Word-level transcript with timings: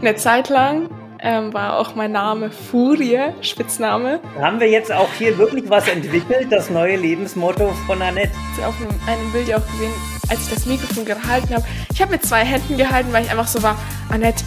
Eine 0.00 0.14
Zeit 0.14 0.48
lang 0.48 0.88
ähm, 1.20 1.52
war 1.52 1.78
auch 1.78 1.94
mein 1.94 2.12
Name 2.12 2.50
Furie, 2.50 3.18
Spitzname. 3.42 4.20
Haben 4.40 4.60
wir 4.60 4.68
jetzt 4.68 4.92
auch 4.92 5.08
hier 5.18 5.36
wirklich 5.38 5.68
was 5.68 5.88
entwickelt, 5.88 6.50
das 6.50 6.70
neue 6.70 6.96
Lebensmotto 6.96 7.72
von 7.86 8.00
Annette? 8.00 8.30
Auf 8.64 8.74
einem, 8.80 8.90
einem 9.06 9.32
Bild 9.32 9.48
ja 9.48 9.58
auch 9.58 9.66
gesehen, 9.66 9.92
als 10.28 10.44
ich 10.44 10.54
das 10.54 10.66
Mikrofon 10.66 11.04
gehalten 11.04 11.54
habe. 11.54 11.64
Ich 11.92 12.00
habe 12.00 12.12
mit 12.12 12.24
zwei 12.24 12.44
Händen 12.44 12.76
gehalten, 12.76 13.12
weil 13.12 13.24
ich 13.24 13.30
einfach 13.30 13.48
so 13.48 13.62
war, 13.62 13.76
Annette, 14.08 14.44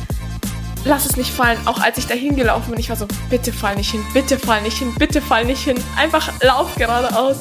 lass 0.86 1.06
es 1.06 1.18
nicht 1.18 1.32
fallen. 1.32 1.60
Auch 1.66 1.82
als 1.82 1.98
ich 1.98 2.08
da 2.08 2.16
hingelaufen 2.16 2.72
bin, 2.72 2.80
ich 2.80 2.90
war 2.90 2.96
so, 2.96 3.06
bitte 3.30 3.52
fall 3.52 3.76
nicht 3.76 3.92
hin, 3.92 4.04
bitte 4.14 4.40
fall 4.40 4.62
nicht 4.62 4.78
hin, 4.78 4.94
bitte 4.98 5.22
fall 5.22 5.46
nicht 5.46 5.64
hin. 5.64 5.78
Einfach 5.98 6.32
lauf 6.42 6.76
geradeaus. 6.76 7.38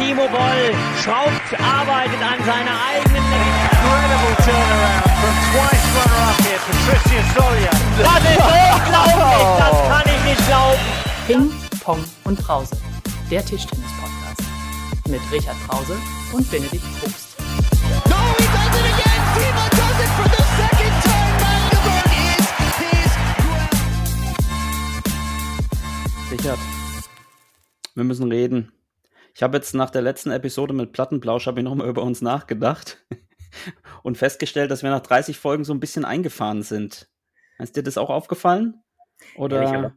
Timo 0.00 0.26
Boll 0.28 0.72
schraubt, 1.04 1.52
arbeitet 1.60 2.22
an 2.22 2.42
seiner 2.46 2.72
eigenen 2.88 3.20
Incredible 3.20 4.34
turnaround 4.44 5.04
from 5.20 5.34
twice 5.52 5.86
runner-up 5.94 6.40
here, 6.40 6.60
Patricia 6.64 7.20
Solia. 7.36 7.68
Das 8.00 8.24
ist 8.24 8.40
unglaublich, 8.40 9.44
das 9.58 9.76
kann 9.88 10.06
ich 10.06 10.22
nicht 10.24 10.42
glauben. 10.46 10.80
Ping, 11.26 11.52
Pong 11.84 12.02
und 12.24 12.38
Brause, 12.38 12.76
der 13.30 13.44
Tischtennis-Podcast. 13.44 14.42
Mit 15.06 15.20
Richard 15.30 15.56
Brause 15.68 15.96
und 16.32 16.50
Benedikt 16.50 16.82
Probst. 16.98 17.36
No, 18.08 18.16
he 18.38 18.46
does 18.46 18.72
it 18.80 18.86
again! 18.94 19.20
Timo 19.36 19.68
does 19.68 20.00
it 20.00 20.10
for 20.16 20.28
the 20.30 20.42
second 20.56 20.96
time! 21.04 21.36
Magdeburg 21.44 22.08
is 22.40 22.48
his 22.80 23.12
Richard, 26.32 26.60
wir 27.94 28.04
müssen 28.04 28.32
reden. 28.32 28.72
Ich 29.34 29.42
habe 29.42 29.56
jetzt 29.56 29.74
nach 29.74 29.90
der 29.90 30.02
letzten 30.02 30.30
Episode 30.30 30.74
mit 30.74 30.92
Plattenplausch 30.92 31.46
habe 31.46 31.60
ich 31.60 31.64
nochmal 31.64 31.88
über 31.88 32.02
uns 32.02 32.22
nachgedacht 32.22 33.04
und 34.02 34.18
festgestellt, 34.18 34.70
dass 34.70 34.82
wir 34.82 34.90
nach 34.90 35.00
30 35.00 35.38
Folgen 35.38 35.64
so 35.64 35.72
ein 35.72 35.80
bisschen 35.80 36.04
eingefahren 36.04 36.62
sind. 36.62 37.08
Ist 37.58 37.76
dir 37.76 37.82
das 37.82 37.98
auch 37.98 38.10
aufgefallen? 38.10 38.82
Oder? 39.36 39.62
Ehrlicher, 39.62 39.96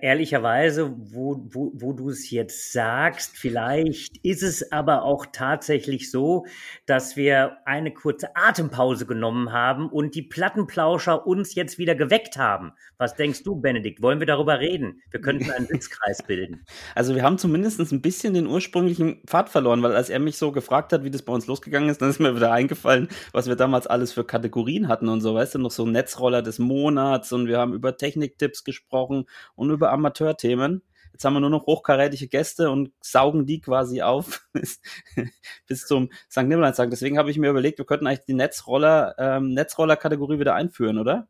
ehrlicherweise, 0.00 0.94
wo, 0.96 1.46
wo, 1.50 1.72
wo 1.74 1.92
du 1.92 2.10
es 2.10 2.30
jetzt 2.30 2.72
sagst, 2.72 3.36
vielleicht 3.36 4.16
ist 4.24 4.42
es 4.42 4.72
aber 4.72 5.02
auch 5.02 5.26
tatsächlich 5.32 6.10
so, 6.10 6.46
dass 6.86 7.16
wir 7.16 7.58
eine 7.64 7.92
kurze 7.92 8.34
Atempause 8.34 9.06
genommen 9.06 9.52
haben 9.52 9.88
und 9.88 10.14
die 10.14 10.22
Plattenplauscher 10.22 11.26
uns 11.26 11.54
jetzt 11.54 11.78
wieder 11.78 11.94
geweckt 11.94 12.36
haben. 12.36 12.72
Was 12.98 13.14
denkst 13.14 13.42
du, 13.42 13.56
Benedikt? 13.56 14.00
Wollen 14.02 14.20
wir 14.20 14.26
darüber 14.26 14.60
reden? 14.60 15.02
Wir 15.10 15.20
könnten 15.20 15.50
einen 15.50 15.66
Sitzkreis 15.66 16.22
bilden. 16.22 16.64
Also 16.94 17.14
wir 17.14 17.22
haben 17.22 17.38
zumindest 17.38 17.80
ein 17.80 18.02
bisschen 18.02 18.34
den 18.34 18.46
ursprünglichen 18.46 19.20
Pfad 19.26 19.48
verloren, 19.48 19.82
weil 19.82 19.96
als 19.96 20.10
er 20.10 20.20
mich 20.20 20.36
so 20.38 20.52
gefragt 20.52 20.92
hat, 20.92 21.02
wie 21.02 21.10
das 21.10 21.22
bei 21.22 21.32
uns 21.32 21.46
losgegangen 21.46 21.88
ist, 21.88 22.00
dann 22.00 22.10
ist 22.10 22.20
mir 22.20 22.36
wieder 22.36 22.52
eingefallen, 22.52 23.08
was 23.32 23.48
wir 23.48 23.56
damals 23.56 23.86
alles 23.86 24.12
für 24.12 24.24
Kategorien 24.24 24.88
hatten 24.88 25.08
und 25.08 25.20
so, 25.20 25.34
weißt 25.34 25.56
du, 25.56 25.58
noch 25.58 25.70
so 25.70 25.86
Netzroller 25.86 26.42
des 26.42 26.58
Monats 26.58 27.32
und 27.32 27.46
wir 27.48 27.58
haben 27.58 27.74
über 27.74 27.96
Techniktipps 27.96 28.64
gesprochen 28.64 29.26
und 29.56 29.70
über 29.74 29.92
Amateurthemen. 29.92 30.82
Jetzt 31.12 31.24
haben 31.24 31.34
wir 31.34 31.40
nur 31.40 31.50
noch 31.50 31.66
hochkarätige 31.66 32.26
Gäste 32.26 32.70
und 32.70 32.90
saugen 33.00 33.46
die 33.46 33.60
quasi 33.60 34.02
auf 34.02 34.48
bis, 34.52 35.86
zum 35.86 36.10
St. 36.28 36.42
Nimmerleinstag. 36.42 36.90
Deswegen 36.90 37.18
habe 37.18 37.30
ich 37.30 37.38
mir 37.38 37.50
überlegt, 37.50 37.78
wir 37.78 37.86
könnten 37.86 38.08
eigentlich 38.08 38.24
die 38.26 38.34
Netzroller, 38.34 39.14
ähm, 39.18 39.54
Netzroller-Kategorie 39.54 40.40
wieder 40.40 40.54
einführen, 40.54 40.98
oder? 40.98 41.28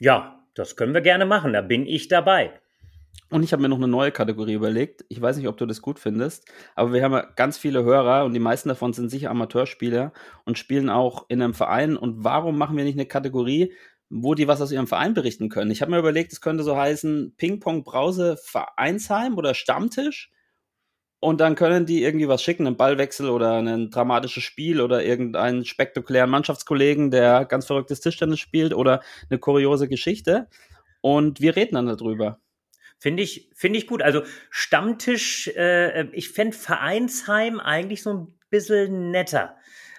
Ja, 0.00 0.46
das 0.54 0.76
können 0.76 0.94
wir 0.94 1.02
gerne 1.02 1.26
machen. 1.26 1.52
Da 1.52 1.60
bin 1.60 1.84
ich 1.84 2.08
dabei. 2.08 2.58
Und 3.30 3.42
ich 3.42 3.52
habe 3.52 3.60
mir 3.60 3.68
noch 3.68 3.76
eine 3.76 3.88
neue 3.88 4.12
Kategorie 4.12 4.54
überlegt. 4.54 5.04
Ich 5.10 5.20
weiß 5.20 5.36
nicht, 5.36 5.48
ob 5.48 5.58
du 5.58 5.66
das 5.66 5.82
gut 5.82 5.98
findest, 5.98 6.50
aber 6.74 6.94
wir 6.94 7.02
haben 7.04 7.12
ja 7.12 7.26
ganz 7.36 7.58
viele 7.58 7.84
Hörer 7.84 8.24
und 8.24 8.32
die 8.32 8.40
meisten 8.40 8.70
davon 8.70 8.94
sind 8.94 9.10
sicher 9.10 9.30
Amateurspieler 9.30 10.12
und 10.44 10.56
spielen 10.56 10.88
auch 10.88 11.26
in 11.28 11.42
einem 11.42 11.52
Verein. 11.52 11.98
Und 11.98 12.24
warum 12.24 12.56
machen 12.56 12.76
wir 12.78 12.84
nicht 12.84 12.96
eine 12.96 13.06
Kategorie, 13.06 13.74
wo 14.10 14.34
die 14.34 14.48
was 14.48 14.60
aus 14.60 14.72
ihrem 14.72 14.86
Verein 14.86 15.14
berichten 15.14 15.48
können? 15.48 15.70
Ich 15.70 15.82
habe 15.82 15.90
mir 15.90 15.98
überlegt, 15.98 16.32
es 16.32 16.40
könnte 16.40 16.64
so 16.64 16.76
heißen 16.76 17.34
Ping-Pong 17.36 17.84
Brause 17.84 18.36
Vereinsheim 18.42 19.36
oder 19.36 19.54
Stammtisch. 19.54 20.30
Und 21.20 21.40
dann 21.40 21.56
können 21.56 21.84
die 21.84 22.04
irgendwie 22.04 22.28
was 22.28 22.42
schicken, 22.42 22.66
einen 22.66 22.76
Ballwechsel 22.76 23.28
oder 23.28 23.58
ein 23.58 23.90
dramatisches 23.90 24.44
Spiel 24.44 24.80
oder 24.80 25.04
irgendeinen 25.04 25.64
spektakulären 25.64 26.30
Mannschaftskollegen, 26.30 27.10
der 27.10 27.44
ganz 27.44 27.66
verrücktes 27.66 28.00
Tischtennis 28.00 28.38
spielt 28.38 28.72
oder 28.72 29.02
eine 29.28 29.40
kuriose 29.40 29.88
Geschichte. 29.88 30.48
Und 31.00 31.40
wir 31.40 31.56
reden 31.56 31.74
dann 31.74 31.86
darüber. 31.86 32.40
Finde 33.00 33.22
ich, 33.22 33.50
finde 33.54 33.78
ich 33.78 33.86
gut. 33.86 34.02
Also 34.02 34.22
Stammtisch, 34.50 35.48
äh, 35.48 36.08
ich 36.12 36.30
fände 36.30 36.56
Vereinsheim 36.56 37.58
eigentlich 37.60 38.02
so 38.02 38.12
ein 38.12 38.37
bisschen 38.50 39.10
netter. 39.10 39.54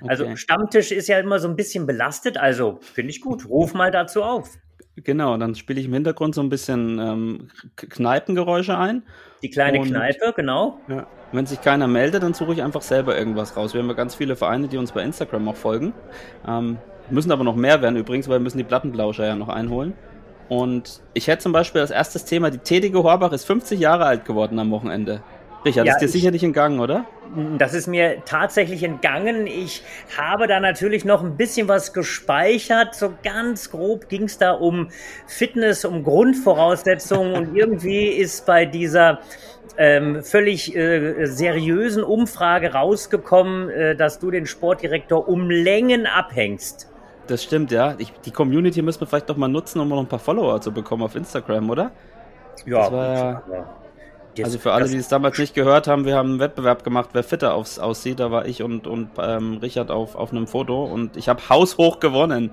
Also 0.07 0.23
Okay. 0.23 0.37
Stammtisch 0.37 0.91
ist 0.91 1.07
ja 1.07 1.19
immer 1.19 1.39
so 1.39 1.47
ein 1.47 1.55
bisschen 1.55 1.85
belastet, 1.85 2.37
also 2.37 2.79
finde 2.81 3.11
ich 3.11 3.21
gut. 3.21 3.47
Ruf 3.49 3.73
mal 3.73 3.91
dazu 3.91 4.23
auf. 4.23 4.49
Genau, 4.95 5.37
dann 5.37 5.55
spiele 5.55 5.79
ich 5.79 5.85
im 5.85 5.93
Hintergrund 5.93 6.35
so 6.35 6.41
ein 6.41 6.49
bisschen 6.49 6.99
ähm, 6.99 7.47
Kneipengeräusche 7.75 8.77
ein. 8.77 9.03
Die 9.41 9.49
kleine 9.49 9.79
Und- 9.79 9.87
Kneipe, 9.87 10.33
genau. 10.35 10.79
Ja. 10.87 11.07
Wenn 11.31 11.45
sich 11.45 11.61
keiner 11.61 11.87
meldet, 11.87 12.23
dann 12.23 12.33
suche 12.33 12.53
ich 12.53 12.63
einfach 12.63 12.81
selber 12.81 13.17
irgendwas 13.17 13.55
raus. 13.55 13.73
Wir 13.73 13.81
haben 13.81 13.87
ja 13.87 13.93
ganz 13.93 14.15
viele 14.15 14.35
Vereine, 14.35 14.67
die 14.67 14.77
uns 14.77 14.91
bei 14.91 15.03
Instagram 15.03 15.47
auch 15.49 15.55
folgen. 15.55 15.93
Ähm, 16.47 16.77
müssen 17.11 17.31
aber 17.31 17.43
noch 17.43 17.55
mehr 17.55 17.81
werden 17.81 17.95
übrigens, 17.97 18.27
weil 18.27 18.39
wir 18.39 18.43
müssen 18.43 18.57
die 18.57 18.63
Plattenblauscher 18.63 19.25
ja 19.27 19.35
noch 19.35 19.49
einholen. 19.49 19.93
Und 20.49 21.01
ich 21.13 21.27
hätte 21.27 21.43
zum 21.43 21.51
Beispiel 21.51 21.81
als 21.81 21.91
erstes 21.91 22.25
Thema, 22.25 22.49
die 22.49 22.57
Tätige 22.57 23.03
Horbach 23.03 23.31
ist 23.31 23.45
50 23.45 23.79
Jahre 23.79 24.05
alt 24.05 24.25
geworden 24.25 24.57
am 24.57 24.71
Wochenende. 24.71 25.21
Richard, 25.65 25.85
Ja, 25.87 25.93
ist 25.93 25.99
dir 25.99 26.05
ich- 26.05 26.11
sicher 26.11 26.31
nicht 26.31 26.43
entgangen, 26.43 26.79
oder? 26.79 27.05
Das 27.57 27.73
ist 27.73 27.85
mir 27.87 28.23
tatsächlich 28.25 28.81
entgangen. 28.83 29.45
Ich 29.45 29.83
habe 30.17 30.47
da 30.47 30.59
natürlich 30.59 31.05
noch 31.05 31.23
ein 31.23 31.37
bisschen 31.37 31.67
was 31.67 31.93
gespeichert. 31.93 32.95
So 32.95 33.13
ganz 33.23 33.69
grob 33.69 34.09
ging 34.09 34.23
es 34.23 34.37
da 34.39 34.51
um 34.53 34.89
Fitness, 35.27 35.85
um 35.85 36.03
Grundvoraussetzungen 36.03 37.33
und 37.35 37.55
irgendwie 37.55 38.07
ist 38.07 38.45
bei 38.45 38.65
dieser 38.65 39.19
ähm, 39.77 40.23
völlig 40.23 40.75
äh, 40.75 41.25
seriösen 41.25 42.03
Umfrage 42.03 42.73
rausgekommen, 42.73 43.69
äh, 43.69 43.95
dass 43.95 44.19
du 44.19 44.31
den 44.31 44.45
Sportdirektor 44.45 45.27
um 45.27 45.49
Längen 45.49 46.05
abhängst. 46.07 46.89
Das 47.27 47.43
stimmt, 47.43 47.71
ja. 47.71 47.93
Ich, 47.99 48.11
die 48.25 48.31
Community 48.31 48.81
müssen 48.81 49.01
wir 49.01 49.07
vielleicht 49.07 49.29
doch 49.29 49.37
mal 49.37 49.47
nutzen, 49.47 49.79
um 49.79 49.87
noch 49.89 49.99
ein 49.99 50.07
paar 50.07 50.19
Follower 50.19 50.59
zu 50.61 50.71
bekommen 50.71 51.03
auf 51.03 51.15
Instagram, 51.15 51.69
oder? 51.69 51.91
Ja, 52.65 52.79
Das 52.81 52.91
war 52.91 53.15
ja- 53.15 53.43
Also 54.43 54.59
für 54.59 54.73
alle, 54.73 54.87
die 54.87 54.97
es 54.97 55.07
damals 55.07 55.37
nicht 55.37 55.53
gehört 55.53 55.87
haben, 55.87 56.05
wir 56.05 56.15
haben 56.15 56.29
einen 56.31 56.39
Wettbewerb 56.39 56.83
gemacht, 56.83 57.09
wer 57.13 57.23
fitter 57.23 57.53
aufs, 57.53 57.79
aussieht. 57.79 58.19
Da 58.19 58.31
war 58.31 58.45
ich 58.45 58.63
und, 58.63 58.87
und 58.87 59.09
ähm, 59.17 59.57
Richard 59.57 59.91
auf, 59.91 60.15
auf 60.15 60.31
einem 60.31 60.47
Foto 60.47 60.85
und 60.85 61.17
ich 61.17 61.27
habe 61.29 61.41
haushoch 61.49 61.99
gewonnen. 61.99 62.51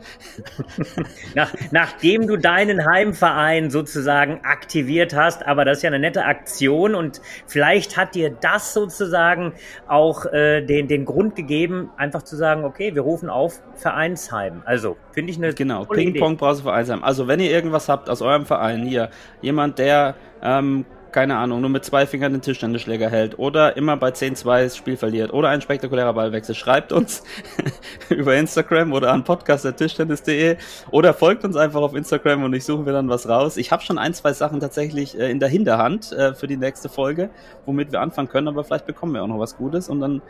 Nach, 1.34 1.52
nachdem 1.70 2.26
du 2.26 2.36
deinen 2.36 2.86
Heimverein 2.86 3.70
sozusagen 3.70 4.40
aktiviert 4.42 5.14
hast, 5.14 5.46
aber 5.46 5.64
das 5.64 5.78
ist 5.78 5.82
ja 5.82 5.90
eine 5.90 5.98
nette 5.98 6.24
Aktion 6.24 6.94
und 6.94 7.20
vielleicht 7.46 7.96
hat 7.96 8.14
dir 8.14 8.30
das 8.30 8.72
sozusagen 8.74 9.52
auch 9.86 10.26
äh, 10.26 10.62
den, 10.62 10.88
den 10.88 11.04
Grund 11.04 11.36
gegeben, 11.36 11.90
einfach 11.96 12.22
zu 12.22 12.36
sagen, 12.36 12.64
okay, 12.64 12.94
wir 12.94 13.02
rufen 13.02 13.30
auf 13.30 13.60
Vereinsheim. 13.74 14.62
Also, 14.64 14.96
finde 15.12 15.32
ich 15.32 15.38
eine 15.38 15.52
Genau. 15.54 15.84
Ping-Pong 15.84 16.36
Brause 16.36 16.62
Vereinsheim. 16.62 17.04
Also 17.04 17.28
wenn 17.28 17.40
ihr 17.40 17.50
irgendwas 17.50 17.88
habt 17.88 18.10
aus 18.10 18.22
eurem 18.22 18.46
Verein, 18.46 18.84
hier, 18.84 19.10
jemand, 19.40 19.78
der, 19.78 20.16
ähm, 20.42 20.84
keine 21.16 21.38
Ahnung, 21.38 21.62
nur 21.62 21.70
mit 21.70 21.82
zwei 21.82 22.04
Fingern 22.04 22.32
den 22.32 22.42
Tischtennisschläger 22.42 23.08
hält 23.08 23.38
oder 23.38 23.78
immer 23.78 23.96
bei 23.96 24.10
10-2 24.10 24.64
das 24.64 24.76
Spiel 24.76 24.98
verliert 24.98 25.32
oder 25.32 25.48
ein 25.48 25.62
spektakulärer 25.62 26.12
Ballwechsel, 26.12 26.54
schreibt 26.54 26.92
uns 26.92 27.22
über 28.10 28.36
Instagram 28.36 28.92
oder 28.92 29.14
an 29.14 29.24
podcast.tischtennis.de 29.24 30.58
oder 30.90 31.14
folgt 31.14 31.42
uns 31.44 31.56
einfach 31.56 31.80
auf 31.80 31.94
Instagram 31.94 32.42
und 32.42 32.52
ich 32.52 32.66
suche 32.66 32.82
mir 32.82 32.92
dann 32.92 33.08
was 33.08 33.30
raus. 33.30 33.56
Ich 33.56 33.72
habe 33.72 33.82
schon 33.82 33.96
ein, 33.96 34.12
zwei 34.12 34.34
Sachen 34.34 34.60
tatsächlich 34.60 35.18
äh, 35.18 35.30
in 35.30 35.40
der 35.40 35.48
Hinterhand 35.48 36.12
äh, 36.12 36.34
für 36.34 36.48
die 36.48 36.58
nächste 36.58 36.90
Folge, 36.90 37.30
womit 37.64 37.92
wir 37.92 38.02
anfangen 38.02 38.28
können, 38.28 38.48
aber 38.48 38.62
vielleicht 38.62 38.84
bekommen 38.84 39.14
wir 39.14 39.22
auch 39.22 39.26
noch 39.26 39.38
was 39.38 39.56
Gutes 39.56 39.88
und 39.88 40.00
dann 40.00 40.20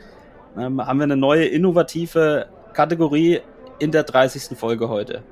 ähm, 0.57 0.87
haben 0.87 1.01
wir 1.01 1.05
eine 1.05 1.17
neue 1.17 1.47
innovative 1.47 2.47
Kategorie 2.75 3.41
in 3.81 3.91
der 3.91 4.05
30. 4.05 4.57
Folge 4.57 4.89
heute. 4.89 5.25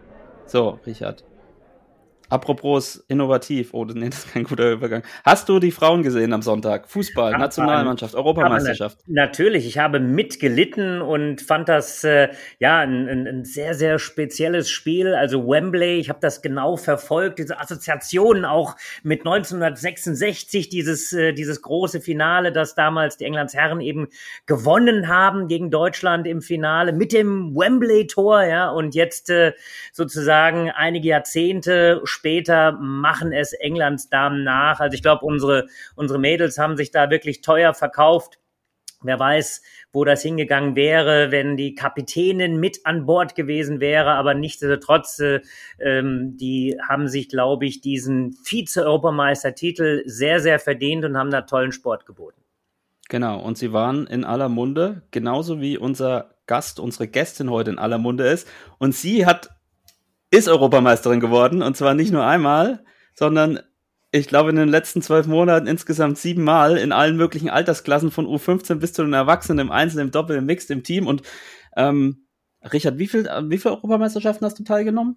So, 0.47 0.81
Richard. 0.85 1.23
Apropos 2.31 3.05
innovativ, 3.09 3.75
oh, 3.75 3.85
nee, 3.85 4.09
das 4.09 4.21
ist 4.25 4.33
kein 4.33 4.45
guter 4.45 4.73
Übergang. 4.73 5.03
Hast 5.25 5.49
du 5.49 5.59
die 5.59 5.71
Frauen 5.71 6.03
gesehen 6.03 6.33
am 6.33 6.43
Sonntag? 6.43 6.89
Fußball, 6.89 7.33
Ja, 7.33 7.39
Nationalmannschaft, 7.39 8.15
Europameisterschaft. 8.15 8.99
na- 9.07 9.25
Natürlich, 9.25 9.67
ich 9.67 9.79
habe 9.79 10.01
mitgelitten 10.01 11.03
und 11.03 11.41
fand 11.43 11.69
das 11.69 12.05
äh, 12.05 12.29
ja 12.59 12.79
ein, 12.81 13.09
ein, 13.09 13.27
ein 13.27 13.45
sehr, 13.45 13.75
sehr 13.75 13.99
spezielles 13.99 14.71
Spiel. 14.71 15.15
Also 15.15 15.47
Wembley, 15.49 15.99
ich 15.99 16.09
habe 16.09 16.19
das 16.21 16.41
genau 16.43 16.77
verfolgt, 16.77 17.39
diese 17.39 17.59
Assoziationen 17.61 18.45
auch 18.45 18.77
mit 19.03 19.21
1966, 19.21 20.69
dieses, 20.69 21.13
äh, 21.13 21.33
dieses 21.33 21.63
große 21.63 22.01
Finale, 22.01 22.53
das 22.53 22.75
damals 22.75 23.17
die 23.17 23.25
Englands 23.25 23.55
Herren 23.55 23.81
eben 23.81 24.09
gewonnen 24.47 25.09
haben 25.09 25.49
gegen 25.49 25.71
Deutschland 25.71 26.27
im 26.27 26.41
Finale 26.43 26.93
mit 26.93 27.13
dem 27.13 27.55
Wembley-Tor, 27.55 28.45
ja, 28.45 28.71
und 28.71 28.95
jetzt 28.95 29.31
äh, 29.31 29.53
sozusagen 29.93 30.71
einige 30.71 31.09
Jahrzehnte 31.09 32.01
später 32.15 32.73
machen 32.73 33.33
es 33.33 33.53
Englands 33.53 34.09
Damen 34.09 34.45
nach. 34.45 34.81
Also 34.81 34.95
ich 34.95 35.03
glaube, 35.03 35.25
unsere, 35.27 35.67
unsere 35.97 36.19
Mädels 36.19 36.59
haben 36.59 36.77
sich 36.77 36.91
da 36.91 37.11
wirklich 37.11 37.41
teuer 37.43 37.75
verkauft 37.75 38.39
Wer 39.05 39.19
weiß, 39.19 39.63
wo 39.93 40.05
das 40.05 40.23
hingegangen 40.23 40.77
wäre, 40.77 41.31
wenn 41.31 41.59
die 41.59 41.75
Kapitänin 41.75 42.59
mit 42.59 42.87
an 42.87 43.05
Bord 43.05 43.35
gewesen 43.35 43.79
wäre, 43.79 44.13
aber 44.13 44.33
nichtsdestotrotz, 44.33 45.19
äh, 45.19 45.43
ähm, 45.79 46.39
die 46.39 46.79
haben 46.89 47.07
sich, 47.09 47.29
glaube 47.29 47.67
ich, 47.67 47.83
diesen 47.83 48.33
Vize-Europameistertitel 48.33 50.03
sehr, 50.07 50.41
sehr 50.41 50.59
verdient 50.59 51.05
und 51.05 51.19
haben 51.19 51.31
da 51.31 51.43
tollen 51.43 51.71
Sport 51.71 52.07
geboten. 52.07 52.41
Genau, 53.11 53.39
und 53.41 53.59
sie 53.59 53.75
waren 53.75 54.07
in 54.07 54.25
aller 54.25 54.49
Munde, 54.49 55.03
genauso 55.11 55.61
wie 55.61 55.77
unser 55.77 56.31
Gast, 56.47 56.81
unsere 56.81 57.07
Gästin 57.07 57.51
heute 57.51 57.71
in 57.71 57.79
aller 57.79 57.99
Munde 57.99 58.27
ist. 58.27 58.49
Und 58.79 58.95
sie 58.95 59.27
hat, 59.27 59.51
ist 60.35 60.49
Europameisterin 60.49 61.21
geworden, 61.21 61.63
und 61.63 61.77
zwar 61.77 61.95
nicht 61.95 62.13
nur 62.13 62.25
einmal, 62.25 62.85
sondern 63.15 63.61
ich 64.11 64.29
glaube, 64.29 64.51
in 64.51 64.57
den 64.57 64.69
letzten 64.69 65.03
zwölf 65.03 65.27
Monaten 65.27 65.67
insgesamt 65.67 66.19
siebenmal 66.19 66.77
in 66.77 66.93
allen 66.93 67.17
möglichen 67.17 67.51
Altersklassen 67.51 68.11
von 68.11 68.27
U15 68.27 68.77
bis 68.77 68.93
zu 68.93 69.03
den 69.03 69.13
Erwachsenen, 69.13 69.67
im 69.67 69.73
Einzel, 69.73 70.01
im 70.01 70.11
Doppel, 70.11 70.37
im 70.37 70.47
Mixed, 70.47 70.71
im 70.71 70.85
Team. 70.85 71.07
Und 71.07 71.23
ähm, 71.77 72.27
Richard, 72.73 72.99
wie 72.99 73.09
viel, 73.09 73.25
wie 73.25 73.59
viele 73.59 73.75
Europameisterschaften 73.75 74.45
hast 74.45 74.59
du 74.59 74.65
teilgenommen? 74.65 75.17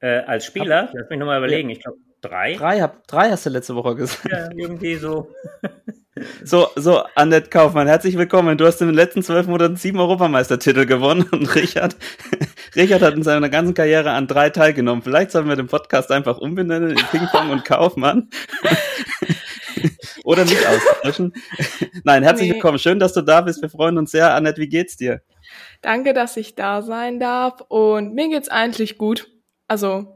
Äh, 0.00 0.18
als 0.18 0.46
Spieler, 0.46 0.90
lass 0.92 1.08
mich 1.08 1.18
nochmal 1.18 1.38
überlegen, 1.38 1.70
ich 1.70 1.80
glaube 1.80 1.98
drei. 2.28 2.54
Drei, 2.54 2.80
hab, 2.80 3.06
drei 3.06 3.30
hast 3.30 3.46
du 3.46 3.50
letzte 3.50 3.74
Woche 3.74 3.94
gesagt. 3.96 4.28
Ja, 4.30 4.48
irgendwie 4.54 4.96
so. 4.96 5.30
So, 6.42 6.68
so, 6.76 7.02
Annette 7.14 7.50
Kaufmann, 7.50 7.88
herzlich 7.88 8.16
willkommen. 8.16 8.56
Du 8.56 8.64
hast 8.64 8.80
in 8.80 8.86
den 8.86 8.96
letzten 8.96 9.22
zwölf 9.22 9.46
Monaten 9.48 9.76
sieben 9.76 10.00
Europameistertitel 10.00 10.86
gewonnen 10.86 11.28
und 11.30 11.54
Richard, 11.54 11.94
Richard 12.74 13.02
hat 13.02 13.12
in 13.12 13.22
seiner 13.22 13.50
ganzen 13.50 13.74
Karriere 13.74 14.12
an 14.12 14.26
drei 14.26 14.48
teilgenommen. 14.48 15.02
Vielleicht 15.02 15.30
sollen 15.30 15.46
wir 15.46 15.56
den 15.56 15.66
Podcast 15.66 16.10
einfach 16.10 16.38
umbenennen 16.38 16.92
in 16.92 16.96
Ping-Pong 17.10 17.50
und 17.50 17.66
Kaufmann. 17.66 18.30
Oder 20.24 20.44
nicht 20.46 20.66
austauschen. 20.66 21.34
Nein, 22.04 22.22
herzlich 22.22 22.48
Nee. 22.48 22.54
willkommen. 22.54 22.78
Schön, 22.78 22.98
dass 22.98 23.12
du 23.12 23.20
da 23.20 23.42
bist. 23.42 23.60
Wir 23.60 23.68
freuen 23.68 23.98
uns 23.98 24.10
sehr. 24.10 24.34
Annette, 24.34 24.58
wie 24.60 24.68
geht's 24.70 24.96
dir? 24.96 25.20
Danke, 25.82 26.14
dass 26.14 26.38
ich 26.38 26.54
da 26.54 26.80
sein 26.80 27.20
darf. 27.20 27.60
Und 27.68 28.14
mir 28.14 28.30
geht's 28.30 28.48
eigentlich 28.48 28.96
gut. 28.96 29.28
Also 29.68 30.15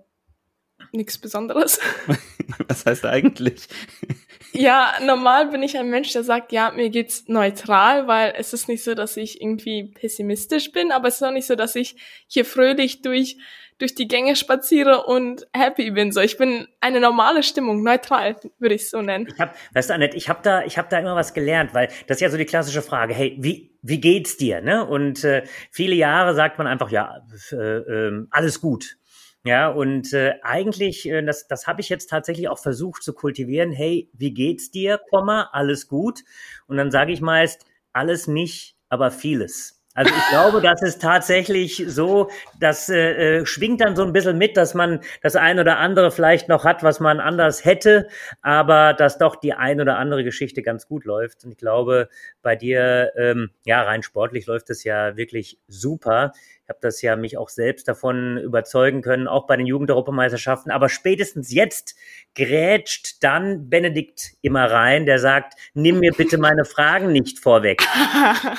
nichts 0.93 1.19
Besonderes. 1.19 1.81
Was 2.69 2.87
heißt 2.87 3.07
eigentlich? 3.07 3.69
Ja, 4.53 4.95
normal 5.05 5.47
bin 5.47 5.63
ich 5.63 5.79
ein 5.79 5.91
Mensch, 5.91 6.13
der 6.13 6.25
sagt, 6.25 6.51
ja, 6.51 6.73
mir 6.73 6.91
geht's 6.91 7.29
neutral, 7.29 8.09
weil 8.09 8.35
es 8.37 8.53
ist 8.53 8.67
nicht 8.67 8.83
so, 8.83 8.95
dass 8.95 9.17
ich 9.17 9.41
irgendwie 9.41 9.85
pessimistisch 9.85 10.73
bin, 10.73 10.91
aber 10.91 11.07
es 11.07 11.15
ist 11.15 11.23
auch 11.23 11.31
nicht 11.31 11.47
so, 11.47 11.55
dass 11.55 11.77
ich 11.77 11.95
hier 12.27 12.45
fröhlich 12.45 13.01
durch 13.01 13.37
durch 13.81 13.95
die 13.95 14.07
Gänge 14.07 14.37
spaziere 14.37 15.05
und 15.05 15.47
happy 15.55 15.91
bin. 15.91 16.13
So, 16.13 16.21
ich 16.21 16.37
bin 16.37 16.69
eine 16.81 17.01
normale 17.01 17.43
Stimmung, 17.43 17.83
neutral, 17.83 18.37
würde 18.59 18.75
ich 18.75 18.91
so 18.91 19.01
nennen. 19.01 19.27
Ich 19.33 19.41
hab, 19.41 19.57
weißt 19.73 19.91
du, 19.91 19.95
Annette, 19.95 20.17
ich 20.17 20.29
habe 20.29 20.41
da, 20.43 20.65
ich 20.65 20.77
habe 20.77 20.89
da 20.91 20.99
immer 20.99 21.17
was 21.17 21.33
gelernt, 21.33 21.73
weil 21.73 21.89
das 22.07 22.19
ist 22.19 22.21
ja 22.21 22.31
so 22.31 22.37
die 22.37 22.45
klassische 22.45 22.83
Frage. 22.83 23.15
Hey, 23.15 23.37
wie 23.41 23.71
wie 23.83 24.01
geht's 24.01 24.37
dir? 24.37 24.61
Ne? 24.61 24.87
Und 24.87 25.25
äh, 25.25 25.45
viele 25.71 25.95
Jahre 25.95 26.35
sagt 26.35 26.59
man 26.59 26.67
einfach, 26.67 26.91
ja, 26.91 27.23
äh, 27.53 27.57
äh, 27.57 28.27
alles 28.31 28.61
gut. 28.61 28.99
Ja, 29.45 29.69
und 29.69 30.13
äh, 30.13 30.35
eigentlich, 30.43 31.09
äh, 31.09 31.23
das, 31.23 31.47
das 31.49 31.67
habe 31.67 31.81
ich 31.81 31.89
jetzt 31.89 32.11
tatsächlich 32.11 32.49
auch 32.49 32.59
versucht 32.59 33.03
zu 33.03 33.15
kultivieren. 33.15 33.73
Hey, 33.73 34.11
wie 34.13 34.35
geht's 34.35 34.71
dir? 34.71 35.01
Komma, 35.11 35.49
alles 35.53 35.89
gut. 35.89 36.21
Und 36.67 36.77
dann 36.77 36.91
sage 36.91 37.13
ich 37.13 37.23
meist, 37.23 37.65
alles 37.95 38.27
nicht, 38.27 38.77
aber 38.91 39.11
vieles. 39.11 39.83
Also 39.95 40.13
ich 40.15 40.29
glaube, 40.29 40.61
das 40.63 40.83
ist 40.83 41.01
tatsächlich 41.01 41.83
so, 41.87 42.29
das 42.61 42.91
äh, 42.91 43.39
äh, 43.41 43.47
schwingt 43.47 43.81
dann 43.81 43.97
so 43.97 44.03
ein 44.05 44.13
bisschen 44.13 44.37
mit, 44.37 44.59
dass 44.59 44.75
man 44.75 45.01
das 45.23 45.37
ein 45.37 45.59
oder 45.59 45.79
andere 45.79 46.11
vielleicht 46.11 46.49
noch 46.51 46.65
hat, 46.65 46.83
was 46.83 47.01
man 47.01 47.19
anders 47.19 47.65
hätte, 47.65 48.09
aber 48.43 48.93
dass 48.93 49.17
doch 49.17 49.37
die 49.37 49.55
ein 49.55 49.81
oder 49.81 49.97
andere 49.97 50.23
Geschichte 50.23 50.61
ganz 50.63 50.87
gut 50.87 51.07
läuft. 51.07 51.45
Und 51.45 51.53
ich 51.53 51.57
glaube, 51.59 52.11
bei 52.43 52.57
dir, 52.57 53.13
ähm, 53.17 53.51
ja, 53.65 53.83
rein 53.83 54.03
sportlich 54.03 54.47
läuft 54.47 54.69
es 54.69 54.85
ja 54.85 55.17
wirklich 55.17 55.59
super. 55.67 56.33
Ich 56.71 56.73
habe 56.73 56.83
das 56.83 57.03
ja 57.03 57.17
mich 57.17 57.37
auch 57.37 57.49
selbst 57.49 57.89
davon 57.89 58.37
überzeugen 58.37 59.03
können, 59.03 59.27
auch 59.27 59.49
bei 59.49 59.57
den 59.57 59.67
Jugendeuropameisterschaften. 59.67 60.71
Aber 60.71 60.89
spätestens 60.89 61.53
jetzt 61.53 61.97
grätscht 62.37 63.25
dann 63.25 63.69
Benedikt 63.69 64.35
immer 64.41 64.71
rein, 64.71 65.05
der 65.05 65.19
sagt, 65.19 65.55
nimm 65.75 65.99
mir 65.99 66.13
bitte 66.13 66.39
meine 66.39 66.65
Fragen 66.65 67.11
nicht 67.11 67.41
vorweg. 67.41 67.83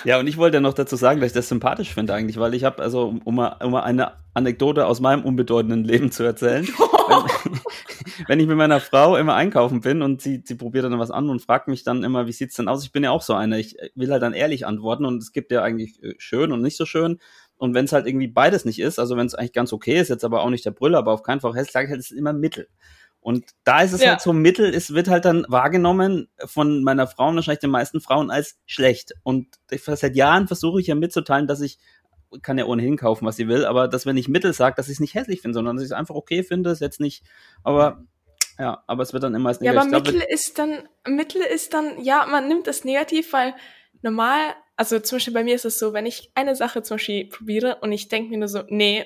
Ja, 0.04 0.20
und 0.20 0.28
ich 0.28 0.38
wollte 0.38 0.62
noch 0.62 0.74
dazu 0.74 0.96
sagen, 0.96 1.22
dass 1.22 1.28
ich 1.28 1.34
das 1.34 1.48
sympathisch 1.48 1.94
finde 1.94 2.14
eigentlich, 2.14 2.40
weil 2.40 2.54
ich 2.54 2.64
habe, 2.64 2.82
also 2.82 3.08
um, 3.08 3.22
um, 3.22 3.36
mal, 3.36 3.58
um 3.64 3.76
eine 3.76 4.14
Anekdote 4.34 4.86
aus 4.86 5.00
meinem 5.00 5.24
unbedeutenden 5.24 5.84
Leben 5.84 6.12
zu 6.12 6.24
erzählen. 6.24 6.66
wenn, 6.66 7.60
wenn 8.28 8.40
ich 8.40 8.48
mit 8.48 8.58
meiner 8.58 8.80
Frau 8.80 9.18
immer 9.18 9.36
einkaufen 9.36 9.82
bin 9.82 10.02
und 10.02 10.22
sie, 10.22 10.42
sie 10.44 10.56
probiert 10.56 10.86
dann 10.86 10.98
was 11.00 11.12
an 11.12 11.30
und 11.30 11.42
fragt 11.42 11.68
mich 11.68 11.84
dann 11.84 12.04
immer, 12.04 12.28
wie 12.28 12.32
sieht's 12.32 12.56
denn 12.56 12.68
aus? 12.68 12.84
Ich 12.84 12.92
bin 12.92 13.04
ja 13.04 13.12
auch 13.12 13.22
so 13.22 13.34
einer, 13.34 13.58
ich 13.58 13.78
will 13.96 14.12
halt 14.12 14.24
dann 14.24 14.34
ehrlich 14.34 14.66
antworten 14.66 15.06
und 15.06 15.22
es 15.22 15.32
gibt 15.32 15.52
ja 15.52 15.62
eigentlich 15.62 16.02
äh, 16.04 16.16
schön 16.18 16.52
und 16.52 16.62
nicht 16.62 16.78
so 16.78 16.86
schön. 16.86 17.20
Und 17.62 17.76
wenn 17.76 17.86
es 17.86 17.92
halt 17.92 18.08
irgendwie 18.08 18.28
beides 18.28 18.66
nicht 18.66 18.80
ist, 18.80 18.98
also 18.98 19.16
wenn 19.18 19.28
es 19.28 19.36
eigentlich 19.36 19.54
ganz 19.54 19.72
okay 19.72 20.00
ist, 20.00 20.10
jetzt 20.10 20.26
aber 20.26 20.42
auch 20.42 20.50
nicht 20.50 20.66
der 20.66 20.72
Brüller, 20.72 20.98
aber 20.98 21.12
auf 21.12 21.22
keinen 21.22 21.42
Fall 21.42 21.54
hässlich, 21.54 21.74
sage 21.74 21.86
ich 21.86 21.92
halt, 21.92 22.00
es 22.00 22.10
ist 22.10 22.18
immer 22.18 22.34
Mittel. 22.34 22.68
Und 23.20 23.46
da 23.66 23.84
ist 23.84 23.94
es 23.94 24.02
Ja. 24.02 24.10
halt 24.14 24.22
so 24.22 24.34
Mittel, 24.34 24.74
es 24.74 24.96
wird 24.96 25.08
halt 25.10 25.26
dann 25.26 25.46
wahrgenommen 25.48 26.28
von 26.44 26.84
meiner 26.84 27.06
Frau 27.06 27.28
und 27.28 27.36
wahrscheinlich 27.36 27.60
den 27.60 27.70
meisten 27.70 28.02
Frauen 28.02 28.32
als 28.32 28.58
schlecht. 28.66 29.14
Und 29.22 29.48
ich, 29.70 29.84
seit 29.84 30.16
Jahren 30.16 30.48
versuche 30.48 30.82
ich 30.82 30.88
ja 30.88 30.96
mitzuteilen, 30.96 31.46
dass 31.46 31.62
ich 31.62 31.78
kann 32.42 32.58
ja 32.58 32.66
ohnehin 32.66 32.98
kaufen, 32.98 33.28
was 33.28 33.36
sie 33.36 33.48
will, 33.48 33.64
aber 33.64 33.88
dass 33.88 34.08
wenn 34.08 34.18
ich 34.18 34.28
Mittel 34.28 34.54
sage, 34.54 34.76
dass 34.76 34.88
ich 34.88 34.94
es 34.94 35.00
nicht 35.00 35.14
hässlich 35.14 35.42
finde, 35.42 35.54
sondern 35.54 35.76
dass 35.76 35.84
ich 35.84 35.92
es 35.92 35.96
einfach 35.96 36.16
okay 36.16 36.42
finde, 36.42 36.72
ist 36.72 36.82
jetzt 36.82 37.00
nicht, 37.00 37.24
aber 37.64 38.06
ja, 38.58 38.84
aber 38.88 39.04
es 39.04 39.14
wird 39.14 39.22
dann 39.22 39.36
immer 39.36 39.50
als 39.50 39.60
Ja, 39.60 39.72
aber 39.72 39.86
negativ. 39.86 40.14
Mittel 40.14 40.28
ist 40.34 40.58
dann, 40.58 40.90
Mittel 41.08 41.42
ist 41.44 41.76
dann, 41.76 42.02
ja, 42.02 42.26
man 42.26 42.48
nimmt 42.48 42.68
es 42.68 42.86
negativ, 42.86 43.34
weil 43.34 43.54
normal, 44.02 44.56
also 44.76 45.00
zum 45.00 45.18
Beispiel 45.18 45.34
bei 45.34 45.44
mir 45.44 45.56
ist 45.56 45.66
es 45.66 45.80
so, 45.80 45.94
wenn 45.94 46.06
ich 46.06 46.32
eine 46.36 46.56
Sache 46.56 46.84
zum 46.84 46.96
Beispiel 46.96 47.28
probiere 47.28 47.78
und 47.82 47.92
ich 47.92 48.08
denke 48.08 48.30
mir 48.30 48.38
nur 48.38 48.48
so, 48.48 48.64
nee, 48.68 49.06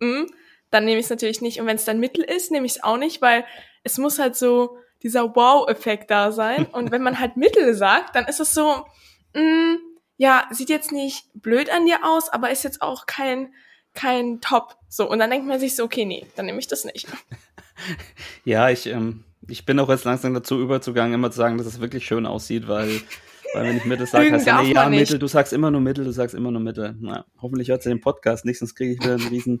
mm, 0.00 0.26
dann 0.70 0.84
nehme 0.84 0.98
ich 0.98 1.06
es 1.06 1.10
natürlich 1.10 1.40
nicht. 1.40 1.60
Und 1.60 1.66
wenn 1.66 1.76
es 1.76 1.84
dann 1.84 2.00
Mittel 2.00 2.24
ist, 2.24 2.50
nehme 2.50 2.66
ich 2.66 2.72
es 2.76 2.82
auch 2.82 2.96
nicht, 2.96 3.22
weil 3.22 3.44
es 3.82 3.98
muss 3.98 4.18
halt 4.18 4.36
so 4.36 4.78
dieser 5.02 5.34
Wow-Effekt 5.34 6.10
da 6.10 6.32
sein. 6.32 6.66
Und 6.72 6.90
wenn 6.90 7.02
man 7.02 7.18
halt 7.18 7.36
Mittel 7.36 7.74
sagt, 7.74 8.14
dann 8.14 8.26
ist 8.26 8.40
es 8.40 8.54
so, 8.54 8.84
mm, 9.34 9.76
ja, 10.16 10.48
sieht 10.50 10.70
jetzt 10.70 10.92
nicht 10.92 11.26
blöd 11.34 11.70
an 11.70 11.86
dir 11.86 12.04
aus, 12.04 12.28
aber 12.28 12.50
ist 12.50 12.64
jetzt 12.64 12.82
auch 12.82 13.06
kein, 13.06 13.52
kein 13.94 14.40
Top. 14.40 14.76
So, 14.88 15.08
und 15.10 15.18
dann 15.18 15.30
denkt 15.30 15.46
man 15.46 15.60
sich 15.60 15.76
so, 15.76 15.84
okay, 15.84 16.04
nee, 16.04 16.26
dann 16.36 16.46
nehme 16.46 16.58
ich 16.58 16.68
das 16.68 16.84
nicht. 16.84 17.06
Ja, 18.44 18.70
ich, 18.70 18.86
ähm, 18.86 19.24
ich 19.48 19.66
bin 19.66 19.78
auch 19.78 19.90
jetzt 19.90 20.04
langsam 20.04 20.32
dazu 20.32 20.58
überzugangen, 20.60 21.12
immer 21.12 21.30
zu 21.30 21.36
sagen, 21.36 21.58
dass 21.58 21.66
es 21.66 21.78
wirklich 21.78 22.06
schön 22.06 22.24
aussieht, 22.24 22.68
weil, 22.68 23.02
weil 23.56 23.68
wenn 23.68 23.76
ich 23.78 23.84
Mittel 23.86 24.06
sage, 24.06 24.30
heißt 24.30 24.46
ja, 24.46 24.62
nee, 24.62 24.72
ja, 24.74 24.90
nicht. 24.90 25.00
Mittel, 25.00 25.18
du 25.18 25.26
sagst 25.26 25.52
immer 25.52 25.70
nur 25.70 25.80
Mittel, 25.80 26.04
du 26.04 26.12
sagst 26.12 26.34
immer 26.34 26.50
nur 26.50 26.60
Mittel. 26.60 26.94
Na, 27.00 27.24
hoffentlich 27.40 27.70
hört 27.70 27.82
sie 27.82 27.88
den 27.88 28.02
Podcast 28.02 28.44
nicht, 28.44 28.58
sonst 28.58 28.74
kriege 28.74 28.92
ich 28.92 29.00
wieder 29.00 29.14
einen 29.14 29.28
riesen 29.28 29.60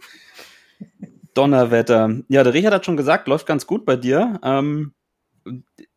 Donnerwetter. 1.32 2.20
Ja, 2.28 2.44
der 2.44 2.52
Richard 2.52 2.74
hat 2.74 2.84
schon 2.84 2.98
gesagt, 2.98 3.26
läuft 3.26 3.46
ganz 3.46 3.66
gut 3.66 3.86
bei 3.86 3.96
dir. 3.96 4.38
Ähm, 4.42 4.92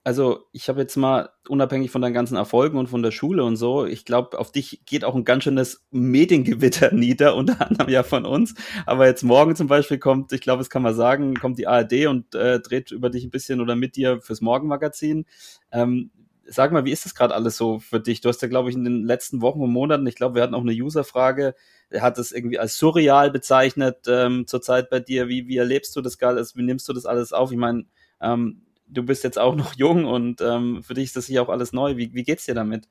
also 0.05 0.45
ich 0.53 0.69
habe 0.69 0.79
jetzt 0.79 0.95
mal 0.95 1.29
unabhängig 1.49 1.91
von 1.91 2.01
deinen 2.01 2.13
ganzen 2.13 2.37
Erfolgen 2.37 2.77
und 2.77 2.87
von 2.87 3.03
der 3.03 3.11
Schule 3.11 3.43
und 3.43 3.57
so, 3.57 3.85
ich 3.85 4.05
glaube, 4.05 4.39
auf 4.39 4.51
dich 4.51 4.83
geht 4.85 5.03
auch 5.03 5.15
ein 5.15 5.25
ganz 5.25 5.43
schönes 5.43 5.85
Mediengewitter 5.91 6.93
nieder, 6.93 7.35
unter 7.35 7.67
anderem 7.67 7.89
ja 7.89 8.03
von 8.03 8.25
uns. 8.25 8.55
Aber 8.85 9.07
jetzt 9.07 9.23
morgen 9.23 9.57
zum 9.57 9.67
Beispiel 9.67 9.97
kommt, 9.97 10.31
ich 10.31 10.41
glaube, 10.41 10.59
das 10.59 10.69
kann 10.69 10.83
man 10.83 10.95
sagen, 10.95 11.35
kommt 11.35 11.59
die 11.59 11.67
ARD 11.67 12.07
und 12.07 12.33
äh, 12.33 12.61
dreht 12.61 12.91
über 12.91 13.09
dich 13.09 13.25
ein 13.25 13.29
bisschen 13.31 13.59
oder 13.59 13.75
mit 13.75 13.97
dir 13.97 14.21
fürs 14.21 14.39
Morgenmagazin. 14.39 15.25
Ähm, 15.71 16.11
sag 16.49 16.71
mal, 16.71 16.85
wie 16.85 16.91
ist 16.91 17.05
das 17.05 17.15
gerade 17.15 17.33
alles 17.33 17.57
so 17.57 17.79
für 17.79 17.99
dich? 17.99 18.21
Du 18.21 18.29
hast 18.29 18.41
ja, 18.41 18.47
glaube 18.47 18.69
ich, 18.69 18.75
in 18.75 18.83
den 18.83 19.03
letzten 19.03 19.41
Wochen 19.41 19.61
und 19.61 19.71
Monaten, 19.71 20.07
ich 20.07 20.15
glaube, 20.15 20.35
wir 20.35 20.43
hatten 20.43 20.55
auch 20.55 20.61
eine 20.61 20.71
Userfrage, 20.71 21.55
er 21.89 22.01
hat 22.01 22.17
es 22.17 22.31
irgendwie 22.31 22.59
als 22.59 22.77
surreal 22.77 23.31
bezeichnet 23.31 24.05
ähm, 24.07 24.47
zurzeit 24.47 24.89
bei 24.89 24.99
dir. 24.99 25.27
Wie, 25.27 25.47
wie 25.47 25.57
erlebst 25.57 25.95
du 25.95 26.01
das 26.01 26.17
gerade? 26.17 26.45
Wie 26.55 26.63
nimmst 26.63 26.87
du 26.87 26.93
das 26.93 27.05
alles 27.05 27.33
auf? 27.33 27.51
Ich 27.51 27.57
meine, 27.57 27.85
ähm, 28.21 28.65
du 28.87 29.03
bist 29.03 29.23
jetzt 29.23 29.39
auch 29.39 29.55
noch 29.57 29.73
jung 29.75 30.05
und 30.05 30.41
ähm, 30.41 30.83
für 30.83 30.93
dich 30.93 31.05
ist 31.05 31.15
das 31.15 31.27
hier 31.27 31.41
auch 31.41 31.49
alles 31.49 31.73
neu. 31.73 31.97
Wie, 31.97 32.13
wie 32.13 32.23
geht's 32.23 32.45
dir 32.45 32.55
damit? 32.55 32.87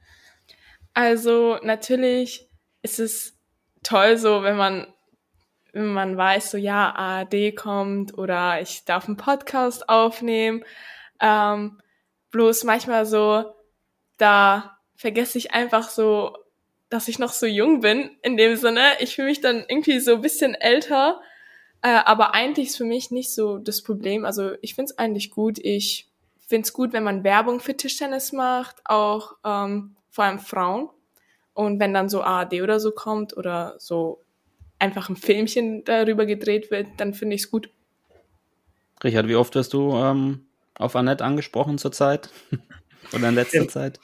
Also 0.94 1.58
natürlich 1.62 2.48
ist 2.82 2.98
es 2.98 3.38
toll 3.82 4.16
so, 4.16 4.42
wenn 4.42 4.56
man 4.56 4.86
wenn 5.72 5.92
man 5.92 6.16
weiß, 6.16 6.50
so 6.50 6.58
ja, 6.58 6.90
ARD 6.94 7.54
kommt 7.54 8.16
oder 8.16 8.60
ich 8.60 8.84
darf 8.84 9.06
einen 9.06 9.16
Podcast 9.16 9.88
aufnehmen. 9.88 10.64
Ähm, 11.20 11.78
bloß 12.30 12.64
manchmal 12.64 13.06
so, 13.06 13.44
da 14.16 14.78
vergesse 14.96 15.38
ich 15.38 15.52
einfach 15.52 15.88
so, 15.88 16.36
dass 16.88 17.08
ich 17.08 17.18
noch 17.18 17.32
so 17.32 17.46
jung 17.46 17.80
bin. 17.80 18.10
In 18.22 18.36
dem 18.36 18.56
Sinne, 18.56 18.82
ich 19.00 19.14
fühle 19.14 19.28
mich 19.28 19.40
dann 19.40 19.64
irgendwie 19.68 20.00
so 20.00 20.14
ein 20.14 20.20
bisschen 20.20 20.54
älter. 20.54 21.20
Äh, 21.82 22.00
aber 22.04 22.34
eigentlich 22.34 22.68
ist 22.68 22.76
für 22.76 22.84
mich 22.84 23.10
nicht 23.10 23.32
so 23.32 23.58
das 23.58 23.82
Problem. 23.82 24.24
Also 24.24 24.52
ich 24.62 24.74
finde 24.74 24.92
es 24.92 24.98
eigentlich 24.98 25.30
gut. 25.30 25.58
Ich 25.58 26.08
finde 26.46 26.66
es 26.66 26.72
gut, 26.72 26.92
wenn 26.92 27.04
man 27.04 27.24
Werbung 27.24 27.60
für 27.60 27.76
Tischtennis 27.76 28.32
macht, 28.32 28.76
auch 28.84 29.36
ähm, 29.44 29.96
vor 30.10 30.24
allem 30.24 30.38
Frauen. 30.38 30.88
Und 31.54 31.78
wenn 31.80 31.92
dann 31.92 32.08
so 32.08 32.22
ARD 32.22 32.62
oder 32.62 32.80
so 32.80 32.92
kommt 32.92 33.36
oder 33.36 33.74
so 33.78 34.22
einfach 34.78 35.08
ein 35.08 35.16
Filmchen 35.16 35.84
darüber 35.84 36.24
gedreht 36.24 36.70
wird, 36.70 36.86
dann 36.98 37.14
finde 37.14 37.36
ich 37.36 37.42
es 37.42 37.50
gut. 37.50 37.70
Richard, 39.02 39.28
wie 39.28 39.36
oft 39.36 39.54
wirst 39.54 39.74
du 39.74 39.92
ähm, 39.94 40.47
auf 40.78 40.96
Annette 40.96 41.24
angesprochen 41.24 41.78
zurzeit? 41.78 42.30
Oder 43.12 43.28
in 43.28 43.34
letzter. 43.34 43.68
Zeit? 43.68 44.00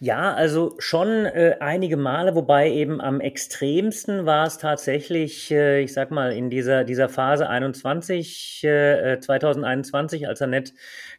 Ja, 0.00 0.34
also 0.34 0.74
schon 0.78 1.24
äh, 1.24 1.56
einige 1.60 1.96
Male, 1.96 2.34
wobei 2.34 2.70
eben 2.70 3.00
am 3.00 3.20
extremsten 3.20 4.26
war 4.26 4.46
es 4.46 4.58
tatsächlich, 4.58 5.52
äh, 5.52 5.82
ich 5.82 5.92
sag 5.92 6.10
mal, 6.10 6.32
in 6.32 6.50
dieser, 6.50 6.82
dieser 6.82 7.08
Phase 7.08 7.48
21, 7.48 8.64
äh, 8.64 9.20
2021, 9.20 10.26
als 10.26 10.40
er 10.40 10.48
nicht 10.48 10.74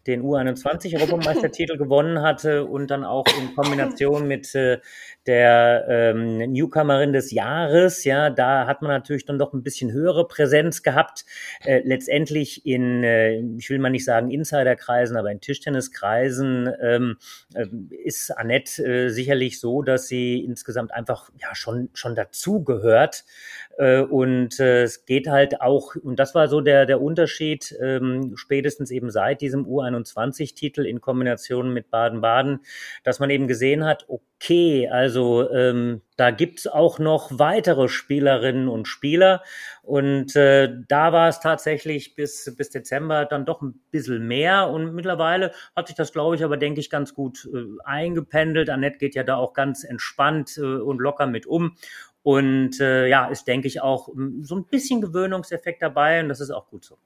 den 0.08 0.24
U21-Europameistertitel 0.24 1.78
gewonnen 1.78 2.22
hatte 2.22 2.66
und 2.66 2.92
dann 2.92 3.06
auch 3.06 3.26
in 3.40 3.56
Kombination 3.56 4.28
mit 4.28 4.54
äh, 4.56 4.80
der 5.26 5.86
ähm, 5.90 6.38
Newcomerin 6.52 7.14
des 7.14 7.32
Jahres, 7.32 8.04
ja, 8.04 8.30
da 8.30 8.68
hat 8.68 8.82
man 8.82 8.92
natürlich 8.92 9.26
dann 9.26 9.38
doch 9.38 9.54
ein 9.54 9.64
bisschen 9.64 9.92
höhere 9.92 10.28
Präsenz 10.28 10.84
gehabt. 10.84 11.26
Äh, 11.66 11.82
letztendlich 11.84 12.66
in, 12.66 13.04
äh, 13.04 13.40
ich 13.58 13.70
will 13.70 13.80
mal 13.80 13.90
nicht 13.90 14.06
sagen 14.06 14.32
Insiderkreisen, 14.32 15.18
aber 15.18 15.32
in 15.32 15.42
Tischtenniskreisen 15.42 16.74
ähm, 16.82 17.18
äh, 17.54 17.66
ist 18.04 18.17
Annette 18.36 18.84
äh, 18.84 19.10
sicherlich 19.10 19.60
so, 19.60 19.82
dass 19.82 20.08
sie 20.08 20.44
insgesamt 20.44 20.94
einfach 20.94 21.30
ja 21.40 21.54
schon 21.56 21.90
schon 21.94 22.16
dazugehört. 22.16 23.26
Äh, 23.78 24.02
und 24.02 24.60
äh, 24.60 24.84
es 24.84 25.06
geht 25.06 25.28
halt 25.28 25.62
auch, 25.62 25.96
und 25.96 26.18
das 26.18 26.34
war 26.34 26.48
so 26.48 26.62
der, 26.62 26.86
der 26.86 27.02
Unterschied, 27.02 27.76
ähm, 27.82 28.34
spätestens 28.36 28.90
eben 28.92 29.12
seit 29.12 29.42
diesem 29.42 29.66
U21-Titel 29.66 30.86
in 30.86 31.00
Kombination 31.00 31.74
mit 31.74 31.92
Baden-Baden, 31.92 32.60
dass 33.04 33.20
man 33.20 33.30
eben 33.30 33.48
gesehen 33.48 33.86
hat, 33.86 34.06
okay, 34.08 34.26
also 34.92 35.50
ähm, 35.52 36.02
da 36.16 36.32
gibt's 36.32 36.68
auch 36.68 37.00
noch 37.00 37.40
weitere 37.40 37.88
Spielerinnen 37.88 38.68
und 38.68 38.88
Spieler. 38.88 39.44
Und 39.84 40.36
äh, 40.36 40.74
da 40.88 41.12
war 41.12 41.28
es 41.28 41.40
tatsächlich 41.40 42.16
bis, 42.16 42.54
bis 42.56 42.70
Dezember 42.70 43.26
dann 43.26 43.46
doch 43.46 43.62
ein 43.62 43.80
bisschen 43.92 44.28
mehr. 44.28 44.70
Und 44.70 44.94
mittlerweile 44.94 45.54
hat 45.76 45.88
sich 45.88 45.96
das, 45.96 46.12
glaube 46.12 46.36
ich, 46.36 46.44
aber 46.44 46.58
denke 46.58 46.80
ich, 46.80 46.90
ganz 46.90 47.14
gut 47.14 47.50
äh, 47.54 47.66
eingependelt. 47.84 48.70
Annette 48.70 49.00
geht 49.00 49.16
ja 49.16 49.24
da 49.24 49.38
auch 49.38 49.54
ganz 49.54 49.84
entspannt 49.84 50.58
äh, 50.58 50.62
und 50.62 51.00
locker 51.00 51.28
mit 51.28 51.46
um. 51.46 51.76
Und 52.24 52.80
äh, 52.80 53.08
ja, 53.08 53.28
ist, 53.28 53.48
denke 53.48 53.68
ich, 53.68 53.82
auch 53.82 54.10
mm, 54.14 54.44
so 54.44 54.56
ein 54.56 54.66
bisschen 54.66 55.02
Gewöhnungseffekt 55.02 55.82
dabei 55.82 56.22
und 56.22 56.30
das 56.30 56.42
ist 56.42 56.52
auch 56.52 56.68
gut 56.68 56.84
so. 56.86 56.98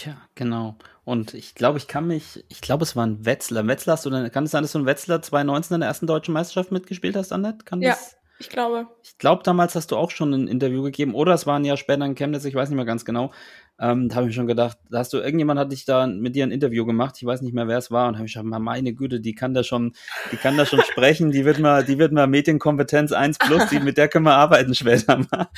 Tja, 0.00 0.16
genau. 0.34 0.76
Und 1.04 1.34
ich 1.34 1.54
glaube, 1.54 1.76
ich 1.76 1.86
kann 1.86 2.06
mich, 2.06 2.42
ich 2.48 2.62
glaube, 2.62 2.84
es 2.84 2.96
war 2.96 3.06
ein 3.06 3.26
Wetzlar. 3.26 3.66
Wetzlar 3.66 3.98
hast 3.98 4.06
du, 4.06 4.30
kann 4.30 4.44
es 4.44 4.50
sein, 4.50 4.62
dass 4.62 4.72
du 4.72 4.78
ein 4.78 4.86
Wetzlar 4.86 5.20
2019 5.20 5.74
in 5.74 5.80
der 5.80 5.88
ersten 5.88 6.06
deutschen 6.06 6.32
Meisterschaft 6.32 6.72
mitgespielt 6.72 7.16
hast, 7.16 7.32
Annette? 7.32 7.66
Kann 7.66 7.82
Ja, 7.82 7.90
das? 7.90 8.16
ich 8.38 8.48
glaube. 8.48 8.86
Ich 9.02 9.18
glaube, 9.18 9.42
damals 9.42 9.74
hast 9.74 9.90
du 9.90 9.98
auch 9.98 10.10
schon 10.10 10.32
ein 10.32 10.48
Interview 10.48 10.82
gegeben, 10.82 11.14
oder 11.14 11.34
es 11.34 11.46
war 11.46 11.58
ein 11.58 11.66
Jahr 11.66 11.76
später 11.76 12.06
in 12.06 12.14
Chemnitz, 12.14 12.46
ich 12.46 12.54
weiß 12.54 12.70
nicht 12.70 12.76
mehr 12.76 12.86
ganz 12.86 13.04
genau. 13.04 13.30
Ähm, 13.78 14.08
da 14.08 14.16
habe 14.16 14.30
ich 14.30 14.34
schon 14.34 14.46
gedacht, 14.46 14.78
da 14.88 15.00
hast 15.00 15.12
du, 15.12 15.18
irgendjemand 15.18 15.60
hat 15.60 15.70
dich 15.70 15.84
da 15.84 16.06
mit 16.06 16.34
dir 16.34 16.44
ein 16.46 16.50
Interview 16.50 16.86
gemacht, 16.86 17.16
ich 17.18 17.26
weiß 17.26 17.42
nicht 17.42 17.52
mehr, 17.52 17.68
wer 17.68 17.76
es 17.76 17.90
war, 17.90 18.08
und 18.08 18.16
habe 18.16 18.26
ich 18.26 18.32
gedacht, 18.32 18.46
meine 18.60 18.94
Güte, 18.94 19.20
die 19.20 19.34
kann 19.34 19.52
da 19.52 19.62
schon, 19.62 19.92
die 20.32 20.38
kann 20.38 20.56
da 20.56 20.64
schon 20.64 20.80
sprechen, 20.80 21.30
die 21.30 21.44
wird 21.44 21.58
mal, 21.58 21.84
die 21.84 21.98
wird 21.98 22.12
mal 22.12 22.26
Medienkompetenz 22.26 23.12
1 23.12 23.36
plus, 23.36 23.68
die, 23.68 23.80
mit 23.80 23.98
der 23.98 24.08
können 24.08 24.24
wir 24.24 24.34
arbeiten 24.34 24.74
später 24.74 25.18
mal. 25.30 25.48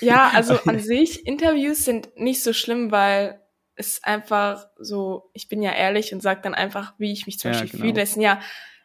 Ja, 0.00 0.30
also 0.34 0.58
an 0.64 0.78
sich, 0.78 1.26
Interviews 1.26 1.84
sind 1.84 2.08
nicht 2.16 2.42
so 2.42 2.54
schlimm, 2.54 2.90
weil 2.90 3.40
es 3.78 4.02
einfach 4.04 4.66
so, 4.78 5.30
ich 5.32 5.48
bin 5.48 5.62
ja 5.62 5.72
ehrlich 5.72 6.12
und 6.12 6.20
sage 6.20 6.40
dann 6.42 6.54
einfach, 6.54 6.94
wie 6.98 7.12
ich 7.12 7.26
mich 7.26 7.38
zum 7.38 7.52
Ja, 7.52 7.60
Beispiel 7.60 7.78
genau. 7.80 7.90
fühle. 7.92 8.02
Es 8.02 8.12
sind 8.14 8.22
ja, 8.22 8.40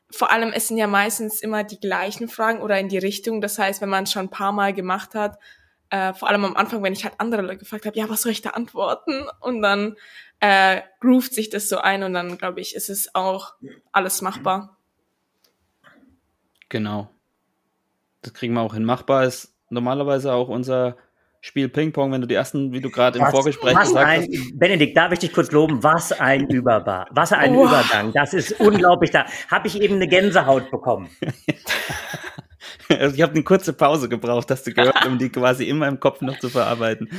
vor 0.09 0.31
allem, 0.31 0.51
es 0.53 0.67
sind 0.67 0.77
ja 0.77 0.87
meistens 0.87 1.41
immer 1.41 1.63
die 1.63 1.79
gleichen 1.79 2.27
Fragen 2.27 2.61
oder 2.61 2.79
in 2.79 2.89
die 2.89 2.97
Richtung. 2.97 3.41
Das 3.41 3.57
heißt, 3.57 3.81
wenn 3.81 3.89
man 3.89 4.03
es 4.03 4.11
schon 4.11 4.27
ein 4.27 4.29
paar 4.29 4.51
Mal 4.51 4.73
gemacht 4.73 5.15
hat, 5.15 5.37
äh, 5.89 6.13
vor 6.13 6.29
allem 6.29 6.45
am 6.45 6.55
Anfang, 6.55 6.83
wenn 6.83 6.93
ich 6.93 7.03
halt 7.03 7.15
andere 7.19 7.41
Leute 7.41 7.59
gefragt 7.59 7.85
habe, 7.85 7.97
ja, 7.97 8.09
was 8.09 8.21
soll 8.21 8.31
ich 8.31 8.41
da 8.41 8.51
antworten? 8.51 9.25
Und 9.39 9.61
dann 9.61 9.95
äh, 10.39 10.81
groovt 10.99 11.33
sich 11.33 11.49
das 11.49 11.69
so 11.69 11.77
ein 11.77 12.03
und 12.03 12.13
dann, 12.13 12.37
glaube 12.37 12.61
ich, 12.61 12.75
ist 12.75 12.89
es 12.89 13.13
auch 13.15 13.53
alles 13.91 14.21
machbar. 14.21 14.77
Genau. 16.69 17.09
Das 18.21 18.33
kriegen 18.33 18.53
wir 18.53 18.61
auch 18.61 18.73
hin. 18.73 18.85
Machbar 18.85 19.25
ist 19.25 19.53
normalerweise 19.69 20.33
auch 20.33 20.47
unser 20.49 20.97
Spiel 21.45 21.67
Ping-Pong, 21.67 22.13
wenn 22.13 22.21
du 22.21 22.27
die 22.27 22.35
ersten, 22.35 22.71
wie 22.71 22.79
du 22.79 22.89
gerade 22.89 23.19
im 23.19 23.25
Vorgespräch 23.25 23.75
was 23.75 23.89
gesagt 23.89 24.07
ein, 24.07 24.21
hast. 24.21 24.57
Benedikt, 24.57 24.95
darf 24.95 25.11
ich 25.11 25.19
dich 25.19 25.33
kurz 25.33 25.51
loben? 25.51 25.83
Was 25.83 26.13
ein 26.13 26.47
Überbar, 26.49 27.05
was 27.11 27.33
ein 27.33 27.53
Wow. 27.53 27.67
Übergang. 27.67 28.13
Das 28.13 28.33
ist 28.33 28.57
unglaublich. 28.61 29.11
Da 29.11 29.25
habe 29.51 29.67
ich 29.67 29.81
eben 29.81 29.95
eine 29.95 30.07
Gänsehaut 30.07 30.71
bekommen. 30.71 31.09
Also 32.89 33.15
ich 33.15 33.21
habe 33.21 33.33
eine 33.33 33.43
kurze 33.43 33.73
Pause 33.73 34.07
gebraucht, 34.09 34.49
hast 34.51 34.67
du 34.67 34.73
gehört, 34.73 35.05
um 35.05 35.17
die 35.17 35.29
quasi 35.29 35.65
in 35.65 35.77
meinem 35.77 35.99
Kopf 35.99 36.21
noch 36.21 36.37
zu 36.39 36.49
verarbeiten. 36.49 37.09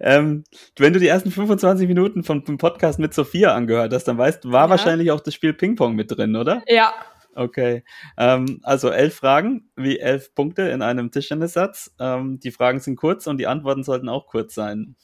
Ähm, 0.00 0.44
wenn 0.78 0.92
du 0.92 0.98
die 1.00 1.08
ersten 1.08 1.30
25 1.30 1.88
Minuten 1.88 2.22
vom, 2.24 2.44
vom 2.44 2.58
Podcast 2.58 2.98
mit 2.98 3.14
Sophia 3.14 3.54
angehört 3.54 3.92
hast, 3.92 4.04
dann 4.04 4.18
weißt 4.18 4.44
du, 4.44 4.52
war 4.52 4.64
Ja. 4.64 4.70
wahrscheinlich 4.70 5.10
auch 5.10 5.20
das 5.20 5.34
Spiel 5.34 5.52
Ping-Pong 5.54 5.94
mit 5.94 6.10
drin, 6.16 6.36
oder? 6.36 6.62
Ja, 6.68 6.92
Okay. 7.34 7.84
Ähm, 8.16 8.60
also 8.62 8.90
elf 8.90 9.16
Fragen, 9.16 9.70
wie 9.76 9.98
elf 9.98 10.34
Punkte 10.34 10.62
in 10.62 10.82
einem 10.82 11.10
Tischtennissatz. 11.10 11.94
Ähm, 11.98 12.40
die 12.40 12.50
Fragen 12.50 12.80
sind 12.80 12.96
kurz 12.96 13.26
und 13.26 13.38
die 13.38 13.46
Antworten 13.46 13.84
sollten 13.84 14.08
auch 14.08 14.26
kurz 14.26 14.54
sein. 14.54 14.96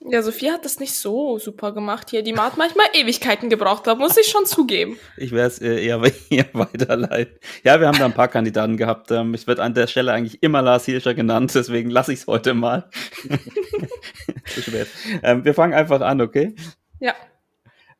ja, 0.00 0.22
Sophie 0.22 0.50
hat 0.50 0.64
das 0.64 0.80
nicht 0.80 0.94
so 0.94 1.38
super 1.38 1.72
gemacht 1.72 2.10
hier. 2.10 2.22
Die 2.22 2.36
hat 2.36 2.56
manchmal 2.56 2.86
Ewigkeiten 2.92 3.48
gebraucht, 3.48 3.86
da 3.86 3.94
muss 3.94 4.16
ich 4.16 4.26
schon 4.26 4.44
zugeben. 4.46 4.98
Ich 5.16 5.32
werde 5.32 5.48
es 5.48 5.58
eher, 5.58 6.00
eher 6.30 6.48
weiterleiten. 6.52 7.38
Ja, 7.64 7.80
wir 7.80 7.86
haben 7.88 7.98
da 7.98 8.04
ein 8.04 8.14
paar 8.14 8.28
Kandidaten 8.28 8.76
gehabt. 8.76 9.10
Ähm, 9.10 9.34
ich 9.34 9.46
werde 9.46 9.62
an 9.62 9.74
der 9.74 9.86
Stelle 9.86 10.12
eigentlich 10.12 10.42
immer 10.42 10.62
Lars 10.62 10.84
Hirscher 10.84 11.14
genannt, 11.14 11.54
deswegen 11.54 11.90
lasse 11.90 12.12
ich 12.12 12.20
es 12.20 12.26
heute 12.26 12.54
mal. 12.54 12.90
Zu 14.46 14.62
spät. 14.62 14.88
Ähm, 15.22 15.44
wir 15.44 15.54
fangen 15.54 15.74
einfach 15.74 16.00
an, 16.00 16.20
okay? 16.20 16.54
Ja, 17.00 17.14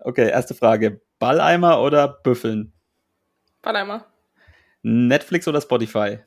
Okay, 0.05 0.29
erste 0.29 0.55
Frage. 0.55 1.01
Balleimer 1.21 1.81
oder 1.81 2.09
Büffeln? 2.09 2.73
Warte 3.63 3.79
einmal. 3.79 4.05
Netflix 4.83 5.47
oder 5.49 5.61
Spotify? 5.61 6.19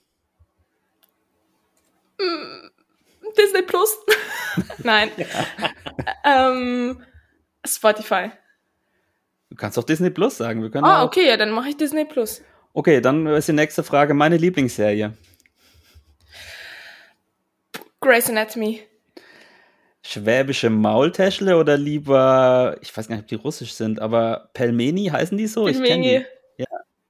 Disney 3.38 3.62
Plus? 3.63 3.98
Nein. 4.84 5.10
ähm, 6.24 7.04
Spotify. 7.65 8.32
Du 9.50 9.56
kannst 9.58 9.77
doch 9.77 9.84
Disney 9.84 10.10
Plus 10.10 10.38
sagen. 10.38 10.62
Wir 10.62 10.72
können 10.72 10.86
Ah, 10.86 11.01
auch- 11.01 11.08
okay, 11.08 11.27
ja, 11.27 11.38
dann 11.38 11.51
mache 11.51 11.70
ich 11.70 11.77
Disney 11.77 12.06
Plus. 12.06 12.42
Okay, 12.74 13.01
dann 13.01 13.25
ist 13.27 13.48
die 13.48 13.54
nächste 13.54 13.84
Frage. 13.84 14.13
Meine 14.13 14.38
Lieblingsserie. 14.38 15.13
Grey's 18.01 18.30
Anatomy. 18.30 18.82
Schwäbische 20.04 20.70
Maultäschle 20.70 21.58
oder 21.58 21.77
lieber, 21.77 22.77
ich 22.82 22.96
weiß 22.96 23.08
gar 23.08 23.15
nicht, 23.15 23.24
ob 23.24 23.27
die 23.30 23.36
russisch 23.36 23.74
sind, 23.74 24.00
aber 24.00 24.50
Pelmeni 24.54 25.08
heißen 25.08 25.36
die 25.38 25.48
so? 25.48 25.68
Ich 25.68 25.77
kenn 25.77 25.84
Pelmeni. 26.01 26.20
die. 26.20 26.25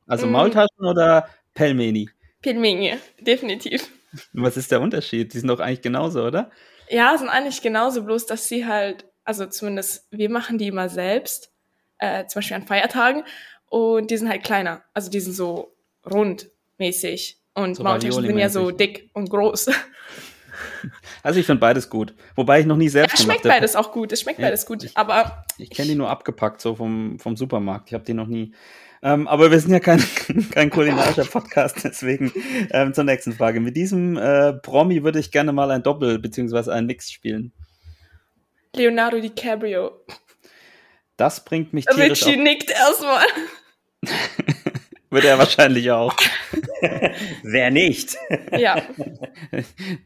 Also 0.07 0.27
Mm. 0.27 0.31
Maultaschen 0.31 0.85
oder 0.85 1.27
Pelmeni? 1.53 2.09
Pelmeni, 2.41 2.93
definitiv. 3.19 3.89
Was 4.33 4.55
ist 4.57 4.71
der 4.71 4.81
Unterschied? 4.81 5.33
Die 5.33 5.39
sind 5.39 5.47
doch 5.50 5.59
eigentlich 5.59 5.81
genauso, 5.81 6.24
oder? 6.24 6.51
Ja, 6.89 7.17
sind 7.17 7.29
eigentlich 7.29 7.62
genauso, 7.62 8.03
bloß 8.03 8.25
dass 8.27 8.47
sie 8.47 8.65
halt, 8.65 9.05
also 9.24 9.45
zumindest 9.47 10.07
wir 10.12 10.29
machen 10.29 10.57
die 10.57 10.67
immer 10.67 10.88
selbst, 10.89 11.51
äh, 11.97 12.25
zum 12.27 12.39
Beispiel 12.39 12.57
an 12.57 12.67
Feiertagen, 12.67 13.24
und 13.67 14.12
die 14.12 14.17
sind 14.17 14.29
halt 14.29 14.43
kleiner. 14.43 14.83
Also 14.93 15.09
die 15.09 15.19
sind 15.19 15.33
so 15.33 15.75
rundmäßig. 16.05 17.39
Und 17.55 17.75
So 17.75 17.83
Maultaschen 17.83 18.24
sind 18.25 18.38
ja 18.38 18.50
so 18.50 18.71
dick 18.71 19.09
und 19.13 19.29
groß. 19.29 19.69
Also 21.24 21.39
ich 21.39 21.45
finde 21.45 21.59
beides 21.59 21.89
gut. 21.89 22.13
Wobei 22.35 22.59
ich 22.62 22.65
noch 22.65 22.77
nie 22.77 22.85
Ja, 22.85 22.91
selbst 22.91 23.17
schmeckt 23.21 23.41
gemacht 23.41 23.57
beides 23.57 23.75
auch 23.75 23.91
gut. 23.91 24.12
Es 24.12 24.21
schmeckt 24.21 24.39
Ja, 24.39 24.45
beides 24.47 24.65
gut. 24.65 24.83
ich- 24.83 24.95
Aber 24.95 25.43
Ich 25.57 25.69
kenne 25.71 25.89
die 25.89 25.95
nur 25.95 26.09
abgepackt, 26.09 26.62
so 26.62 26.75
vom, 26.75 27.17
vom 27.19 27.35
Supermarkt. 27.35 27.89
Ich 27.89 27.93
habe 27.93 28.05
die 28.05 28.13
noch 28.13 28.27
nie. 28.27 28.53
Ähm, 29.05 29.27
aber 29.27 29.51
wir 29.51 29.59
sind 29.59 29.71
ja 29.71 29.79
kein, 29.79 30.03
kein 30.51 30.71
kulinarischer 30.71 31.25
Podcast, 31.25 31.83
deswegen 31.83 32.33
ähm, 32.71 32.91
zur 32.91 33.03
nächsten 33.03 33.33
Frage. 33.33 33.59
Mit 33.59 33.77
diesem 33.77 34.17
äh, 34.17 34.53
Promi 34.53 35.03
würde 35.03 35.19
ich 35.19 35.29
gerne 35.29 35.53
mal 35.53 35.69
ein 35.69 35.83
Doppel 35.83 36.17
bzw. 36.17 36.71
ein 36.71 36.88
Mix 36.88 37.12
spielen. 37.12 37.53
Leonardo 38.75 39.21
DiCaprio. 39.21 39.91
Das 41.17 41.45
bringt 41.45 41.71
mich 41.71 41.85
tierisch 41.85 42.24
auf, 42.24 42.29
Richie 42.29 42.41
nickt 42.41 42.71
erstmal. 42.71 43.25
würde 45.12 45.27
er 45.27 45.38
wahrscheinlich 45.38 45.91
auch. 45.91 46.15
Wer 47.43 47.69
nicht? 47.69 48.17
Ja. 48.57 48.81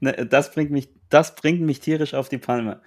Ne, 0.02 0.28
Das 0.30 0.52
bringt 0.52 0.72
mich, 0.72 0.90
das 1.10 1.36
bringt 1.36 1.62
mich 1.62 1.80
tierisch 1.80 2.14
auf 2.14 2.28
die 2.28 2.38
Palme. 2.38 2.82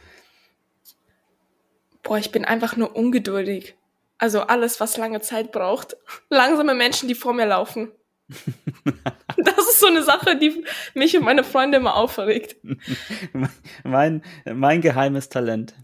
Boah, 2.03 2.19
ich 2.19 2.31
bin 2.31 2.45
einfach 2.45 2.77
nur 2.77 2.95
ungeduldig. 2.95 3.77
Also 4.23 4.43
alles, 4.43 4.79
was 4.79 4.97
lange 4.99 5.21
Zeit 5.21 5.51
braucht. 5.51 5.97
Langsame 6.31 6.75
Menschen, 6.75 7.09
die 7.09 7.17
vor 7.17 7.33
mir 7.35 7.47
laufen. 7.47 7.91
Das 9.39 9.59
ist 9.59 9.81
so 9.81 9.87
eine 9.87 10.03
Sache, 10.05 10.37
die 10.37 10.65
mich 10.95 11.17
und 11.17 11.25
meine 11.25 11.43
Freunde 11.43 11.79
immer 11.79 11.97
aufregt. 11.97 12.57
Mein, 13.83 14.23
mein 14.45 14.81
geheimes 14.81 15.29
Talent. 15.31 15.75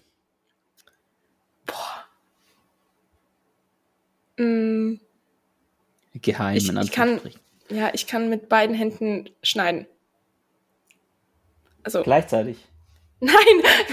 Mm, 4.39 4.95
Geheim, 6.15 6.57
Ich- 6.57 6.69
ich 6.73 6.93
kann- 6.93 7.21
ja, 7.71 7.91
ich 7.93 8.07
kann 8.07 8.29
mit 8.29 8.49
beiden 8.49 8.77
Händen 8.77 9.31
schneiden. 9.43 9.87
Also, 11.83 12.03
Gleichzeitig. 12.03 12.68
nein, 13.33 13.35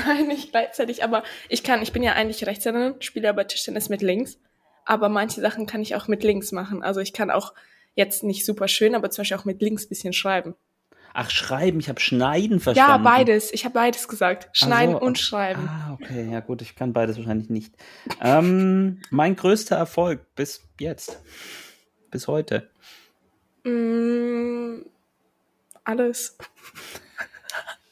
nein, 0.05 0.27
nicht 0.27 0.51
gleichzeitig, 0.51 1.03
aber 1.03 1.23
ich 1.49 1.63
kann, 1.63 1.81
ich 1.81 1.91
bin 1.91 2.03
ja 2.03 2.13
eigentlich 2.13 2.45
Rechtshänderin, 2.45 2.95
spiele 2.99 3.29
aber 3.29 3.47
Tischtennis 3.47 3.89
mit 3.89 4.01
links. 4.01 4.37
aber 4.85 5.09
manche 5.09 5.41
Sachen 5.41 5.65
kann 5.65 5.81
ich 5.81 5.95
auch 5.95 6.07
mit 6.07 6.23
links 6.23 6.51
machen. 6.51 6.83
Also 6.83 6.99
ich 7.01 7.11
kann 7.11 7.31
auch 7.31 7.53
jetzt 7.95 8.23
nicht 8.23 8.45
super 8.45 8.67
schön, 8.67 8.93
aber 8.95 9.09
zum 9.09 9.23
Beispiel 9.23 9.37
auch 9.37 9.45
mit 9.45 9.61
links 9.61 9.87
bisschen 9.87 10.13
schreiben. 10.13 10.55
Ach, 11.17 11.29
schreiben, 11.29 11.79
ich 11.79 11.87
habe 11.87 12.01
schneiden 12.01 12.59
verstanden. 12.59 12.91
Ja, 12.91 12.97
beides. 12.97 13.53
Ich 13.53 13.63
habe 13.63 13.73
beides 13.73 14.09
gesagt. 14.09 14.49
So, 14.51 14.65
Schneiden 14.65 14.95
okay. 14.95 15.05
und 15.05 15.17
schreiben. 15.17 15.67
Ah, 15.69 15.93
okay, 15.93 16.29
ja 16.29 16.41
gut, 16.41 16.61
ich 16.61 16.75
kann 16.75 16.91
beides 16.91 17.15
wahrscheinlich 17.15 17.49
nicht. 17.49 17.73
ähm, 18.21 19.01
mein 19.11 19.37
größter 19.37 19.77
Erfolg 19.77 20.35
bis 20.35 20.67
jetzt, 20.77 21.21
bis 22.11 22.27
heute. 22.27 22.69
Mm, 23.63 24.81
alles. 25.85 26.37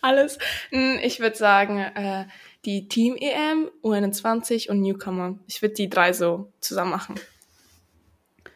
alles. 0.04 0.38
Mm, 0.72 0.98
Ich 1.02 1.20
würde 1.20 1.36
sagen, 1.36 1.80
äh, 1.80 2.26
die 2.66 2.88
Team-EM, 2.88 3.70
U21 3.84 4.70
und 4.70 4.82
Newcomer. 4.82 5.38
Ich 5.48 5.62
würde 5.62 5.76
die 5.76 5.90
drei 5.90 6.14
so 6.14 6.52
zusammen 6.60 6.92
machen. 6.92 7.16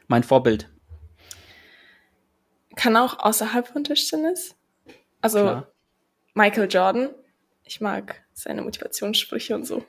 Mein 0.08 0.24
Vorbild. 0.24 0.70
Kann 2.76 2.96
auch 2.96 3.20
außerhalb 3.20 3.68
von 3.68 3.84
Tischtennis. 3.84 4.56
Also 5.22 5.40
Klar. 5.40 5.72
Michael 6.36 6.68
Jordan. 6.72 7.10
Ich 7.64 7.82
mag 7.82 8.24
seine 8.34 8.62
Motivationssprüche 8.62 9.56
und 9.56 9.66
so. 9.66 9.84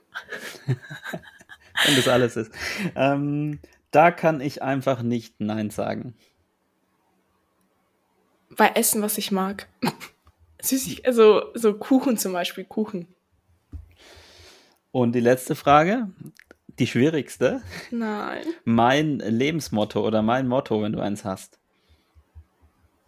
Wenn 0.66 1.96
das 1.96 2.08
alles 2.08 2.36
ist. 2.36 2.50
Ähm, 2.96 3.60
da 3.92 4.10
kann 4.10 4.40
ich 4.40 4.62
einfach 4.62 5.02
nicht 5.02 5.38
Nein 5.38 5.70
sagen. 5.70 6.14
Bei 8.50 8.68
Essen, 8.74 9.00
was 9.02 9.16
ich 9.18 9.30
mag. 9.30 9.68
Süßig, 10.60 11.06
also 11.06 11.42
so 11.54 11.74
Kuchen 11.74 12.16
zum 12.18 12.32
Beispiel, 12.32 12.64
Kuchen. 12.64 13.06
Und 14.90 15.12
die 15.14 15.20
letzte 15.20 15.54
Frage, 15.54 16.08
die 16.78 16.86
schwierigste. 16.86 17.62
Nein. 17.90 18.44
Mein 18.64 19.18
Lebensmotto 19.18 20.04
oder 20.04 20.22
mein 20.22 20.48
Motto, 20.48 20.82
wenn 20.82 20.92
du 20.92 21.00
eins 21.00 21.24
hast. 21.24 21.58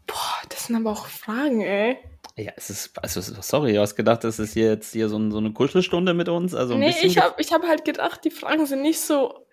Boah, 0.07 0.41
das 0.49 0.67
sind 0.67 0.77
aber 0.77 0.91
auch 0.91 1.07
Fragen, 1.07 1.61
ey. 1.63 1.99
Ja, 2.37 2.53
es 2.57 2.71
ist, 2.71 2.99
also 3.03 3.21
sorry, 3.21 3.75
du 3.75 3.81
hast 3.81 3.97
gedacht, 3.97 4.25
das 4.25 4.39
ist 4.39 4.55
jetzt 4.55 4.93
hier 4.93 5.09
so, 5.09 5.31
so 5.31 5.39
eine 5.39 5.53
Kuschelstunde 5.53 6.15
mit 6.15 6.29
uns. 6.29 6.55
Also 6.55 6.77
Nee, 6.77 6.95
ich 7.03 7.19
habe 7.19 7.35
ich 7.39 7.53
hab 7.53 7.63
halt 7.67 7.85
gedacht, 7.85 8.25
die 8.25 8.31
Fragen 8.31 8.67
sind 8.67 8.83
nicht 8.83 9.01
so 9.01 9.47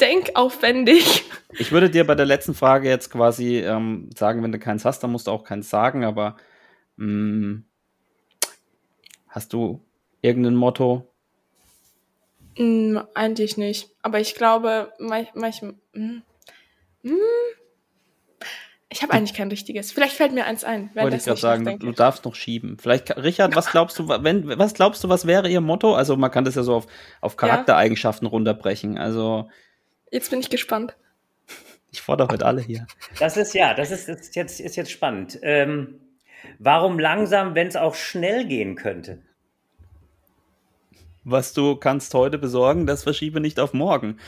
denkaufwendig. 0.00 1.24
Ich 1.58 1.72
würde 1.72 1.88
dir 1.88 2.06
bei 2.06 2.14
der 2.14 2.26
letzten 2.26 2.54
Frage 2.54 2.88
jetzt 2.88 3.10
quasi 3.10 3.58
ähm, 3.58 4.10
sagen, 4.14 4.42
wenn 4.42 4.52
du 4.52 4.58
keins 4.58 4.84
hast, 4.84 5.02
dann 5.02 5.12
musst 5.12 5.26
du 5.26 5.30
auch 5.30 5.44
keins 5.44 5.70
sagen, 5.70 6.04
aber 6.04 6.36
hast 9.28 9.52
du 9.52 9.84
irgendein 10.22 10.54
Motto? 10.54 11.12
Hm, 12.56 13.02
eigentlich 13.14 13.56
nicht. 13.56 13.90
Aber 14.02 14.20
ich 14.20 14.34
glaube, 14.34 14.92
manch, 14.98 15.28
manch, 15.34 15.60
hm, 15.60 16.22
hm, 17.02 17.18
ich 18.88 19.02
habe 19.02 19.12
eigentlich 19.12 19.34
kein 19.34 19.48
richtiges. 19.48 19.92
Vielleicht 19.92 20.14
fällt 20.14 20.32
mir 20.32 20.46
eins 20.46 20.64
ein. 20.64 20.90
Wollte 20.94 21.16
ich 21.16 21.24
gerade 21.24 21.40
sagen, 21.40 21.64
du, 21.64 21.70
nachdenke. 21.70 21.86
du 21.86 21.92
darfst 21.92 22.24
noch 22.24 22.34
schieben. 22.34 22.78
Vielleicht, 22.78 23.14
Richard, 23.16 23.54
was 23.54 23.70
glaubst 23.70 23.98
du, 23.98 24.08
wenn, 24.08 24.58
was 24.58 24.74
glaubst 24.74 25.04
du, 25.04 25.08
was 25.08 25.26
wäre 25.26 25.48
ihr 25.50 25.60
Motto? 25.60 25.94
Also 25.94 26.16
man 26.16 26.30
kann 26.30 26.44
das 26.44 26.54
ja 26.54 26.62
so 26.62 26.76
auf, 26.76 26.86
auf 27.20 27.36
Charaktereigenschaften 27.36 28.26
runterbrechen. 28.26 28.96
Also 28.96 29.50
Jetzt 30.10 30.30
bin 30.30 30.40
ich 30.40 30.50
gespannt. 30.50 30.96
ich 31.90 32.00
fordere 32.00 32.28
heute 32.28 32.46
alle 32.46 32.62
hier. 32.62 32.86
Das 33.18 33.36
ist 33.36 33.54
ja, 33.54 33.74
das 33.74 33.90
ist, 33.90 34.08
ist, 34.08 34.36
jetzt, 34.36 34.60
ist 34.60 34.76
jetzt 34.76 34.92
spannend. 34.92 35.38
Ähm, 35.42 36.00
warum 36.58 36.98
langsam, 36.98 37.54
wenn 37.54 37.66
es 37.66 37.76
auch 37.76 37.94
schnell 37.94 38.46
gehen 38.46 38.74
könnte? 38.74 39.18
Was 41.24 41.52
du 41.52 41.76
kannst 41.76 42.14
heute 42.14 42.38
besorgen, 42.38 42.86
das 42.86 43.02
verschiebe 43.02 43.40
nicht 43.40 43.58
auf 43.58 43.74
morgen. 43.74 44.18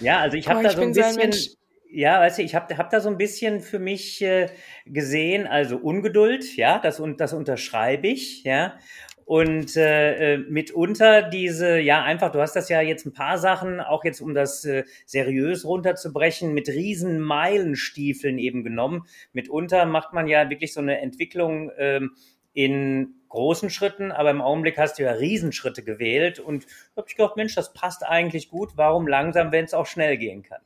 Ja, 0.00 0.20
also 0.20 0.36
ich 0.36 0.48
habe 0.48 0.62
Boah, 0.62 0.62
da 0.62 0.70
ich 0.70 0.76
so 0.76 0.82
ein 0.82 0.92
bin 0.92 1.02
so 1.02 1.20
ein 1.20 1.30
bisschen, 1.30 1.56
ja, 1.90 2.20
weißt 2.20 2.38
du, 2.38 2.42
ich 2.42 2.54
habe 2.54 2.76
hab 2.76 2.90
da 2.90 3.00
so 3.00 3.10
ein 3.10 3.18
bisschen 3.18 3.60
für 3.60 3.78
mich 3.78 4.22
äh, 4.22 4.48
gesehen, 4.86 5.46
also 5.46 5.76
Ungeduld, 5.76 6.56
ja, 6.56 6.78
das, 6.78 7.00
und 7.00 7.20
das 7.20 7.34
unterschreibe 7.34 8.08
ich, 8.08 8.44
ja. 8.44 8.78
Und 9.32 9.78
äh, 9.78 10.34
äh, 10.34 10.36
mitunter 10.36 11.22
diese, 11.22 11.78
ja, 11.78 12.02
einfach, 12.02 12.32
du 12.32 12.40
hast 12.42 12.54
das 12.54 12.68
ja 12.68 12.82
jetzt 12.82 13.06
ein 13.06 13.14
paar 13.14 13.38
Sachen, 13.38 13.80
auch 13.80 14.04
jetzt 14.04 14.20
um 14.20 14.34
das 14.34 14.62
äh, 14.66 14.84
seriös 15.06 15.64
runterzubrechen, 15.64 16.52
mit 16.52 16.68
riesen 16.68 17.18
Meilenstiefeln 17.18 18.36
eben 18.36 18.62
genommen. 18.62 19.06
Mitunter 19.32 19.86
macht 19.86 20.12
man 20.12 20.28
ja 20.28 20.50
wirklich 20.50 20.74
so 20.74 20.80
eine 20.80 21.00
Entwicklung 21.00 21.70
ähm, 21.78 22.10
in 22.52 23.14
großen 23.30 23.70
Schritten, 23.70 24.12
aber 24.12 24.28
im 24.28 24.42
Augenblick 24.42 24.76
hast 24.76 24.98
du 24.98 25.04
ja 25.04 25.12
Riesenschritte 25.12 25.82
gewählt 25.82 26.38
und 26.38 26.66
habe 26.94 27.06
ich 27.08 27.16
gedacht, 27.16 27.38
Mensch, 27.38 27.54
das 27.54 27.72
passt 27.72 28.04
eigentlich 28.04 28.50
gut. 28.50 28.72
Warum 28.76 29.08
langsam, 29.08 29.50
wenn 29.50 29.64
es 29.64 29.72
auch 29.72 29.86
schnell 29.86 30.18
gehen 30.18 30.42
kann? 30.42 30.60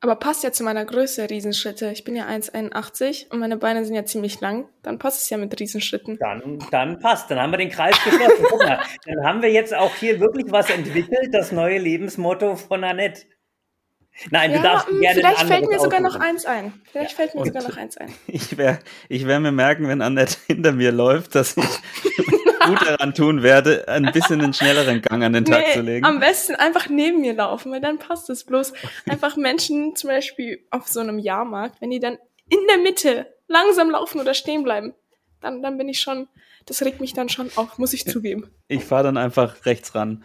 Aber 0.00 0.14
passt 0.14 0.44
ja 0.44 0.52
zu 0.52 0.62
meiner 0.62 0.84
Größe, 0.84 1.28
Riesenschritte. 1.28 1.90
Ich 1.90 2.04
bin 2.04 2.14
ja 2.14 2.26
1,81 2.28 3.30
und 3.32 3.40
meine 3.40 3.56
Beine 3.56 3.84
sind 3.84 3.96
ja 3.96 4.04
ziemlich 4.04 4.40
lang. 4.40 4.68
Dann 4.82 4.98
passt 5.00 5.22
es 5.22 5.30
ja 5.30 5.36
mit 5.38 5.58
Riesenschritten. 5.58 6.18
Dann, 6.18 6.60
dann 6.70 7.00
passt. 7.00 7.30
Dann 7.30 7.40
haben 7.40 7.50
wir 7.52 7.58
den 7.58 7.70
Kreis 7.70 7.96
geschlossen. 8.04 8.44
Guck 8.48 8.60
mal, 8.62 8.78
dann 9.06 9.24
haben 9.24 9.42
wir 9.42 9.50
jetzt 9.50 9.74
auch 9.74 9.94
hier 9.96 10.20
wirklich 10.20 10.46
was 10.50 10.70
entwickelt, 10.70 11.30
das 11.34 11.50
neue 11.50 11.78
Lebensmotto 11.78 12.54
von 12.54 12.84
Annette. 12.84 13.22
Nein, 14.30 14.52
du 14.52 14.60
darfst 14.60 14.88
gerne 14.88 15.14
vielleicht 15.20 15.38
fällt 15.38 15.48
mir 15.50 15.78
anderes 15.78 15.82
sogar 15.82 16.00
noch 16.00 16.16
eins 16.16 16.44
ein. 16.44 16.72
Vielleicht 16.90 17.12
fällt 17.12 17.34
mir 17.34 17.40
und- 17.42 17.46
sogar 17.48 17.62
noch 17.62 17.76
eins 17.76 17.96
ein. 17.96 18.12
Ich 18.26 18.56
werde 18.56 18.80
ich 19.08 19.26
werd 19.26 19.40
mir 19.42 19.52
merken, 19.52 19.88
wenn 19.88 20.02
Annette 20.02 20.36
hinter 20.46 20.72
mir 20.72 20.92
läuft, 20.92 21.34
dass 21.34 21.56
ich 21.56 21.64
gut 22.68 22.86
daran 22.86 23.14
tun 23.14 23.42
werde, 23.42 23.88
ein 23.88 24.10
bisschen 24.12 24.40
einen 24.40 24.52
schnelleren 24.52 25.02
Gang 25.02 25.22
an 25.24 25.32
den 25.32 25.44
Tag 25.44 25.72
zu 25.72 25.80
legen. 25.80 26.04
am 26.04 26.20
besten 26.20 26.54
einfach 26.54 26.88
neben 26.88 27.20
mir 27.20 27.34
laufen, 27.34 27.72
weil 27.72 27.80
dann 27.80 27.98
passt 27.98 28.30
es 28.30 28.44
bloß. 28.44 28.72
Einfach 29.08 29.36
Menschen 29.36 29.96
zum 29.96 30.08
Beispiel 30.08 30.66
auf 30.70 30.88
so 30.88 31.00
einem 31.00 31.18
Jahrmarkt, 31.18 31.80
wenn 31.80 31.90
die 31.90 32.00
dann 32.00 32.18
in 32.48 32.60
der 32.68 32.78
Mitte 32.78 33.26
langsam 33.46 33.90
laufen 33.90 34.20
oder 34.20 34.34
stehen 34.34 34.62
bleiben, 34.62 34.94
dann, 35.40 35.62
dann 35.62 35.78
bin 35.78 35.88
ich 35.88 36.00
schon, 36.00 36.28
das 36.66 36.82
regt 36.82 37.00
mich 37.00 37.14
dann 37.14 37.28
schon 37.28 37.50
auf, 37.56 37.78
muss 37.78 37.92
ich 37.92 38.06
zugeben. 38.06 38.50
Ich 38.68 38.84
fahre 38.84 39.04
dann 39.04 39.16
einfach 39.16 39.64
rechts 39.64 39.94
ran 39.94 40.24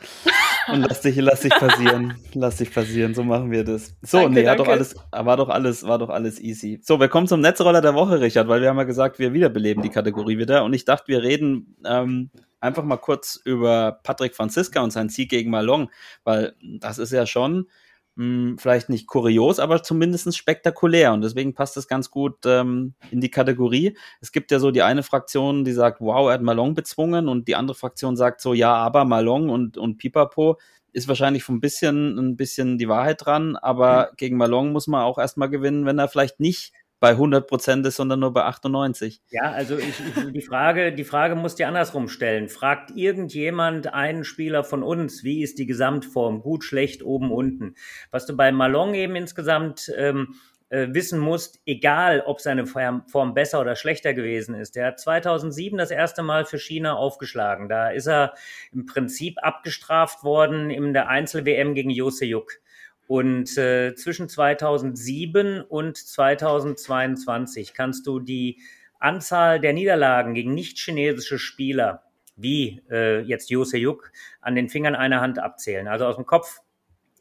und 0.72 0.82
lass 0.82 1.02
dich, 1.02 1.16
lass 1.18 1.42
dich 1.42 1.54
passieren. 1.54 2.16
Lass 2.34 2.58
dich 2.58 2.74
passieren, 2.74 3.14
so 3.14 3.24
machen 3.24 3.52
wir 3.52 3.64
das. 3.64 3.96
So, 4.02 4.20
Danke, 4.20 4.34
nee, 4.42 4.48
hat 4.48 4.60
doch 4.60 4.66
danke. 4.66 4.72
alles, 4.72 4.96
war 5.12 5.38
doch 5.38 5.50
alles, 5.50 5.84
war 5.84 6.00
doch 6.00 6.10
alles 6.10 6.40
easy. 6.40 6.80
So, 6.84 7.00
wir 7.00 7.08
kommen 7.08 7.28
zum 7.28 7.42
Netzroller 7.42 7.82
der 7.82 7.96
Woche, 7.96 8.22
Richard, 8.22 8.48
weil 8.48 8.62
wir 8.62 8.70
haben 8.70 8.78
ja 8.78 8.84
gesagt, 8.84 9.20
wir 9.20 9.34
wiederbeleben 9.34 9.84
die 9.84 9.90
Kategorie 9.90 10.38
wieder 10.38 10.64
und 10.64 10.74
ich 10.74 10.86
dachte, 10.86 11.08
wir 11.08 11.24
reden 11.24 11.76
ähm, 11.86 12.30
einfach 12.60 12.84
mal 12.84 12.98
kurz 12.98 13.40
über 13.44 14.00
Patrick 14.04 14.36
Franziska 14.36 14.82
und 14.82 14.92
seinen 14.92 15.10
Sieg 15.10 15.30
gegen 15.30 15.52
Malong, 15.52 15.90
weil 16.24 16.56
das 16.80 16.98
ist 16.98 17.12
ja 17.12 17.26
schon 17.26 17.68
mh, 18.16 18.56
vielleicht 18.60 18.90
nicht 18.90 19.08
kurios, 19.08 19.60
aber 19.60 19.84
zumindest 19.84 20.36
spektakulär. 20.38 21.14
Und 21.14 21.22
deswegen 21.22 21.54
passt 21.54 21.78
das 21.78 21.88
ganz 21.88 22.12
gut 22.12 22.38
ähm, 22.46 22.94
in 23.12 23.22
die 23.22 23.32
Kategorie. 23.32 23.98
Es 24.22 24.32
gibt 24.32 24.52
ja 24.52 24.60
so 24.60 24.72
die 24.72 24.82
eine 24.82 25.04
Fraktion, 25.04 25.66
die 25.66 25.74
sagt, 25.74 26.02
wow, 26.02 26.28
er 26.28 26.36
hat 26.36 26.42
Malong 26.42 26.74
bezwungen. 26.74 27.28
Und 27.28 27.48
die 27.48 27.56
andere 27.56 27.76
Fraktion 27.76 28.16
sagt 28.16 28.42
so, 28.42 28.54
ja, 28.54 28.74
aber 28.74 29.06
Malong 29.06 29.50
und, 29.50 29.78
und 29.78 29.98
Pipapo 29.98 30.58
ist 30.94 31.08
wahrscheinlich 31.08 31.44
von 31.44 31.56
ein 31.56 31.60
bisschen, 31.60 32.18
ein 32.20 32.38
bisschen 32.38 32.78
die 32.78 32.88
Wahrheit 32.88 33.26
dran, 33.26 33.56
aber 33.56 34.12
gegen 34.16 34.38
Malong 34.38 34.72
muss 34.72 34.86
man 34.88 35.02
auch 35.02 35.18
erstmal 35.18 35.50
gewinnen, 35.50 35.86
wenn 35.86 35.98
er 35.98 36.08
vielleicht 36.08 36.40
nicht 36.40 36.72
bei 37.04 37.10
100 37.10 37.48
Prozent 37.48 37.86
ist, 37.86 37.98
sondern 37.98 38.22
nur 38.22 38.32
bei 38.32 38.46
98. 38.46 39.22
Ja, 39.30 39.52
also 39.52 39.78
ich, 39.78 39.90
ich, 39.90 40.32
die 40.32 40.42
Frage, 40.42 40.94
die 40.94 41.04
Frage 41.04 41.36
musst 41.36 41.60
du 41.60 41.68
andersrum 41.68 42.08
stellen. 42.08 42.48
Fragt 42.48 42.92
irgendjemand 42.96 43.94
einen 43.94 44.24
Spieler 44.24 44.64
von 44.64 44.84
uns, 44.84 45.22
wie 45.22 45.44
ist 45.44 45.60
die 45.60 45.66
Gesamtform? 45.66 46.42
Gut, 46.42 46.64
schlecht, 46.64 47.04
oben, 47.04 47.30
unten. 47.30 47.76
Was 48.12 48.26
du 48.26 48.38
bei 48.38 48.54
Malong 48.54 48.94
eben 48.94 49.18
insgesamt 49.18 49.92
ähm, 49.98 50.36
äh, 50.70 50.88
wissen 50.94 51.20
musst, 51.20 51.60
egal 51.66 52.24
ob 52.26 52.40
seine 52.40 52.66
Form 52.66 53.34
besser 53.34 53.60
oder 53.60 53.76
schlechter 53.76 54.14
gewesen 54.14 54.56
ist. 54.56 54.78
Der 54.78 54.88
hat 54.88 55.00
2007 55.02 55.78
das 55.78 55.92
erste 55.92 56.24
Mal 56.24 56.46
für 56.46 56.58
China 56.58 56.96
aufgeschlagen. 56.96 57.68
Da 57.68 57.90
ist 57.90 58.08
er 58.08 58.34
im 58.72 58.86
Prinzip 58.86 59.44
abgestraft 59.44 60.24
worden 60.24 60.70
in 60.70 60.94
der 60.94 61.10
Einzel-WM 61.10 61.76
gegen 61.76 61.90
Josejuk. 61.90 62.62
Und 63.08 63.58
äh, 63.58 63.96
zwischen 63.96 64.30
2007 64.30 65.62
und 65.62 65.98
2022 65.98 67.74
kannst 67.74 68.08
du 68.08 68.20
die 68.20 68.62
Anzahl 69.00 69.60
der 69.60 69.74
Niederlagen 69.74 70.34
gegen 70.34 70.54
nicht-chinesische 70.54 71.38
Spieler, 71.38 72.04
wie 72.38 72.82
äh, 72.90 73.20
jetzt 73.22 73.50
Josejuk, 73.50 74.12
an 74.42 74.56
den 74.56 74.70
Fingern 74.70 74.96
einer 74.96 75.22
Hand 75.22 75.40
abzählen. 75.40 75.88
Also 75.88 76.06
aus 76.06 76.16
dem 76.16 76.26
Kopf 76.26 76.62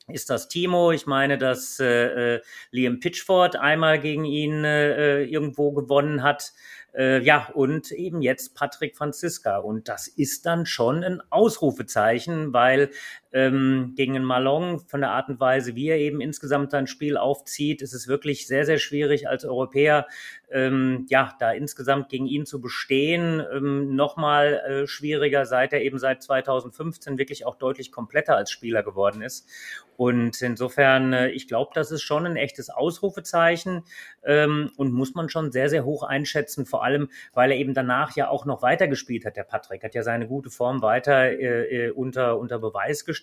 ist 0.08 0.30
das 0.30 0.48
Timo. 0.48 0.92
Ich 0.92 1.06
meine, 1.06 1.38
dass 1.38 1.80
äh, 1.80 2.34
äh, 2.36 2.40
Liam 2.70 3.00
Pitchford 3.00 3.56
einmal 3.56 4.00
gegen 4.00 4.24
ihn 4.24 4.64
äh, 4.64 5.24
irgendwo 5.24 5.72
gewonnen 5.72 6.22
hat. 6.22 6.52
Äh, 6.94 7.22
ja, 7.22 7.48
und 7.54 7.90
eben 7.90 8.22
jetzt 8.22 8.54
Patrick 8.54 8.96
Franziska. 8.96 9.58
Und 9.58 9.88
das 9.88 10.08
ist 10.08 10.46
dann 10.46 10.66
schon 10.66 11.02
ein 11.02 11.22
Ausrufezeichen, 11.30 12.52
weil 12.52 12.90
ähm, 13.32 13.94
gegen 13.96 14.14
einen 14.14 14.24
Malong 14.24 14.80
von 14.80 15.00
der 15.00 15.10
Art 15.10 15.28
und 15.28 15.40
Weise, 15.40 15.74
wie 15.74 15.88
er 15.88 15.98
eben 15.98 16.20
insgesamt 16.20 16.70
sein 16.70 16.86
Spiel 16.86 17.16
aufzieht, 17.16 17.80
ist 17.80 17.94
es 17.94 18.06
wirklich 18.06 18.46
sehr, 18.46 18.66
sehr 18.66 18.78
schwierig 18.78 19.28
als 19.28 19.44
Europäer, 19.44 20.06
ähm, 20.50 21.06
ja, 21.08 21.34
da 21.40 21.52
insgesamt 21.52 22.10
gegen 22.10 22.26
ihn 22.26 22.44
zu 22.44 22.60
bestehen. 22.60 23.42
Ähm, 23.52 23.96
Nochmal 23.96 24.62
äh, 24.66 24.86
schwieriger, 24.86 25.46
seit 25.46 25.72
er 25.72 25.82
eben 25.82 25.98
seit 25.98 26.22
2015 26.22 27.16
wirklich 27.16 27.46
auch 27.46 27.56
deutlich 27.56 27.90
kompletter 27.90 28.36
als 28.36 28.50
Spieler 28.50 28.82
geworden 28.82 29.22
ist. 29.22 29.48
Und 29.96 30.40
insofern, 30.42 31.12
äh, 31.12 31.28
ich 31.30 31.48
glaube, 31.48 31.70
das 31.74 31.90
ist 31.90 32.02
schon 32.02 32.26
ein 32.26 32.36
echtes 32.36 32.70
Ausrufezeichen 32.70 33.84
ähm, 34.24 34.70
und 34.76 34.92
muss 34.92 35.14
man 35.14 35.28
schon 35.28 35.52
sehr, 35.52 35.68
sehr 35.68 35.84
hoch 35.84 36.02
einschätzen, 36.02 36.66
vor 36.66 36.84
allem, 36.84 37.08
weil 37.32 37.50
er 37.50 37.56
eben 37.56 37.72
danach 37.72 38.14
ja 38.16 38.28
auch 38.28 38.44
noch 38.44 38.62
weitergespielt 38.62 39.24
hat, 39.24 39.36
der 39.36 39.44
Patrick, 39.44 39.84
hat 39.84 39.94
ja 39.94 40.02
seine 40.02 40.26
gute 40.26 40.50
Form 40.50 40.82
weiter 40.82 41.30
äh, 41.30 41.86
äh, 41.86 41.90
unter, 41.90 42.38
unter 42.38 42.58
Beweis 42.58 43.04
gestellt 43.04 43.21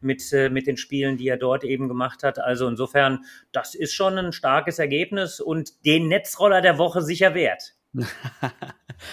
mit, 0.00 0.32
äh, 0.32 0.48
mit 0.48 0.66
den 0.66 0.76
Spielen, 0.76 1.16
die 1.16 1.28
er 1.28 1.36
dort 1.36 1.64
eben 1.64 1.88
gemacht 1.88 2.22
hat. 2.22 2.38
Also 2.38 2.66
insofern, 2.68 3.24
das 3.52 3.74
ist 3.74 3.94
schon 3.94 4.18
ein 4.18 4.32
starkes 4.32 4.78
Ergebnis 4.78 5.40
und 5.40 5.84
den 5.84 6.08
Netzroller 6.08 6.60
der 6.60 6.78
Woche 6.78 7.02
sicher 7.02 7.34
wert. 7.34 7.74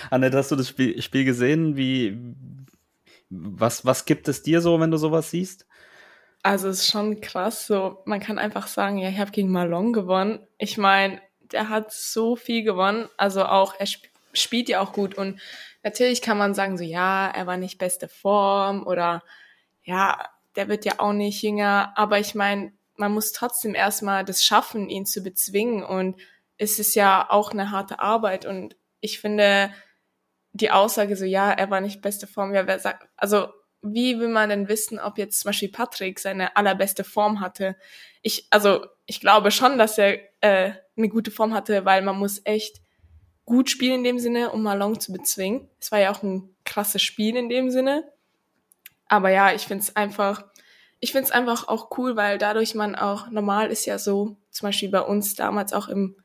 Annette, 0.10 0.38
hast 0.38 0.51
du 0.51 0.56
das 0.56 0.69
Spiel, 0.69 1.01
Spiel 1.01 1.25
gesehen? 1.25 1.77
Wie, 1.77 2.17
was, 3.30 3.86
was 3.86 4.06
gibt 4.06 4.27
es 4.27 4.43
dir 4.43 4.62
so, 4.62 4.80
wenn 4.80 4.91
du 4.91 4.97
sowas 4.97 5.32
siehst? 5.32 5.65
Also 6.43 6.69
es 6.69 6.82
ist 6.82 6.91
schon 6.91 7.19
krass. 7.21 7.67
So, 7.67 8.01
man 8.06 8.19
kann 8.19 8.39
einfach 8.39 8.67
sagen, 8.67 8.97
ja, 8.97 9.10
ich 9.10 9.19
habe 9.19 9.32
gegen 9.32 9.51
Malone 9.51 9.91
gewonnen. 9.91 10.47
Ich 10.58 10.77
meine, 10.77 11.21
der 11.51 11.69
hat 11.69 11.91
so 11.91 12.36
viel 12.36 12.63
gewonnen. 12.63 13.10
Also 13.17 13.45
auch, 13.45 13.75
er 13.80 13.86
sp 13.89 14.08
spielt 14.34 14.69
ja 14.69 14.82
auch 14.82 14.93
gut. 14.93 15.15
Und 15.15 15.39
natürlich 15.84 16.21
kann 16.21 16.38
man 16.38 16.53
sagen, 16.53 16.77
so 16.77 16.84
ja, 16.84 17.27
er 17.27 17.47
war 17.47 17.58
nicht 17.58 17.80
beste 17.80 18.08
Form 18.08 18.86
oder 18.86 19.23
ja, 19.88 20.30
der 20.58 20.67
wird 20.67 20.84
ja 20.84 20.95
auch 20.97 21.13
nicht 21.13 21.41
jünger. 21.41 21.93
Aber 21.95 22.19
ich 22.19 22.36
meine, 22.36 22.73
man 22.97 23.13
muss 23.13 23.32
trotzdem 23.32 23.73
erstmal 23.73 24.26
das 24.26 24.43
schaffen, 24.43 24.89
ihn 24.89 25.06
zu 25.06 25.23
bezwingen. 25.23 25.82
Und 25.84 26.19
es 26.58 26.78
ist 26.78 26.93
ja 26.93 27.26
auch 27.30 27.52
eine 27.52 27.71
harte 27.71 28.00
Arbeit. 28.00 28.45
Und 28.45 28.76
ich 29.00 29.19
finde, 29.19 29.71
die 30.52 30.71
Aussage 30.71 31.15
so, 31.15 31.23
ja, 31.23 31.52
er 31.52 31.69
war 31.69 31.80
nicht 31.80 32.02
beste 32.02 32.28
Form, 32.28 32.54
ja, 32.54 32.67
wer 32.67 32.80
sagt, 32.80 33.08
also 33.15 33.47
wie 33.82 34.19
will 34.19 34.28
man 34.28 34.50
denn 34.50 34.67
wissen, 34.67 35.00
ob 35.00 35.17
jetzt 35.17 35.39
zum 35.39 35.50
Beispiel 35.50 35.71
Patrick 35.71 36.19
seine 36.19 36.58
allerbeste 36.58 37.06
Form 37.06 37.39
hatte? 37.39 37.78
Ich, 38.21 38.47
also 38.50 38.86
ich 39.06 39.21
glaube 39.21 39.52
schon, 39.52 39.78
dass 39.78 39.97
er 39.97 40.19
äh, 40.41 40.73
eine 40.97 41.08
gute 41.08 41.32
Form 41.32 41.54
hatte, 41.54 41.86
weil 41.86 42.02
man 42.02 42.17
muss 42.17 42.41
echt 42.43 42.82
gut 43.45 43.69
spielen 43.69 44.00
in 44.00 44.04
dem 44.04 44.19
Sinne, 44.19 44.52
um 44.52 44.63
Malong 44.63 45.00
zu 45.00 45.13
bezwingen. 45.13 45.69
Es 45.80 45.93
war 45.93 46.00
ja 46.00 46.12
auch 46.12 46.23
ein 46.23 46.54
krasses 46.65 47.02
Spiel 47.04 47.38
in 47.38 47.47
dem 47.47 47.69
Sinne. 47.69 48.04
Aber 49.10 49.30
ja, 49.30 49.54
ich 49.54 49.63
finde 49.63 49.84
es 49.84 49.96
einfach, 49.96 50.46
ich 51.00 51.12
finde 51.12 51.26
es 51.26 51.32
einfach 51.32 51.67
auch 51.67 51.98
cool, 51.98 52.15
weil 52.15 52.38
dadurch 52.38 52.76
man 52.76 52.96
auch, 52.96 53.30
normal 53.30 53.72
ist 53.72 53.86
ja 53.86 54.00
so, 54.00 54.38
zum 54.52 54.67
Beispiel 54.67 54.89
bei 54.89 55.02
uns 55.02 55.36
damals 55.36 55.74
auch 55.74 55.88
im 55.88 56.15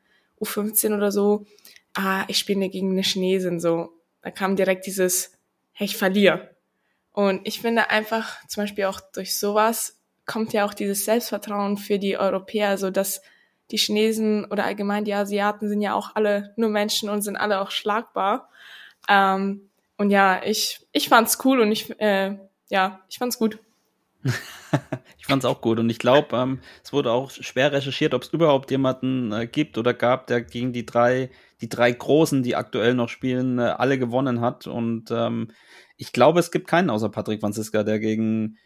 U15 0.41 0.95
oder 0.95 1.11
so, 1.11 1.45
ah, 1.93 2.23
ich 2.27 2.37
spiele 2.37 2.69
gegen 2.69 2.91
eine 2.91 3.03
Chinesin, 3.03 3.59
so. 3.59 3.93
Da 4.21 4.31
kam 4.31 4.55
direkt 4.55 4.85
dieses, 4.85 5.37
hey, 5.73 5.85
ich 5.85 5.97
verliere. 5.97 6.55
Und 7.11 7.41
ich 7.47 7.61
finde 7.61 7.89
einfach, 7.89 8.45
zum 8.47 8.63
Beispiel 8.63 8.85
auch 8.85 8.99
durch 9.13 9.37
sowas 9.37 9.99
kommt 10.25 10.53
ja 10.53 10.65
auch 10.65 10.73
dieses 10.73 11.05
Selbstvertrauen 11.05 11.77
für 11.77 11.99
die 11.99 12.17
Europäer, 12.17 12.77
so 12.77 12.89
dass 12.89 13.21
die 13.71 13.77
Chinesen 13.77 14.45
oder 14.45 14.65
allgemein 14.65 15.05
die 15.05 15.13
Asiaten 15.13 15.67
sind 15.67 15.81
ja 15.81 15.93
auch 15.93 16.15
alle 16.15 16.53
nur 16.57 16.69
Menschen 16.69 17.09
und 17.09 17.21
sind 17.21 17.35
alle 17.35 17.59
auch 17.59 17.71
schlagbar. 17.71 18.49
Ähm, 19.09 19.69
und 19.97 20.09
ja, 20.09 20.41
ich, 20.43 20.85
ich 20.91 21.09
fand's 21.09 21.37
cool 21.43 21.59
und 21.59 21.71
ich, 21.71 21.89
äh, 21.99 22.37
ja, 22.73 23.01
ich 23.07 23.19
fand's 23.19 23.37
gut. 23.37 23.59
ich 25.19 25.27
fand's 25.27 25.45
auch 25.45 25.61
gut 25.61 25.77
und 25.77 25.89
ich 25.91 25.99
glaube, 25.99 26.35
ähm, 26.35 26.59
es 26.83 26.91
wurde 26.91 27.11
auch 27.11 27.29
schwer 27.29 27.71
recherchiert, 27.71 28.15
ob 28.15 28.23
es 28.23 28.33
überhaupt 28.33 28.71
jemanden 28.71 29.31
äh, 29.31 29.45
gibt 29.45 29.77
oder 29.77 29.93
gab, 29.93 30.25
der 30.25 30.41
gegen 30.41 30.73
die 30.73 30.85
drei, 30.85 31.29
die 31.61 31.69
drei 31.69 31.91
Großen, 31.91 32.41
die 32.41 32.55
aktuell 32.55 32.95
noch 32.95 33.09
spielen, 33.09 33.59
äh, 33.59 33.63
alle 33.63 33.99
gewonnen 33.99 34.41
hat 34.41 34.65
und 34.65 35.11
ähm, 35.11 35.51
ich 35.97 36.13
glaube, 36.13 36.39
es 36.39 36.49
gibt 36.49 36.67
keinen 36.67 36.89
außer 36.89 37.09
Patrick 37.09 37.41
Franziska, 37.41 37.83
der 37.83 37.99
gegen 37.99 38.57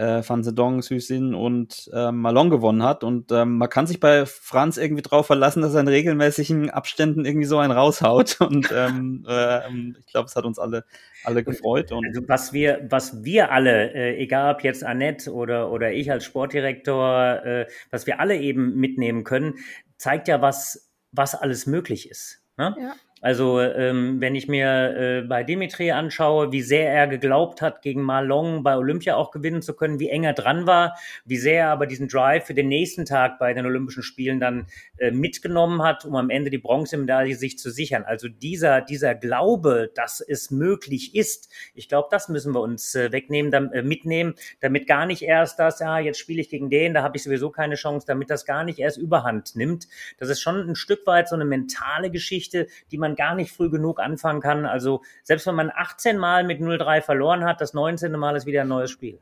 äh, 0.00 0.26
Van 0.26 0.42
Sedong, 0.42 0.80
Süßin 0.80 1.34
und 1.34 1.90
äh, 1.92 2.10
Malon 2.10 2.48
gewonnen 2.48 2.82
hat. 2.82 3.04
Und 3.04 3.30
ähm, 3.32 3.58
man 3.58 3.68
kann 3.68 3.86
sich 3.86 4.00
bei 4.00 4.24
Franz 4.24 4.78
irgendwie 4.78 5.02
drauf 5.02 5.26
verlassen, 5.26 5.60
dass 5.60 5.74
er 5.74 5.80
in 5.80 5.88
regelmäßigen 5.88 6.70
Abständen 6.70 7.26
irgendwie 7.26 7.46
so 7.46 7.58
einen 7.58 7.72
raushaut. 7.72 8.40
Und 8.40 8.72
ähm, 8.74 9.26
äh, 9.28 9.60
ich 9.98 10.06
glaube, 10.06 10.26
es 10.26 10.36
hat 10.36 10.44
uns 10.44 10.58
alle, 10.58 10.84
alle 11.24 11.44
gefreut. 11.44 11.92
Und 11.92 12.06
also 12.06 12.22
was 12.26 12.54
wir, 12.54 12.86
was 12.88 13.22
wir 13.24 13.52
alle, 13.52 13.92
äh, 13.92 14.16
egal 14.16 14.54
ob 14.54 14.64
jetzt 14.64 14.82
Annette 14.82 15.30
oder, 15.32 15.70
oder 15.70 15.92
ich 15.92 16.10
als 16.10 16.24
Sportdirektor, 16.24 17.44
äh, 17.44 17.66
was 17.90 18.06
wir 18.06 18.20
alle 18.20 18.38
eben 18.38 18.76
mitnehmen 18.76 19.24
können, 19.24 19.56
zeigt 19.98 20.28
ja, 20.28 20.40
was, 20.40 20.90
was 21.12 21.34
alles 21.34 21.66
möglich 21.66 22.08
ist. 22.08 22.42
Ne? 22.56 22.74
Ja. 22.80 22.94
Also 23.20 23.60
ähm, 23.60 24.20
wenn 24.20 24.34
ich 24.34 24.48
mir 24.48 24.96
äh, 24.96 25.22
bei 25.22 25.44
Dimitri 25.44 25.90
anschaue, 25.90 26.52
wie 26.52 26.62
sehr 26.62 26.90
er 26.90 27.06
geglaubt 27.06 27.60
hat, 27.60 27.82
gegen 27.82 28.02
Marlon 28.02 28.62
bei 28.62 28.76
Olympia 28.76 29.16
auch 29.16 29.30
gewinnen 29.30 29.60
zu 29.60 29.74
können, 29.74 30.00
wie 30.00 30.08
eng 30.08 30.24
er 30.24 30.32
dran 30.32 30.66
war, 30.66 30.96
wie 31.26 31.36
sehr 31.36 31.64
er 31.64 31.68
aber 31.68 31.86
diesen 31.86 32.08
Drive 32.08 32.46
für 32.46 32.54
den 32.54 32.68
nächsten 32.68 33.04
Tag 33.04 33.38
bei 33.38 33.52
den 33.52 33.66
Olympischen 33.66 34.02
Spielen 34.02 34.40
dann 34.40 34.66
äh, 34.98 35.10
mitgenommen 35.10 35.82
hat, 35.82 36.06
um 36.06 36.16
am 36.16 36.30
Ende 36.30 36.50
die 36.50 36.58
Bronzemedaille 36.58 37.34
sich 37.34 37.58
zu 37.58 37.70
sichern. 37.70 38.04
Also 38.04 38.28
dieser, 38.28 38.80
dieser 38.80 39.14
Glaube, 39.14 39.90
dass 39.94 40.20
es 40.20 40.50
möglich 40.50 41.14
ist, 41.14 41.50
ich 41.74 41.88
glaube, 41.88 42.08
das 42.10 42.30
müssen 42.30 42.54
wir 42.54 42.60
uns 42.60 42.94
äh, 42.94 43.12
wegnehmen, 43.12 43.50
dann, 43.50 43.70
äh, 43.72 43.82
mitnehmen, 43.82 44.34
damit 44.60 44.86
gar 44.86 45.04
nicht 45.04 45.22
erst 45.22 45.58
das, 45.58 45.80
ja, 45.80 45.98
jetzt 45.98 46.18
spiele 46.18 46.40
ich 46.40 46.48
gegen 46.48 46.70
den, 46.70 46.94
da 46.94 47.02
habe 47.02 47.18
ich 47.18 47.22
sowieso 47.22 47.50
keine 47.50 47.74
Chance, 47.74 48.06
damit 48.06 48.30
das 48.30 48.46
gar 48.46 48.64
nicht 48.64 48.78
erst 48.78 48.96
überhand 48.96 49.56
nimmt. 49.56 49.88
Das 50.18 50.30
ist 50.30 50.40
schon 50.40 50.68
ein 50.68 50.74
Stück 50.74 51.06
weit 51.06 51.28
so 51.28 51.34
eine 51.34 51.44
mentale 51.44 52.10
Geschichte, 52.10 52.66
die 52.90 52.96
man 52.96 53.09
man 53.10 53.16
gar 53.16 53.34
nicht 53.34 53.52
früh 53.52 53.70
genug 53.70 54.00
anfangen 54.00 54.40
kann. 54.40 54.66
Also 54.66 55.02
selbst 55.22 55.46
wenn 55.46 55.54
man 55.54 55.70
18 55.74 56.18
Mal 56.18 56.44
mit 56.44 56.60
0-3 56.60 57.02
verloren 57.02 57.44
hat, 57.44 57.60
das 57.60 57.74
19. 57.74 58.12
Mal 58.12 58.36
ist 58.36 58.46
wieder 58.46 58.62
ein 58.62 58.68
neues 58.68 58.90
Spiel. 58.90 59.18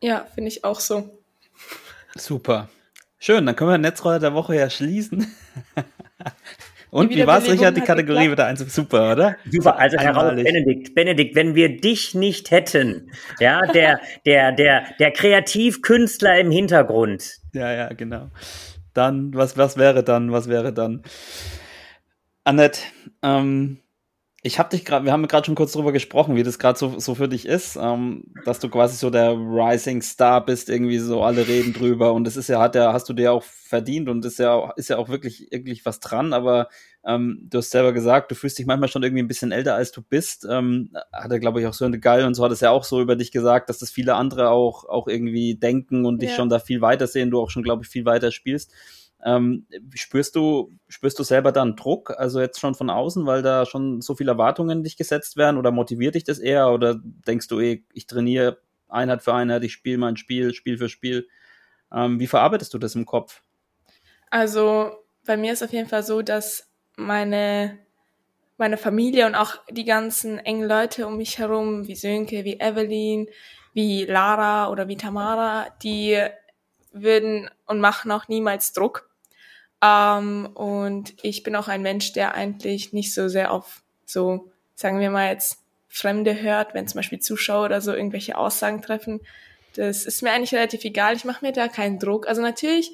Ja, 0.00 0.26
finde 0.34 0.48
ich 0.48 0.64
auch 0.64 0.80
so. 0.80 1.10
Super. 2.16 2.68
Schön, 3.18 3.46
dann 3.46 3.56
können 3.56 3.70
wir 3.70 3.78
Netzroller 3.78 4.20
der 4.20 4.34
Woche 4.34 4.56
ja 4.56 4.70
schließen. 4.70 5.34
Und 6.90 7.10
wie 7.10 7.26
war 7.26 7.38
es, 7.38 7.50
Richard, 7.50 7.76
die 7.76 7.82
Kategorie 7.82 8.30
wieder 8.30 8.46
eins? 8.46 8.60
Super, 8.74 9.12
oder? 9.12 9.36
Super, 9.50 9.78
also 9.78 9.98
heraus, 9.98 10.34
Benedikt, 10.34 10.94
Benedikt, 10.94 11.34
wenn 11.34 11.54
wir 11.54 11.78
dich 11.78 12.14
nicht 12.14 12.50
hätten, 12.50 13.10
ja, 13.40 13.60
der, 13.66 14.00
der, 14.24 14.52
der, 14.52 14.84
der 14.98 15.10
Kreativkünstler 15.10 16.38
im 16.38 16.50
Hintergrund. 16.50 17.40
Ja, 17.52 17.72
ja, 17.72 17.88
genau. 17.88 18.30
Dann, 18.94 19.34
was, 19.34 19.58
was 19.58 19.76
wäre 19.76 20.02
dann, 20.02 20.32
was 20.32 20.48
wäre 20.48 20.72
dann? 20.72 21.02
Annette, 22.48 22.80
ähm, 23.22 23.76
ich 24.42 24.58
habe 24.58 24.70
dich 24.70 24.86
gerade, 24.86 25.04
wir 25.04 25.12
haben 25.12 25.28
gerade 25.28 25.44
schon 25.44 25.54
kurz 25.54 25.72
darüber 25.72 25.92
gesprochen, 25.92 26.34
wie 26.34 26.42
das 26.42 26.58
gerade 26.58 26.78
so, 26.78 26.98
so 26.98 27.14
für 27.14 27.28
dich 27.28 27.44
ist, 27.44 27.76
ähm, 27.76 28.24
dass 28.46 28.58
du 28.58 28.70
quasi 28.70 28.96
so 28.96 29.10
der 29.10 29.32
Rising 29.32 30.00
Star 30.00 30.42
bist, 30.46 30.70
irgendwie 30.70 30.98
so 30.98 31.22
alle 31.22 31.46
reden 31.46 31.74
drüber 31.74 32.14
und 32.14 32.24
das 32.24 32.38
ist 32.38 32.48
ja, 32.48 32.58
hat 32.58 32.74
ja, 32.74 32.94
hast 32.94 33.06
du 33.06 33.12
dir 33.12 33.34
auch 33.34 33.42
verdient 33.42 34.08
und 34.08 34.24
ist 34.24 34.38
ja, 34.38 34.72
ist 34.76 34.88
ja 34.88 34.96
auch 34.96 35.10
wirklich, 35.10 35.48
wirklich 35.50 35.84
was 35.84 36.00
dran, 36.00 36.32
aber 36.32 36.70
ähm, 37.04 37.46
du 37.50 37.58
hast 37.58 37.70
selber 37.70 37.92
gesagt, 37.92 38.30
du 38.30 38.34
fühlst 38.34 38.58
dich 38.58 38.64
manchmal 38.64 38.88
schon 38.88 39.02
irgendwie 39.02 39.22
ein 39.22 39.28
bisschen 39.28 39.52
älter, 39.52 39.74
als 39.74 39.92
du 39.92 40.00
bist. 40.00 40.46
Ähm, 40.50 40.90
hat 41.12 41.30
er, 41.30 41.40
glaube 41.40 41.60
ich, 41.60 41.66
auch 41.66 41.74
so 41.74 41.84
eine 41.84 42.00
Geil 42.00 42.24
und 42.24 42.32
so 42.32 42.42
hat 42.44 42.52
es 42.52 42.60
ja 42.60 42.70
auch 42.70 42.84
so 42.84 43.02
über 43.02 43.14
dich 43.14 43.30
gesagt, 43.30 43.68
dass 43.68 43.78
das 43.78 43.90
viele 43.90 44.14
andere 44.14 44.48
auch, 44.48 44.88
auch 44.88 45.06
irgendwie 45.06 45.56
denken 45.56 46.06
und 46.06 46.22
dich 46.22 46.30
ja. 46.30 46.36
schon 46.36 46.48
da 46.48 46.60
viel 46.60 46.80
weiter 46.80 47.06
sehen, 47.06 47.30
du 47.30 47.40
auch 47.40 47.50
schon, 47.50 47.62
glaube 47.62 47.82
ich, 47.82 47.90
viel 47.90 48.06
weiter 48.06 48.32
spielst. 48.32 48.72
Ähm, 49.24 49.66
spürst 49.94 50.36
du, 50.36 50.78
spürst 50.88 51.18
du 51.18 51.24
selber 51.24 51.50
dann 51.50 51.74
Druck, 51.74 52.12
also 52.16 52.40
jetzt 52.40 52.60
schon 52.60 52.74
von 52.74 52.88
außen, 52.88 53.26
weil 53.26 53.42
da 53.42 53.66
schon 53.66 54.00
so 54.00 54.14
viele 54.14 54.30
Erwartungen 54.30 54.84
dich 54.84 54.96
gesetzt 54.96 55.36
werden 55.36 55.58
oder 55.58 55.72
motiviert 55.72 56.14
dich 56.14 56.24
das 56.24 56.38
eher 56.38 56.70
oder 56.70 57.00
denkst 57.02 57.48
du, 57.48 57.58
ey, 57.58 57.84
ich 57.92 58.06
trainiere 58.06 58.58
Einheit 58.88 59.22
für 59.22 59.34
Einheit, 59.34 59.64
ich 59.64 59.72
spiele 59.72 59.98
mein 59.98 60.16
Spiel, 60.16 60.54
Spiel 60.54 60.78
für 60.78 60.88
Spiel. 60.88 61.28
Ähm, 61.92 62.20
wie 62.20 62.26
verarbeitest 62.26 62.72
du 62.74 62.78
das 62.78 62.94
im 62.94 63.06
Kopf? 63.06 63.42
Also 64.30 64.92
bei 65.26 65.36
mir 65.36 65.52
ist 65.52 65.62
auf 65.62 65.72
jeden 65.72 65.88
Fall 65.88 66.02
so, 66.02 66.22
dass 66.22 66.70
meine, 66.96 67.78
meine 68.56 68.76
Familie 68.76 69.26
und 69.26 69.34
auch 69.34 69.56
die 69.70 69.84
ganzen 69.84 70.38
engen 70.38 70.68
Leute 70.68 71.06
um 71.06 71.16
mich 71.16 71.38
herum, 71.38 71.86
wie 71.88 71.96
Sönke, 71.96 72.44
wie 72.44 72.60
Evelyn, 72.60 73.26
wie 73.74 74.04
Lara 74.04 74.70
oder 74.70 74.88
wie 74.88 74.96
Tamara, 74.96 75.68
die 75.82 76.18
würden 76.92 77.50
und 77.66 77.80
machen 77.80 78.10
auch 78.10 78.28
niemals 78.28 78.72
Druck. 78.72 79.07
Ähm, 79.82 80.46
und 80.54 81.14
ich 81.22 81.42
bin 81.42 81.56
auch 81.56 81.68
ein 81.68 81.82
Mensch, 81.82 82.12
der 82.12 82.34
eigentlich 82.34 82.92
nicht 82.92 83.14
so 83.14 83.28
sehr 83.28 83.52
auf 83.52 83.82
so, 84.04 84.50
sagen 84.74 85.00
wir 85.00 85.10
mal 85.10 85.30
jetzt, 85.30 85.58
Fremde 85.88 86.40
hört, 86.40 86.74
wenn 86.74 86.86
zum 86.86 86.98
Beispiel 86.98 87.18
Zuschauer 87.18 87.64
oder 87.64 87.80
so 87.80 87.92
irgendwelche 87.92 88.36
Aussagen 88.36 88.82
treffen. 88.82 89.20
Das 89.74 90.04
ist 90.04 90.22
mir 90.22 90.32
eigentlich 90.32 90.54
relativ 90.54 90.84
egal. 90.84 91.16
Ich 91.16 91.24
mache 91.24 91.44
mir 91.44 91.52
da 91.52 91.68
keinen 91.68 91.98
Druck. 91.98 92.28
Also 92.28 92.42
natürlich, 92.42 92.92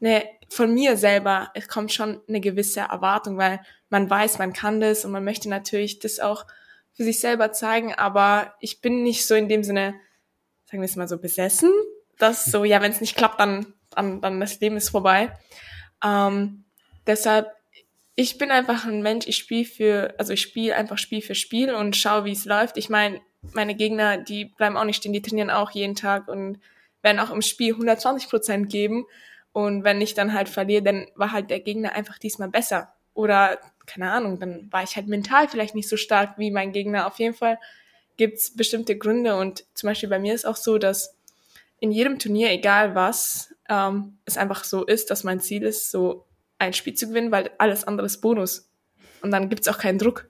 eine 0.00 0.24
von 0.48 0.72
mir 0.72 0.96
selber, 0.96 1.50
es 1.54 1.68
kommt 1.68 1.92
schon 1.92 2.20
eine 2.28 2.40
gewisse 2.40 2.80
Erwartung, 2.80 3.36
weil 3.36 3.60
man 3.90 4.08
weiß, 4.08 4.38
man 4.38 4.52
kann 4.52 4.80
das 4.80 5.04
und 5.04 5.10
man 5.10 5.24
möchte 5.24 5.48
natürlich 5.48 5.98
das 5.98 6.20
auch 6.20 6.46
für 6.92 7.04
sich 7.04 7.20
selber 7.20 7.52
zeigen, 7.52 7.94
aber 7.94 8.54
ich 8.60 8.80
bin 8.80 9.02
nicht 9.02 9.26
so 9.26 9.34
in 9.34 9.48
dem 9.48 9.64
Sinne, 9.64 9.94
sagen 10.64 10.80
wir 10.80 10.86
es 10.86 10.96
mal 10.96 11.08
so, 11.08 11.18
besessen, 11.18 11.70
dass 12.18 12.46
so, 12.46 12.64
ja, 12.64 12.80
wenn 12.80 12.92
es 12.92 13.00
nicht 13.00 13.16
klappt, 13.16 13.40
dann, 13.40 13.74
dann, 13.90 14.20
dann 14.20 14.40
das 14.40 14.60
Leben 14.60 14.76
ist 14.76 14.90
vorbei. 14.90 15.30
Ähm, 16.04 16.64
deshalb, 17.06 17.52
ich 18.14 18.38
bin 18.38 18.50
einfach 18.50 18.86
ein 18.86 19.02
Mensch, 19.02 19.26
ich 19.26 19.36
spiele 19.36 19.64
für, 19.64 20.14
also 20.18 20.32
ich 20.32 20.42
spiele 20.42 20.76
einfach 20.76 20.98
Spiel 20.98 21.22
für 21.22 21.34
Spiel 21.34 21.74
und 21.74 21.96
schaue, 21.96 22.24
wie 22.24 22.32
es 22.32 22.44
läuft. 22.44 22.76
Ich 22.76 22.88
meine, 22.88 23.20
meine 23.52 23.74
Gegner, 23.74 24.16
die 24.16 24.46
bleiben 24.46 24.76
auch 24.76 24.84
nicht 24.84 24.96
stehen, 24.96 25.12
die 25.12 25.22
trainieren 25.22 25.50
auch 25.50 25.70
jeden 25.70 25.94
Tag 25.94 26.28
und 26.28 26.58
werden 27.02 27.20
auch 27.20 27.30
im 27.30 27.42
Spiel 27.42 27.72
120 27.72 28.28
Prozent 28.28 28.68
geben. 28.70 29.06
Und 29.52 29.84
wenn 29.84 30.00
ich 30.00 30.14
dann 30.14 30.32
halt 30.32 30.48
verliere, 30.48 30.82
dann 30.82 31.06
war 31.14 31.32
halt 31.32 31.50
der 31.50 31.60
Gegner 31.60 31.92
einfach 31.92 32.18
diesmal 32.18 32.48
besser. 32.48 32.92
Oder, 33.14 33.58
keine 33.86 34.10
Ahnung, 34.10 34.38
dann 34.38 34.70
war 34.70 34.82
ich 34.82 34.96
halt 34.96 35.06
mental 35.06 35.48
vielleicht 35.48 35.74
nicht 35.74 35.88
so 35.88 35.96
stark 35.96 36.38
wie 36.38 36.50
mein 36.50 36.72
Gegner. 36.72 37.06
Auf 37.06 37.18
jeden 37.18 37.34
Fall 37.34 37.58
gibt's 38.16 38.54
bestimmte 38.54 38.98
Gründe. 38.98 39.36
Und 39.36 39.64
zum 39.74 39.88
Beispiel 39.88 40.08
bei 40.08 40.18
mir 40.18 40.34
ist 40.34 40.46
auch 40.46 40.56
so, 40.56 40.78
dass 40.78 41.16
in 41.80 41.92
jedem 41.92 42.18
Turnier, 42.18 42.50
egal 42.50 42.94
was, 42.94 43.54
ähm, 43.68 44.18
es 44.24 44.36
einfach 44.36 44.64
so 44.64 44.84
ist, 44.84 45.10
dass 45.10 45.24
mein 45.24 45.40
Ziel 45.40 45.62
ist, 45.62 45.90
so 45.90 46.26
ein 46.58 46.72
Spiel 46.72 46.94
zu 46.94 47.08
gewinnen, 47.08 47.30
weil 47.30 47.50
alles 47.58 47.84
andere 47.84 48.06
ist 48.06 48.20
Bonus. 48.20 48.70
Und 49.22 49.30
dann 49.30 49.48
gibt's 49.48 49.68
auch 49.68 49.78
keinen 49.78 49.98
Druck. 49.98 50.28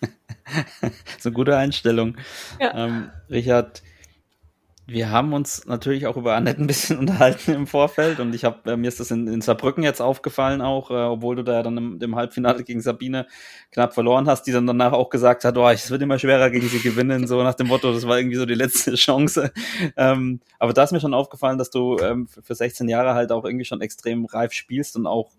so 1.18 1.28
eine 1.28 1.34
gute 1.34 1.56
Einstellung. 1.56 2.16
Ja. 2.60 2.86
Ähm, 2.86 3.10
Richard, 3.30 3.82
wir 4.86 5.10
haben 5.10 5.32
uns 5.32 5.64
natürlich 5.66 6.06
auch 6.06 6.16
über 6.16 6.34
Annette 6.34 6.60
ein 6.60 6.66
bisschen 6.66 6.98
unterhalten 7.00 7.52
im 7.52 7.66
Vorfeld 7.66 8.20
und 8.20 8.34
ich 8.34 8.44
habe 8.44 8.72
äh, 8.72 8.76
mir 8.76 8.88
ist 8.88 9.00
das 9.00 9.10
in, 9.10 9.26
in 9.28 9.40
Saarbrücken 9.40 9.82
jetzt 9.82 10.02
aufgefallen 10.02 10.60
auch, 10.60 10.90
äh, 10.90 10.94
obwohl 10.94 11.36
du 11.36 11.42
da 11.42 11.54
ja 11.54 11.62
dann 11.62 11.76
im, 11.76 11.98
im, 12.00 12.16
Halbfinale 12.16 12.64
gegen 12.64 12.80
Sabine 12.80 13.26
knapp 13.72 13.94
verloren 13.94 14.28
hast, 14.28 14.42
die 14.42 14.52
dann 14.52 14.66
danach 14.66 14.92
auch 14.92 15.08
gesagt 15.08 15.44
hat, 15.44 15.56
oh, 15.56 15.68
es 15.68 15.90
wird 15.90 16.02
immer 16.02 16.18
schwerer 16.18 16.50
gegen 16.50 16.68
sie 16.68 16.80
gewinnen, 16.80 17.26
so 17.26 17.42
nach 17.42 17.54
dem 17.54 17.68
Motto, 17.68 17.92
das 17.92 18.06
war 18.06 18.18
irgendwie 18.18 18.36
so 18.36 18.46
die 18.46 18.54
letzte 18.54 18.94
Chance. 18.94 19.52
Ähm, 19.96 20.40
aber 20.58 20.72
da 20.72 20.84
ist 20.84 20.92
mir 20.92 21.00
schon 21.00 21.14
aufgefallen, 21.14 21.58
dass 21.58 21.70
du 21.70 21.98
ähm, 21.98 22.28
für 22.28 22.54
16 22.54 22.88
Jahre 22.88 23.14
halt 23.14 23.32
auch 23.32 23.44
irgendwie 23.44 23.64
schon 23.64 23.80
extrem 23.80 24.26
reif 24.26 24.52
spielst 24.52 24.96
und 24.96 25.06
auch 25.06 25.30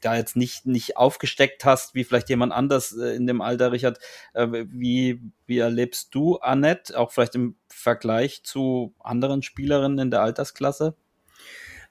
da 0.00 0.16
jetzt 0.16 0.36
nicht, 0.36 0.66
nicht 0.66 0.96
aufgesteckt 0.96 1.64
hast, 1.64 1.94
wie 1.94 2.04
vielleicht 2.04 2.28
jemand 2.28 2.52
anders 2.52 2.96
äh, 2.96 3.14
in 3.16 3.26
dem 3.26 3.40
Alter, 3.40 3.72
Richard. 3.72 3.98
Äh, 4.34 4.48
wie, 4.68 5.20
wie 5.46 5.58
erlebst 5.58 6.14
du 6.14 6.36
Annette, 6.38 6.98
auch 6.98 7.12
vielleicht 7.12 7.34
im 7.34 7.56
Vergleich 7.68 8.42
zu 8.44 8.94
anderen 8.98 9.42
Spielerinnen 9.42 9.98
in 9.98 10.10
der 10.10 10.22
Altersklasse? 10.22 10.96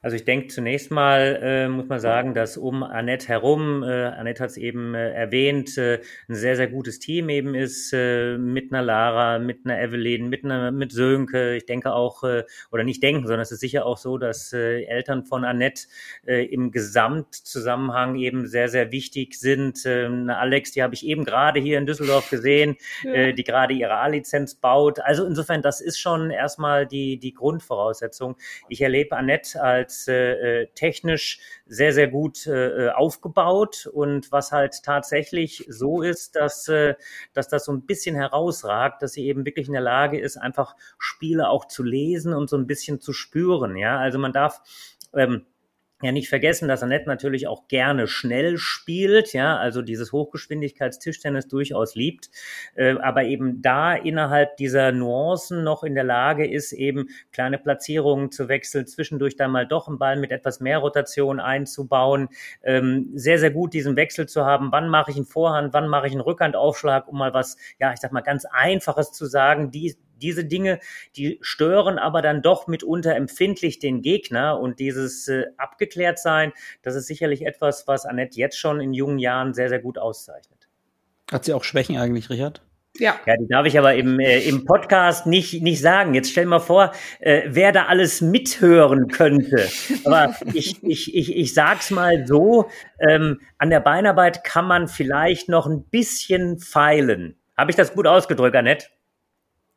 Also 0.01 0.15
ich 0.15 0.25
denke 0.25 0.47
zunächst 0.49 0.91
mal 0.91 1.39
äh, 1.41 1.67
muss 1.67 1.87
man 1.87 1.99
sagen, 1.99 2.35
dass 2.35 2.55
um 2.55 2.83
Annette 2.83 3.27
herum, 3.29 3.81
äh, 3.81 4.05
Annette 4.05 4.43
hat 4.43 4.51
es 4.51 4.57
eben 4.57 4.93
äh, 4.93 5.11
erwähnt, 5.11 5.75
äh, 5.79 6.01
ein 6.29 6.35
sehr, 6.35 6.55
sehr 6.55 6.67
gutes 6.67 6.99
Team 6.99 7.29
eben 7.29 7.55
ist, 7.55 7.93
äh, 7.93 8.37
mit 8.37 8.71
einer 8.71 8.83
Lara, 8.83 9.39
mit 9.39 9.65
einer 9.65 9.81
Evelyn, 9.81 10.29
mit 10.29 10.45
einer 10.45 10.71
mit 10.71 10.91
Sönke. 10.91 11.55
Ich 11.55 11.65
denke 11.65 11.93
auch, 11.93 12.23
äh, 12.23 12.43
oder 12.71 12.83
nicht 12.83 13.01
denken, 13.01 13.23
sondern 13.23 13.41
es 13.41 13.51
ist 13.51 13.59
sicher 13.59 13.87
auch 13.87 13.97
so, 13.97 14.19
dass 14.19 14.53
äh, 14.53 14.83
Eltern 14.83 15.25
von 15.25 15.43
Annette 15.43 15.87
äh, 16.27 16.45
im 16.45 16.69
Gesamtzusammenhang 16.69 18.17
eben 18.17 18.45
sehr, 18.45 18.69
sehr 18.69 18.91
wichtig 18.91 19.33
sind. 19.39 19.83
Äh, 19.87 20.05
eine 20.05 20.37
Alex, 20.37 20.73
die 20.73 20.83
habe 20.83 20.93
ich 20.93 21.07
eben 21.07 21.25
gerade 21.25 21.59
hier 21.59 21.79
in 21.79 21.87
Düsseldorf 21.87 22.29
gesehen, 22.29 22.77
ja. 23.03 23.13
äh, 23.13 23.33
die 23.33 23.43
gerade 23.43 23.73
ihre 23.73 23.95
A-Lizenz 23.95 24.53
baut. 24.53 24.99
Also 24.99 25.25
insofern, 25.25 25.63
das 25.63 25.81
ist 25.81 25.97
schon 25.97 26.29
erstmal 26.29 26.85
die, 26.85 27.17
die 27.17 27.33
Grundvoraussetzung. 27.33 28.35
Ich 28.69 28.81
erlebe 28.81 29.17
Annette 29.17 29.59
als 29.59 29.86
als 29.87 30.07
äh, 30.07 30.63
äh, 30.63 30.67
technisch 30.75 31.39
sehr, 31.65 31.93
sehr 31.93 32.07
gut 32.09 32.45
äh, 32.45 32.89
aufgebaut 32.89 33.89
und 33.91 34.31
was 34.31 34.51
halt 34.51 34.83
tatsächlich 34.83 35.65
so 35.69 36.01
ist, 36.01 36.35
dass, 36.35 36.67
äh, 36.67 36.95
dass 37.33 37.47
das 37.47 37.65
so 37.65 37.71
ein 37.71 37.85
bisschen 37.85 38.15
herausragt, 38.15 39.01
dass 39.01 39.13
sie 39.13 39.27
eben 39.27 39.45
wirklich 39.45 39.67
in 39.67 39.73
der 39.73 39.81
Lage 39.81 40.19
ist, 40.19 40.37
einfach 40.37 40.75
Spiele 40.97 41.49
auch 41.49 41.65
zu 41.65 41.83
lesen 41.83 42.33
und 42.33 42.49
so 42.49 42.57
ein 42.57 42.67
bisschen 42.67 42.99
zu 42.99 43.13
spüren. 43.13 43.77
Ja, 43.77 43.97
also 43.97 44.19
man 44.19 44.33
darf 44.33 44.61
ähm, 45.13 45.45
ja 46.03 46.11
nicht 46.11 46.29
vergessen, 46.29 46.67
dass 46.67 46.83
Annette 46.83 47.07
natürlich 47.07 47.47
auch 47.47 47.67
gerne 47.67 48.07
schnell 48.07 48.57
spielt, 48.57 49.33
ja, 49.33 49.57
also 49.57 49.81
dieses 49.81 50.11
Hochgeschwindigkeitstischtennis 50.11 51.47
durchaus 51.47 51.95
liebt, 51.95 52.29
äh, 52.75 52.95
aber 52.99 53.23
eben 53.23 53.63
da 53.63 53.95
innerhalb 53.95 54.57
dieser 54.57 54.91
Nuancen 54.91 55.63
noch 55.63 55.83
in 55.83 55.95
der 55.95 56.03
Lage 56.03 56.47
ist, 56.47 56.71
eben 56.71 57.07
kleine 57.31 57.57
Platzierungen 57.57 58.31
zu 58.31 58.47
wechseln, 58.47 58.85
zwischendurch 58.85 59.35
dann 59.37 59.49
mal 59.49 59.65
doch 59.67 59.87
einen 59.87 59.97
Ball 59.97 60.17
mit 60.17 60.31
etwas 60.31 60.59
mehr 60.59 60.77
Rotation 60.77 61.39
einzubauen, 61.39 62.29
ähm, 62.61 63.09
sehr, 63.15 63.39
sehr 63.39 63.51
gut 63.51 63.73
diesen 63.73 63.95
Wechsel 63.95 64.27
zu 64.27 64.45
haben, 64.45 64.71
wann 64.71 64.89
mache 64.89 65.09
ich 65.09 65.17
einen 65.17 65.25
Vorhand, 65.25 65.73
wann 65.73 65.87
mache 65.87 66.05
ich 66.05 66.13
einen 66.13 66.21
Rückhandaufschlag, 66.21 67.07
um 67.07 67.17
mal 67.17 67.33
was, 67.33 67.57
ja, 67.79 67.91
ich 67.91 67.99
sag 67.99 68.11
mal 68.11 68.21
ganz 68.21 68.45
Einfaches 68.45 69.11
zu 69.13 69.25
sagen, 69.25 69.71
die, 69.71 69.95
diese 70.17 70.45
Dinge, 70.45 70.79
die 71.15 71.39
stören 71.41 71.97
aber 71.97 72.21
dann 72.21 72.41
doch 72.41 72.67
mitunter 72.67 73.15
empfindlich 73.15 73.79
den 73.79 74.01
Gegner 74.01 74.59
und 74.59 74.79
dieses 74.79 75.27
äh, 75.27 75.45
abgeklärt 75.57 76.19
sein, 76.19 76.53
das 76.81 76.95
ist 76.95 77.07
sicherlich 77.07 77.45
etwas, 77.45 77.87
was 77.87 78.05
Annette 78.05 78.37
jetzt 78.37 78.57
schon 78.57 78.79
in 78.79 78.93
jungen 78.93 79.19
Jahren 79.19 79.53
sehr, 79.53 79.69
sehr 79.69 79.79
gut 79.79 79.97
auszeichnet. 79.97 80.67
Hat 81.31 81.45
sie 81.45 81.53
auch 81.53 81.63
Schwächen 81.63 81.97
eigentlich, 81.97 82.29
Richard? 82.29 82.61
Ja. 82.99 83.19
Ja, 83.25 83.35
die 83.37 83.47
darf 83.47 83.65
ich 83.65 83.77
aber 83.77 83.95
im, 83.95 84.19
äh, 84.19 84.39
im 84.39 84.65
Podcast 84.65 85.27
nicht, 85.27 85.61
nicht 85.61 85.81
sagen. 85.81 86.13
Jetzt 86.13 86.31
stell 86.31 86.45
mal 86.45 86.59
vor, 86.59 86.91
äh, 87.19 87.43
wer 87.47 87.71
da 87.71 87.85
alles 87.85 88.21
mithören 88.21 89.07
könnte. 89.07 89.67
Aber 90.03 90.35
ich, 90.53 90.83
ich, 90.83 91.15
ich, 91.15 91.35
ich 91.35 91.53
sag's 91.53 91.91
mal 91.91 92.25
so, 92.25 92.69
ähm, 92.99 93.39
an 93.57 93.69
der 93.69 93.81
Beinarbeit 93.81 94.43
kann 94.43 94.65
man 94.65 94.87
vielleicht 94.87 95.49
noch 95.49 95.67
ein 95.67 95.83
bisschen 95.83 96.59
feilen. 96.59 97.35
Habe 97.55 97.71
ich 97.71 97.77
das 97.77 97.93
gut 97.93 98.07
ausgedrückt, 98.07 98.55
Annette? 98.55 98.87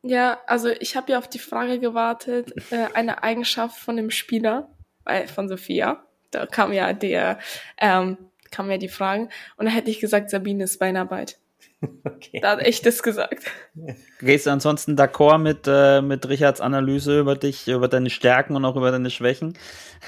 Ja, 0.03 0.39
also 0.47 0.69
ich 0.69 0.95
habe 0.95 1.11
ja 1.11 1.19
auf 1.19 1.27
die 1.27 1.39
Frage 1.39 1.79
gewartet, 1.79 2.53
äh, 2.71 2.87
eine 2.93 3.23
Eigenschaft 3.23 3.79
von 3.79 3.97
dem 3.97 4.09
Spieler, 4.09 4.69
äh, 5.05 5.27
von 5.27 5.47
Sophia. 5.47 6.03
Da 6.31 6.45
kam 6.45 6.73
ja 6.73 6.93
der, 6.93 7.39
ähm, 7.77 8.17
kam 8.49 8.71
ja 8.71 8.77
die 8.77 8.89
Fragen. 8.89 9.29
Und 9.57 9.65
da 9.65 9.71
hätte 9.71 9.91
ich 9.91 9.99
gesagt, 9.99 10.29
Sabine 10.29 10.63
ist 10.63 10.79
Beinarbeit. 10.79 11.37
Okay. 12.03 12.39
Da 12.39 12.51
hat 12.51 12.59
echt 12.59 12.85
das 12.85 13.01
gesagt. 13.01 13.45
Gehst 14.19 14.45
du 14.45 14.51
ansonsten 14.51 14.95
d'accord 14.95 15.39
mit, 15.39 15.61
äh, 15.65 16.01
mit 16.01 16.29
Richards 16.29 16.61
Analyse 16.61 17.19
über 17.19 17.35
dich, 17.35 17.67
über 17.67 17.87
deine 17.87 18.11
Stärken 18.11 18.55
und 18.55 18.65
auch 18.65 18.75
über 18.75 18.91
deine 18.91 19.09
Schwächen? 19.09 19.57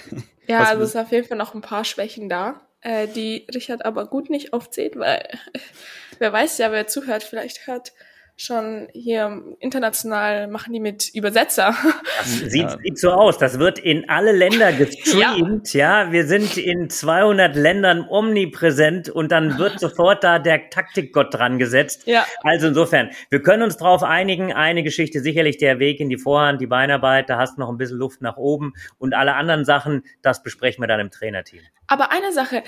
Ja, 0.45 0.60
Was 0.60 0.69
also 0.71 0.84
es 0.84 0.89
ist 0.89 0.95
auf 0.97 1.12
jeden 1.13 1.25
Fall 1.25 1.38
noch 1.38 1.56
ein 1.56 1.62
paar 1.62 1.86
Schwächen 1.86 2.27
da, 2.27 2.60
äh, 2.82 3.08
die 3.08 3.47
Richard 3.56 3.86
aber 3.86 4.08
gut 4.08 4.29
nicht 4.29 4.51
aufzählt, 4.51 4.99
weil 4.99 5.25
wer 6.19 6.34
weiß 6.34 6.58
ja, 6.58 6.69
wer 6.69 6.86
zuhört, 6.86 7.23
vielleicht 7.23 7.65
hört 7.65 7.93
schon 8.36 8.88
hier 8.93 9.43
international 9.60 10.48
machen 10.48 10.74
die 10.74 10.80
mit 10.80 11.10
Übersetzer. 11.13 11.76
Das 12.17 12.28
sieht, 12.52 12.69
sieht 12.84 12.98
so 12.98 13.12
aus. 13.12 13.38
Das 13.38 13.60
wird 13.60 13.80
in 13.80 14.10
alle 14.10 14.32
Länder 14.32 14.72
gestreamt. 14.74 15.74
Ja. 15.74 16.06
ja. 16.06 16.12
wir 16.12 16.26
sind 16.26 16.58
in 16.58 16.89
200 16.89 17.56
Ländern 17.56 18.08
omnipräsent 18.10 19.10
und 19.10 19.32
dann 19.32 19.58
wird 19.58 19.80
sofort 19.80 20.24
da 20.24 20.39
der 20.39 20.69
Taktikgott 20.69 21.34
dran 21.34 21.60
gesetzt. 21.60 22.08
Ja. 22.08 22.26
Also 22.41 22.67
insofern, 22.67 23.12
wir 23.30 23.41
können 23.41 23.63
uns 23.63 23.78
darauf 23.78 24.04
einigen. 24.04 24.52
Eine 24.52 24.84
Geschichte 24.84 25.19
sicherlich 25.22 25.58
der 25.58 25.80
Weg 25.80 26.00
in 26.00 26.10
die 26.10 26.17
Vorhand, 26.17 26.60
die 26.60 26.67
Beinarbeit. 26.67 27.30
Da 27.30 27.38
hast 27.38 27.58
du 27.58 27.62
noch 27.62 27.69
ein 27.69 27.78
bisschen 27.78 27.98
Luft 27.98 28.22
nach 28.22 28.38
oben 28.38 28.74
und 28.98 29.13
alle 29.13 29.36
anderen 29.36 29.63
Sachen, 29.63 30.04
das 30.22 30.41
besprechen 30.43 30.82
wir 30.82 30.88
dann 30.88 31.00
im 31.00 31.12
Trainerteam. 31.12 31.62
Aber 31.88 32.12
eine 32.12 32.32
Sache, 32.32 32.63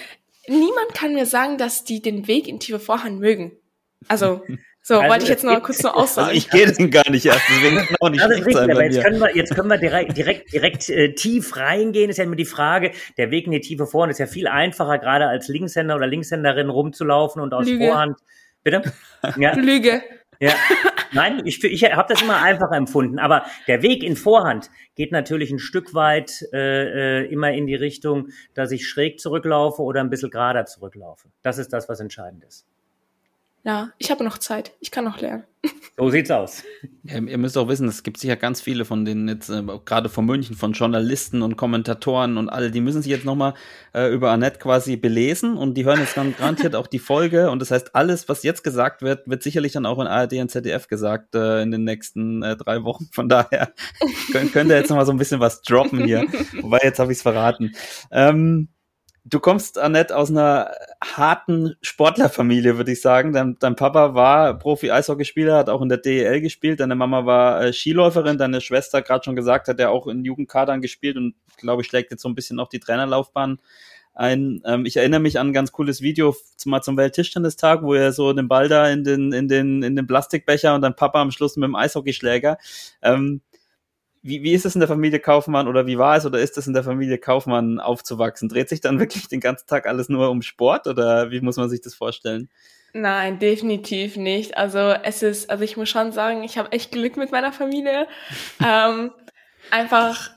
niemand 0.47 0.93
kann 0.93 1.13
mir 1.13 1.25
sagen, 1.25 1.57
dass 1.57 1.83
die 1.83 2.01
den 2.01 2.27
Weg 2.27 2.47
in 2.47 2.59
tiefe 2.59 2.79
Vorhand 2.79 3.19
mögen. 3.19 3.53
Also 4.07 4.43
So, 4.87 4.99
also 4.99 5.09
wollte 5.09 5.23
ich 5.23 5.29
jetzt 5.29 5.43
noch 5.43 5.63
kurz 5.63 5.81
noch 5.81 5.95
aussagen. 5.95 6.27
Also 6.27 6.37
ich 6.37 6.47
gehe 6.47 6.71
den 6.71 6.91
gar 6.91 7.09
nicht 7.09 7.25
erst, 7.25 7.41
deswegen 7.49 7.77
kann 7.77 7.95
auch 8.01 8.09
nicht 8.09 8.21
also 8.21 8.35
richtig, 8.35 8.53
sein 8.53 8.69
aber 8.69 8.83
jetzt 8.83 9.03
können 9.03 9.19
wir, 9.19 9.35
jetzt 9.35 9.55
können 9.55 9.67
wir 9.67 9.77
direkt, 9.79 10.15
direkt, 10.15 10.53
direkt 10.53 10.89
äh, 10.91 11.15
tief 11.15 11.57
reingehen. 11.57 12.11
Ist 12.11 12.17
ja 12.17 12.23
immer 12.23 12.35
die 12.35 12.45
Frage, 12.45 12.91
der 13.17 13.31
Weg 13.31 13.47
in 13.47 13.51
die 13.53 13.61
Tiefe 13.61 13.87
Vorhand 13.87 14.11
ist 14.11 14.19
ja 14.19 14.27
viel 14.27 14.47
einfacher, 14.47 14.99
gerade 14.99 15.25
als 15.25 15.47
Linkshänder 15.47 15.95
oder 15.95 16.05
Linkshänderin 16.05 16.69
rumzulaufen 16.69 17.41
und 17.41 17.51
aus 17.55 17.65
Lüge. 17.65 17.87
Vorhand. 17.87 18.19
Bitte? 18.61 18.83
Ja. 19.37 19.55
Lüge. 19.55 20.03
Ja. 20.39 20.53
Nein, 21.13 21.41
ich, 21.45 21.63
ich 21.63 21.83
habe 21.85 22.13
das 22.13 22.21
immer 22.21 22.43
einfacher 22.43 22.75
empfunden. 22.75 23.17
Aber 23.17 23.43
der 23.67 23.81
Weg 23.81 24.03
in 24.03 24.15
Vorhand 24.15 24.69
geht 24.93 25.11
natürlich 25.11 25.49
ein 25.49 25.57
Stück 25.57 25.95
weit 25.95 26.45
äh, 26.53 27.21
äh, 27.23 27.25
immer 27.25 27.51
in 27.53 27.65
die 27.65 27.73
Richtung, 27.73 28.27
dass 28.53 28.69
ich 28.69 28.87
schräg 28.87 29.19
zurücklaufe 29.19 29.81
oder 29.81 30.01
ein 30.01 30.11
bisschen 30.11 30.29
gerader 30.29 30.65
zurücklaufe. 30.65 31.29
Das 31.41 31.57
ist 31.57 31.73
das, 31.73 31.89
was 31.89 31.99
entscheidend 32.01 32.43
ist. 32.43 32.67
Ja, 33.65 33.89
ich 33.97 34.11
habe 34.11 34.23
noch 34.23 34.37
Zeit. 34.37 34.73
Ich 34.79 34.91
kann 34.91 35.05
noch 35.05 35.19
lernen. 35.19 35.43
So 35.97 36.11
sieht's 36.11 36.29
aus. 36.29 36.63
Ja, 37.01 37.17
ihr 37.17 37.37
müsst 37.39 37.57
auch 37.57 37.67
wissen, 37.67 37.87
es 37.87 38.03
gibt 38.03 38.19
sicher 38.19 38.35
ganz 38.35 38.61
viele 38.61 38.85
von 38.85 39.05
denen 39.05 39.27
jetzt, 39.27 39.49
äh, 39.49 39.63
gerade 39.85 40.07
von 40.07 40.23
München, 40.23 40.55
von 40.55 40.73
Journalisten 40.73 41.41
und 41.41 41.55
Kommentatoren 41.55 42.37
und 42.37 42.49
alle, 42.49 42.69
die 42.69 42.81
müssen 42.81 43.01
sich 43.01 43.11
jetzt 43.11 43.25
nochmal 43.25 43.55
äh, 43.95 44.13
über 44.13 44.29
Annette 44.29 44.59
quasi 44.59 44.97
belesen 44.97 45.57
und 45.57 45.73
die 45.75 45.83
hören 45.83 45.99
jetzt 45.99 46.15
dann 46.15 46.35
garantiert 46.37 46.75
auch 46.75 46.85
die 46.85 46.99
Folge. 46.99 47.49
Und 47.49 47.57
das 47.59 47.71
heißt, 47.71 47.95
alles, 47.95 48.29
was 48.29 48.43
jetzt 48.43 48.63
gesagt 48.63 49.01
wird, 49.01 49.27
wird 49.27 49.41
sicherlich 49.41 49.71
dann 49.71 49.87
auch 49.87 49.99
in 49.99 50.05
ARD 50.05 50.33
und 50.33 50.51
ZDF 50.51 50.87
gesagt 50.87 51.33
äh, 51.33 51.63
in 51.63 51.71
den 51.71 51.85
nächsten 51.85 52.43
äh, 52.43 52.55
drei 52.55 52.83
Wochen. 52.83 53.07
Von 53.13 53.29
daher 53.29 53.73
könnt, 54.31 54.53
könnt 54.53 54.69
ihr 54.69 54.77
jetzt 54.77 54.89
nochmal 54.89 55.07
so 55.07 55.11
ein 55.11 55.17
bisschen 55.17 55.39
was 55.39 55.63
droppen 55.63 56.03
hier. 56.03 56.27
Wobei, 56.61 56.81
jetzt 56.83 56.99
habe 56.99 57.11
ich 57.11 57.17
es 57.17 57.23
verraten. 57.23 57.71
Ähm, 58.11 58.67
Du 59.27 59.39
kommst, 59.39 59.79
Annette, 59.79 60.15
aus 60.15 60.29
einer 60.29 60.69
harten 61.03 61.73
Sportlerfamilie, 61.81 62.77
würde 62.77 62.91
ich 62.91 63.01
sagen. 63.01 63.33
Dein, 63.33 63.57
dein 63.59 63.75
Papa 63.75 64.13
war 64.13 64.55
Profi-Eishockeyspieler, 64.59 65.57
hat 65.57 65.67
auch 65.67 65.81
in 65.81 65.89
der 65.89 65.97
DEL 65.97 66.41
gespielt. 66.41 66.79
Deine 66.79 66.93
Mama 66.93 67.25
war 67.25 67.63
äh, 67.63 67.73
Skiläuferin. 67.73 68.37
Deine 68.37 68.61
Schwester, 68.61 69.01
gerade 69.01 69.23
schon 69.23 69.35
gesagt, 69.35 69.67
hat 69.67 69.79
ja 69.79 69.89
auch 69.89 70.05
in 70.05 70.23
Jugendkadern 70.23 70.79
gespielt 70.79 71.17
und, 71.17 71.33
glaube 71.57 71.81
ich, 71.81 71.87
schlägt 71.87 72.11
jetzt 72.11 72.21
so 72.21 72.29
ein 72.29 72.35
bisschen 72.35 72.59
auch 72.59 72.69
die 72.69 72.79
Trainerlaufbahn 72.79 73.57
ein. 74.13 74.61
Ähm, 74.63 74.85
ich 74.85 74.97
erinnere 74.97 75.21
mich 75.21 75.39
an 75.39 75.47
ein 75.47 75.53
ganz 75.53 75.71
cooles 75.71 76.01
Video 76.01 76.35
zum, 76.55 76.69
mal 76.69 76.83
zum 76.83 76.95
Welttischtennistag, 76.95 77.81
wo 77.81 77.95
er 77.95 78.11
so 78.11 78.31
den 78.31 78.47
Ball 78.47 78.69
da 78.69 78.87
in 78.91 79.03
den, 79.03 79.33
in 79.33 79.47
den, 79.47 79.81
in 79.81 79.95
den 79.95 80.05
Plastikbecher 80.05 80.75
und 80.75 80.83
dann 80.83 80.95
Papa 80.95 81.19
am 81.19 81.31
Schluss 81.31 81.55
mit 81.55 81.65
dem 81.65 81.75
Eishockeyschläger. 81.75 82.59
Ähm, 83.01 83.41
wie, 84.25 84.41
wie 84.41 84.53
ist 84.53 84.65
es 84.65 84.73
in 84.73 84.79
der 84.79 84.87
Familie 84.87 85.19
Kaufmann 85.19 85.67
oder 85.67 85.85
wie 85.85 85.99
war 85.99 86.17
es 86.17 86.25
oder 86.25 86.39
ist 86.39 86.57
es 86.57 86.65
in 86.65 86.73
der 86.73 86.83
Familie 86.83 87.19
Kaufmann 87.19 87.79
aufzuwachsen? 87.79 88.49
Dreht 88.49 88.69
sich 88.69 88.81
dann 88.81 88.99
wirklich 88.99 89.27
den 89.27 89.39
ganzen 89.39 89.67
Tag 89.67 89.85
alles 89.85 90.09
nur 90.09 90.31
um 90.31 90.41
Sport 90.41 90.87
oder 90.87 91.29
wie 91.29 91.41
muss 91.41 91.57
man 91.57 91.69
sich 91.69 91.81
das 91.81 91.93
vorstellen? 91.93 92.49
Nein, 92.91 93.37
definitiv 93.37 94.17
nicht. 94.17 94.57
Also 94.57 94.79
es 94.79 95.21
ist, 95.21 95.51
also 95.51 95.63
ich 95.63 95.77
muss 95.77 95.89
schon 95.89 96.11
sagen, 96.11 96.43
ich 96.43 96.57
habe 96.57 96.71
echt 96.71 96.91
Glück 96.91 97.17
mit 97.17 97.31
meiner 97.31 97.53
Familie. 97.53 98.07
ähm, 98.65 99.11
einfach, 99.69 100.31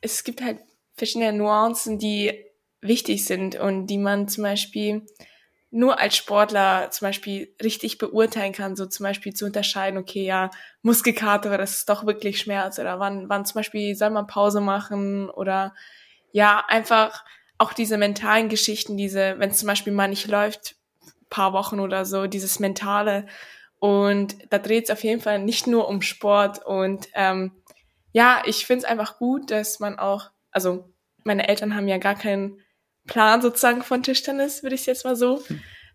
es 0.00 0.24
gibt 0.24 0.42
halt 0.42 0.60
verschiedene 0.94 1.34
Nuancen, 1.34 1.98
die 1.98 2.32
wichtig 2.80 3.26
sind 3.26 3.56
und 3.56 3.88
die 3.88 3.98
man 3.98 4.26
zum 4.26 4.44
Beispiel 4.44 5.02
nur 5.74 5.98
als 5.98 6.16
Sportler 6.16 6.92
zum 6.92 7.08
Beispiel 7.08 7.52
richtig 7.60 7.98
beurteilen 7.98 8.52
kann, 8.52 8.76
so 8.76 8.86
zum 8.86 9.02
Beispiel 9.02 9.34
zu 9.34 9.44
unterscheiden, 9.44 9.98
okay, 9.98 10.24
ja, 10.24 10.50
Muskelkater, 10.82 11.58
das 11.58 11.78
ist 11.78 11.88
doch 11.88 12.06
wirklich 12.06 12.38
Schmerz? 12.38 12.78
Oder 12.78 13.00
wann, 13.00 13.28
wann 13.28 13.44
zum 13.44 13.56
Beispiel 13.56 13.96
soll 13.96 14.10
man 14.10 14.28
Pause 14.28 14.60
machen? 14.60 15.28
Oder 15.28 15.74
ja, 16.30 16.64
einfach 16.68 17.24
auch 17.58 17.72
diese 17.72 17.98
mentalen 17.98 18.48
Geschichten, 18.48 18.96
diese, 18.96 19.34
wenn 19.38 19.50
es 19.50 19.58
zum 19.58 19.66
Beispiel 19.66 19.92
mal 19.92 20.06
nicht 20.06 20.28
läuft, 20.28 20.76
paar 21.28 21.52
Wochen 21.52 21.80
oder 21.80 22.04
so, 22.04 22.28
dieses 22.28 22.60
Mentale. 22.60 23.26
Und 23.80 24.36
da 24.50 24.58
dreht 24.58 24.84
es 24.84 24.90
auf 24.90 25.02
jeden 25.02 25.20
Fall 25.20 25.40
nicht 25.40 25.66
nur 25.66 25.88
um 25.88 26.02
Sport. 26.02 26.64
Und 26.64 27.08
ähm, 27.14 27.50
ja, 28.12 28.42
ich 28.46 28.64
finde 28.64 28.84
es 28.84 28.90
einfach 28.90 29.18
gut, 29.18 29.50
dass 29.50 29.80
man 29.80 29.98
auch, 29.98 30.30
also 30.52 30.88
meine 31.24 31.48
Eltern 31.48 31.74
haben 31.74 31.88
ja 31.88 31.98
gar 31.98 32.14
keinen 32.14 32.60
Plan 33.06 33.42
sozusagen 33.42 33.82
von 33.82 34.02
Tischtennis, 34.02 34.62
würde 34.62 34.74
ich 34.74 34.82
es 34.82 34.86
jetzt 34.86 35.04
mal 35.04 35.16
so 35.16 35.42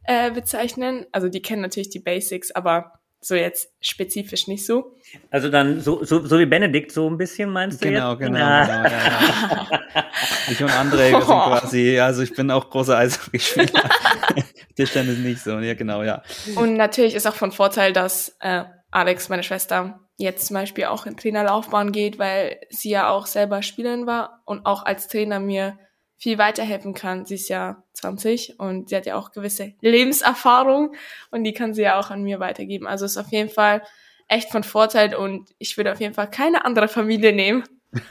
äh, 0.04 0.32
bezeichnen. 0.32 1.06
Also 1.12 1.30
die 1.30 1.42
kennen 1.42 1.62
natürlich 1.62 1.90
die 1.90 2.00
Basics, 2.00 2.52
aber 2.52 2.94
so 3.22 3.36
jetzt 3.36 3.70
spezifisch 3.82 4.48
nicht 4.48 4.66
so. 4.66 4.96
Also 5.30 5.50
dann 5.50 5.82
so, 5.82 6.04
so, 6.06 6.26
so 6.26 6.40
wie 6.40 6.46
Benedikt 6.46 6.92
so 6.92 7.10
ein 7.10 7.18
bisschen 7.18 7.50
meinst 7.50 7.84
du 7.84 7.90
Genau, 7.90 8.12
jetzt? 8.12 8.20
genau, 8.20 8.38
Na. 8.40 8.66
genau. 8.66 8.90
Ja, 8.90 9.82
ja. 9.96 10.06
Ich 10.50 10.62
und 10.64 10.70
André, 10.70 11.12
wir 11.12 11.22
sind 11.22 11.26
quasi, 11.28 12.00
also 12.00 12.22
ich 12.22 12.34
bin 12.34 12.50
auch 12.52 12.70
großer 12.70 12.98
Eishockeyspieler. 12.98 13.90
Tischtennis 14.76 15.18
nicht 15.18 15.42
so, 15.42 15.60
ja 15.60 15.74
genau, 15.74 16.04
ja. 16.04 16.22
Und 16.56 16.76
natürlich 16.76 17.16
ist 17.16 17.28
auch 17.28 17.36
von 17.36 17.52
Vorteil, 17.52 17.92
dass 17.92 18.38
äh, 18.40 18.64
Alex, 18.92 19.30
meine 19.30 19.44
Schwester, 19.44 20.00
jetzt 20.18 20.48
zum 20.48 20.54
Beispiel 20.56 20.86
auch 20.86 21.06
in 21.06 21.18
Trainerlaufbahn 21.18 21.92
geht, 21.92 22.20
weil 22.20 22.60
sie 22.70 22.90
ja 22.92 23.10
auch 23.10 23.26
selber 23.26 23.62
Spielerin 23.62 24.06
war 24.08 24.42
und 24.46 24.66
auch 24.66 24.84
als 24.86 25.08
Trainer 25.08 25.40
mir 25.40 25.78
viel 26.20 26.38
weiterhelfen 26.38 26.94
kann. 26.94 27.26
Sie 27.26 27.36
ist 27.36 27.48
ja 27.48 27.84
20 27.94 28.60
und 28.60 28.90
sie 28.90 28.96
hat 28.96 29.06
ja 29.06 29.16
auch 29.16 29.32
gewisse 29.32 29.74
Lebenserfahrung 29.82 30.94
und 31.32 31.44
die 31.46 31.54
kann 31.54 31.74
sie 31.74 31.84
ja 31.84 31.98
auch 31.98 32.12
an 32.12 32.24
mir 32.24 32.40
weitergeben. 32.40 32.86
Also 32.86 33.06
ist 33.06 33.18
auf 33.18 33.32
jeden 33.32 33.50
Fall 33.50 33.82
echt 34.28 34.52
von 34.52 34.64
Vorteil 34.64 35.16
und 35.16 35.50
ich 35.58 35.78
würde 35.78 35.92
auf 35.94 36.00
jeden 36.02 36.14
Fall 36.14 36.30
keine 36.30 36.66
andere 36.66 36.88
Familie 36.88 37.34
nehmen. 37.34 37.64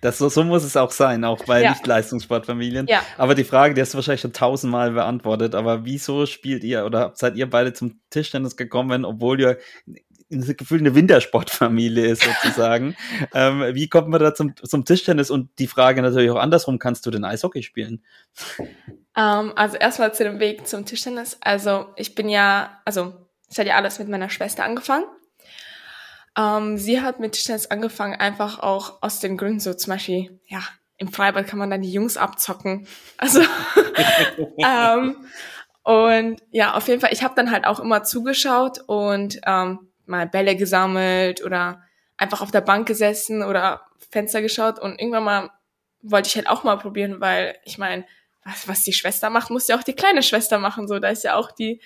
Das, 0.00 0.16
so, 0.16 0.30
so 0.30 0.44
muss 0.44 0.64
es 0.64 0.78
auch 0.78 0.90
sein, 0.90 1.24
auch 1.24 1.44
bei 1.44 1.62
Ja. 1.62 1.70
Nicht-Leistungssportfamilien. 1.70 2.86
Ja. 2.86 3.02
Aber 3.18 3.34
die 3.34 3.44
Frage, 3.44 3.74
die 3.74 3.82
hast 3.82 3.92
du 3.92 3.98
wahrscheinlich 3.98 4.22
schon 4.22 4.32
tausendmal 4.32 4.92
beantwortet, 4.92 5.54
aber 5.54 5.84
wieso 5.84 6.24
spielt 6.24 6.64
ihr 6.64 6.86
oder 6.86 7.12
seid 7.14 7.36
ihr 7.36 7.50
beide 7.50 7.74
zum 7.74 8.00
Tischtennis 8.08 8.56
gekommen, 8.56 9.04
obwohl 9.04 9.40
ihr 9.40 9.58
das 10.40 10.56
Gefühl 10.56 10.80
eine 10.80 10.94
Wintersportfamilie 10.94 12.06
ist 12.06 12.22
sozusagen? 12.22 12.96
ähm, 13.34 13.74
wie 13.74 13.88
kommt 13.88 14.08
man 14.08 14.20
da 14.20 14.34
zum, 14.34 14.54
zum 14.56 14.84
Tischtennis? 14.84 15.30
Und 15.30 15.50
die 15.58 15.66
Frage 15.66 16.02
natürlich 16.02 16.30
auch 16.30 16.40
andersrum, 16.40 16.78
kannst 16.78 17.06
du 17.06 17.10
denn 17.10 17.24
Eishockey 17.24 17.62
spielen? 17.62 18.02
Ähm, 19.16 19.52
also 19.56 19.76
erstmal 19.76 20.14
zu 20.14 20.24
dem 20.24 20.40
Weg 20.40 20.66
zum 20.66 20.84
Tischtennis. 20.84 21.38
Also 21.40 21.86
ich 21.96 22.14
bin 22.14 22.28
ja, 22.28 22.80
also 22.84 23.14
es 23.48 23.58
hat 23.58 23.66
ja 23.66 23.76
alles 23.76 23.98
mit 23.98 24.08
meiner 24.08 24.30
Schwester 24.30 24.64
angefangen. 24.64 25.04
Ähm, 26.36 26.78
sie 26.78 27.00
hat 27.00 27.20
mit 27.20 27.32
Tischtennis 27.32 27.70
angefangen, 27.70 28.14
einfach 28.14 28.58
auch 28.58 29.02
aus 29.02 29.20
den 29.20 29.36
Gründen, 29.36 29.60
so 29.60 29.74
zum 29.74 29.92
Beispiel, 29.92 30.40
ja, 30.46 30.62
im 30.96 31.12
Freibad 31.12 31.46
kann 31.46 31.58
man 31.58 31.68
dann 31.68 31.82
die 31.82 31.92
Jungs 31.92 32.16
abzocken. 32.16 32.86
Also, 33.18 33.40
ähm, 34.58 35.16
und 35.82 36.40
ja, 36.50 36.74
auf 36.74 36.88
jeden 36.88 37.00
Fall, 37.00 37.12
ich 37.12 37.22
habe 37.22 37.34
dann 37.34 37.50
halt 37.50 37.66
auch 37.66 37.80
immer 37.80 38.04
zugeschaut 38.04 38.78
und 38.86 39.40
ähm, 39.44 39.91
mal 40.12 40.28
Bälle 40.28 40.54
gesammelt 40.56 41.44
oder 41.44 41.82
einfach 42.16 42.40
auf 42.40 42.52
der 42.52 42.60
Bank 42.60 42.86
gesessen 42.86 43.42
oder 43.42 43.86
Fenster 44.10 44.42
geschaut 44.42 44.78
und 44.78 45.00
irgendwann 45.00 45.24
mal 45.24 45.50
wollte 46.02 46.28
ich 46.28 46.36
halt 46.36 46.48
auch 46.48 46.64
mal 46.64 46.76
probieren, 46.78 47.20
weil 47.20 47.56
ich 47.64 47.78
meine, 47.78 48.04
was, 48.44 48.68
was 48.68 48.82
die 48.82 48.92
Schwester 48.92 49.30
macht, 49.30 49.50
muss 49.50 49.68
ja 49.68 49.78
auch 49.78 49.82
die 49.82 49.94
kleine 49.94 50.22
Schwester 50.22 50.58
machen. 50.58 50.88
So, 50.88 50.98
da 50.98 51.08
ist 51.08 51.24
ja 51.24 51.36
auch 51.36 51.52
die 51.52 51.80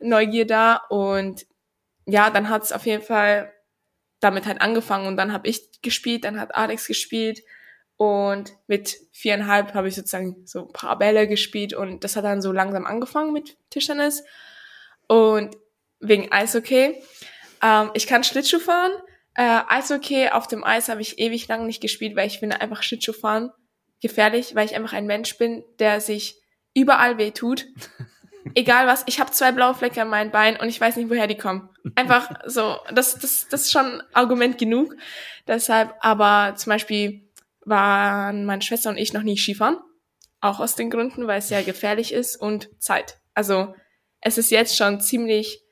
Neugier 0.00 0.46
da. 0.46 0.76
Und 0.88 1.46
ja, 2.06 2.30
dann 2.30 2.48
hat 2.48 2.62
es 2.62 2.72
auf 2.72 2.86
jeden 2.86 3.02
Fall 3.02 3.52
damit 4.20 4.46
halt 4.46 4.60
angefangen 4.60 5.06
und 5.06 5.16
dann 5.16 5.32
habe 5.32 5.48
ich 5.48 5.80
gespielt, 5.82 6.24
dann 6.24 6.40
hat 6.40 6.54
Alex 6.54 6.88
gespielt 6.88 7.42
und 7.96 8.52
mit 8.66 8.96
viereinhalb 9.12 9.74
habe 9.74 9.88
ich 9.88 9.94
sozusagen 9.94 10.44
so 10.44 10.66
ein 10.66 10.72
paar 10.72 10.98
Bälle 10.98 11.28
gespielt 11.28 11.72
und 11.72 12.02
das 12.02 12.16
hat 12.16 12.24
dann 12.24 12.42
so 12.42 12.50
langsam 12.50 12.84
angefangen 12.84 13.32
mit 13.32 13.56
Tischtennis 13.70 14.24
und 15.06 15.56
wegen 16.00 16.32
Eishockey. 16.32 17.00
Ähm, 17.62 17.90
ich 17.94 18.06
kann 18.06 18.24
Schlittschuh 18.24 18.60
fahren. 18.60 18.92
Äh, 19.34 19.60
Eishockey 19.68 20.28
auf 20.30 20.46
dem 20.46 20.64
Eis 20.64 20.88
habe 20.88 21.00
ich 21.00 21.18
ewig 21.18 21.48
lang 21.48 21.66
nicht 21.66 21.80
gespielt, 21.80 22.16
weil 22.16 22.26
ich 22.26 22.38
finde 22.38 22.60
einfach 22.60 22.82
Schlittschuh 22.82 23.12
fahren 23.12 23.50
gefährlich, 24.00 24.54
weil 24.54 24.66
ich 24.66 24.74
einfach 24.74 24.92
ein 24.92 25.06
Mensch 25.06 25.38
bin, 25.38 25.64
der 25.78 26.00
sich 26.00 26.40
überall 26.74 27.18
weh 27.18 27.30
tut. 27.30 27.66
Egal 28.54 28.86
was, 28.86 29.02
ich 29.06 29.20
habe 29.20 29.30
zwei 29.30 29.52
blaue 29.52 29.74
Flecke 29.74 30.00
an 30.00 30.08
meinen 30.08 30.30
Beinen 30.30 30.58
und 30.58 30.68
ich 30.68 30.80
weiß 30.80 30.96
nicht, 30.96 31.10
woher 31.10 31.26
die 31.26 31.36
kommen. 31.36 31.68
Einfach 31.96 32.30
so, 32.46 32.76
das, 32.92 33.18
das, 33.18 33.46
das 33.48 33.62
ist 33.62 33.72
schon 33.72 34.02
Argument 34.14 34.56
genug. 34.56 34.94
Deshalb, 35.46 35.94
aber 36.00 36.54
zum 36.56 36.70
Beispiel 36.70 37.28
waren 37.64 38.46
meine 38.46 38.62
Schwester 38.62 38.90
und 38.90 38.96
ich 38.96 39.12
noch 39.12 39.22
nie 39.22 39.36
Skifahren. 39.36 39.78
Auch 40.40 40.60
aus 40.60 40.76
den 40.76 40.88
Gründen, 40.88 41.26
weil 41.26 41.40
es 41.40 41.50
ja 41.50 41.62
gefährlich 41.62 42.12
ist 42.12 42.36
und 42.36 42.70
Zeit. 42.80 43.18
Also 43.34 43.74
es 44.20 44.38
ist 44.38 44.50
jetzt 44.50 44.76
schon 44.76 45.00
ziemlich, 45.00 45.62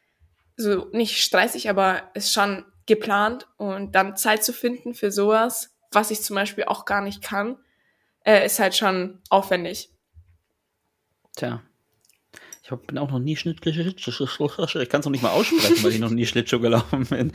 so 0.56 0.86
nicht 0.92 1.22
stressig, 1.22 1.68
aber 1.68 2.10
ist 2.14 2.32
schon 2.32 2.64
geplant 2.86 3.46
und 3.56 3.94
dann 3.94 4.16
Zeit 4.16 4.44
zu 4.44 4.52
finden 4.52 4.94
für 4.94 5.10
sowas, 5.10 5.76
was 5.90 6.10
ich 6.10 6.22
zum 6.22 6.36
Beispiel 6.36 6.64
auch 6.64 6.84
gar 6.84 7.02
nicht 7.02 7.22
kann, 7.22 7.56
äh, 8.24 8.44
ist 8.46 8.58
halt 8.58 8.74
schon 8.74 9.20
aufwendig. 9.28 9.90
Tja. 11.36 11.62
Ich 12.62 12.76
bin 12.88 12.98
auch 12.98 13.10
noch 13.10 13.20
nie 13.20 13.36
Schlittschuh. 13.36 13.70
Ich 13.70 14.88
kann 14.88 15.00
es 15.00 15.06
noch 15.06 15.12
nicht 15.12 15.22
mal 15.22 15.30
aussprechen, 15.30 15.84
weil 15.84 15.92
ich 15.92 16.00
noch 16.00 16.10
nie 16.10 16.26
Schlittschuh 16.26 16.58
gelaufen 16.58 17.06
bin. 17.06 17.32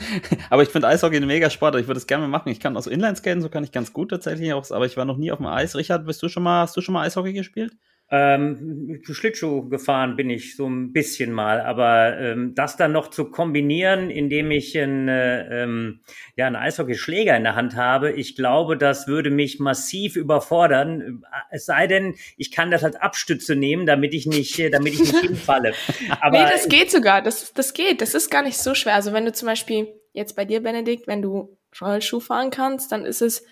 Aber 0.49 0.61
ich 0.61 0.67
finde 0.67 0.89
Eishockey 0.89 1.15
ein 1.15 1.25
mega 1.25 1.49
Sport. 1.49 1.75
Ich 1.77 1.87
würde 1.87 1.99
es 1.99 2.07
gerne 2.07 2.27
machen. 2.27 2.49
Ich 2.49 2.59
kann 2.59 2.75
auch 2.75 2.81
so 2.81 2.89
Inlineskaten, 2.89 3.41
so 3.41 3.47
kann 3.47 3.63
ich 3.63 3.71
ganz 3.71 3.93
gut 3.93 4.09
tatsächlich 4.09 4.51
auch. 4.51 4.69
Aber 4.71 4.85
ich 4.85 4.97
war 4.97 5.05
noch 5.05 5.15
nie 5.15 5.31
auf 5.31 5.37
dem 5.37 5.45
Eis. 5.45 5.77
Richard, 5.77 6.05
bist 6.05 6.21
du 6.21 6.27
schon 6.27 6.43
mal, 6.43 6.63
hast 6.63 6.75
du 6.75 6.81
schon 6.81 6.91
mal 6.91 7.07
Eishockey 7.07 7.31
gespielt? 7.31 7.73
Ähm, 8.13 8.99
Schlittschuh 9.03 9.69
gefahren 9.69 10.17
bin 10.17 10.29
ich 10.29 10.57
so 10.57 10.67
ein 10.67 10.91
bisschen 10.91 11.31
mal, 11.31 11.61
aber 11.61 12.17
ähm, 12.17 12.53
das 12.55 12.75
dann 12.75 12.91
noch 12.91 13.09
zu 13.09 13.31
kombinieren, 13.31 14.09
indem 14.09 14.51
ich 14.51 14.77
einen, 14.77 15.07
äh, 15.07 15.63
ähm, 15.63 16.01
ja, 16.35 16.47
einen 16.47 16.57
Eishockeyschläger 16.57 17.37
in 17.37 17.43
der 17.43 17.55
Hand 17.55 17.77
habe, 17.77 18.11
ich 18.11 18.35
glaube, 18.35 18.75
das 18.75 19.07
würde 19.07 19.29
mich 19.29 19.61
massiv 19.61 20.17
überfordern. 20.17 21.23
Es 21.51 21.65
sei 21.65 21.87
denn, 21.87 22.15
ich 22.35 22.51
kann 22.51 22.69
das 22.69 22.83
als 22.83 22.97
Abstütze 22.97 23.55
nehmen, 23.55 23.85
damit 23.85 24.13
ich 24.13 24.25
nicht, 24.25 24.59
äh, 24.59 24.69
damit 24.69 24.93
ich 24.93 24.99
nicht 24.99 25.15
hinfalle. 25.21 25.73
Aber 26.19 26.37
nee, 26.37 26.51
das 26.51 26.67
geht 26.67 26.91
sogar. 26.91 27.21
Das, 27.21 27.53
das 27.53 27.73
geht. 27.73 28.01
Das 28.01 28.13
ist 28.13 28.29
gar 28.29 28.43
nicht 28.43 28.57
so 28.57 28.75
schwer. 28.75 28.95
Also 28.95 29.13
wenn 29.13 29.23
du 29.23 29.31
zum 29.31 29.47
Beispiel 29.47 29.87
jetzt 30.11 30.35
bei 30.35 30.43
dir, 30.43 30.61
Benedikt, 30.61 31.07
wenn 31.07 31.21
du 31.21 31.57
Rollschuh 31.79 32.19
fahren 32.19 32.49
kannst, 32.49 32.91
dann 32.91 33.05
ist 33.05 33.21
es 33.21 33.45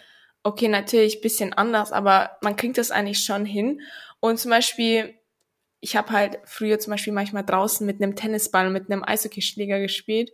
okay, 0.44 0.68
natürlich 0.68 1.22
bisschen 1.22 1.54
anders, 1.54 1.92
aber 1.92 2.32
man 2.42 2.56
kriegt 2.56 2.78
das 2.78 2.92
eigentlich 2.92 3.20
schon 3.20 3.46
hin. 3.46 3.82
Und 4.20 4.38
zum 4.40 4.52
Beispiel, 4.52 5.16
ich 5.80 5.96
habe 5.96 6.12
halt 6.12 6.40
früher 6.46 6.80
zum 6.80 6.92
Beispiel 6.92 7.14
manchmal 7.14 7.46
draußen 7.46 7.86
mit 7.86 8.02
einem 8.02 8.16
Tennisball, 8.16 8.70
mit 8.70 8.92
einem 8.92 9.04
Eishockeyschläger 9.04 9.80
gespielt. 9.80 10.32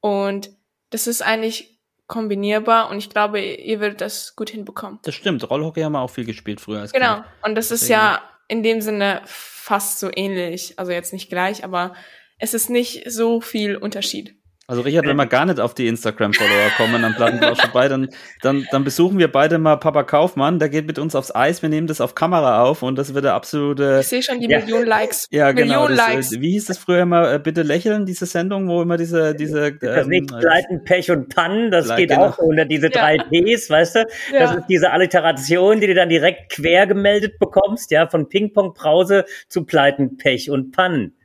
Und 0.00 0.50
das 0.90 1.06
ist 1.06 1.22
eigentlich 1.22 1.78
kombinierbar 2.06 2.90
und 2.90 2.98
ich 2.98 3.08
glaube, 3.08 3.40
ihr 3.40 3.80
würdet 3.80 4.00
das 4.00 4.36
gut 4.36 4.50
hinbekommen. 4.50 4.98
Das 5.02 5.14
stimmt. 5.14 5.48
Rollhockey 5.48 5.80
haben 5.80 5.92
wir 5.92 6.00
auch 6.00 6.10
viel 6.10 6.26
gespielt 6.26 6.60
früher 6.60 6.80
als 6.80 6.92
Genau. 6.92 7.14
Kind. 7.14 7.26
Und 7.42 7.54
das 7.54 7.70
ist 7.70 7.88
ja 7.88 8.22
in 8.48 8.62
dem 8.62 8.80
Sinne 8.80 9.22
fast 9.24 10.00
so 10.00 10.10
ähnlich. 10.14 10.78
Also 10.78 10.92
jetzt 10.92 11.12
nicht 11.12 11.30
gleich, 11.30 11.64
aber 11.64 11.94
es 12.38 12.52
ist 12.52 12.68
nicht 12.68 13.10
so 13.10 13.40
viel 13.40 13.76
Unterschied. 13.76 14.36
Also 14.66 14.80
Richard, 14.80 15.06
wenn 15.06 15.16
wir 15.16 15.26
gar 15.26 15.44
nicht 15.44 15.60
auf 15.60 15.74
die 15.74 15.86
Instagram-Follower 15.88 16.70
kommen 16.78 17.04
am 17.04 17.14
Plattenplausch 17.14 17.60
vorbei, 17.60 17.86
dann, 17.88 18.08
dann, 18.40 18.66
dann 18.70 18.82
besuchen 18.82 19.18
wir 19.18 19.30
beide 19.30 19.58
mal 19.58 19.76
Papa 19.76 20.04
Kaufmann, 20.04 20.58
der 20.58 20.70
geht 20.70 20.86
mit 20.86 20.98
uns 20.98 21.14
aufs 21.14 21.34
Eis, 21.34 21.60
wir 21.60 21.68
nehmen 21.68 21.86
das 21.86 22.00
auf 22.00 22.14
Kamera 22.14 22.62
auf 22.62 22.82
und 22.82 22.96
das 22.96 23.12
wird 23.12 23.26
der 23.26 23.34
absolute... 23.34 23.98
Ich 24.00 24.08
sehe 24.08 24.22
schon 24.22 24.40
die 24.40 24.48
ja. 24.48 24.60
Million 24.60 24.86
Likes. 24.86 25.26
Ja, 25.30 25.52
genau. 25.52 25.86
Das, 25.88 25.98
Likes. 25.98 26.40
Wie 26.40 26.52
hieß 26.52 26.64
das 26.64 26.78
früher 26.78 27.02
immer, 27.02 27.30
äh, 27.30 27.38
bitte 27.38 27.60
lächeln, 27.60 28.06
diese 28.06 28.24
Sendung, 28.24 28.66
wo 28.66 28.80
immer 28.80 28.96
diese... 28.96 29.34
diese 29.34 29.74
das 29.74 30.06
ähm, 30.06 30.26
Pleiten, 30.26 30.82
Pech 30.84 31.10
und 31.10 31.28
Pannen, 31.28 31.70
das 31.70 31.84
Pleiten, 31.84 32.00
geht 32.00 32.10
genau. 32.10 32.28
auch 32.28 32.38
unter 32.38 32.64
diese 32.64 32.88
drei 32.88 33.16
ja. 33.16 33.24
Ps, 33.24 33.68
weißt 33.68 33.96
du? 33.96 34.04
Das 34.32 34.50
ja. 34.50 34.54
ist 34.54 34.66
diese 34.68 34.92
Alliteration, 34.92 35.80
die 35.80 35.88
du 35.88 35.94
dann 35.94 36.08
direkt 36.08 36.52
quer 36.52 36.86
gemeldet 36.86 37.38
bekommst, 37.38 37.90
ja, 37.90 38.06
von 38.06 38.30
Ping-Pong-Brause 38.30 39.26
zu 39.46 39.66
Pleiten, 39.66 40.16
Pech 40.16 40.50
und 40.50 40.72
Pannen. 40.72 41.18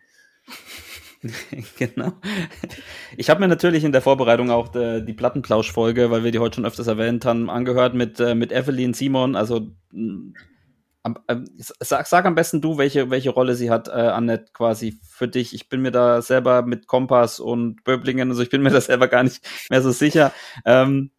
genau. 1.78 2.14
Ich 3.18 3.30
habe 3.30 3.42
mir 3.42 3.48
natürlich 3.48 3.84
in 3.84 3.92
der 3.92 4.02
Vorbereitung 4.02 4.52
auch 4.52 4.70
de, 4.70 4.98
äh, 4.98 5.06
die 5.06 5.14
Plattenplausch-Folge, 5.14 6.12
weil 6.12 6.24
wir 6.24 6.32
die 6.32 6.40
heute 6.40 6.56
schon 6.56 6.66
öfters 6.66 6.88
erwähnt 6.88 7.26
haben, 7.26 7.50
angehört 7.50 7.94
mit, 7.94 8.20
äh, 8.20 8.36
mit 8.36 8.52
Evelyn 8.52 8.94
Simon. 8.94 9.36
Also 9.36 9.72
äh, 11.28 11.36
sag, 11.58 12.08
sag 12.08 12.26
am 12.26 12.36
besten 12.36 12.62
du, 12.62 12.78
welche, 12.78 13.10
welche 13.10 13.32
Rolle 13.32 13.56
sie 13.56 13.70
hat, 13.70 13.88
äh, 13.88 13.92
Annette, 13.92 14.52
quasi 14.54 15.00
für 15.04 15.28
dich. 15.28 15.54
Ich 15.54 15.68
bin 15.68 15.82
mir 15.82 15.92
da 15.92 16.22
selber 16.22 16.62
mit 16.62 16.88
Kompass 16.88 17.40
und 17.40 17.84
Böblingen, 17.84 18.30
also 18.30 18.42
ich 18.42 18.50
bin 18.50 18.62
mir 18.62 18.72
da 18.72 18.82
selber 18.82 19.08
gar 19.08 19.24
nicht 19.24 19.42
mehr 19.70 19.82
so 19.82 19.92
sicher. 19.92 20.32
Ähm, 20.66 21.12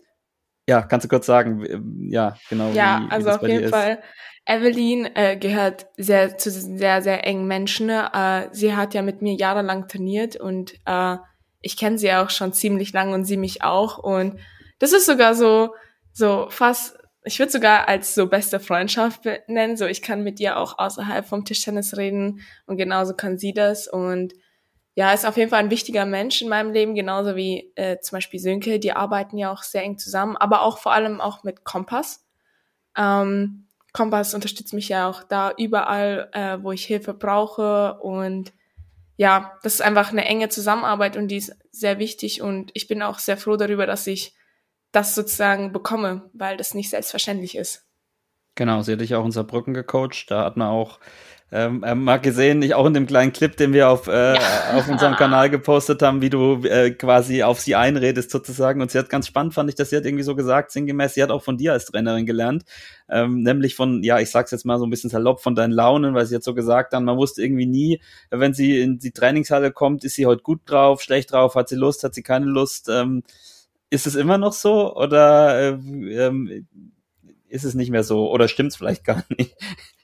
ja, 0.67 0.83
kannst 0.83 1.05
du 1.05 1.09
kurz 1.09 1.27
sagen, 1.27 2.09
ja, 2.11 2.37
genau. 2.49 2.71
Ja, 2.73 3.03
wie, 3.05 3.11
also 3.11 3.27
wie 3.27 3.33
auf 3.33 3.43
jeden 3.43 3.69
Fall. 3.69 3.93
Ist. 3.93 4.03
Evelyn 4.47 5.09
äh, 5.15 5.37
gehört 5.37 5.87
sehr 5.97 6.39
zu 6.39 6.51
sehr, 6.51 7.03
sehr 7.03 7.27
engen 7.27 7.47
Menschen. 7.47 7.91
Äh, 7.91 8.49
sie 8.53 8.75
hat 8.75 8.95
ja 8.95 9.03
mit 9.03 9.23
mir 9.23 9.35
jahrelang 9.35 9.87
trainiert 9.87 10.37
und 10.37 10.75
äh, 10.87 11.17
ich 11.61 11.77
kenne 11.77 11.99
sie 11.99 12.13
auch 12.13 12.31
schon 12.31 12.53
ziemlich 12.53 12.93
lang 12.93 13.13
und 13.13 13.25
sie 13.25 13.37
mich 13.37 13.63
auch. 13.63 13.99
Und 13.99 14.41
das 14.79 14.93
ist 14.93 15.07
sogar 15.07 15.35
so, 15.35 15.75
so 16.13 16.47
fast, 16.49 16.97
ich 17.25 17.39
würde 17.39 17.53
sogar 17.53 17.87
als 17.87 18.15
so 18.15 18.27
beste 18.27 18.61
Freundschaft 18.61 19.27
nennen. 19.47 19.77
So, 19.77 19.87
ich 19.87 20.03
kann 20.03 20.25
mit 20.25 20.41
ihr 20.41 20.57
auch 20.57 20.79
außerhalb 20.79 21.27
vom 21.27 21.45
Tischtennis 21.45 21.97
reden 21.97 22.41
und 22.67 22.77
genauso 22.77 23.15
kann 23.15 23.39
sie 23.39 23.53
das. 23.53 23.89
Und 23.89 24.33
ja, 24.95 25.13
ist 25.13 25.27
auf 25.27 25.37
jeden 25.37 25.51
Fall 25.51 25.61
ein 25.61 25.71
wichtiger 25.71 26.07
Mensch 26.07 26.43
in 26.43 26.49
meinem 26.49 26.73
Leben, 26.73 26.95
genauso 26.95 27.37
wie 27.37 27.73
äh, 27.77 27.99
zum 28.01 28.17
Beispiel 28.17 28.41
Sönke. 28.41 28.81
Die 28.81 28.93
arbeiten 28.93 29.37
ja 29.39 29.53
auch 29.53 29.63
sehr 29.63 29.83
eng 29.83 29.99
zusammen, 29.99 30.37
aber 30.37 30.63
auch 30.63 30.79
vor 30.79 30.93
allem 30.93 31.21
auch 31.21 31.45
mit 31.45 31.65
Kompass. 31.65 32.27
Ähm, 32.97 33.67
Kompass 33.93 34.35
unterstützt 34.35 34.73
mich 34.73 34.89
ja 34.89 35.09
auch 35.09 35.25
da 35.25 35.53
überall, 35.57 36.31
äh, 36.33 36.59
wo 36.63 36.73
ich 36.73 36.85
Hilfe 36.85 37.15
brauche. 37.15 37.99
Und 38.01 38.53
ja, 39.17 39.59
das 39.63 39.75
ist 39.75 39.83
einfach 39.83 40.13
eine 40.13 40.25
enge 40.25 40.49
Zusammenarbeit 40.49 41.17
und 41.17 41.29
die 41.29 41.37
ist 41.37 41.57
sehr 41.71 41.99
wichtig. 41.99 42.43
Und 42.43 42.71
ich 42.75 42.89
bin 42.89 43.03
auch 43.03 43.19
sehr 43.19 43.37
froh 43.37 43.57
darüber, 43.57 43.87
dass 43.87 44.07
ich 44.07 44.35
das 44.93 45.15
sozusagen 45.15 45.73
bekomme, 45.73 46.31
weil 46.33 46.57
das 46.57 46.75
nicht 46.75 46.91
selbstverständlich 46.91 47.57
ist. 47.57 47.87
Genau, 48.55 48.83
sie 48.83 48.93
hat 48.93 49.01
dich 49.01 49.15
auch 49.15 49.25
in 49.25 49.31
Saarbrücken 49.31 49.75
gecoacht. 49.75 50.31
Da 50.31 50.45
hat 50.45 50.57
man 50.57 50.69
auch 50.69 51.01
ähm, 51.53 51.83
äh, 51.83 51.95
mal 51.95 52.19
gesehen, 52.19 52.63
ich 52.63 52.75
auch 52.75 52.87
in 52.87 52.95
dem 52.95 53.07
kleinen 53.07 53.33
Clip, 53.33 53.57
den 53.57 53.73
wir 53.73 53.89
auf, 53.89 54.07
äh, 54.07 54.35
ja. 54.35 54.41
auf 54.75 54.89
unserem 54.89 55.17
Kanal 55.17 55.51
gepostet 55.51 56.01
haben, 56.01 56.23
wie 56.23 56.31
du 56.31 56.63
äh, 56.65 56.93
quasi 56.93 57.43
auf 57.43 57.61
sie 57.61 57.75
einredest 57.75 58.31
sozusagen. 58.31 58.81
Und 58.81 58.91
sie 58.93 58.99
hat 58.99 59.11
ganz 59.11 59.27
spannend, 59.27 59.55
fand 59.55 59.69
ich, 59.69 59.75
dass 59.75 59.91
sie 59.91 59.97
hat 59.97 60.05
irgendwie 60.05 60.23
so 60.23 60.37
gesagt, 60.37 60.71
sinngemäß, 60.71 61.15
sie 61.15 61.23
hat 61.23 61.31
auch 61.31 61.43
von 61.43 61.59
dir 61.59 61.73
als 61.73 61.87
Trainerin 61.87 62.25
gelernt, 62.25 62.65
ähm, 63.09 63.43
nämlich 63.43 63.75
von, 63.75 64.03
ja, 64.05 64.21
ich 64.21 64.31
sag's 64.31 64.53
jetzt 64.53 64.65
mal 64.65 64.79
so 64.79 64.87
ein 64.87 64.91
bisschen 64.91 65.11
salopp, 65.11 65.41
von 65.41 65.55
deinen 65.57 65.73
Launen, 65.73 66.15
weil 66.15 66.27
sie 66.27 66.35
jetzt 66.35 66.45
so 66.45 66.55
gesagt 66.55 66.93
haben, 66.93 67.05
man 67.05 67.17
wusste 67.17 67.43
irgendwie 67.43 67.67
nie, 67.67 68.01
wenn 68.31 68.55
sie 68.55 68.81
in 68.81 68.99
die 68.99 69.11
Trainingshalle 69.11 69.73
kommt, 69.73 70.05
ist 70.05 70.15
sie 70.15 70.27
heute 70.27 70.43
gut 70.43 70.61
drauf, 70.67 71.03
schlecht 71.03 71.33
drauf, 71.33 71.57
hat 71.57 71.69
sie 71.69 71.77
Lust, 71.77 72.05
hat 72.05 72.15
sie 72.15 72.23
keine 72.23 72.47
Lust. 72.47 72.89
Ähm, 72.89 73.25
ist 73.91 74.07
es 74.07 74.15
immer 74.15 74.39
noch 74.39 74.53
so 74.53 74.95
oder 74.95 75.59
äh, 75.59 75.69
ähm, 75.71 76.67
ist 77.49 77.65
es 77.65 77.75
nicht 77.75 77.91
mehr 77.91 78.05
so 78.05 78.31
oder 78.31 78.47
stimmt's 78.47 78.77
vielleicht 78.77 79.05
gar 79.05 79.25
nicht? 79.37 79.57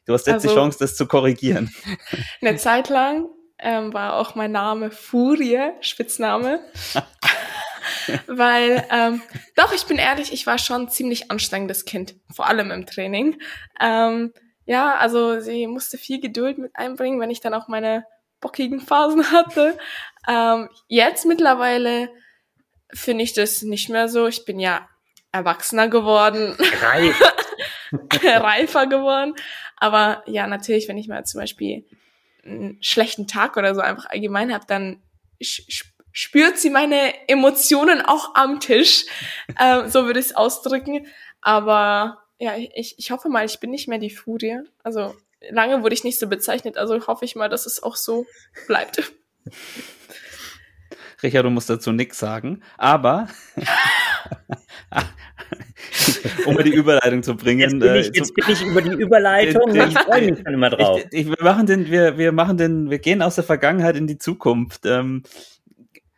Du 0.07 0.15
hast 0.15 0.27
jetzt 0.27 0.35
also, 0.35 0.49
die 0.49 0.55
Chance, 0.55 0.79
das 0.79 0.97
zu 0.97 1.07
korrigieren. 1.07 1.75
Eine 2.41 2.57
Zeit 2.57 2.89
lang 2.89 3.27
ähm, 3.59 3.93
war 3.93 4.17
auch 4.17 4.35
mein 4.35 4.53
Name 4.53 4.91
Furie, 4.91 5.73
Spitzname. 5.81 6.61
Weil, 8.27 8.85
ähm, 8.91 9.23
doch, 9.55 9.73
ich 9.73 9.85
bin 9.85 9.99
ehrlich, 9.99 10.33
ich 10.33 10.47
war 10.47 10.59
schon 10.59 10.89
ziemlich 10.89 11.31
anstrengendes 11.31 11.85
Kind, 11.85 12.17
vor 12.35 12.47
allem 12.47 12.71
im 12.71 12.87
Training. 12.87 13.41
Ähm, 13.81 14.33
ja, 14.65 14.97
also 14.97 15.41
sie 15.41 15.67
musste 15.67 15.97
viel 15.97 16.21
Geduld 16.21 16.59
mit 16.59 16.73
einbringen, 16.75 17.21
wenn 17.21 17.31
ich 17.31 17.41
dann 17.41 17.55
auch 17.55 17.69
meine 17.69 18.05
bockigen 18.41 18.81
Phasen 18.81 19.31
hatte. 19.31 19.79
Ähm, 20.29 20.69
jetzt 20.89 21.27
mittlerweile 21.27 22.11
finde 22.93 23.25
ich 23.25 23.33
das 23.33 23.63
nicht 23.63 23.89
mehr 23.89 24.09
so. 24.09 24.27
Ich 24.27 24.45
bin 24.45 24.59
ja 24.59 24.89
erwachsener 25.33 25.89
geworden. 25.89 26.57
Reif. 26.83 27.21
Reifer 28.23 28.87
geworden. 28.87 29.35
Aber 29.77 30.23
ja, 30.27 30.47
natürlich, 30.47 30.89
wenn 30.89 30.99
ich 30.99 31.09
mal 31.09 31.25
zum 31.25 31.41
Beispiel 31.41 31.85
einen 32.45 32.79
schlechten 32.81 33.27
Tag 33.27 33.57
oder 33.57 33.75
so 33.75 33.81
einfach 33.81 34.07
allgemein 34.07 34.53
habe, 34.53 34.65
dann 34.67 35.03
spürt 35.41 36.59
sie 36.59 36.71
meine 36.71 37.29
Emotionen 37.29 38.01
auch 38.01 38.35
am 38.35 38.61
Tisch. 38.61 39.05
ähm, 39.61 39.89
so 39.89 40.07
würde 40.07 40.21
ich 40.21 40.27
es 40.27 40.37
ausdrücken. 40.37 41.07
Aber 41.41 42.23
ja, 42.39 42.55
ich, 42.57 42.99
ich 42.99 43.11
hoffe 43.11 43.29
mal, 43.29 43.45
ich 43.45 43.61
bin 43.61 43.71
nicht 43.71 43.89
mehr 43.89 43.99
die 43.99 44.11
Furie. 44.11 44.61
Also 44.83 45.15
lange 45.51 45.83
wurde 45.83 45.95
ich 45.95 46.05
nicht 46.05 46.19
so 46.19 46.27
bezeichnet, 46.29 46.77
also 46.77 47.07
hoffe 47.07 47.25
ich 47.25 47.37
mal, 47.37 47.49
dass 47.49 47.67
es 47.67 47.83
auch 47.83 47.97
so 47.97 48.27
bleibt. 48.67 49.13
Richard, 51.23 51.47
du 51.47 51.51
musst 51.51 51.71
dazu 51.71 51.93
nichts 51.93 52.19
sagen, 52.19 52.63
aber 52.77 53.29
um 56.47 56.55
mal 56.55 56.63
die 56.65 56.75
Überleitung 56.75 57.23
zu 57.23 57.37
bringen. 57.37 57.61
Jetzt 57.61 57.79
bin 57.79 57.95
ich, 57.95 58.09
äh, 58.09 58.13
jetzt 58.15 58.35
bin 58.35 58.45
ich 58.49 58.63
über 58.63 58.83
die 58.83 58.91
Überleitung. 58.91 59.75
ich 59.75 59.99
freue 59.99 60.31
mich 60.31 60.39
schon 60.39 60.55
immer 60.55 60.71
drauf. 60.71 61.01
Ich, 61.11 61.21
ich, 61.21 61.29
wir 61.29 61.43
machen 61.43 61.67
den, 61.67 61.91
wir, 61.91 62.19
wir 62.19 62.33
machen 62.33 62.57
den, 62.57 62.91
wir 62.91 62.99
gehen 62.99 63.23
aus 63.23 63.37
der 63.37 63.45
Vergangenheit 63.45 63.97
in 63.97 64.07
die 64.07 64.19
Zukunft. 64.19 64.87
Ähm, 64.87 65.23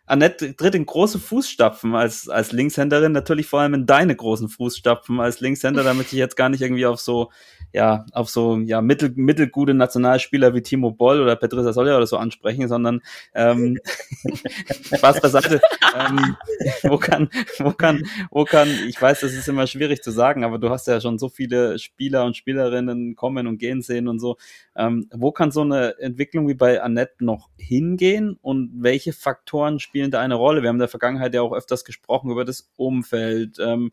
Annette 0.09 0.57
tritt 0.57 0.75
in 0.75 0.87
große 0.87 1.19
Fußstapfen 1.19 1.95
als, 1.95 2.29
als 2.29 2.53
Linkshänderin, 2.53 3.13
natürlich 3.13 3.47
vor 3.47 3.61
allem 3.61 3.75
in 3.75 3.87
deine 3.87 4.17
großen 4.17 4.49
Fußstapfen 4.49 5.21
als 5.21 5.41
Linkshänder, 5.41 5.83
damit 5.85 6.07
ich 6.07 6.19
jetzt 6.19 6.37
gar 6.37 6.49
nicht 6.49 6.63
irgendwie 6.63 6.87
auf 6.87 7.01
so 7.01 7.31
ja, 7.73 8.07
auf 8.13 8.31
so 8.31 8.57
ja, 8.59 8.81
mittel, 8.81 9.13
mittelgute 9.15 9.75
Nationalspieler 9.75 10.55
wie 10.55 10.63
Timo 10.63 10.91
Boll 10.91 11.21
oder 11.21 11.37
Petrisa 11.37 11.73
Solja 11.73 11.97
oder 11.97 12.07
so 12.07 12.17
ansprechen, 12.17 12.67
sondern 12.67 13.03
ähm, 13.35 13.79
Spaß 14.95 15.21
beiseite. 15.21 15.61
ähm, 15.95 16.37
wo 16.83 16.97
kann, 16.97 17.29
wo 17.59 17.73
kann, 17.73 18.05
wo 18.31 18.45
kann, 18.45 18.69
ich 18.89 19.01
weiß, 19.01 19.21
das 19.21 19.35
ist 19.35 19.49
immer 19.49 19.67
schwierig 19.67 20.03
zu 20.03 20.11
sagen, 20.11 20.45
aber 20.45 20.59
du 20.59 20.71
hast 20.71 20.87
ja 20.87 21.01
schon 21.01 21.19
so 21.19 21.29
viele 21.29 21.79
Spieler 21.79 22.25
und 22.25 22.37
Spielerinnen 22.37 23.17
kommen 23.17 23.47
und 23.47 23.59
gehen 23.59 23.83
sehen 23.83 24.09
und 24.09 24.19
so. 24.19 24.39
Ähm, 24.79 25.09
wo 25.13 25.33
kann 25.33 25.51
so 25.51 25.63
eine 25.63 25.99
Entwicklung 25.99 26.47
wie 26.47 26.55
bei 26.55 26.81
Annette 26.81 27.25
noch 27.25 27.51
hingehen 27.59 28.39
und 28.41 28.71
welche 28.77 29.13
Faktoren 29.13 29.81
spielen 29.81 30.13
da 30.13 30.21
eine 30.21 30.37
Rolle? 30.37 30.63
Wir 30.63 30.69
haben 30.69 30.77
in 30.77 30.81
der 30.81 30.89
Vergangenheit 30.89 31.35
ja 31.35 31.43
auch 31.43 31.53
öfters 31.53 31.85
gesprochen 31.85 32.31
über 32.31 32.45
das 32.45 32.71
Umfeld. 32.77 33.59
Ähm, 33.59 33.91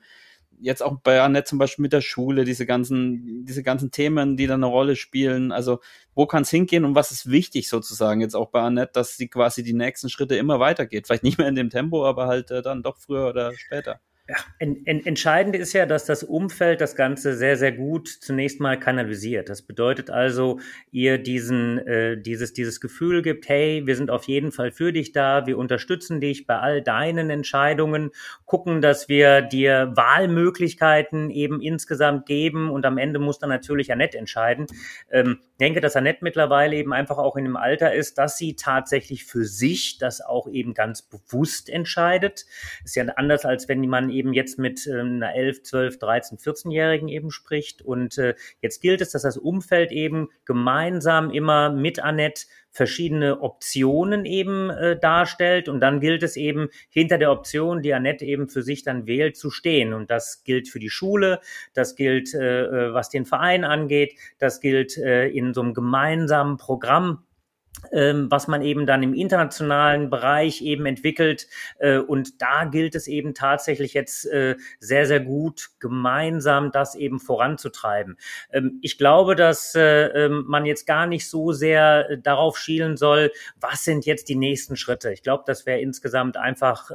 jetzt 0.60 0.84
auch 0.84 1.00
bei 1.02 1.22
Annette 1.22 1.50
zum 1.50 1.58
Beispiel 1.58 1.82
mit 1.82 1.92
der 1.92 2.02
Schule, 2.02 2.46
diese 2.46 2.68
ganzen, 2.68 3.46
diese 3.46 3.64
ganzen 3.64 3.90
Themen, 3.90 4.38
die 4.38 4.46
da 4.46 4.54
eine 4.54 4.68
Rolle 4.68 4.96
spielen. 4.96 5.52
Also, 5.52 5.80
wo 6.14 6.28
kann 6.28 6.44
es 6.44 6.52
hingehen 6.52 6.86
und 6.86 6.94
was 6.94 7.12
ist 7.12 7.32
wichtig 7.32 7.68
sozusagen 7.68 8.22
jetzt 8.22 8.36
auch 8.36 8.52
bei 8.52 8.62
Annette, 8.62 8.92
dass 8.94 9.18
sie 9.18 9.28
quasi 9.28 9.64
die 9.64 9.74
nächsten 9.74 10.10
Schritte 10.10 10.36
immer 10.36 10.60
weitergeht? 10.60 11.08
Vielleicht 11.08 11.24
nicht 11.24 11.40
mehr 11.40 11.48
in 11.48 11.56
dem 11.56 11.72
Tempo, 11.72 12.06
aber 12.06 12.28
halt 12.28 12.52
äh, 12.52 12.62
dann 12.62 12.84
doch 12.84 12.98
früher 12.98 13.28
oder 13.28 13.54
später. 13.56 14.00
Ja, 14.28 14.38
en, 14.58 14.84
en, 14.88 15.06
entscheidend 15.06 15.56
ist 15.56 15.74
ja, 15.74 15.86
dass 15.86 16.06
das 16.06 16.24
Umfeld 16.24 16.82
das 16.82 16.96
Ganze 16.96 17.36
sehr, 17.36 17.58
sehr 17.58 17.72
gut 17.72 18.08
zunächst 18.08 18.60
mal 18.60 18.80
kanalisiert. 18.80 19.50
Das 19.50 19.62
bedeutet 19.62 20.10
also, 20.10 20.60
ihr 20.92 21.20
diesen, 21.20 21.78
äh, 21.86 22.20
dieses, 22.20 22.52
dieses 22.52 22.82
Gefühl 22.82 23.22
gibt, 23.22 23.48
hey, 23.48 23.84
wir 23.86 23.96
sind 23.96 24.10
auf 24.10 24.24
jeden 24.24 24.52
Fall 24.52 24.72
für 24.72 24.92
dich 24.92 25.12
da, 25.12 25.46
wir 25.46 25.60
unterstützen 25.60 26.22
dich 26.22 26.48
bei 26.48 26.58
all 26.58 26.82
deinen 26.82 27.30
Entscheidungen, 27.30 28.10
gucken, 28.46 28.82
dass 28.82 29.10
wir 29.10 29.44
dir 29.44 29.94
Wahlmöglichkeiten 29.96 31.30
eben 31.30 31.62
insgesamt 31.62 32.26
geben 32.26 32.72
und 32.72 32.84
am 32.88 32.98
Ende 32.98 33.20
muss 33.20 33.38
dann 33.38 33.52
natürlich 33.52 33.92
Annette 33.92 34.18
entscheiden. 34.18 34.66
Ähm, 35.12 35.38
denke, 35.60 35.82
dass 35.82 35.96
Annette 35.96 36.24
mittlerweile 36.24 36.76
eben 36.76 36.94
einfach 36.94 37.20
auch 37.20 37.36
in 37.36 37.44
dem 37.44 37.58
Alter 37.58 37.94
ist, 37.94 38.18
dass 38.18 38.38
sie 38.40 38.56
tatsächlich 38.56 39.26
für 39.26 39.46
sich 39.46 40.00
das 40.00 40.22
auch 40.22 40.48
eben 40.48 40.74
ganz 40.74 41.04
bewusst 41.04 41.70
entscheidet. 41.70 42.46
Ist 42.84 42.96
ja 42.96 43.06
anders, 43.18 43.46
als 43.46 43.70
wenn 43.70 43.88
man 43.88 44.15
eben 44.16 44.34
jetzt 44.34 44.58
mit 44.58 44.88
äh, 44.88 45.00
einer 45.00 45.36
11, 45.36 45.64
12, 45.64 46.00
13, 46.00 46.38
14-Jährigen 46.38 47.08
eben 47.08 47.32
spricht. 47.32 47.82
Und 47.82 48.18
äh, 48.18 48.36
jetzt 48.62 48.82
gilt 48.82 49.02
es, 49.02 49.12
dass 49.12 49.24
das 49.24 49.38
Umfeld 49.38 49.92
eben 49.92 50.30
gemeinsam 50.46 51.30
immer 51.30 51.70
mit 51.70 52.00
Annette 52.00 52.46
verschiedene 52.72 53.42
Optionen 53.42 54.26
eben 54.26 54.70
äh, 54.70 55.00
darstellt. 55.00 55.70
Und 55.70 55.80
dann 55.80 56.00
gilt 56.00 56.24
es 56.24 56.36
eben, 56.36 56.70
hinter 56.90 57.18
der 57.18 57.32
Option, 57.32 57.82
die 57.82 57.94
Annette 57.94 58.26
eben 58.26 58.50
für 58.50 58.64
sich 58.64 58.84
dann 58.84 59.08
wählt, 59.08 59.38
zu 59.38 59.50
stehen. 59.50 59.94
Und 59.94 60.12
das 60.12 60.44
gilt 60.44 60.68
für 60.68 60.80
die 60.80 60.90
Schule, 60.90 61.40
das 61.74 61.96
gilt, 61.96 62.34
äh, 62.34 62.64
äh 62.64 62.94
was 62.94 63.10
den 63.10 63.26
Verein 63.26 63.64
angeht, 63.64 64.16
das 64.40 64.60
gilt 64.60 64.98
äh, 64.98 65.28
in 65.28 65.54
so 65.54 65.62
einem 65.62 65.74
gemeinsamen 65.74 66.58
Programm 66.58 67.25
ähm, 67.92 68.30
was 68.30 68.48
man 68.48 68.62
eben 68.62 68.86
dann 68.86 69.04
im 69.04 69.14
internationalen 69.14 70.10
Bereich 70.10 70.62
eben 70.62 70.86
entwickelt. 70.86 71.48
Äh, 71.80 71.98
und 71.98 72.42
da 72.42 72.66
gilt 72.66 72.96
es 72.96 73.08
eben 73.08 73.34
tatsächlich 73.34 73.94
jetzt 73.94 74.26
äh, 74.26 74.56
sehr, 74.80 75.06
sehr 75.06 75.20
gut, 75.20 75.70
gemeinsam 75.80 76.72
das 76.72 76.96
eben 76.96 77.20
voranzutreiben. 77.20 78.18
Ähm, 78.52 78.80
ich 78.82 78.98
glaube, 78.98 79.36
dass 79.36 79.76
äh, 79.76 80.08
ähm, 80.08 80.46
man 80.48 80.66
jetzt 80.66 80.86
gar 80.86 81.08
nicht 81.08 81.30
so 81.30 81.52
sehr 81.52 82.18
darauf 82.18 82.58
schielen 82.58 82.98
soll, 82.98 83.32
was 83.60 83.84
sind 83.84 84.06
jetzt 84.06 84.30
die 84.30 84.36
nächsten 84.36 84.76
Schritte. 84.76 85.12
Ich 85.12 85.24
glaube, 85.24 85.44
das 85.48 85.66
wäre 85.66 85.80
insgesamt 85.80 86.38
einfach 86.38 86.92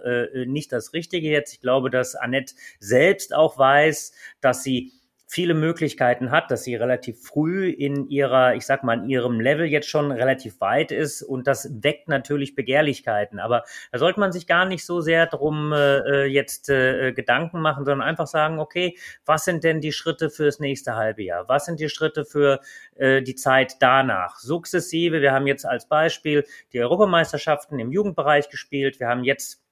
nicht 0.46 0.72
das 0.72 0.92
Richtige 0.92 1.28
jetzt. 1.28 1.52
Ich 1.52 1.60
glaube, 1.60 1.90
dass 1.90 2.14
Annette 2.14 2.54
selbst 2.78 3.34
auch 3.34 3.58
weiß, 3.58 4.12
dass 4.40 4.62
sie 4.62 4.92
viele 5.30 5.54
Möglichkeiten 5.54 6.32
hat, 6.32 6.50
dass 6.50 6.64
sie 6.64 6.74
relativ 6.74 7.22
früh 7.22 7.70
in 7.70 8.08
ihrer, 8.08 8.56
ich 8.56 8.66
sag 8.66 8.82
mal, 8.82 8.98
in 8.98 9.08
ihrem 9.08 9.40
Level 9.40 9.64
jetzt 9.64 9.88
schon 9.88 10.10
relativ 10.10 10.60
weit 10.60 10.90
ist 10.90 11.22
und 11.22 11.46
das 11.46 11.70
weckt 11.84 12.08
natürlich 12.08 12.56
Begehrlichkeiten. 12.56 13.38
Aber 13.38 13.62
da 13.92 14.00
sollte 14.00 14.18
man 14.18 14.32
sich 14.32 14.48
gar 14.48 14.64
nicht 14.64 14.84
so 14.84 15.00
sehr 15.00 15.26
drum 15.26 15.72
äh, 15.72 16.24
jetzt 16.24 16.68
äh, 16.68 17.12
Gedanken 17.12 17.60
machen, 17.60 17.84
sondern 17.84 18.08
einfach 18.08 18.26
sagen, 18.26 18.58
okay, 18.58 18.98
was 19.24 19.44
sind 19.44 19.62
denn 19.62 19.80
die 19.80 19.92
Schritte 19.92 20.30
fürs 20.30 20.58
nächste 20.58 20.96
halbe 20.96 21.22
Jahr? 21.22 21.48
Was 21.48 21.64
sind 21.66 21.78
die 21.78 21.88
Schritte 21.88 22.24
für 22.24 22.58
äh, 22.96 23.22
die 23.22 23.36
Zeit 23.36 23.76
danach? 23.78 24.36
Sukzessive, 24.38 25.20
wir 25.20 25.30
haben 25.30 25.46
jetzt 25.46 25.64
als 25.64 25.86
Beispiel 25.86 26.44
die 26.72 26.80
Europameisterschaften 26.80 27.78
im 27.78 27.92
Jugendbereich 27.92 28.48
gespielt. 28.48 28.98
Wir 28.98 29.06
haben 29.06 29.22
jetzt 29.22 29.62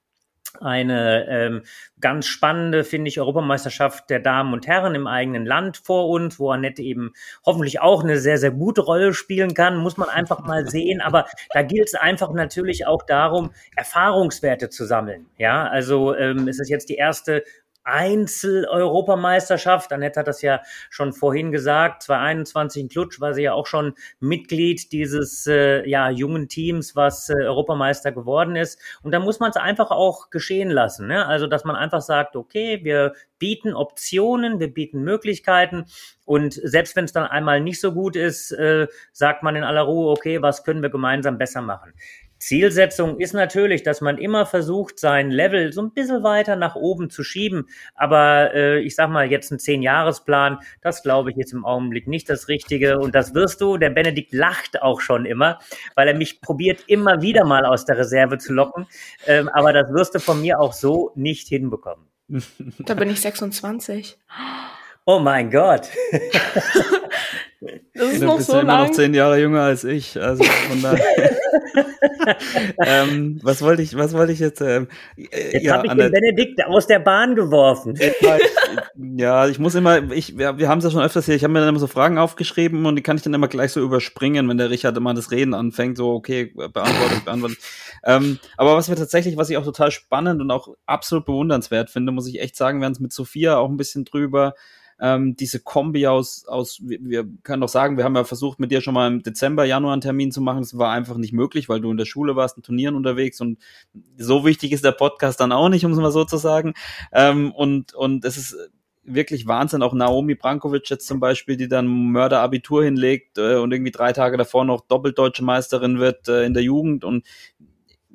eine 0.59 1.27
ähm, 1.27 1.63
ganz 2.01 2.25
spannende, 2.25 2.83
finde 2.83 3.09
ich, 3.09 3.19
Europameisterschaft 3.19 4.09
der 4.09 4.19
Damen 4.19 4.53
und 4.53 4.67
Herren 4.67 4.95
im 4.95 5.07
eigenen 5.07 5.45
Land 5.45 5.77
vor 5.77 6.09
uns, 6.09 6.39
wo 6.39 6.51
Annette 6.51 6.81
eben 6.81 7.13
hoffentlich 7.45 7.81
auch 7.81 8.03
eine 8.03 8.17
sehr, 8.17 8.37
sehr 8.37 8.51
gute 8.51 8.81
Rolle 8.81 9.13
spielen 9.13 9.53
kann, 9.53 9.77
muss 9.77 9.97
man 9.97 10.09
einfach 10.09 10.39
mal 10.39 10.65
sehen. 10.69 11.01
Aber 11.01 11.25
da 11.53 11.61
gilt 11.61 11.87
es 11.87 11.95
einfach 11.95 12.33
natürlich 12.33 12.87
auch 12.87 13.03
darum, 13.03 13.51
Erfahrungswerte 13.75 14.69
zu 14.69 14.85
sammeln. 14.85 15.27
Ja, 15.37 15.67
also 15.67 16.15
ähm, 16.15 16.47
es 16.47 16.59
ist 16.59 16.69
jetzt 16.69 16.89
die 16.89 16.95
erste 16.95 17.43
Einzel-Europameisterschaft. 17.89 19.91
Annette 19.91 20.21
hat 20.21 20.27
das 20.27 20.41
ja 20.41 20.61
schon 20.89 21.13
vorhin 21.13 21.51
gesagt. 21.51 22.03
2021 22.03 22.83
in 22.83 22.89
Klutsch 22.89 23.19
war 23.19 23.33
sie 23.33 23.43
ja 23.43 23.53
auch 23.53 23.67
schon 23.67 23.93
Mitglied 24.19 24.91
dieses 24.91 25.47
äh, 25.47 25.87
ja, 25.87 26.09
jungen 26.09 26.49
Teams, 26.49 26.95
was 26.95 27.29
äh, 27.29 27.33
Europameister 27.33 28.11
geworden 28.11 28.55
ist. 28.55 28.79
Und 29.03 29.11
da 29.11 29.19
muss 29.19 29.39
man 29.39 29.49
es 29.49 29.57
einfach 29.57 29.91
auch 29.91 30.29
geschehen 30.29 30.69
lassen. 30.69 31.07
Ne? 31.07 31.25
Also, 31.25 31.47
dass 31.47 31.63
man 31.63 31.75
einfach 31.75 32.01
sagt, 32.01 32.35
okay, 32.35 32.79
wir 32.83 33.13
bieten 33.39 33.73
Optionen, 33.73 34.59
wir 34.59 34.73
bieten 34.73 35.01
Möglichkeiten. 35.01 35.85
Und 36.25 36.53
selbst 36.53 36.95
wenn 36.95 37.05
es 37.05 37.13
dann 37.13 37.25
einmal 37.25 37.61
nicht 37.61 37.79
so 37.79 37.93
gut 37.93 38.15
ist, 38.15 38.51
äh, 38.51 38.87
sagt 39.11 39.43
man 39.43 39.55
in 39.55 39.63
aller 39.63 39.81
Ruhe, 39.81 40.11
okay, 40.11 40.41
was 40.41 40.63
können 40.63 40.81
wir 40.81 40.89
gemeinsam 40.89 41.37
besser 41.37 41.61
machen? 41.61 41.93
Zielsetzung 42.39 43.19
ist 43.19 43.33
natürlich, 43.33 43.83
dass 43.83 44.01
man 44.01 44.17
immer 44.17 44.45
versucht, 44.45 44.99
sein 44.99 45.29
Level 45.29 45.73
so 45.73 45.81
ein 45.81 45.91
bisschen 45.91 46.23
weiter 46.23 46.55
nach 46.55 46.75
oben 46.75 47.09
zu 47.09 47.23
schieben. 47.23 47.67
Aber 47.95 48.53
äh, 48.53 48.79
ich 48.79 48.95
sag 48.95 49.09
mal, 49.09 49.29
jetzt 49.29 49.51
ein 49.51 49.59
Zehn-Jahres-Plan, 49.59 50.59
das 50.81 51.03
glaube 51.03 51.31
ich 51.31 51.37
jetzt 51.37 51.53
im 51.53 51.65
Augenblick 51.65 52.07
nicht 52.07 52.29
das 52.29 52.47
Richtige. 52.47 52.99
Und 52.99 53.13
das 53.13 53.33
wirst 53.33 53.61
du, 53.61 53.77
der 53.77 53.89
Benedikt 53.89 54.33
lacht 54.33 54.81
auch 54.81 55.01
schon 55.01 55.25
immer, 55.25 55.59
weil 55.95 56.07
er 56.07 56.15
mich 56.15 56.41
probiert, 56.41 56.83
immer 56.87 57.21
wieder 57.21 57.45
mal 57.45 57.65
aus 57.65 57.85
der 57.85 57.97
Reserve 57.97 58.37
zu 58.37 58.53
locken. 58.53 58.87
Ähm, 59.27 59.49
aber 59.49 59.73
das 59.73 59.91
wirst 59.93 60.15
du 60.15 60.19
von 60.19 60.41
mir 60.41 60.59
auch 60.59 60.73
so 60.73 61.11
nicht 61.15 61.47
hinbekommen. 61.49 62.05
Da 62.79 62.93
bin 62.93 63.09
ich 63.09 63.21
26. 63.21 64.17
Oh 65.05 65.19
mein 65.19 65.49
Gott. 65.49 65.89
Das 67.61 68.13
ist 68.13 68.21
du 68.21 68.25
noch 68.25 68.37
bist 68.37 68.47
so 68.47 68.53
ja 68.53 68.61
immer 68.61 68.77
lang. 68.77 68.87
noch 68.87 68.91
zehn 68.95 69.13
Jahre 69.13 69.39
jünger 69.39 69.61
als 69.61 69.83
ich. 69.83 70.19
Also 70.19 70.43
von 70.43 70.81
daher. 70.81 71.37
ähm, 72.85 73.39
was 73.43 73.61
wollte 73.61 73.81
ich, 73.81 73.97
was 73.97 74.13
wollte 74.13 74.31
ich 74.31 74.39
jetzt? 74.39 74.61
Ähm, 74.61 74.87
äh, 75.17 75.53
jetzt 75.53 75.63
ja, 75.63 75.73
habe 75.73 75.87
ich 75.87 75.93
den 75.93 76.11
Benedikt 76.11 76.65
aus 76.65 76.87
der 76.87 76.99
Bahn 76.99 77.35
geworfen. 77.35 77.99
ja, 79.17 79.47
ich 79.47 79.59
muss 79.59 79.75
immer, 79.75 80.09
ich, 80.11 80.37
wir, 80.37 80.57
wir 80.57 80.69
haben 80.69 80.79
es 80.79 80.85
ja 80.85 80.91
schon 80.91 81.01
öfters 81.01 81.25
hier, 81.25 81.35
ich 81.35 81.43
habe 81.43 81.51
mir 81.51 81.59
dann 81.59 81.69
immer 81.69 81.79
so 81.79 81.87
Fragen 81.87 82.17
aufgeschrieben 82.17 82.85
und 82.85 82.95
die 82.95 83.03
kann 83.03 83.17
ich 83.17 83.23
dann 83.23 83.33
immer 83.33 83.49
gleich 83.49 83.73
so 83.73 83.81
überspringen, 83.81 84.47
wenn 84.47 84.57
der 84.57 84.69
Richard 84.69 84.95
immer 84.95 85.13
das 85.13 85.31
Reden 85.31 85.53
anfängt, 85.53 85.97
so, 85.97 86.13
okay, 86.13 86.53
beantwortet, 86.55 87.25
beantwortet. 87.25 87.57
ähm, 88.05 88.39
aber 88.55 88.75
was 88.77 88.87
wir 88.87 88.95
tatsächlich, 88.95 89.35
was 89.35 89.49
ich 89.49 89.57
auch 89.57 89.65
total 89.65 89.91
spannend 89.91 90.39
und 90.41 90.49
auch 90.49 90.75
absolut 90.85 91.25
bewundernswert 91.25 91.89
finde, 91.89 92.13
muss 92.13 92.27
ich 92.27 92.39
echt 92.39 92.55
sagen, 92.55 92.79
wir 92.79 92.85
haben 92.85 92.93
es 92.93 93.01
mit 93.01 93.11
Sophia 93.11 93.57
auch 93.57 93.69
ein 93.69 93.77
bisschen 93.77 94.05
drüber, 94.05 94.53
ähm, 94.99 95.35
diese 95.35 95.59
Kombi 95.59 96.07
aus, 96.07 96.45
aus, 96.47 96.79
wir, 96.81 96.99
wir 97.01 97.27
können 97.43 97.61
doch 97.61 97.69
sagen, 97.69 97.97
wir 97.97 98.03
haben 98.03 98.15
ja 98.15 98.23
versucht, 98.23 98.59
mit 98.59 98.71
dir 98.71 98.81
schon 98.81 98.93
mal 98.93 99.07
im 99.07 99.23
Dezember, 99.23 99.65
Januar 99.65 99.93
einen 99.93 100.01
Termin 100.01 100.31
zu 100.31 100.41
machen. 100.41 100.61
Das 100.61 100.77
war 100.77 100.91
einfach 100.91 101.17
nicht 101.17 101.33
möglich, 101.33 101.69
weil 101.69 101.81
du 101.81 101.91
in 101.91 101.97
der 101.97 102.05
Schule 102.05 102.35
warst, 102.35 102.57
in 102.57 102.63
Turnieren 102.63 102.95
unterwegs 102.95 103.39
und 103.41 103.59
so 104.17 104.45
wichtig 104.45 104.71
ist 104.71 104.83
der 104.83 104.91
Podcast 104.91 105.39
dann 105.39 105.51
auch 105.51 105.69
nicht, 105.69 105.85
um 105.85 105.91
es 105.91 105.97
mal 105.97 106.11
so 106.11 106.25
zu 106.25 106.37
sagen. 106.37 106.73
Ähm, 107.11 107.51
und, 107.51 107.93
und 107.93 108.25
es 108.25 108.37
ist 108.37 108.55
wirklich 109.03 109.47
Wahnsinn. 109.47 109.81
Auch 109.81 109.93
Naomi 109.93 110.35
Brankovic 110.35 110.89
jetzt 110.89 111.07
zum 111.07 111.19
Beispiel, 111.19 111.57
die 111.57 111.67
dann 111.67 112.11
Mörderabitur 112.11 112.83
hinlegt 112.83 113.37
äh, 113.37 113.55
und 113.55 113.71
irgendwie 113.71 113.91
drei 113.91 114.13
Tage 114.13 114.37
davor 114.37 114.65
noch 114.65 114.81
doppeldeutsche 114.81 115.43
Meisterin 115.43 115.99
wird 115.99 116.27
äh, 116.27 116.45
in 116.45 116.53
der 116.53 116.63
Jugend. 116.63 117.03
Und 117.03 117.25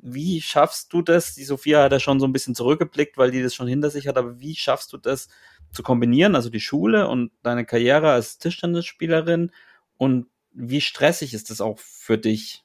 wie 0.07 0.39
schaffst 0.39 0.93
du 0.93 1.01
das? 1.01 1.33
Die 1.33 1.43
Sophia 1.43 1.83
hat 1.83 1.91
ja 1.91 1.99
schon 1.99 2.19
so 2.19 2.27
ein 2.27 2.33
bisschen 2.33 2.53
zurückgeblickt, 2.53 3.17
weil 3.17 3.31
die 3.31 3.41
das 3.41 3.55
schon 3.55 3.67
hinter 3.67 3.89
sich 3.89 4.07
hat, 4.07 4.17
aber 4.17 4.39
wie 4.39 4.55
schaffst 4.55 4.93
du 4.93 4.97
das, 4.97 5.27
zu 5.71 5.83
kombinieren, 5.83 6.35
also 6.35 6.49
die 6.49 6.59
Schule 6.59 7.07
und 7.07 7.31
deine 7.43 7.65
Karriere 7.65 8.11
als 8.11 8.37
Tischtennisspielerin 8.37 9.51
und 9.97 10.27
wie 10.51 10.79
stressig 10.79 11.33
ist 11.33 11.49
das 11.49 11.59
auch 11.59 11.79
für 11.79 12.17
dich? 12.17 12.63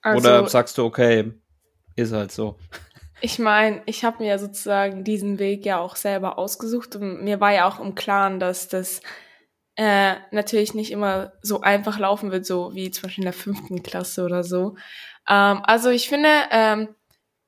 Also, 0.00 0.28
Oder 0.28 0.48
sagst 0.48 0.78
du, 0.78 0.84
okay, 0.84 1.32
ist 1.96 2.12
halt 2.12 2.32
so? 2.32 2.58
Ich 3.20 3.38
meine, 3.38 3.82
ich 3.86 4.04
habe 4.04 4.22
mir 4.22 4.38
sozusagen 4.38 5.04
diesen 5.04 5.38
Weg 5.38 5.66
ja 5.66 5.78
auch 5.78 5.96
selber 5.96 6.38
ausgesucht 6.38 6.96
und 6.96 7.22
mir 7.22 7.40
war 7.40 7.52
ja 7.52 7.68
auch 7.68 7.78
im 7.78 7.94
Klaren, 7.94 8.40
dass 8.40 8.68
das 8.68 9.02
äh, 9.76 10.16
natürlich 10.30 10.74
nicht 10.74 10.90
immer 10.90 11.32
so 11.42 11.60
einfach 11.60 11.98
laufen 11.98 12.32
wird, 12.32 12.46
so 12.46 12.74
wie 12.74 12.90
zum 12.90 13.04
Beispiel 13.04 13.22
in 13.22 13.30
der 13.30 13.32
fünften 13.32 13.82
Klasse 13.82 14.24
oder 14.24 14.42
so. 14.42 14.76
Ähm, 15.30 15.62
also 15.62 15.88
ich 15.88 16.08
finde, 16.08 16.28
ähm, 16.50 16.94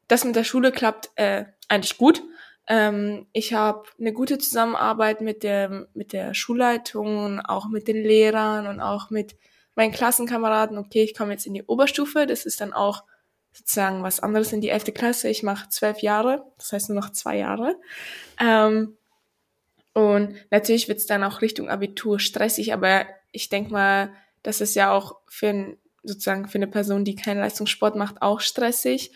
das 0.09 0.24
mit 0.24 0.37
der 0.37 0.45
Schule 0.45 0.72
klappt 0.72 1.11
äh, 1.16 1.45
eigentlich 1.68 1.99
gut. 1.99 2.22
Ähm, 2.68 3.26
ich 3.33 3.53
habe 3.53 3.85
eine 3.99 4.12
gute 4.12 4.39
Zusammenarbeit 4.39 5.20
mit 5.20 5.43
der, 5.43 5.89
mit 5.95 6.12
der 6.12 6.33
Schulleitung 6.33 7.41
auch 7.41 7.68
mit 7.68 7.89
den 7.89 8.03
Lehrern 8.03 8.66
und 8.68 8.80
auch 8.80 9.11
mit 9.11 9.37
meinen 9.74 9.93
Klassenkameraden. 9.93 10.78
Okay, 10.78 11.03
ich 11.03 11.16
komme 11.16 11.33
jetzt 11.33 11.47
in 11.47 11.55
die 11.55 11.64
Oberstufe, 11.64 12.26
das 12.26 12.47
ist 12.47 12.61
dann 12.61 12.72
auch 12.72 13.05
sozusagen 13.53 14.03
was 14.03 14.20
anderes 14.20 14.53
in 14.53 14.61
die 14.61 14.70
elfte 14.70 14.93
Klasse. 14.93 15.28
Ich 15.28 15.43
mache 15.43 15.68
zwölf 15.68 15.99
Jahre, 15.99 16.45
das 16.57 16.72
heißt 16.72 16.89
nur 16.89 17.01
noch 17.01 17.11
zwei 17.11 17.37
Jahre. 17.37 17.76
Ähm, 18.41 18.97
und 19.93 20.37
natürlich 20.51 20.89
wird 20.89 20.99
es 20.99 21.07
dann 21.07 21.24
auch 21.24 21.43
Richtung 21.43 21.68
Abitur 21.68 22.18
stressig, 22.18 22.72
aber 22.72 23.07
ich 23.30 23.49
denke 23.51 23.72
mal, 23.72 24.12
das 24.43 24.61
ist 24.61 24.74
ja 24.74 24.93
auch 24.93 25.16
für 25.26 25.76
sozusagen 26.03 26.48
für 26.48 26.59
eine 26.59 26.66
Person, 26.66 27.05
die 27.05 27.14
keinen 27.14 27.40
Leistungssport 27.40 27.96
macht, 27.96 28.22
auch 28.22 28.40
stressig. 28.40 29.12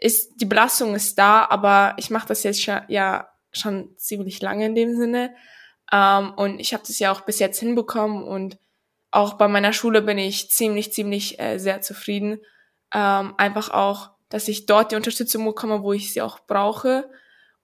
Ist 0.00 0.40
die 0.40 0.46
Belastung 0.46 0.94
ist 0.94 1.18
da, 1.18 1.46
aber 1.48 1.94
ich 1.96 2.10
mache 2.10 2.28
das 2.28 2.42
jetzt 2.42 2.62
schon, 2.62 2.80
ja 2.88 3.28
schon 3.52 3.96
ziemlich 3.96 4.40
lange 4.42 4.66
in 4.66 4.74
dem 4.74 4.96
Sinne. 4.96 5.34
Ähm, 5.92 6.32
und 6.34 6.60
ich 6.60 6.74
habe 6.74 6.84
das 6.86 6.98
ja 6.98 7.12
auch 7.12 7.22
bis 7.22 7.38
jetzt 7.38 7.58
hinbekommen 7.58 8.22
und 8.22 8.58
auch 9.10 9.34
bei 9.34 9.48
meiner 9.48 9.72
Schule 9.72 10.02
bin 10.02 10.18
ich 10.18 10.50
ziemlich 10.50 10.92
ziemlich 10.92 11.40
äh, 11.40 11.58
sehr 11.58 11.80
zufrieden. 11.80 12.40
Ähm, 12.92 13.34
einfach 13.38 13.70
auch, 13.70 14.10
dass 14.28 14.48
ich 14.48 14.66
dort 14.66 14.92
die 14.92 14.96
Unterstützung 14.96 15.44
bekomme, 15.44 15.82
wo 15.82 15.92
ich 15.92 16.12
sie 16.12 16.20
auch 16.20 16.40
brauche. 16.40 17.10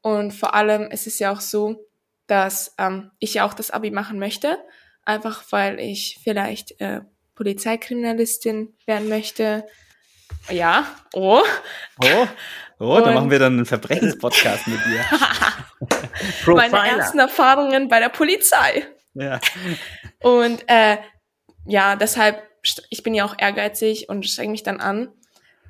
Und 0.01 0.33
vor 0.33 0.55
allem 0.55 0.91
ist 0.91 1.07
es 1.07 1.19
ja 1.19 1.33
auch 1.33 1.41
so, 1.41 1.87
dass 2.27 2.75
ähm, 2.79 3.11
ich 3.19 3.35
ja 3.35 3.47
auch 3.47 3.55
das 3.55 3.71
Abi 3.71 3.91
machen 3.91 4.19
möchte, 4.19 4.59
einfach 5.05 5.45
weil 5.51 5.79
ich 5.79 6.19
vielleicht 6.23 6.81
äh, 6.81 7.03
Polizeikriminalistin 7.35 8.75
werden 8.87 9.09
möchte 9.09 9.65
ja, 10.51 10.87
oh. 11.13 11.43
Oh, 12.03 12.27
oh 12.79 13.01
da 13.05 13.13
machen 13.13 13.31
wir 13.31 13.39
dann 13.39 13.55
einen 13.55 13.67
Verbrechenspodcast 13.67 14.67
mit 14.67 14.81
dir. 14.85 15.05
Meine 16.55 16.89
ersten 16.89 17.19
Erfahrungen 17.19 17.89
bei 17.89 18.01
der 18.01 18.09
Polizei. 18.09 18.87
Ja. 19.15 19.41
Und 20.21 20.65
äh, 20.67 20.99
ja, 21.67 21.97
deshalb, 21.97 22.43
ich 22.91 23.03
bin 23.03 23.15
ja 23.15 23.25
auch 23.25 23.37
ehrgeizig 23.39 24.09
und 24.09 24.27
streng 24.27 24.51
mich 24.51 24.63
dann 24.63 24.81
an. 24.81 25.09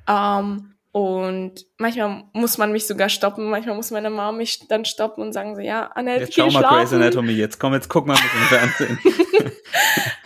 Ähm, 0.07 0.74
und 0.95 1.65
manchmal 1.77 2.23
muss 2.31 2.57
man 2.57 2.71
mich 2.71 2.87
sogar 2.87 3.09
stoppen, 3.09 3.49
manchmal 3.49 3.75
muss 3.75 3.91
meine 3.91 4.09
Mama 4.09 4.31
mich 4.31 4.65
dann 4.69 4.85
stoppen 4.85 5.21
und 5.23 5.33
sagen 5.33 5.53
so, 5.53 5.61
ja, 5.61 5.87
Annette, 5.87 6.21
Jetzt 6.21 6.35
schau 6.35 6.45
mal 6.45 6.59
schlafen. 6.59 6.77
Grey's 6.77 6.93
Anatomy, 6.93 7.33
jetzt 7.33 7.59
komm, 7.59 7.73
jetzt 7.73 7.89
guck 7.89 8.07
mal 8.07 8.13
mit 8.13 8.23
dem 8.23 8.39
Fernsehen. 8.47 8.99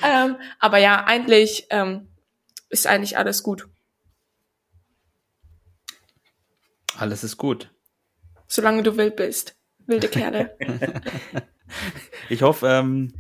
ähm, 0.05 0.36
aber 0.59 0.78
ja, 0.78 1.05
eigentlich 1.05 1.65
ähm, 1.72 2.09
ist 2.70 2.86
eigentlich 2.86 3.17
alles 3.17 3.41
gut. 3.41 3.67
Alles 6.99 7.24
ist 7.24 7.38
gut. 7.38 7.74
Solange 8.45 8.84
du 8.84 8.95
wild 8.95 9.15
bist. 9.15 9.55
Wilde 9.88 10.07
Kerle. 10.07 10.55
ich 12.30 12.43
hoffe, 12.43 12.67
ähm, 12.67 13.15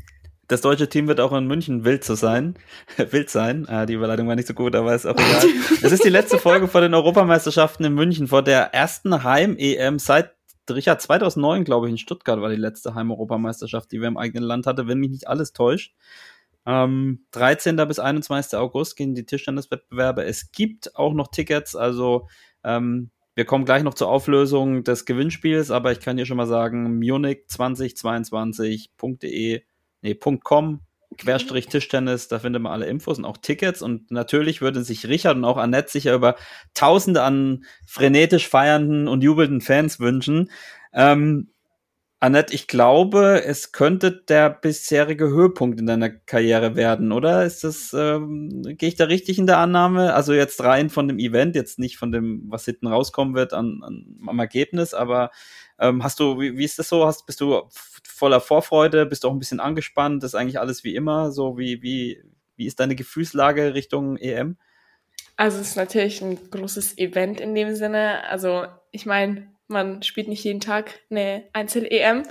das 0.49 0.61
deutsche 0.61 0.89
Team 0.89 1.07
wird 1.07 1.19
auch 1.19 1.31
in 1.31 1.47
München 1.47 1.85
wild 1.85 2.03
zu 2.03 2.15
sein. 2.15 2.55
wild 2.97 3.29
sein. 3.29 3.67
Ah, 3.69 3.85
die 3.85 3.93
Überleitung 3.93 4.27
war 4.27 4.35
nicht 4.35 4.47
so 4.47 4.53
gut, 4.53 4.75
aber 4.75 4.93
ist 4.93 5.05
auch 5.05 5.15
egal. 5.15 5.45
es 5.81 5.91
ist 5.91 6.03
die 6.03 6.09
letzte 6.09 6.37
Folge 6.37 6.67
vor 6.67 6.81
den 6.81 6.93
Europameisterschaften 6.93 7.85
in 7.85 7.93
München, 7.93 8.27
vor 8.27 8.41
der 8.41 8.73
ersten 8.73 9.23
Heim-EM 9.23 9.99
seit 9.99 10.33
Richard 10.69 11.01
2009, 11.01 11.63
glaube 11.63 11.87
ich, 11.87 11.91
in 11.91 11.97
Stuttgart 11.97 12.41
war 12.41 12.49
die 12.49 12.55
letzte 12.55 12.93
Heim-Europameisterschaft, 12.93 13.91
die 13.91 14.01
wir 14.01 14.07
im 14.07 14.17
eigenen 14.17 14.43
Land 14.43 14.67
hatten, 14.67 14.87
wenn 14.87 14.99
mich 14.99 15.11
nicht 15.11 15.27
alles 15.27 15.53
täuscht. 15.53 15.95
Ähm, 16.65 17.25
13. 17.31 17.75
bis 17.87 17.99
21. 17.99 18.57
August 18.57 18.95
gehen 18.95 19.15
die 19.15 19.25
Tischtenniswettbewerbe. 19.25 20.25
Es 20.25 20.51
gibt 20.51 20.95
auch 20.95 21.13
noch 21.13 21.29
Tickets, 21.29 21.75
also 21.75 22.27
ähm, 22.63 23.11
wir 23.35 23.45
kommen 23.45 23.65
gleich 23.65 23.83
noch 23.83 23.93
zur 23.93 24.09
Auflösung 24.09 24.83
des 24.83 25.05
Gewinnspiels, 25.05 25.71
aber 25.71 25.91
ich 25.91 25.99
kann 25.99 26.17
hier 26.17 26.25
schon 26.25 26.37
mal 26.37 26.45
sagen, 26.45 26.99
Munich 26.99 27.45
2022.de, 27.49 29.61
nee, 30.01 30.15
.com, 30.15 30.81
Querstrich 31.17 31.67
Tischtennis, 31.67 32.27
da 32.27 32.39
findet 32.39 32.61
man 32.61 32.71
alle 32.71 32.85
Infos 32.85 33.17
und 33.17 33.25
auch 33.25 33.37
Tickets. 33.37 33.81
Und 33.81 34.11
natürlich 34.11 34.61
würden 34.61 34.83
sich 34.83 35.07
Richard 35.07 35.35
und 35.35 35.45
auch 35.45 35.57
Annette 35.57 35.91
sicher 35.91 36.13
über 36.13 36.35
Tausende 36.73 37.23
an 37.23 37.65
frenetisch 37.87 38.47
feiernden 38.47 39.07
und 39.07 39.21
jubelnden 39.21 39.61
Fans 39.61 39.99
wünschen. 39.99 40.51
Ähm, 40.93 41.51
Annette, 42.21 42.53
ich 42.53 42.67
glaube, 42.67 43.43
es 43.45 43.71
könnte 43.71 44.11
der 44.11 44.49
bisherige 44.49 45.29
Höhepunkt 45.29 45.79
in 45.79 45.85
deiner 45.85 46.09
Karriere 46.09 46.75
werden, 46.75 47.13
oder? 47.13 47.45
Ist 47.45 47.63
das, 47.63 47.93
ähm, 47.93 48.61
gehe 48.77 48.89
ich 48.89 48.95
da 48.95 49.05
richtig 49.05 49.39
in 49.39 49.47
der 49.47 49.59
Annahme? 49.59 50.13
Also 50.13 50.33
jetzt 50.33 50.61
rein 50.61 50.89
von 50.89 51.07
dem 51.07 51.17
Event, 51.17 51.55
jetzt 51.55 51.79
nicht 51.79 51.97
von 51.97 52.11
dem, 52.11 52.43
was 52.49 52.65
hinten 52.65 52.87
rauskommen 52.87 53.35
wird 53.35 53.53
an, 53.53 53.81
an 53.83 54.19
am 54.27 54.37
Ergebnis, 54.37 54.93
aber 54.93 55.31
ähm, 55.79 56.03
hast 56.03 56.19
du, 56.19 56.41
wie, 56.41 56.57
wie 56.57 56.65
ist 56.65 56.77
das 56.77 56.89
so? 56.89 57.05
Hast, 57.05 57.25
bist 57.25 57.39
du 57.39 57.61
voller 58.03 58.41
Vorfreude? 58.41 59.05
Bist 59.05 59.23
du 59.23 59.29
auch 59.29 59.33
ein 59.33 59.39
bisschen 59.39 59.61
angespannt? 59.61 60.21
ist 60.25 60.35
eigentlich 60.35 60.59
alles 60.59 60.83
wie 60.83 60.95
immer? 60.95 61.31
So 61.31 61.57
wie, 61.57 61.81
wie, 61.81 62.21
wie 62.57 62.65
ist 62.65 62.81
deine 62.81 62.95
Gefühlslage 62.95 63.73
Richtung 63.75 64.17
EM? 64.17 64.57
Also 65.37 65.59
es 65.59 65.69
ist 65.69 65.77
natürlich 65.77 66.21
ein 66.21 66.37
großes 66.51 66.97
Event 66.97 67.39
in 67.39 67.55
dem 67.55 67.75
Sinne. 67.75 68.25
Also 68.29 68.65
ich 68.91 69.05
meine, 69.05 69.47
man 69.69 70.03
spielt 70.03 70.27
nicht 70.27 70.43
jeden 70.43 70.59
Tag 70.59 70.99
eine 71.09 71.47
Einzel-EM. 71.53 72.23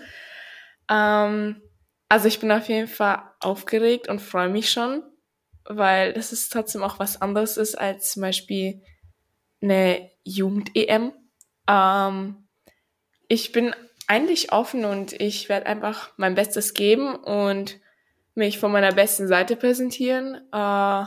Ähm, 0.91 1.63
also 2.09 2.29
ich 2.29 2.41
bin 2.41 2.53
auf 2.53 2.69
jeden 2.69 2.89
Fall 2.89 3.23
aufgeregt 3.41 4.09
und 4.09 4.21
freue 4.21 4.49
mich 4.49 4.71
schon, 4.71 5.03
weil 5.65 6.13
das 6.13 6.33
ist 6.33 6.53
trotzdem 6.53 6.83
auch 6.83 6.99
was 6.99 7.21
anderes 7.21 7.57
ist 7.57 7.77
als 7.77 8.13
zum 8.13 8.23
Beispiel 8.23 8.83
eine 9.63 10.11
Jugend-EM. 10.25 11.13
Ähm, 11.69 12.49
ich 13.29 13.53
bin 13.53 13.75
eigentlich 14.07 14.53
offen 14.53 14.85
und 14.85 15.13
ich 15.13 15.49
werde 15.49 15.67
einfach 15.67 16.13
mein 16.17 16.35
Bestes 16.35 16.73
geben 16.75 17.15
und 17.15 17.79
mich 18.35 18.59
von 18.59 18.73
meiner 18.73 18.93
besten 18.93 19.29
Seite 19.29 19.57
präsentieren. 19.57 20.37
Äh, 20.53 21.05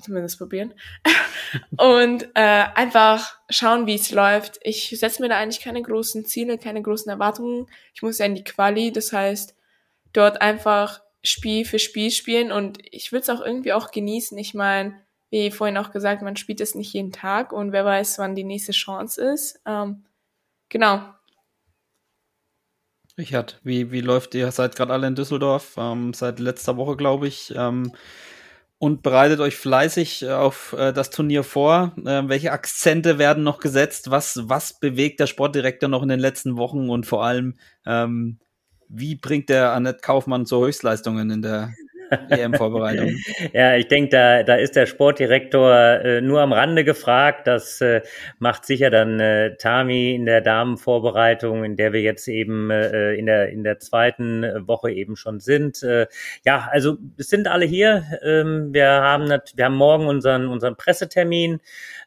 zumindest 0.00 0.38
probieren. 0.38 0.74
und 1.76 2.24
äh, 2.34 2.64
einfach 2.74 3.38
schauen, 3.50 3.86
wie 3.86 3.94
es 3.94 4.10
läuft. 4.10 4.58
Ich 4.62 4.88
setze 4.98 5.22
mir 5.22 5.28
da 5.28 5.38
eigentlich 5.38 5.62
keine 5.62 5.82
großen 5.82 6.24
Ziele, 6.24 6.58
keine 6.58 6.82
großen 6.82 7.10
Erwartungen. 7.10 7.66
Ich 7.94 8.02
muss 8.02 8.18
ja 8.18 8.26
in 8.26 8.34
die 8.34 8.44
Quali, 8.44 8.92
das 8.92 9.12
heißt, 9.12 9.54
dort 10.12 10.40
einfach 10.40 11.02
Spiel 11.22 11.64
für 11.64 11.78
Spiel 11.78 12.10
spielen 12.10 12.52
und 12.52 12.78
ich 12.90 13.10
will 13.10 13.20
es 13.20 13.30
auch 13.30 13.40
irgendwie 13.40 13.72
auch 13.72 13.90
genießen. 13.90 14.36
Ich 14.36 14.52
meine, 14.52 15.00
wie 15.30 15.50
vorhin 15.50 15.78
auch 15.78 15.90
gesagt, 15.90 16.22
man 16.22 16.36
spielt 16.36 16.60
es 16.60 16.74
nicht 16.74 16.92
jeden 16.92 17.12
Tag 17.12 17.52
und 17.52 17.72
wer 17.72 17.84
weiß, 17.84 18.18
wann 18.18 18.34
die 18.34 18.44
nächste 18.44 18.72
Chance 18.72 19.32
ist. 19.32 19.60
Ähm, 19.66 20.04
genau. 20.68 21.02
Richard, 23.16 23.60
wie, 23.62 23.90
wie 23.90 24.00
läuft 24.00 24.34
ihr? 24.34 24.50
Seid 24.50 24.76
gerade 24.76 24.92
alle 24.92 25.06
in 25.06 25.14
Düsseldorf, 25.14 25.76
ähm, 25.76 26.12
seit 26.14 26.40
letzter 26.40 26.76
Woche, 26.76 26.96
glaube 26.96 27.26
ich. 27.28 27.54
Ähm, 27.56 27.92
und 28.78 29.02
bereitet 29.02 29.40
euch 29.40 29.56
fleißig 29.56 30.28
auf 30.28 30.74
äh, 30.74 30.92
das 30.92 31.10
Turnier 31.10 31.42
vor. 31.42 31.94
Äh, 31.98 32.28
welche 32.28 32.52
Akzente 32.52 33.18
werden 33.18 33.44
noch 33.44 33.58
gesetzt? 33.58 34.10
Was, 34.10 34.40
was 34.44 34.78
bewegt 34.78 35.20
der 35.20 35.26
Sportdirektor 35.26 35.88
noch 35.88 36.02
in 36.02 36.08
den 36.08 36.20
letzten 36.20 36.56
Wochen? 36.56 36.90
Und 36.90 37.06
vor 37.06 37.24
allem, 37.24 37.58
ähm, 37.86 38.38
wie 38.88 39.14
bringt 39.14 39.48
der 39.48 39.72
Annette 39.72 40.00
Kaufmann 40.02 40.46
zu 40.46 40.64
Höchstleistungen 40.64 41.30
in 41.30 41.42
der 41.42 41.72
EM-Vorbereitung. 42.30 43.16
ja, 43.52 43.76
ich 43.76 43.88
denke, 43.88 44.10
da, 44.10 44.42
da 44.42 44.54
ist 44.56 44.76
der 44.76 44.86
Sportdirektor 44.86 45.72
äh, 45.74 46.20
nur 46.20 46.40
am 46.40 46.52
Rande 46.52 46.84
gefragt. 46.84 47.46
Das 47.46 47.80
äh, 47.80 48.02
macht 48.38 48.64
sicher 48.64 48.90
dann 48.90 49.20
äh, 49.20 49.56
Tami 49.56 50.14
in 50.14 50.26
der 50.26 50.40
Damenvorbereitung, 50.40 51.64
in 51.64 51.76
der 51.76 51.92
wir 51.92 52.00
jetzt 52.00 52.28
eben 52.28 52.70
äh, 52.70 53.14
in, 53.14 53.26
der, 53.26 53.48
in 53.50 53.64
der 53.64 53.78
zweiten 53.78 54.42
Woche 54.66 54.90
eben 54.90 55.16
schon 55.16 55.40
sind. 55.40 55.82
Äh, 55.82 56.06
ja, 56.44 56.68
also 56.70 56.96
es 57.16 57.28
sind 57.28 57.48
alle 57.48 57.66
hier. 57.66 58.04
Ähm, 58.22 58.72
wir, 58.72 58.86
haben 58.86 59.28
wir 59.28 59.64
haben 59.64 59.76
morgen 59.76 60.06
unseren, 60.06 60.48
unseren 60.48 60.76
Pressetermin. 60.76 61.60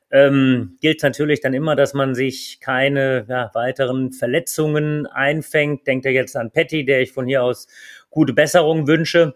Ähm, 0.10 0.78
gilt 0.80 1.03
natürlich 1.03 1.41
dann 1.41 1.53
immer, 1.53 1.76
dass 1.76 1.93
man 1.93 2.16
sich 2.16 2.60
keine 2.62 3.26
ja, 3.28 3.51
weiteren 3.53 4.14
Verletzungen 4.14 5.05
einfängt. 5.05 5.86
Denkt 5.86 6.05
er 6.05 6.14
jetzt 6.14 6.38
an 6.38 6.51
Patty, 6.51 6.86
der 6.86 7.01
ich 7.01 7.12
von 7.12 7.28
hier 7.28 7.43
aus 7.43 7.68
gute 8.10 8.34
Besserung 8.34 8.88
wünsche 8.88 9.36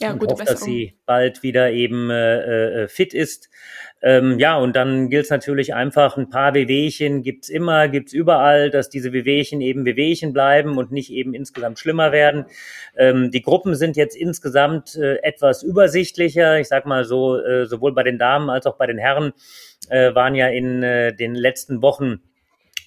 ja, 0.00 0.12
und 0.12 0.22
hoffe, 0.30 0.44
dass 0.44 0.60
sie 0.60 0.98
bald 1.06 1.42
wieder 1.42 1.70
eben 1.70 2.10
äh, 2.10 2.84
äh, 2.84 2.88
fit 2.88 3.14
ist. 3.14 3.48
Ähm, 4.02 4.38
ja, 4.38 4.56
und 4.56 4.76
dann 4.76 5.08
gilt 5.08 5.24
es 5.24 5.30
natürlich 5.30 5.74
einfach, 5.74 6.16
ein 6.16 6.28
paar 6.28 6.54
Wehwehchen 6.54 7.22
gibt's 7.22 7.48
immer, 7.48 7.88
gibt's 7.88 8.12
überall, 8.12 8.70
dass 8.70 8.90
diese 8.90 9.12
Wehwehchen 9.12 9.60
eben 9.60 9.84
Wehwehchen 9.84 10.32
bleiben 10.32 10.76
und 10.76 10.92
nicht 10.92 11.10
eben 11.10 11.34
insgesamt 11.34 11.78
schlimmer 11.78 12.12
werden. 12.12 12.44
Ähm, 12.96 13.30
die 13.30 13.42
Gruppen 13.42 13.74
sind 13.74 13.96
jetzt 13.96 14.16
insgesamt 14.16 14.96
äh, 14.96 15.16
etwas 15.22 15.62
übersichtlicher. 15.62 16.60
Ich 16.60 16.68
sag 16.68 16.86
mal 16.86 17.04
so, 17.04 17.38
äh, 17.38 17.66
sowohl 17.66 17.94
bei 17.94 18.02
den 18.02 18.18
Damen 18.18 18.50
als 18.50 18.66
auch 18.66 18.76
bei 18.76 18.86
den 18.86 18.98
Herren 18.98 19.32
äh, 19.88 20.14
waren 20.14 20.34
ja 20.34 20.48
in 20.48 20.82
äh, 20.82 21.14
den 21.14 21.34
letzten 21.34 21.82
Wochen 21.82 22.20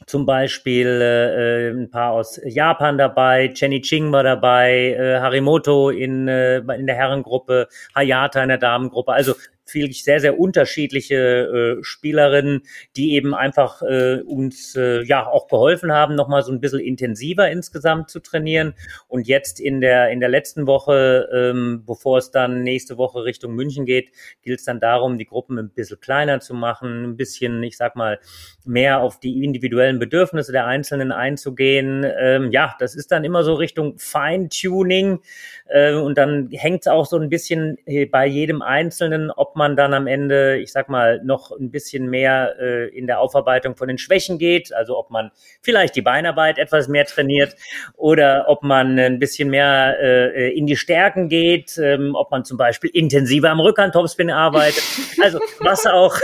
zum 0.09 0.25
Beispiel 0.25 0.87
äh, 0.87 1.69
ein 1.69 1.91
paar 1.91 2.13
aus 2.13 2.41
Japan 2.43 2.97
dabei, 2.97 3.53
Jenny 3.55 3.79
Ching 3.81 4.11
war 4.11 4.23
dabei, 4.23 4.95
äh, 4.97 5.19
Harimoto 5.19 5.91
in, 5.91 6.27
äh, 6.27 6.57
in 6.57 6.87
der 6.87 6.95
Herrengruppe, 6.95 7.67
Hayata 7.93 8.41
in 8.41 8.49
der 8.49 8.57
Damengruppe. 8.57 9.13
Also 9.13 9.35
viel 9.69 9.91
sehr, 9.91 10.19
sehr 10.19 10.39
unterschiedliche 10.39 11.77
äh, 11.79 11.83
Spielerinnen, 11.83 12.63
die 12.95 13.13
eben 13.13 13.33
einfach 13.33 13.81
äh, 13.81 14.21
uns 14.21 14.75
äh, 14.75 15.03
ja 15.03 15.27
auch 15.27 15.47
geholfen 15.47 15.91
haben, 15.91 16.15
nochmal 16.15 16.43
so 16.43 16.51
ein 16.51 16.59
bisschen 16.59 16.79
intensiver 16.79 17.49
insgesamt 17.49 18.09
zu 18.09 18.19
trainieren. 18.19 18.73
Und 19.07 19.27
jetzt 19.27 19.59
in 19.59 19.81
der, 19.81 20.09
in 20.09 20.19
der 20.19 20.29
letzten 20.29 20.67
Woche, 20.67 21.29
ähm, 21.33 21.83
bevor 21.85 22.17
es 22.17 22.31
dann 22.31 22.63
nächste 22.63 22.97
Woche 22.97 23.23
Richtung 23.23 23.55
München 23.55 23.85
geht, 23.85 24.11
gilt 24.41 24.59
es 24.59 24.65
dann 24.65 24.79
darum, 24.79 25.17
die 25.17 25.25
Gruppen 25.25 25.57
ein 25.57 25.69
bisschen 25.69 25.99
kleiner 25.99 26.39
zu 26.39 26.53
machen, 26.53 27.03
ein 27.03 27.17
bisschen, 27.17 27.61
ich 27.63 27.77
sag 27.77 27.95
mal, 27.95 28.19
mehr 28.65 29.01
auf 29.01 29.19
die 29.19 29.43
individuellen 29.43 29.99
Bedürfnisse 29.99 30.51
der 30.51 30.65
Einzelnen 30.65 31.11
einzugehen. 31.11 32.05
Ähm, 32.19 32.51
ja, 32.51 32.75
das 32.79 32.95
ist 32.95 33.11
dann 33.11 33.23
immer 33.23 33.43
so 33.43 33.55
Richtung 33.55 33.97
Feintuning. 33.97 35.19
Äh, 35.67 35.93
und 35.93 36.17
dann 36.17 36.49
hängt 36.51 36.81
es 36.81 36.87
auch 36.87 37.05
so 37.05 37.17
ein 37.17 37.29
bisschen 37.29 37.77
äh, 37.85 38.05
bei 38.05 38.25
jedem 38.25 38.61
Einzelnen, 38.61 39.31
ob 39.31 39.55
man 39.59 39.75
dann 39.75 39.93
am 39.93 40.07
Ende, 40.07 40.57
ich 40.57 40.71
sag 40.71 40.89
mal, 40.89 41.21
noch 41.23 41.51
ein 41.51 41.69
bisschen 41.69 42.09
mehr 42.09 42.55
äh, 42.59 42.87
in 42.87 43.05
der 43.05 43.19
Aufarbeitung 43.19 43.75
von 43.75 43.87
den 43.87 43.99
Schwächen 43.99 44.39
geht, 44.39 44.73
also 44.73 44.97
ob 44.97 45.11
man 45.11 45.29
vielleicht 45.61 45.95
die 45.95 46.01
Beinarbeit 46.01 46.57
etwas 46.57 46.87
mehr 46.87 47.05
trainiert 47.05 47.55
oder 47.95 48.45
ob 48.47 48.63
man 48.63 48.97
ein 48.97 49.19
bisschen 49.19 49.49
mehr 49.49 49.97
äh, 50.01 50.57
in 50.57 50.65
die 50.65 50.77
Stärken 50.77 51.29
geht, 51.29 51.77
ähm, 51.77 52.15
ob 52.15 52.31
man 52.31 52.45
zum 52.45 52.57
Beispiel 52.57 52.89
intensiver 52.91 53.49
am 53.51 53.59
Rückhand-Topspin 53.59 54.31
arbeitet. 54.31 54.83
Also 55.21 55.39
was 55.59 55.85
auch, 55.85 56.17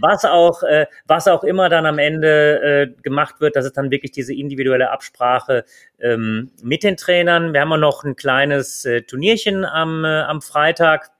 was 0.00 0.24
auch, 0.24 0.62
äh, 0.64 0.86
was 1.06 1.28
auch 1.28 1.44
immer 1.44 1.68
dann 1.68 1.86
am 1.86 1.98
Ende 1.98 2.60
äh, 2.98 3.02
gemacht 3.02 3.40
wird, 3.40 3.54
dass 3.54 3.64
es 3.64 3.72
dann 3.72 3.92
wirklich 3.92 4.10
diese 4.10 4.34
individuelle 4.34 4.90
Absprache 4.90 5.64
ähm, 6.00 6.50
mit 6.62 6.82
den 6.82 6.96
Trainern. 6.96 7.52
Wir 7.52 7.60
haben 7.60 7.72
auch 7.72 7.78
noch 7.78 8.04
ein 8.04 8.16
kleines 8.16 8.84
äh, 8.84 9.02
Turnierchen 9.02 9.64
am, 9.64 10.04
äh, 10.04 10.22
am 10.22 10.42
Freitag 10.42 11.10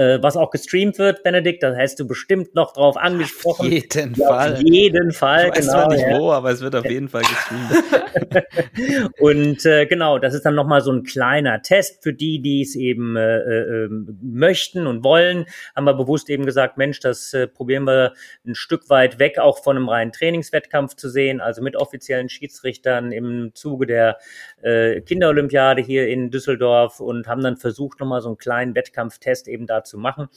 äh, 0.00 0.22
was 0.22 0.36
auch 0.36 0.50
gestreamt 0.50 0.98
wird, 0.98 1.22
Benedikt, 1.22 1.62
da 1.62 1.76
hast 1.76 2.00
du 2.00 2.06
bestimmt 2.06 2.54
noch 2.54 2.72
drauf 2.72 2.96
angesprochen. 2.96 3.66
Auf 3.66 3.72
jeden 3.72 4.14
ja, 4.14 4.28
Fall. 4.28 4.54
Auf 4.54 4.62
jeden 4.62 5.12
Fall, 5.12 5.48
ich 5.48 5.50
weiß 5.50 5.66
genau. 5.66 5.72
Zwar 5.72 5.88
nicht 5.88 6.06
ja. 6.08 6.18
wo, 6.18 6.32
aber 6.32 6.50
es 6.50 6.62
wird 6.62 6.74
auf 6.74 6.86
jeden 6.86 7.08
Fall 7.08 7.22
gestreamt. 7.22 9.14
und 9.20 9.66
äh, 9.66 9.84
genau, 9.84 10.18
das 10.18 10.32
ist 10.32 10.46
dann 10.46 10.54
nochmal 10.54 10.80
so 10.80 10.90
ein 10.90 11.02
kleiner 11.02 11.60
Test 11.60 12.02
für 12.02 12.14
die, 12.14 12.40
die 12.40 12.62
es 12.62 12.76
eben 12.76 13.14
äh, 13.16 13.36
äh, 13.40 13.88
möchten 14.22 14.86
und 14.86 15.04
wollen. 15.04 15.44
Haben 15.76 15.84
wir 15.84 15.92
bewusst 15.92 16.30
eben 16.30 16.46
gesagt, 16.46 16.78
Mensch, 16.78 17.00
das 17.00 17.34
äh, 17.34 17.46
probieren 17.46 17.84
wir 17.84 18.14
ein 18.46 18.54
Stück 18.54 18.88
weit 18.88 19.18
weg, 19.18 19.38
auch 19.38 19.62
von 19.62 19.76
einem 19.76 19.90
reinen 19.90 20.12
Trainingswettkampf 20.12 20.96
zu 20.96 21.10
sehen, 21.10 21.42
also 21.42 21.60
mit 21.60 21.76
offiziellen 21.76 22.30
Schiedsrichtern 22.30 23.12
im 23.12 23.50
Zuge 23.52 23.86
der 23.86 24.16
äh, 24.62 25.02
Kinderolympiade 25.02 25.82
hier 25.82 26.08
in 26.08 26.30
Düsseldorf 26.30 27.00
und 27.00 27.26
haben 27.26 27.42
dann 27.42 27.58
versucht, 27.58 28.00
nochmal 28.00 28.22
so 28.22 28.30
einen 28.30 28.38
kleinen 28.38 28.74
Wettkampftest 28.74 29.46
eben 29.46 29.66
da 29.66 29.84
zu 29.90 29.98
machen. 29.98 30.28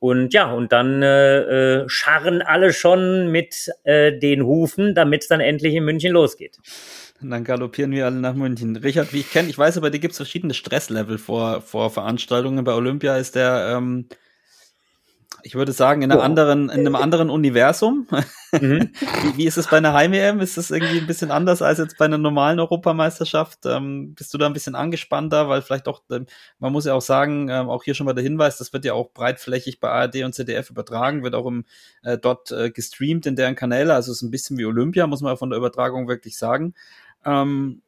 Und 0.00 0.32
ja, 0.32 0.52
und 0.52 0.70
dann 0.70 1.02
äh, 1.02 1.80
äh, 1.80 1.88
scharren 1.88 2.40
alle 2.40 2.72
schon 2.72 3.32
mit 3.32 3.70
äh, 3.82 4.16
den 4.16 4.44
Hufen, 4.44 4.94
damit 4.94 5.22
es 5.22 5.28
dann 5.28 5.40
endlich 5.40 5.74
in 5.74 5.84
München 5.84 6.12
losgeht. 6.12 6.58
Und 7.20 7.30
dann 7.30 7.42
galoppieren 7.42 7.90
wir 7.90 8.06
alle 8.06 8.20
nach 8.20 8.34
München. 8.34 8.76
Richard, 8.76 9.12
wie 9.12 9.20
ich 9.20 9.30
kenne, 9.32 9.48
ich 9.48 9.58
weiß 9.58 9.76
aber, 9.76 9.90
dir 9.90 9.98
gibt 9.98 10.12
es 10.12 10.18
verschiedene 10.18 10.54
Stresslevel 10.54 11.18
vor, 11.18 11.62
vor 11.62 11.90
Veranstaltungen. 11.90 12.62
Bei 12.62 12.74
Olympia 12.74 13.16
ist 13.16 13.34
der, 13.34 13.74
ähm, 13.76 14.06
ich 15.42 15.54
würde 15.54 15.72
sagen, 15.72 16.02
in, 16.02 16.10
einer 16.10 16.22
anderen, 16.22 16.68
in 16.68 16.80
einem 16.80 16.96
anderen 16.96 17.30
Universum. 17.30 18.08
Mhm. 18.52 18.90
wie, 19.22 19.36
wie, 19.36 19.46
ist 19.46 19.56
es 19.56 19.68
bei 19.68 19.76
einer 19.76 19.92
Heim-EM? 19.92 20.40
Ist 20.40 20.56
das 20.56 20.70
irgendwie 20.70 20.98
ein 20.98 21.06
bisschen 21.06 21.30
anders 21.30 21.62
als 21.62 21.78
jetzt 21.78 21.96
bei 21.96 22.06
einer 22.06 22.18
normalen 22.18 22.58
Europameisterschaft? 22.58 23.60
Ähm, 23.66 24.14
bist 24.14 24.32
du 24.34 24.38
da 24.38 24.46
ein 24.46 24.52
bisschen 24.52 24.74
angespannter? 24.74 25.48
Weil 25.48 25.62
vielleicht 25.62 25.86
auch, 25.86 26.02
ähm, 26.10 26.26
man 26.58 26.72
muss 26.72 26.86
ja 26.86 26.94
auch 26.94 27.02
sagen, 27.02 27.48
ähm, 27.50 27.68
auch 27.68 27.84
hier 27.84 27.94
schon 27.94 28.06
mal 28.06 28.14
der 28.14 28.24
Hinweis, 28.24 28.58
das 28.58 28.72
wird 28.72 28.84
ja 28.84 28.94
auch 28.94 29.12
breitflächig 29.12 29.80
bei 29.80 29.90
ARD 29.90 30.24
und 30.24 30.34
ZDF 30.34 30.70
übertragen, 30.70 31.22
wird 31.22 31.34
auch 31.34 31.46
im, 31.46 31.64
äh, 32.02 32.18
dort 32.18 32.50
äh, 32.50 32.70
gestreamt 32.70 33.26
in 33.26 33.36
deren 33.36 33.54
Kanäle. 33.54 33.94
Also 33.94 34.10
es 34.12 34.18
ist 34.18 34.22
ein 34.22 34.30
bisschen 34.30 34.58
wie 34.58 34.64
Olympia, 34.64 35.06
muss 35.06 35.20
man 35.20 35.36
von 35.36 35.50
der 35.50 35.58
Übertragung 35.58 36.08
wirklich 36.08 36.36
sagen. 36.36 36.74
Ähm, 37.24 37.82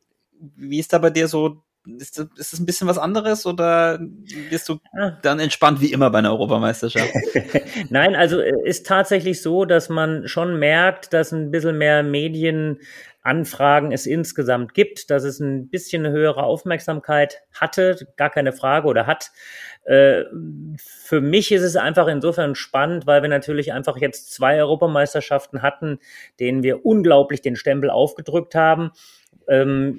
wie 0.56 0.78
ist 0.78 0.92
da 0.92 0.98
bei 0.98 1.10
dir 1.10 1.26
so 1.26 1.62
ist 1.86 2.18
das, 2.18 2.26
ist 2.36 2.52
das 2.52 2.60
ein 2.60 2.66
bisschen 2.66 2.88
was 2.88 2.98
anderes 2.98 3.46
oder 3.46 3.98
bist 4.50 4.68
du 4.68 4.80
ah. 4.98 5.12
dann 5.22 5.40
entspannt 5.40 5.80
wie 5.80 5.92
immer 5.92 6.10
bei 6.10 6.18
einer 6.18 6.30
Europameisterschaft? 6.30 7.12
Nein, 7.90 8.14
also 8.14 8.40
äh, 8.40 8.52
ist 8.64 8.86
tatsächlich 8.86 9.40
so, 9.40 9.64
dass 9.64 9.88
man 9.88 10.28
schon 10.28 10.58
merkt, 10.58 11.12
dass 11.12 11.32
ein 11.32 11.50
bisschen 11.50 11.78
mehr 11.78 12.02
Medienanfragen 12.02 13.92
es 13.92 14.06
insgesamt 14.06 14.74
gibt, 14.74 15.10
dass 15.10 15.24
es 15.24 15.40
ein 15.40 15.70
bisschen 15.70 16.04
eine 16.04 16.14
höhere 16.14 16.42
Aufmerksamkeit 16.42 17.40
hatte, 17.52 18.06
gar 18.16 18.30
keine 18.30 18.52
Frage 18.52 18.86
oder 18.86 19.06
hat. 19.06 19.30
Äh, 19.84 20.24
für 20.76 21.22
mich 21.22 21.50
ist 21.50 21.62
es 21.62 21.76
einfach 21.76 22.08
insofern 22.08 22.54
spannend, 22.54 23.06
weil 23.06 23.22
wir 23.22 23.30
natürlich 23.30 23.72
einfach 23.72 23.96
jetzt 23.96 24.34
zwei 24.34 24.60
Europameisterschaften 24.60 25.62
hatten, 25.62 25.98
denen 26.38 26.62
wir 26.62 26.84
unglaublich 26.84 27.40
den 27.40 27.56
Stempel 27.56 27.88
aufgedrückt 27.88 28.54
haben 28.54 28.90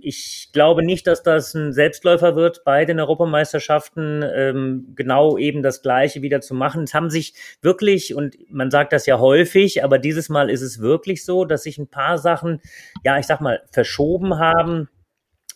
ich 0.01 0.49
glaube 0.53 0.81
nicht, 0.81 1.07
dass 1.07 1.23
das 1.23 1.53
ein 1.55 1.73
Selbstläufer 1.73 2.37
wird 2.37 2.63
bei 2.63 2.85
den 2.85 3.01
Europameisterschaften, 3.01 4.23
ähm, 4.23 4.93
genau 4.95 5.37
eben 5.37 5.61
das 5.61 5.81
Gleiche 5.81 6.21
wieder 6.21 6.39
zu 6.39 6.53
machen. 6.53 6.83
Es 6.83 6.93
haben 6.93 7.09
sich 7.09 7.33
wirklich, 7.61 8.15
und 8.15 8.37
man 8.49 8.71
sagt 8.71 8.93
das 8.93 9.05
ja 9.07 9.19
häufig, 9.19 9.83
aber 9.83 9.99
dieses 9.99 10.29
Mal 10.29 10.49
ist 10.49 10.61
es 10.61 10.79
wirklich 10.79 11.25
so, 11.25 11.43
dass 11.43 11.63
sich 11.63 11.77
ein 11.77 11.89
paar 11.89 12.17
Sachen, 12.17 12.61
ja, 13.03 13.19
ich 13.19 13.25
sag 13.25 13.41
mal, 13.41 13.61
verschoben 13.71 14.39
haben 14.39 14.87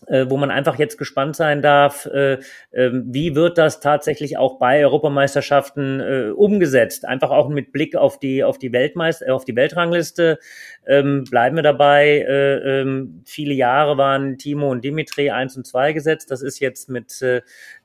äh, 0.08 0.26
wo 0.30 0.38
man 0.38 0.52
einfach 0.52 0.78
jetzt 0.78 0.98
gespannt 0.98 1.36
sein 1.36 1.62
darf, 1.62 2.06
äh, 2.06 2.34
äh, 2.72 2.92
wie 2.94 3.36
wird 3.36 3.58
das 3.58 3.80
tatsächlich 3.80 4.38
auch 4.38 4.60
bei 4.60 4.84
Europameisterschaften 4.84 6.00
äh, 6.00 6.30
umgesetzt? 6.36 7.06
Einfach 7.06 7.32
auch 7.32 7.50
mit 7.50 7.72
Blick 7.72 7.96
auf 7.96 8.20
die 8.20 8.44
auf 8.44 8.58
die 8.58 8.72
Weltmeister, 8.72 9.34
auf 9.34 9.46
die 9.46 9.56
Weltrangliste 9.56 10.40
ähm, 10.88 11.24
bleiben 11.30 11.56
wir 11.56 11.64
dabei. 11.64 12.20
Äh, 12.28 12.82
ähm, 12.82 13.22
viele 13.26 13.54
Jahre 13.54 13.98
waren 13.98 14.38
Timo 14.38 14.72
und 14.72 14.84
Dimitri 14.84 15.30
eins 15.30 15.58
und 15.58 15.66
zwei 15.66 15.94
gesetzt. 15.94 16.32
Das 16.32 16.42
ist 16.42 16.60
jetzt 16.60 16.90
mit 16.90 17.22
äh, 17.22 17.42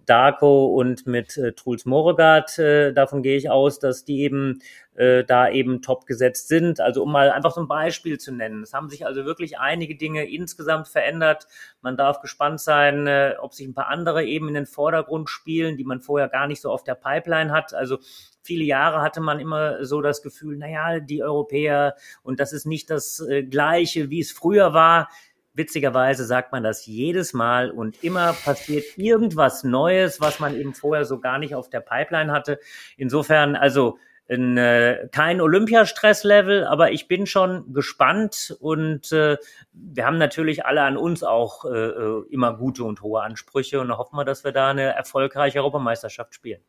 Darko 0.07 0.67
und 0.67 1.07
mit 1.07 1.37
äh, 1.37 1.53
Truls 1.53 1.85
Moregard, 1.85 2.59
äh, 2.59 2.93
davon 2.93 3.23
gehe 3.23 3.37
ich 3.37 3.51
aus, 3.51 3.79
dass 3.79 4.05
die 4.05 4.21
eben 4.21 4.61
äh, 4.97 5.25
da 5.25 5.49
eben 5.49 5.83
top 5.83 6.07
gesetzt 6.07 6.49
sind. 6.49 6.81
Also 6.81 7.03
um 7.03 7.13
mal 7.13 7.31
einfach 7.31 7.53
so 7.53 7.61
ein 7.61 7.69
Beispiel 7.69 8.19
zu 8.19 8.33
nennen. 8.33 8.63
Es 8.63 8.75
haben 8.75 8.91
sich 8.91 9.07
also 9.07 9.25
wirklich 9.25 9.59
einige 9.59 9.97
Dinge 9.97 10.31
insgesamt 10.31 10.89
verändert. 10.89 11.47
Man 11.81 11.97
darf 11.97 12.21
gespannt 12.21 12.61
sein, 12.61 13.07
äh, 13.07 13.35
ob 13.41 13.55
sich 13.55 13.67
ein 13.67 13.75
paar 13.75 13.89
andere 13.89 14.25
eben 14.25 14.49
in 14.49 14.55
den 14.55 14.67
Vordergrund 14.67 15.31
spielen, 15.31 15.77
die 15.77 15.85
man 15.85 16.01
vorher 16.01 16.29
gar 16.29 16.47
nicht 16.47 16.61
so 16.61 16.71
auf 16.71 16.85
der 16.85 16.97
Pipeline 16.97 17.53
hat. 17.53 17.73
Also 17.73 17.99
viele 18.43 18.65
Jahre 18.65 19.01
hatte 19.01 19.21
man 19.21 19.41
immer 19.41 19.85
so 19.85 20.01
das 20.03 20.23
Gefühl, 20.23 20.57
naja, 20.57 21.01
die 21.01 21.23
Europäer 21.23 21.95
und 22.23 22.41
das 22.41 22.53
ist 22.53 22.67
nicht 22.67 22.91
das 22.91 23.21
äh, 23.21 23.43
Gleiche, 23.43 24.11
wie 24.11 24.21
es 24.21 24.33
früher 24.33 24.75
war. 24.75 25.09
Witzigerweise 25.53 26.25
sagt 26.25 26.53
man 26.53 26.63
das 26.63 26.87
jedes 26.87 27.33
Mal 27.33 27.71
und 27.71 28.05
immer 28.05 28.33
passiert 28.33 28.85
irgendwas 28.97 29.65
Neues, 29.65 30.21
was 30.21 30.39
man 30.39 30.55
eben 30.57 30.75
vorher 30.75 31.05
so 31.05 31.19
gar 31.19 31.39
nicht 31.39 31.55
auf 31.55 31.69
der 31.69 31.81
Pipeline 31.81 32.31
hatte. 32.31 32.61
Insofern, 32.97 33.57
also 33.57 33.99
ein, 34.31 34.57
äh, 34.57 35.09
kein 35.11 35.41
Olympiastress-Level, 35.41 36.65
aber 36.65 36.93
ich 36.93 37.09
bin 37.09 37.27
schon 37.27 37.73
gespannt 37.73 38.57
und 38.61 39.11
äh, 39.11 39.37
wir 39.73 40.07
haben 40.07 40.19
natürlich 40.19 40.65
alle 40.65 40.83
an 40.83 40.97
uns 40.97 41.25
auch 41.25 41.65
äh, 41.65 41.69
äh 41.69 42.25
immer 42.31 42.57
gute 42.57 42.85
und 42.85 43.03
hohe 43.03 43.23
Ansprüche 43.23 43.81
und 43.81 43.97
hoffen 43.97 44.17
wir, 44.17 44.25
dass 44.25 44.45
wir 44.45 44.53
da 44.53 44.71
eine 44.71 44.95
erfolgreiche 44.95 45.59
Europameisterschaft 45.59 46.35
spielen. 46.35 46.63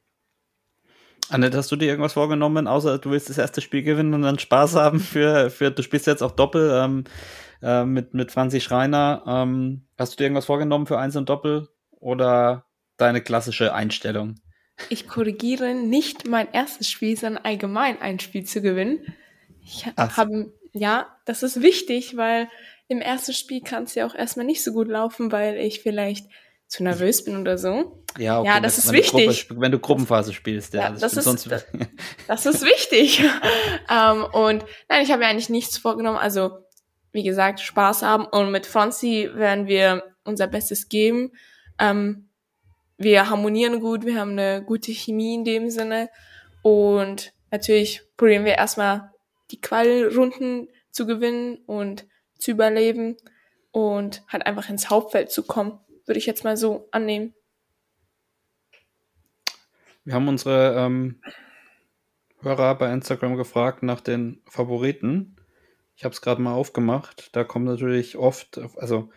Annette, 1.29 1.57
hast 1.57 1.71
du 1.71 1.75
dir 1.75 1.87
irgendwas 1.87 2.13
vorgenommen, 2.13 2.67
außer 2.67 2.97
du 2.99 3.11
willst 3.11 3.29
das 3.29 3.37
erste 3.37 3.61
Spiel 3.61 3.83
gewinnen 3.83 4.13
und 4.13 4.23
dann 4.23 4.39
Spaß 4.39 4.75
haben 4.75 4.99
für, 4.99 5.49
für 5.49 5.71
du 5.71 5.81
spielst 5.83 6.07
jetzt 6.07 6.21
auch 6.21 6.31
Doppel 6.31 6.71
ähm, 6.73 7.03
äh, 7.61 7.85
mit, 7.85 8.13
mit 8.13 8.31
Franzi 8.31 8.61
Schreiner. 8.61 9.23
Ähm, 9.25 9.87
hast 9.97 10.13
du 10.13 10.17
dir 10.17 10.23
irgendwas 10.25 10.45
vorgenommen 10.45 10.87
für 10.87 10.99
Eins 10.99 11.15
und 11.15 11.29
Doppel 11.29 11.69
oder 11.91 12.65
deine 12.97 13.21
klassische 13.21 13.73
Einstellung? 13.73 14.35
Ich 14.89 15.07
korrigiere 15.07 15.75
nicht 15.75 16.27
mein 16.27 16.51
erstes 16.51 16.89
Spiel, 16.89 17.15
sondern 17.17 17.43
allgemein 17.43 18.01
ein 18.01 18.19
Spiel 18.19 18.43
zu 18.43 18.61
gewinnen. 18.61 18.99
Ich 19.63 19.85
habe, 19.85 20.53
ja, 20.73 21.07
das 21.25 21.43
ist 21.43 21.61
wichtig, 21.61 22.17
weil 22.17 22.49
im 22.87 22.99
ersten 22.99 23.33
Spiel 23.33 23.61
kann 23.61 23.83
es 23.83 23.95
ja 23.95 24.05
auch 24.05 24.15
erstmal 24.15 24.45
nicht 24.45 24.63
so 24.63 24.73
gut 24.73 24.87
laufen, 24.87 25.31
weil 25.31 25.57
ich 25.57 25.81
vielleicht 25.81 26.27
zu 26.71 26.83
nervös 26.83 27.25
bin 27.25 27.35
oder 27.35 27.57
so. 27.57 28.01
Ja, 28.17 28.39
okay, 28.39 28.47
ja 28.47 28.59
das 28.61 28.77
ist 28.77 28.93
wichtig. 28.93 29.49
Gruppe, 29.49 29.59
wenn 29.59 29.73
du 29.73 29.79
Gruppenphase 29.79 30.31
spielst, 30.31 30.73
ja, 30.73 30.83
ja 30.83 30.89
das, 30.91 31.01
das, 31.01 31.27
ist, 31.27 31.51
das, 31.51 31.65
das, 32.27 32.45
ist 32.45 32.61
wichtig. 32.63 33.19
um, 33.19 33.29
ähm, 33.89 34.25
und 34.31 34.65
nein, 34.87 35.03
ich 35.03 35.11
habe 35.11 35.19
mir 35.19 35.27
eigentlich 35.27 35.49
nichts 35.49 35.77
vorgenommen. 35.77 36.17
Also 36.17 36.59
wie 37.11 37.23
gesagt, 37.23 37.59
Spaß 37.59 38.03
haben. 38.03 38.25
Und 38.25 38.51
mit 38.51 38.65
Franzi 38.65 39.29
werden 39.33 39.67
wir 39.67 40.03
unser 40.23 40.47
Bestes 40.47 40.87
geben. 40.87 41.33
Ähm, 41.77 42.29
wir 42.97 43.29
harmonieren 43.29 43.81
gut, 43.81 44.05
wir 44.05 44.17
haben 44.17 44.31
eine 44.31 44.63
gute 44.63 44.93
Chemie 44.93 45.35
in 45.35 45.43
dem 45.43 45.69
Sinne. 45.69 46.09
Und 46.61 47.33
natürlich 47.49 48.01
probieren 48.15 48.45
wir 48.45 48.53
erstmal 48.53 49.11
die 49.51 49.59
Qualrunden 49.59 50.69
zu 50.89 51.05
gewinnen 51.05 51.57
und 51.65 52.05
zu 52.39 52.51
überleben 52.51 53.17
und 53.71 54.23
halt 54.29 54.45
einfach 54.45 54.69
ins 54.69 54.89
Hauptfeld 54.89 55.31
zu 55.31 55.43
kommen, 55.43 55.81
würde 56.11 56.19
ich 56.19 56.25
jetzt 56.25 56.43
mal 56.43 56.57
so 56.57 56.89
annehmen. 56.91 57.33
Wir 60.03 60.13
haben 60.13 60.27
unsere 60.27 60.75
ähm, 60.75 61.21
Hörer 62.41 62.75
bei 62.77 62.91
Instagram 62.91 63.37
gefragt 63.37 63.81
nach 63.81 64.01
den 64.01 64.41
Favoriten. 64.45 65.37
Ich 65.95 66.03
habe 66.03 66.11
es 66.11 66.21
gerade 66.21 66.41
mal 66.41 66.51
aufgemacht. 66.51 67.29
Da 67.31 67.45
kommt 67.45 67.63
natürlich 67.63 68.17
oft, 68.17 68.59
also 68.75 69.09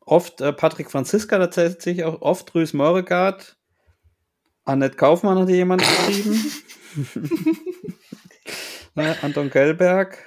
oft 0.00 0.42
äh, 0.42 0.52
Patrick 0.52 0.90
Franziska, 0.90 1.38
da 1.38 1.50
zählt 1.50 1.80
sich 1.80 2.04
auch 2.04 2.20
oft 2.20 2.54
Rüß 2.54 2.74
Meuregard. 2.74 3.56
Annette 4.64 4.98
Kaufmann 4.98 5.38
hat 5.38 5.48
jemand 5.48 5.80
geschrieben. 5.80 6.52
äh, 8.96 9.14
Anton 9.22 9.48
Kellberg, 9.48 10.18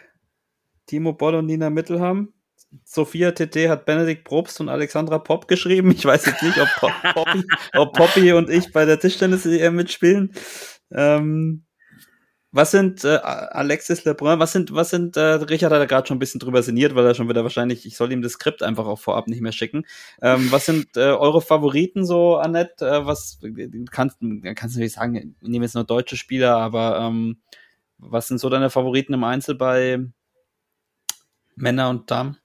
Timo 0.88 1.13
Boll 1.13 1.36
und 1.36 1.45
Nina 1.45 1.69
Mittelham. 1.69 2.34
Sophia 2.84 3.32
TT 3.32 3.69
hat 3.69 3.86
Benedikt 3.86 4.23
Probst 4.23 4.59
und 4.59 4.69
Alexandra 4.69 5.19
Popp 5.19 5.47
geschrieben. 5.47 5.91
Ich 5.91 6.05
weiß 6.05 6.26
jetzt 6.26 6.43
nicht, 6.43 6.59
ob, 6.59 6.67
Poppy, 7.13 7.43
ob 7.73 7.93
Poppy 7.93 8.34
und 8.34 8.49
ich 8.49 8.71
bei 8.71 8.86
der 8.86 8.99
Tischtennis-EM 8.99 9.76
mitspielen. 9.76 10.34
Ähm, 10.91 11.65
was 12.55 12.71
sind 12.71 13.03
äh, 13.03 13.17
Alexis 13.17 14.05
Lebrun, 14.05 14.39
was 14.39 14.53
sind, 14.53 14.73
was 14.73 14.89
sind, 14.89 15.17
äh, 15.17 15.19
Richard 15.19 15.73
hat 15.73 15.82
da 15.82 15.86
gerade 15.86 16.07
schon 16.07 16.15
ein 16.15 16.19
bisschen 16.19 16.39
drüber 16.39 16.63
sinniert, 16.63 16.95
weil 16.95 17.05
er 17.05 17.13
schon 17.13 17.28
wieder 17.28 17.43
wahrscheinlich, 17.43 17.86
ich 17.86 17.97
soll 17.97 18.13
ihm 18.13 18.21
das 18.21 18.32
Skript 18.32 18.63
einfach 18.63 18.86
auch 18.86 18.97
vorab 18.97 19.28
nicht 19.28 19.41
mehr 19.41 19.51
schicken. 19.51 19.86
Ähm, 20.21 20.49
was 20.53 20.65
sind 20.65 20.95
äh, 20.95 21.01
eure 21.01 21.41
Favoriten 21.41 22.05
so, 22.05 22.38
Annette? 22.38 22.88
Äh, 22.88 23.05
was 23.05 23.41
kannst, 23.91 24.19
kannst 24.55 24.78
du 24.78 24.80
nicht 24.80 24.93
sagen, 24.95 25.36
ich 25.41 25.49
nehme 25.49 25.65
jetzt 25.65 25.76
nur 25.76 25.84
deutsche 25.84 26.15
Spieler, 26.15 26.55
aber 26.55 26.97
ähm, 27.01 27.41
was 27.97 28.30
sind 28.30 28.38
so 28.38 28.47
deine 28.47 28.69
Favoriten 28.69 29.13
im 29.13 29.26
Einzel 29.26 29.55
bei 29.55 29.99
Männer 31.57 31.89
und 31.89 32.09
Damen? 32.09 32.38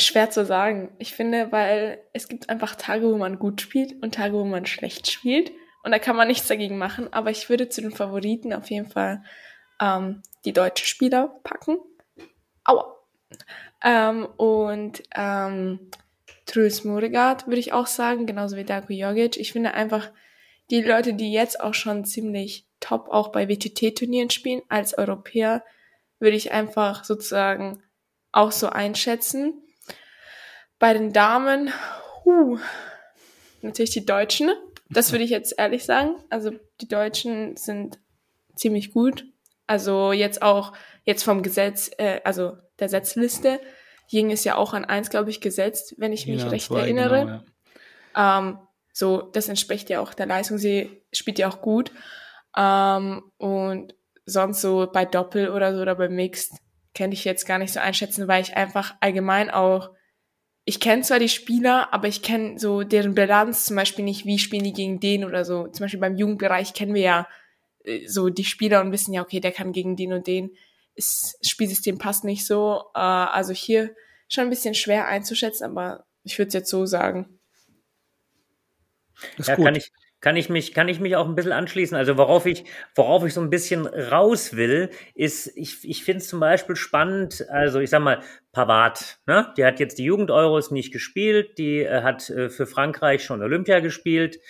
Schwer 0.00 0.30
zu 0.30 0.44
sagen. 0.44 0.90
Ich 0.98 1.14
finde, 1.14 1.52
weil 1.52 2.02
es 2.12 2.28
gibt 2.28 2.48
einfach 2.48 2.74
Tage, 2.74 3.06
wo 3.10 3.16
man 3.16 3.38
gut 3.38 3.60
spielt 3.60 4.02
und 4.02 4.14
Tage, 4.14 4.34
wo 4.34 4.44
man 4.44 4.66
schlecht 4.66 5.10
spielt. 5.10 5.52
Und 5.82 5.92
da 5.92 5.98
kann 5.98 6.16
man 6.16 6.28
nichts 6.28 6.48
dagegen 6.48 6.78
machen. 6.78 7.12
Aber 7.12 7.30
ich 7.30 7.48
würde 7.48 7.68
zu 7.68 7.80
den 7.80 7.92
Favoriten 7.92 8.52
auf 8.52 8.70
jeden 8.70 8.88
Fall 8.88 9.22
ähm, 9.80 10.22
die 10.44 10.52
deutsche 10.52 10.86
Spieler 10.86 11.28
packen. 11.42 11.78
Aua. 12.64 12.96
Ähm, 13.82 14.26
und 14.36 15.02
ähm, 15.14 15.90
Truls 16.46 16.84
Muregard 16.84 17.46
würde 17.46 17.60
ich 17.60 17.72
auch 17.72 17.86
sagen, 17.86 18.26
genauso 18.26 18.56
wie 18.56 18.64
Darko 18.64 18.92
Jogic. 18.92 19.36
Ich 19.36 19.52
finde 19.52 19.72
einfach, 19.74 20.10
die 20.70 20.82
Leute, 20.82 21.14
die 21.14 21.32
jetzt 21.32 21.60
auch 21.60 21.74
schon 21.74 22.04
ziemlich 22.04 22.66
top 22.80 23.08
auch 23.08 23.28
bei 23.32 23.48
WTT-Turnieren 23.48 24.30
spielen, 24.30 24.62
als 24.68 24.96
Europäer, 24.96 25.64
würde 26.18 26.36
ich 26.36 26.52
einfach 26.52 27.04
sozusagen 27.04 27.82
auch 28.32 28.52
so 28.52 28.68
einschätzen. 28.68 29.62
Bei 30.80 30.92
den 30.94 31.12
Damen, 31.12 31.72
huh, 32.24 32.58
natürlich 33.62 33.90
die 33.92 34.04
Deutschen, 34.06 34.50
Das 34.88 35.12
würde 35.12 35.22
ich 35.22 35.30
jetzt 35.30 35.54
ehrlich 35.56 35.84
sagen. 35.84 36.16
Also 36.30 36.50
die 36.80 36.88
Deutschen 36.88 37.56
sind 37.56 38.00
ziemlich 38.56 38.92
gut. 38.92 39.24
Also 39.68 40.10
jetzt 40.10 40.42
auch, 40.42 40.72
jetzt 41.04 41.22
vom 41.22 41.42
Gesetz, 41.44 41.92
äh, 41.98 42.20
also 42.24 42.56
der 42.80 42.88
Setzliste. 42.88 43.60
Jing 44.08 44.30
ist 44.30 44.44
ja 44.44 44.56
auch 44.56 44.72
an 44.74 44.84
eins, 44.84 45.08
glaube 45.10 45.30
ich, 45.30 45.40
gesetzt, 45.40 45.94
wenn 45.98 46.12
ich 46.12 46.26
mich 46.26 46.42
Ja, 46.42 46.48
recht 46.48 46.66
zwei, 46.66 46.80
erinnere. 46.80 47.20
genau, 47.20 47.42
ja. 48.16 48.38
Ähm, 48.38 48.58
so, 48.92 49.22
das 49.22 49.48
entspricht 49.48 49.88
ja 49.90 50.00
auch 50.00 50.12
der 50.14 50.26
Leistung. 50.26 50.58
Sie 50.58 51.02
spielt 51.12 51.38
ja 51.38 51.48
auch 51.48 51.60
gut. 51.60 51.92
Ähm, 52.56 53.22
und 53.38 53.94
sonst 54.26 54.60
so 54.60 54.88
bei 54.92 55.04
Doppel 55.04 55.50
oder 55.50 55.72
so 55.76 55.82
oder 55.82 55.94
bei 55.94 56.08
Mixed 56.08 56.54
kann 56.96 57.12
ich 57.12 57.24
jetzt 57.24 57.46
gar 57.46 57.58
nicht 57.58 57.72
so 57.72 57.78
einschätzen, 57.78 58.26
weil 58.26 58.42
ich 58.42 58.56
einfach 58.56 58.94
allgemein 59.00 59.50
auch, 59.50 59.90
ich 60.70 60.78
kenne 60.78 61.02
zwar 61.02 61.18
die 61.18 61.28
Spieler, 61.28 61.92
aber 61.92 62.06
ich 62.06 62.22
kenne 62.22 62.56
so 62.56 62.84
deren 62.84 63.16
Bilanz 63.16 63.64
zum 63.64 63.74
Beispiel 63.74 64.04
nicht, 64.04 64.24
wie 64.24 64.38
spielen 64.38 64.62
die 64.62 64.72
gegen 64.72 65.00
den 65.00 65.24
oder 65.24 65.44
so. 65.44 65.66
Zum 65.66 65.82
Beispiel 65.82 65.98
beim 65.98 66.14
Jugendbereich 66.14 66.74
kennen 66.74 66.94
wir 66.94 67.02
ja 67.02 67.28
äh, 67.82 68.06
so 68.06 68.28
die 68.28 68.44
Spieler 68.44 68.80
und 68.80 68.92
wissen 68.92 69.12
ja, 69.12 69.20
okay, 69.20 69.40
der 69.40 69.50
kann 69.50 69.72
gegen 69.72 69.96
den 69.96 70.12
und 70.12 70.28
den. 70.28 70.52
Das 70.94 71.36
Spielsystem 71.42 71.98
passt 71.98 72.22
nicht 72.22 72.46
so. 72.46 72.84
Äh, 72.94 73.00
also 73.00 73.52
hier 73.52 73.96
schon 74.28 74.44
ein 74.44 74.50
bisschen 74.50 74.74
schwer 74.74 75.08
einzuschätzen, 75.08 75.64
aber 75.64 76.06
ich 76.22 76.38
würde 76.38 76.46
es 76.48 76.54
jetzt 76.54 76.70
so 76.70 76.86
sagen. 76.86 77.40
Ist 79.36 79.48
Ja, 79.48 79.56
gut. 79.56 79.64
kann 79.64 79.74
ich, 79.74 79.90
kann 80.20 80.36
ich 80.36 80.50
mich, 80.50 80.74
kann 80.74 80.88
ich 80.88 81.00
mich 81.00 81.16
auch 81.16 81.26
ein 81.26 81.34
bisschen 81.34 81.52
anschließen. 81.52 81.96
Also 81.96 82.18
worauf 82.18 82.44
ich, 82.44 82.64
worauf 82.94 83.24
ich 83.24 83.32
so 83.32 83.40
ein 83.40 83.50
bisschen 83.50 83.86
raus 83.86 84.54
will, 84.54 84.90
ist, 85.14 85.50
ich, 85.56 85.88
ich 85.88 86.04
finde 86.04 86.18
es 86.18 86.28
zum 86.28 86.40
Beispiel 86.40 86.76
spannend, 86.76 87.46
also 87.48 87.80
ich 87.80 87.88
sag 87.88 88.02
mal, 88.02 88.22
Pavard, 88.52 89.18
ne? 89.26 89.52
Die 89.56 89.64
hat 89.64 89.78
jetzt 89.80 89.98
die 89.98 90.04
Jugend-Euros 90.04 90.70
nicht 90.70 90.92
gespielt, 90.92 91.58
die 91.58 91.80
äh, 91.80 92.02
hat 92.02 92.28
äh, 92.30 92.50
für 92.50 92.66
Frankreich 92.66 93.22
schon 93.24 93.42
Olympia 93.42 93.80
gespielt. 93.80 94.40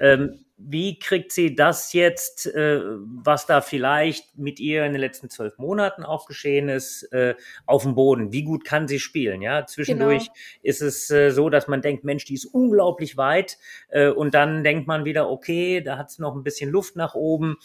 Ähm, 0.00 0.42
wie 0.58 0.98
kriegt 0.98 1.32
sie 1.32 1.54
das 1.54 1.92
jetzt, 1.92 2.46
äh, 2.46 2.80
was 2.82 3.44
da 3.44 3.60
vielleicht 3.60 4.38
mit 4.38 4.58
ihr 4.58 4.86
in 4.86 4.92
den 4.92 5.00
letzten 5.02 5.28
zwölf 5.28 5.58
Monaten 5.58 6.02
auch 6.02 6.26
geschehen 6.26 6.70
ist, 6.70 7.02
äh, 7.12 7.34
auf 7.66 7.82
dem 7.82 7.94
Boden? 7.94 8.32
Wie 8.32 8.42
gut 8.42 8.64
kann 8.64 8.88
sie 8.88 8.98
spielen? 8.98 9.42
Ja, 9.42 9.66
zwischendurch 9.66 10.24
Genau. 10.24 10.34
ist 10.62 10.80
es 10.80 11.10
äh, 11.10 11.30
so, 11.30 11.50
dass 11.50 11.68
man 11.68 11.82
denkt, 11.82 12.04
Mensch, 12.04 12.24
die 12.24 12.34
ist 12.34 12.46
unglaublich 12.46 13.18
weit. 13.18 13.58
Äh, 13.88 14.08
und 14.08 14.32
dann 14.32 14.64
denkt 14.64 14.86
man 14.86 15.04
wieder, 15.04 15.28
okay, 15.30 15.82
da 15.82 15.98
hat 15.98 16.08
es 16.08 16.18
noch 16.18 16.34
ein 16.34 16.42
bisschen 16.42 16.70
Luft 16.70 16.96
nach 16.96 17.14
oben. 17.14 17.56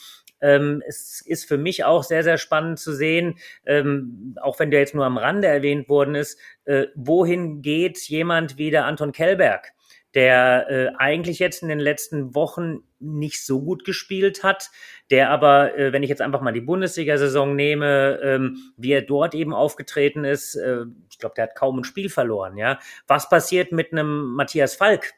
Ähm, 0.42 0.82
es 0.88 1.22
ist 1.26 1.48
für 1.48 1.58
mich 1.58 1.84
auch 1.84 2.04
sehr, 2.04 2.24
sehr 2.24 2.38
spannend 2.38 2.80
zu 2.80 2.94
sehen, 2.94 3.36
ähm, 3.66 4.36
auch 4.42 4.60
wenn 4.60 4.72
der 4.72 4.80
jetzt 4.80 4.96
nur 4.96 5.06
am 5.06 5.18
Rande 5.18 5.48
erwähnt 5.48 5.90
worden 5.90 6.16
ist, 6.16 6.40
äh, 6.66 6.88
wohin 6.96 7.62
geht 7.62 7.98
jemand 8.10 8.58
wie 8.58 8.72
der 8.72 8.86
Anton 8.86 9.12
Kellberg, 9.12 9.72
der 10.14 10.70
äh, 10.70 10.92
eigentlich 10.98 11.40
jetzt 11.40 11.62
in 11.62 11.70
den 11.70 11.80
letzten 11.80 12.36
Wochen 12.36 12.84
nicht 13.00 13.46
so 13.46 13.62
gut 13.62 13.86
gespielt 13.86 14.44
hat, 14.44 14.70
der 15.10 15.30
aber, 15.30 15.78
äh, 15.78 15.94
wenn 15.94 16.04
ich 16.04 16.10
jetzt 16.10 16.22
einfach 16.22 16.42
mal 16.42 16.52
die 16.52 16.62
Bundesliga-Saison 16.62 17.56
nehme, 17.56 18.20
ähm, 18.22 18.58
wie 18.78 18.92
er 18.92 19.02
dort 19.02 19.34
eben 19.34 19.54
aufgetreten 19.54 20.24
ist, 20.24 20.56
äh, 20.56 20.86
ich 21.10 21.18
glaube, 21.18 21.36
der 21.36 21.46
hat 21.46 21.56
kaum 21.56 21.80
ein 21.80 21.84
Spiel 21.84 22.10
verloren, 22.10 22.58
ja. 22.58 22.80
Was 23.08 23.30
passiert 23.30 23.72
mit 23.72 23.92
einem 23.92 24.34
Matthias 24.36 24.76
Falk? 24.76 25.14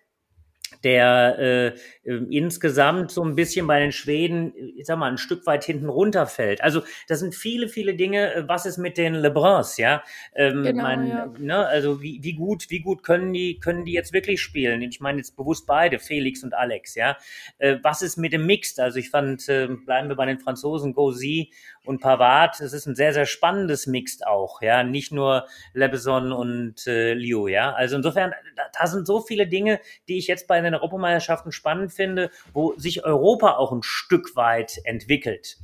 Der 0.83 1.37
äh, 1.39 1.67
äh, 2.09 2.25
insgesamt 2.29 3.11
so 3.11 3.23
ein 3.23 3.35
bisschen 3.35 3.67
bei 3.67 3.79
den 3.79 3.91
Schweden, 3.91 4.53
ich 4.75 4.85
sag 4.85 4.97
mal, 4.97 5.09
ein 5.11 5.17
Stück 5.17 5.45
weit 5.45 5.63
hinten 5.63 5.89
runterfällt. 5.89 6.61
Also 6.61 6.81
das 7.07 7.19
sind 7.19 7.35
viele, 7.35 7.67
viele 7.69 7.95
Dinge. 7.95 8.33
Äh, 8.33 8.47
Was 8.47 8.65
ist 8.65 8.77
mit 8.77 8.97
den 8.97 9.15
LeBrons, 9.15 9.77
ja? 9.77 10.03
Ähm, 10.35 10.63
Genau, 10.63 10.83
mein, 10.83 11.07
ja. 11.07 11.33
Ne, 11.37 11.65
also 11.67 12.01
wie, 12.01 12.19
wie 12.21 12.33
gut, 12.33 12.69
wie 12.69 12.79
gut 12.79 13.03
können 13.03 13.33
die, 13.33 13.59
können 13.59 13.85
die 13.85 13.93
jetzt 13.93 14.13
wirklich 14.13 14.41
spielen? 14.41 14.81
Ich 14.81 14.99
meine 14.99 15.19
jetzt 15.19 15.35
bewusst 15.35 15.65
beide, 15.67 15.99
Felix 15.99 16.43
und 16.43 16.53
Alex, 16.53 16.95
ja. 16.95 17.17
Äh, 17.57 17.77
was 17.83 18.01
ist 18.01 18.17
mit 18.17 18.33
dem 18.33 18.45
Mixed? 18.45 18.79
Also 18.79 18.99
ich 18.99 19.09
fand, 19.09 19.47
äh, 19.49 19.67
bleiben 19.67 20.09
wir 20.09 20.15
bei 20.15 20.25
den 20.25 20.39
Franzosen, 20.39 20.93
Gauzy 20.93 21.51
und 21.85 22.01
Pavard, 22.01 22.59
das 22.59 22.73
ist 22.73 22.85
ein 22.85 22.95
sehr, 22.95 23.13
sehr 23.13 23.25
spannendes 23.25 23.87
Mixed 23.87 24.25
auch, 24.25 24.61
ja. 24.61 24.83
Nicht 24.83 25.11
nur 25.11 25.47
Lebeson 25.73 26.31
und 26.31 26.87
äh, 26.87 27.13
Liu, 27.13 27.47
ja. 27.47 27.73
Also 27.73 27.97
insofern, 27.97 28.33
da, 28.55 28.63
da 28.77 28.87
sind 28.87 29.05
so 29.05 29.21
viele 29.21 29.47
Dinge, 29.47 29.79
die 30.07 30.17
ich 30.17 30.27
jetzt 30.27 30.47
bei 30.47 30.61
den 30.61 30.73
Europameisterschaften 30.73 31.51
spannend 31.51 31.91
finde, 31.91 32.31
wo 32.53 32.73
sich 32.77 33.03
Europa 33.03 33.57
auch 33.57 33.71
ein 33.71 33.83
Stück 33.83 34.35
weit 34.35 34.79
entwickelt. 34.85 35.57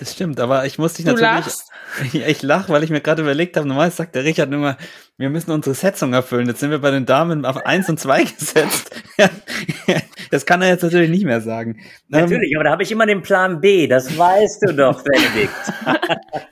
Das 0.00 0.14
stimmt, 0.14 0.40
aber 0.40 0.64
ich 0.64 0.78
muss 0.78 0.94
dich 0.94 1.04
Du 1.04 1.12
natürlich. 1.12 1.30
lachst? 1.30 1.70
Ich, 2.04 2.14
ich 2.26 2.42
lach, 2.42 2.70
weil 2.70 2.82
ich 2.82 2.88
mir 2.88 3.02
gerade 3.02 3.20
überlegt 3.20 3.58
habe, 3.58 3.68
normal 3.68 3.90
sagt 3.90 4.14
der 4.14 4.24
Richard 4.24 4.50
immer, 4.50 4.78
wir 5.20 5.28
müssen 5.28 5.50
unsere 5.50 5.74
Setzung 5.74 6.14
erfüllen. 6.14 6.46
Jetzt 6.46 6.60
sind 6.60 6.70
wir 6.70 6.78
bei 6.78 6.90
den 6.90 7.04
Damen 7.04 7.44
auf 7.44 7.58
eins 7.66 7.90
und 7.90 8.00
zwei 8.00 8.24
gesetzt. 8.38 8.90
das 10.30 10.46
kann 10.46 10.62
er 10.62 10.68
jetzt 10.68 10.82
natürlich 10.82 11.10
nicht 11.10 11.26
mehr 11.26 11.42
sagen. 11.42 11.76
Ähm, 11.78 12.22
Natürlich, 12.22 12.56
aber 12.56 12.64
da 12.64 12.70
habe 12.70 12.82
ich 12.82 12.90
immer 12.90 13.04
den 13.04 13.20
Plan 13.20 13.60
B, 13.60 13.86
das 13.86 14.16
weißt 14.16 14.62
du 14.66 14.72
doch, 14.72 15.04
Benedikt. 15.04 15.52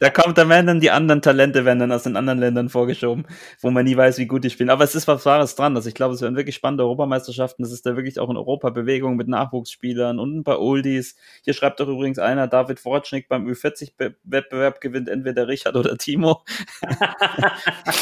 Da 0.00 0.10
kommt, 0.10 0.36
da 0.36 0.46
werden 0.50 0.66
dann 0.66 0.80
die 0.80 0.90
anderen 0.90 1.22
Talente 1.22 1.64
werden 1.64 1.78
dann 1.78 1.92
aus 1.92 2.02
den 2.02 2.14
anderen 2.14 2.40
Ländern 2.40 2.68
vorgeschoben, 2.68 3.24
wo 3.62 3.70
man 3.70 3.86
nie 3.86 3.96
weiß, 3.96 4.18
wie 4.18 4.26
gut 4.26 4.44
die 4.44 4.50
spielen. 4.50 4.68
Aber 4.68 4.84
es 4.84 4.94
ist 4.94 5.08
was 5.08 5.24
Wahres 5.24 5.54
dran. 5.54 5.74
Also 5.74 5.88
ich 5.88 5.94
glaube, 5.94 6.14
es 6.14 6.20
werden 6.20 6.36
wirklich 6.36 6.56
spannende 6.56 6.84
Europameisterschaften. 6.84 7.64
Es 7.64 7.72
ist 7.72 7.86
da 7.86 7.96
wirklich 7.96 8.20
auch 8.20 8.28
in 8.28 8.36
Europa 8.36 8.68
Bewegung 8.68 9.16
mit 9.16 9.28
Nachwuchsspielern 9.28 10.18
und 10.18 10.36
ein 10.36 10.44
paar 10.44 10.60
Oldies. 10.60 11.16
Hier 11.42 11.54
schreibt 11.54 11.80
doch 11.80 11.88
übrigens 11.88 12.18
einer, 12.18 12.48
David 12.48 12.84
Wortschnick 12.84 13.28
beim 13.28 13.46
Ü40-Wettbewerb 13.46 14.82
gewinnt 14.82 15.08
entweder 15.08 15.48
Richard 15.48 15.76
oder 15.76 15.96
Timo. 15.96 16.42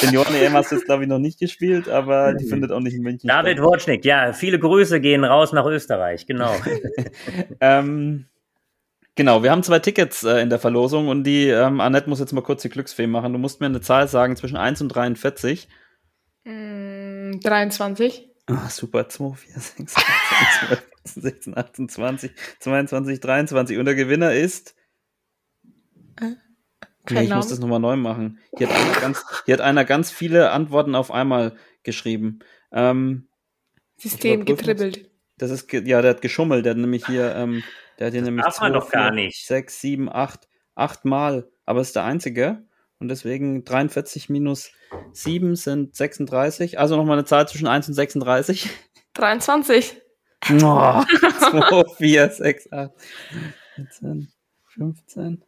Senioren-EM 0.01 0.56
hast 0.57 0.73
du 0.73 0.77
jetzt, 0.77 0.87
glaube 0.87 1.03
ich, 1.05 1.09
noch 1.09 1.19
nicht 1.19 1.39
gespielt, 1.39 1.89
aber 1.89 2.35
die 2.35 2.47
findet 2.47 2.73
auch 2.73 2.81
nicht 2.81 2.95
in 2.95 3.03
München 3.03 3.29
David 3.29 3.59
statt. 3.59 3.67
Wojcik, 3.67 4.05
ja, 4.05 4.33
viele 4.33 4.59
Grüße 4.59 5.01
gehen 5.01 5.25
raus 5.25 5.53
nach 5.53 5.67
Österreich, 5.67 6.27
genau. 6.27 6.55
Ähm, 7.61 8.27
genau, 9.15 9.43
wir 9.43 9.51
haben 9.51 9.63
zwei 9.63 9.79
Tickets 9.79 10.25
äh, 10.25 10.41
in 10.41 10.51
der 10.51 10.59
Verlosung 10.59 11.09
und 11.09 11.25
die, 11.25 11.49
ähm, 11.49 11.81
Annette 11.81 12.09
muss 12.09 12.21
jetzt 12.21 12.33
mal 12.33 12.43
kurz 12.43 12.63
die 12.63 12.69
Glücksfee 12.69 13.07
machen. 13.07 13.33
Du 13.33 13.39
musst 13.39 13.61
mir 13.61 13.67
eine 13.67 13.81
Zahl 13.81 14.09
sagen 14.09 14.37
zwischen 14.37 14.57
1 14.57 14.83
und 14.83 14.89
43. 14.89 15.69
Mm, 16.45 17.41
23. 17.41 18.29
Ah, 18.47 18.69
super, 18.69 19.09
2, 19.09 19.35
4, 19.35 19.55
6, 19.55 19.77
7, 19.77 19.87
12, 20.69 20.83
16, 21.05 21.57
18, 21.57 21.89
20, 21.89 22.33
22, 22.61 23.21
23. 23.21 23.79
Und 23.79 23.85
der 23.87 23.95
Gewinner 23.95 24.33
ist. 24.35 24.75
Nee, 27.11 27.23
ich 27.25 27.29
muss 27.29 27.47
Ahnung. 27.47 27.49
das 27.51 27.59
nochmal 27.61 27.81
neu 27.81 27.97
machen. 27.97 28.39
Hier 28.57 28.69
hat, 28.69 28.77
einer 28.77 29.01
ganz, 29.01 29.25
hier 29.45 29.55
hat 29.55 29.61
einer 29.61 29.85
ganz 29.85 30.11
viele 30.11 30.51
Antworten 30.51 30.95
auf 30.95 31.11
einmal 31.11 31.57
geschrieben. 31.83 32.41
Ähm, 32.73 33.29
System 33.97 34.45
getribbelt. 34.45 35.11
das 35.39 35.51
ist, 35.51 35.69
ge- 35.69 35.87
ja, 35.89 36.03
der 36.03 36.11
hat 36.13 36.23
geschummelt. 36.23 36.65
Der 36.65 36.71
hat 36.73 36.79
nämlich 36.79 37.07
hier, 37.07 37.35
ähm, 37.35 37.63
der 37.99 38.09
hat 38.09 38.13
hier 38.15 38.23
nämlich 38.23 38.45
darf 38.45 38.61
man 38.61 38.73
doch 38.73 38.91
gar 38.91 39.11
nicht. 39.11 39.47
6, 39.47 39.81
7, 39.81 40.09
8, 40.13 40.49
8 40.75 41.05
Mal. 41.05 41.49
Aber 41.65 41.81
ist 41.81 41.97
der 41.97 42.05
einzige. 42.05 42.65
Und 42.99 43.09
deswegen 43.09 43.65
43 43.65 44.31
minus 44.31 44.71
7 45.13 45.55
sind 45.57 45.95
36. 45.95 46.79
Also 46.79 46.97
nochmal 46.97 47.19
eine 47.19 47.27
Zahl 47.27 47.47
zwischen 47.49 47.67
1 47.67 47.89
und 47.89 47.95
36. 47.95 48.71
23. 49.15 50.01
Oh, 50.63 51.03
2, 51.51 51.85
4, 51.97 52.31
6, 52.31 52.73
8, 52.73 52.93
14, 53.77 54.29
15. 54.75 55.45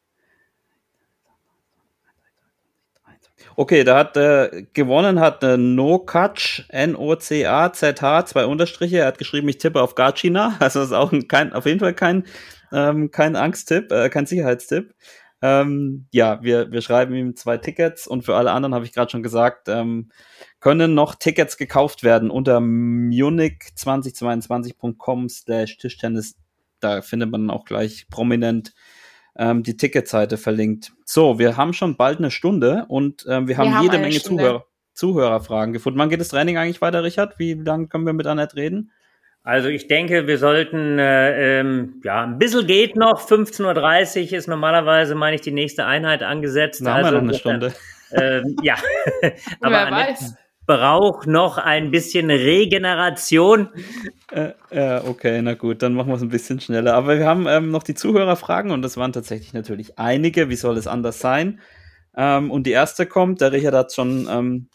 Okay, 3.57 3.85
da 3.85 3.99
hat 3.99 4.17
äh, 4.17 4.67
gewonnen 4.73 5.21
hat 5.21 5.43
äh, 5.43 5.57
Nokach, 5.57 6.61
N-O-C-A-Z-H, 6.69 8.27
zwei 8.27 8.47
Unterstriche. 8.47 8.99
Er 8.99 9.07
hat 9.07 9.19
geschrieben, 9.19 9.49
ich 9.49 9.59
tippe 9.59 9.83
auf 9.83 9.95
Gacina. 9.95 10.57
Also 10.61 10.81
das 10.81 10.89
ist 10.89 10.95
auch 10.95 11.13
ein, 11.13 11.29
kein, 11.29 11.53
auf 11.53 11.67
jeden 11.67 11.81
Fall 11.81 11.95
kein, 11.95 12.25
ähm, 12.73 13.11
kein 13.11 13.37
Angsttipp, 13.37 13.93
äh, 13.93 14.09
kein 14.11 14.27
Sicherheitstipp. 14.27 14.95
Ähm, 15.41 16.07
ja, 16.11 16.43
wir, 16.43 16.73
wir 16.73 16.81
schreiben 16.81 17.15
ihm 17.15 17.37
zwei 17.37 17.59
Tickets 17.59 18.09
und 18.09 18.25
für 18.25 18.35
alle 18.35 18.51
anderen 18.51 18.75
habe 18.75 18.85
ich 18.85 18.93
gerade 18.93 19.11
schon 19.11 19.23
gesagt, 19.23 19.69
ähm, 19.69 20.11
können 20.61 20.95
noch 20.95 21.15
Tickets 21.15 21.57
gekauft 21.57 22.03
werden 22.03 22.31
unter 22.31 22.59
munich2022.com 22.59 25.29
slash 25.29 25.79
Tischtennis. 25.79 26.35
Da 26.81 27.03
findet 27.03 27.31
man 27.31 27.51
auch 27.51 27.65
gleich 27.65 28.09
prominent 28.11 28.75
ähm, 29.39 29.63
die 29.63 29.77
Ticketseite 29.77 30.37
verlinkt. 30.37 30.93
So, 31.05 31.39
wir 31.39 31.57
haben 31.57 31.73
schon 31.73 31.97
bald 31.97 32.19
eine 32.19 32.31
Stunde 32.31 32.85
und 32.89 33.25
ähm, 33.29 33.49
wir 33.49 33.57
haben 33.57 33.75
haben 33.75 33.85
jede 33.85 33.99
Menge 33.99 34.19
Stunde. 34.21 34.43
Zuhörer, 34.43 34.65
Zuhörerfragen 34.95 35.73
gefunden. 35.73 35.99
Wann 35.99 36.11
geht 36.11 36.21
das 36.21 36.29
Training 36.29 36.59
eigentlich 36.59 36.81
weiter, 36.81 37.03
Richard? 37.05 37.39
Wie 37.39 37.55
lange 37.55 37.87
können 37.87 38.05
wir 38.05 38.13
mit 38.13 38.27
Annette 38.27 38.57
reden? 38.57 38.91
Also 39.45 39.69
ich 39.69 39.87
denke, 39.87 40.27
wir 40.27 40.37
sollten, 40.37 40.99
äh, 40.99 41.61
ähm, 41.61 42.03
ja, 42.05 42.23
ein 42.25 42.39
bisschen 42.39 42.67
geht 42.67 42.97
noch. 42.97 43.27
15.30 43.27 44.27
Uhr 44.27 44.39
ist 44.39 44.49
normalerweise, 44.49 45.15
meine 45.15 45.37
ich, 45.37 45.41
die 45.41 45.53
nächste 45.53 45.87
Einheit 45.87 46.23
angesetzt. 46.23 46.85
Da 46.85 46.95
haben 46.95 47.01
wir 47.01 47.07
also 47.07 47.17
noch 47.17 47.23
eine 47.23 47.35
Stunde. 47.35 47.75
Ähm, 48.13 48.57
ja, 48.63 48.75
aber 49.61 49.71
Wer 49.71 49.87
Annette 49.87 50.11
weiß. 50.11 50.35
Braucht 50.69 51.27
noch 51.27 51.57
ein 51.57 51.91
bisschen 51.91 52.31
Regeneration. 52.31 53.71
Äh, 54.31 54.51
ja, 54.71 55.03
okay, 55.03 55.41
na 55.41 55.55
gut, 55.55 55.83
dann 55.83 55.95
machen 55.95 56.09
wir 56.09 56.17
es 56.17 56.23
ein 56.23 56.29
bisschen 56.29 56.61
schneller. 56.61 56.95
Aber 56.95 57.19
wir 57.19 57.27
haben 57.27 57.47
ähm, 57.49 57.71
noch 57.71 57.83
die 57.83 57.95
Zuhörerfragen 57.95 58.71
und 58.71 58.83
das 58.83 58.99
waren 58.99 59.15
tatsächlich 59.15 59.55
natürlich 59.55 59.99
einige. 59.99 60.51
Wie 60.51 60.57
soll 60.57 60.77
es 60.77 60.87
anders 60.87 61.21
sein? 61.21 61.61
Ähm, 62.15 62.51
und 62.51 62.67
die 62.67 62.73
erste 62.73 63.07
kommt, 63.07 63.41
der 63.41 63.53
Richard 63.53 63.75
hat 63.75 63.95
schon 63.95 64.29
ähm, 64.31 64.69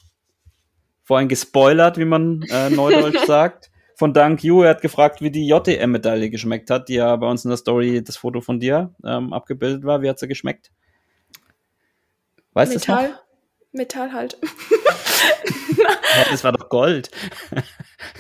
vorhin 1.03 1.29
gespoilert, 1.29 1.99
wie 1.99 2.05
man 2.05 2.41
äh, 2.49 2.71
neudeutsch 2.71 3.19
sagt, 3.27 3.69
von 3.95 4.13
Dank 4.13 4.43
You, 4.43 4.63
er 4.63 4.71
hat 4.71 4.81
gefragt, 4.81 5.21
wie 5.21 5.29
die 5.29 5.47
JTM-Medaille 5.47 6.31
geschmeckt 6.31 6.71
hat, 6.71 6.89
die 6.89 6.95
ja 6.95 7.15
bei 7.17 7.29
uns 7.29 7.45
in 7.45 7.49
der 7.49 7.57
Story 7.57 8.03
das 8.03 8.17
Foto 8.17 8.41
von 8.41 8.59
dir 8.59 8.95
ähm, 9.05 9.31
abgebildet 9.31 9.83
war. 9.83 10.01
Wie 10.01 10.09
hat 10.09 10.17
sie 10.17 10.27
geschmeckt? 10.27 10.71
Weißt 12.53 12.73
du 12.73 12.77
es 12.77 12.87
noch? 12.87 13.23
Metall. 13.73 14.13
Halt. 14.13 14.37
Das 16.29 16.43
war 16.43 16.51
doch 16.51 16.69
Gold. 16.69 17.09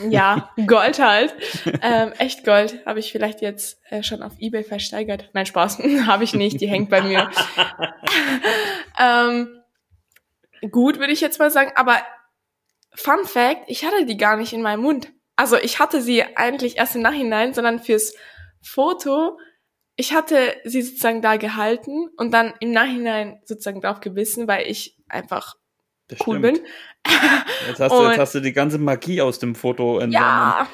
ja, 0.09 0.49
Gold 0.67 0.99
halt. 0.99 1.35
Ähm, 1.81 2.11
echt 2.17 2.43
Gold. 2.43 2.85
Habe 2.85 2.99
ich 2.99 3.11
vielleicht 3.11 3.41
jetzt 3.41 3.79
äh, 3.89 4.03
schon 4.03 4.23
auf 4.23 4.33
Ebay 4.39 4.63
versteigert. 4.63 5.29
Nein, 5.33 5.45
Spaß. 5.45 5.79
Habe 6.05 6.23
ich 6.23 6.33
nicht. 6.33 6.59
Die 6.61 6.67
hängt 6.67 6.89
bei 6.89 7.01
mir. 7.01 7.29
ähm, 8.99 9.61
gut, 10.71 10.99
würde 10.99 11.13
ich 11.13 11.21
jetzt 11.21 11.39
mal 11.39 11.51
sagen. 11.51 11.71
Aber 11.75 12.01
Fun 12.95 13.25
Fact, 13.25 13.63
ich 13.67 13.85
hatte 13.85 14.05
die 14.05 14.17
gar 14.17 14.37
nicht 14.37 14.53
in 14.53 14.61
meinem 14.61 14.81
Mund. 14.81 15.11
Also 15.35 15.57
ich 15.57 15.79
hatte 15.79 16.01
sie 16.01 16.23
eigentlich 16.35 16.77
erst 16.77 16.95
im 16.95 17.01
Nachhinein, 17.01 17.53
sondern 17.53 17.79
fürs 17.79 18.13
Foto, 18.61 19.37
ich 19.95 20.13
hatte 20.13 20.37
sie 20.63 20.81
sozusagen 20.81 21.21
da 21.21 21.37
gehalten 21.37 22.09
und 22.17 22.33
dann 22.33 22.53
im 22.59 22.71
Nachhinein 22.71 23.39
sozusagen 23.45 23.81
drauf 23.81 23.99
gebissen, 23.99 24.47
weil 24.47 24.67
ich 24.67 24.97
einfach 25.07 25.55
Das 26.07 26.19
cool 26.27 26.39
stimmt. 26.39 26.61
bin. 26.61 26.67
Jetzt 27.67 27.79
hast, 27.79 27.91
du, 27.91 28.07
jetzt 28.07 28.17
hast 28.17 28.35
du 28.35 28.39
die 28.39 28.53
ganze 28.53 28.77
Magie 28.77 29.21
aus 29.21 29.37
dem 29.39 29.55
Foto 29.55 29.99
entnommen. 29.99 30.13
Ja, 30.13 30.67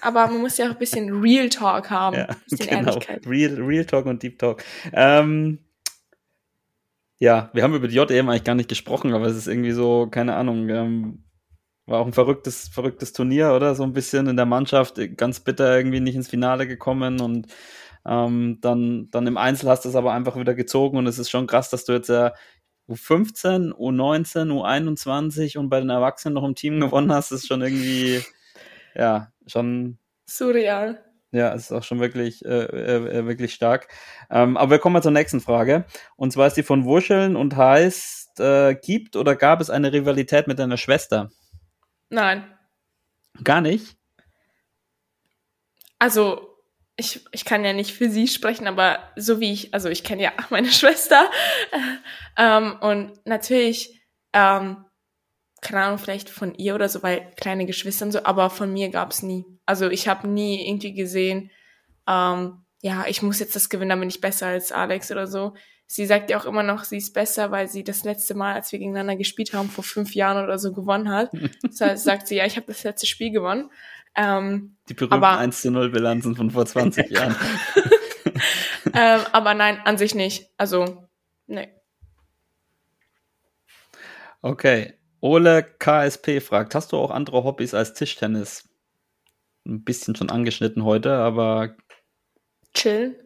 aber 0.00 0.28
man 0.28 0.40
muss 0.40 0.56
ja 0.58 0.66
auch 0.66 0.70
ein 0.70 0.78
bisschen 0.78 1.20
Real 1.20 1.48
Talk 1.48 1.90
haben. 1.90 2.16
Ja, 2.16 2.28
bisschen 2.48 2.68
genau. 2.68 2.90
Ehrlichkeit. 2.90 3.26
Real, 3.26 3.54
Real 3.60 3.84
Talk 3.84 4.06
und 4.06 4.22
Deep 4.22 4.38
Talk. 4.38 4.62
Ähm, 4.92 5.58
ja, 7.18 7.50
wir 7.52 7.62
haben 7.64 7.74
über 7.74 7.88
die 7.88 7.96
JM 7.96 8.28
eigentlich 8.28 8.44
gar 8.44 8.54
nicht 8.54 8.68
gesprochen, 8.68 9.12
aber 9.12 9.26
es 9.26 9.36
ist 9.36 9.48
irgendwie 9.48 9.72
so, 9.72 10.08
keine 10.08 10.36
Ahnung, 10.36 10.68
ähm, 10.68 11.24
war 11.86 12.00
auch 12.00 12.06
ein 12.06 12.12
verrücktes, 12.12 12.68
verrücktes 12.68 13.12
Turnier, 13.12 13.54
oder? 13.54 13.74
So 13.74 13.82
ein 13.82 13.92
bisschen 13.92 14.28
in 14.28 14.36
der 14.36 14.46
Mannschaft, 14.46 15.00
ganz 15.16 15.40
bitter 15.40 15.76
irgendwie 15.76 16.00
nicht 16.00 16.14
ins 16.14 16.28
Finale 16.28 16.66
gekommen 16.68 17.20
und 17.20 17.46
ähm, 18.06 18.58
dann, 18.60 19.08
dann 19.10 19.26
im 19.26 19.36
Einzel 19.36 19.68
hast 19.68 19.84
du 19.84 19.88
es 19.88 19.96
aber 19.96 20.12
einfach 20.12 20.36
wieder 20.36 20.54
gezogen 20.54 20.96
und 20.98 21.06
es 21.06 21.18
ist 21.18 21.30
schon 21.30 21.46
krass, 21.46 21.70
dass 21.70 21.84
du 21.84 21.92
jetzt 21.92 22.08
ja 22.08 22.32
U15, 22.88 23.72
U19, 23.72 24.50
U21 24.50 25.58
und 25.58 25.68
bei 25.68 25.80
den 25.80 25.90
Erwachsenen 25.90 26.34
noch 26.34 26.44
im 26.44 26.54
Team 26.54 26.80
gewonnen 26.80 27.12
hast. 27.12 27.30
Ist 27.32 27.46
schon 27.46 27.62
irgendwie, 27.62 28.22
ja, 28.94 29.32
schon 29.46 29.98
Surreal. 30.26 31.04
ja, 31.30 31.54
es 31.54 31.64
ist 31.64 31.72
auch 31.72 31.82
schon 31.84 32.00
wirklich, 32.00 32.44
äh, 32.44 32.64
äh, 32.64 33.18
äh, 33.18 33.26
wirklich 33.26 33.54
stark. 33.54 33.88
Ähm, 34.30 34.56
aber 34.56 34.72
wir 34.72 34.78
kommen 34.78 34.94
mal 34.94 35.02
zur 35.02 35.12
nächsten 35.12 35.40
Frage. 35.40 35.84
Und 36.16 36.32
zwar 36.32 36.46
ist 36.46 36.56
die 36.56 36.62
von 36.62 36.84
Wurscheln 36.84 37.36
und 37.36 37.56
heißt, 37.56 38.40
äh, 38.40 38.74
gibt 38.74 39.16
oder 39.16 39.36
gab 39.36 39.60
es 39.60 39.70
eine 39.70 39.92
Rivalität 39.92 40.46
mit 40.46 40.58
deiner 40.58 40.76
Schwester? 40.76 41.30
Nein. 42.10 42.44
Gar 43.42 43.60
nicht? 43.62 43.96
Also, 45.98 46.51
ich, 46.96 47.24
ich 47.32 47.44
kann 47.44 47.64
ja 47.64 47.72
nicht 47.72 47.92
für 47.92 48.10
sie 48.10 48.28
sprechen, 48.28 48.66
aber 48.66 48.98
so 49.16 49.40
wie 49.40 49.52
ich, 49.52 49.72
also 49.74 49.88
ich 49.88 50.04
kenne 50.04 50.22
ja 50.22 50.32
meine 50.50 50.70
Schwester. 50.70 51.30
ähm, 52.36 52.76
und 52.80 53.26
natürlich, 53.26 54.00
ähm, 54.32 54.84
keine 55.60 55.82
Ahnung, 55.82 55.98
vielleicht 55.98 56.28
von 56.28 56.54
ihr 56.54 56.74
oder 56.74 56.88
so, 56.88 57.02
weil 57.02 57.30
kleine 57.36 57.66
Geschwister 57.66 58.06
und 58.06 58.12
so, 58.12 58.24
aber 58.24 58.50
von 58.50 58.72
mir 58.72 58.90
gab's 58.90 59.22
nie. 59.22 59.44
Also 59.64 59.88
ich 59.88 60.08
habe 60.08 60.28
nie 60.28 60.66
irgendwie 60.68 60.94
gesehen, 60.94 61.50
ähm, 62.08 62.64
ja, 62.82 63.04
ich 63.06 63.22
muss 63.22 63.38
jetzt 63.38 63.54
das 63.54 63.68
gewinnen, 63.68 63.90
dann 63.90 64.00
bin 64.00 64.08
ich 64.08 64.20
besser 64.20 64.48
als 64.48 64.72
Alex 64.72 65.12
oder 65.12 65.28
so. 65.28 65.54
Sie 65.86 66.06
sagt 66.06 66.30
ja 66.30 66.40
auch 66.40 66.46
immer 66.46 66.62
noch, 66.62 66.84
sie 66.84 66.96
ist 66.96 67.12
besser, 67.12 67.50
weil 67.50 67.68
sie 67.68 67.84
das 67.84 68.02
letzte 68.02 68.34
Mal, 68.34 68.54
als 68.54 68.72
wir 68.72 68.78
gegeneinander 68.78 69.14
gespielt 69.14 69.52
haben, 69.52 69.68
vor 69.68 69.84
fünf 69.84 70.14
Jahren 70.14 70.42
oder 70.42 70.58
so 70.58 70.72
gewonnen 70.72 71.10
hat. 71.10 71.30
Deshalb 71.62 71.98
sagt 71.98 72.26
sie, 72.26 72.36
ja, 72.36 72.46
ich 72.46 72.56
habe 72.56 72.66
das 72.66 72.82
letzte 72.82 73.06
Spiel 73.06 73.30
gewonnen. 73.30 73.70
Ähm, 74.14 74.76
Die 74.88 74.94
berühmten 74.94 75.14
Aber- 75.14 75.38
1 75.38 75.62
zu 75.62 75.70
0 75.70 75.90
Bilanzen 75.90 76.36
von 76.36 76.50
vor 76.50 76.66
20 76.66 77.10
Jahren. 77.10 77.34
ähm, 78.94 79.20
aber 79.32 79.54
nein, 79.54 79.80
an 79.84 79.96
sich 79.98 80.14
nicht. 80.14 80.50
Also, 80.58 81.08
nee. 81.46 81.68
Okay. 84.42 84.94
Ole 85.20 85.62
KSP 85.62 86.40
fragt, 86.40 86.74
hast 86.74 86.92
du 86.92 86.96
auch 86.98 87.10
andere 87.12 87.44
Hobbys 87.44 87.74
als 87.74 87.94
Tischtennis? 87.94 88.68
Ein 89.64 89.84
bisschen 89.84 90.16
schon 90.16 90.30
angeschnitten 90.30 90.84
heute, 90.84 91.14
aber 91.14 91.76
Chillen. 92.74 93.16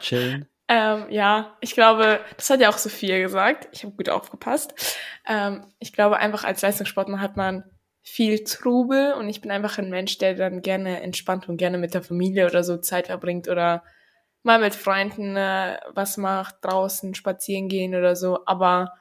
chillen. 0.00 0.46
Ähm, 0.68 1.06
ja, 1.10 1.58
ich 1.60 1.74
glaube, 1.74 2.20
das 2.38 2.48
hat 2.48 2.60
ja 2.60 2.70
auch 2.70 2.78
Sophia 2.78 3.18
gesagt. 3.18 3.68
Ich 3.72 3.84
habe 3.84 3.94
gut 3.94 4.08
aufgepasst. 4.08 4.72
Ähm, 5.26 5.66
ich 5.80 5.92
glaube, 5.92 6.16
einfach 6.16 6.44
als 6.44 6.62
Leistungssportler 6.62 7.20
hat 7.20 7.36
man 7.36 7.64
viel 8.02 8.42
Trubel 8.44 9.14
und 9.14 9.28
ich 9.28 9.40
bin 9.40 9.50
einfach 9.50 9.78
ein 9.78 9.90
Mensch, 9.90 10.18
der 10.18 10.34
dann 10.34 10.60
gerne 10.60 11.02
entspannt 11.02 11.48
und 11.48 11.56
gerne 11.56 11.78
mit 11.78 11.94
der 11.94 12.02
Familie 12.02 12.46
oder 12.46 12.64
so 12.64 12.76
Zeit 12.76 13.06
verbringt 13.06 13.48
oder 13.48 13.84
mal 14.42 14.58
mit 14.60 14.74
Freunden 14.74 15.36
äh, 15.36 15.78
was 15.94 16.16
macht, 16.16 16.56
draußen 16.62 17.14
spazieren 17.14 17.68
gehen 17.68 17.94
oder 17.94 18.16
so. 18.16 18.44
Aber 18.46 18.92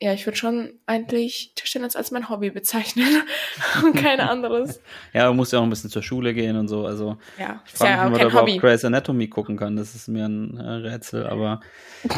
ja, 0.00 0.12
ich 0.12 0.26
würde 0.26 0.36
schon 0.36 0.80
eigentlich 0.86 1.52
Tischtennis 1.54 1.94
als 1.94 2.10
mein 2.10 2.28
Hobby 2.28 2.50
bezeichnen 2.50 3.22
und 3.84 3.94
kein 3.94 4.20
anderes. 4.20 4.80
Ja, 5.12 5.28
man 5.28 5.36
muss 5.36 5.52
ja 5.52 5.58
auch 5.58 5.62
ein 5.62 5.70
bisschen 5.70 5.90
zur 5.90 6.02
Schule 6.02 6.32
gehen 6.32 6.56
und 6.56 6.68
so. 6.68 6.86
Also 6.86 7.18
Ja, 7.38 7.62
ich 7.66 7.72
frage 7.72 7.90
ja 7.92 8.08
mich, 8.08 8.24
ob 8.24 8.32
man 8.32 8.46
überhaupt. 8.46 8.60
Grey's 8.60 8.84
Anatomy 8.84 9.28
gucken 9.28 9.56
kann. 9.56 9.76
Das 9.76 9.94
ist 9.94 10.08
mir 10.08 10.26
ein 10.26 10.56
äh, 10.56 10.88
Rätsel, 10.88 11.26
aber 11.26 11.60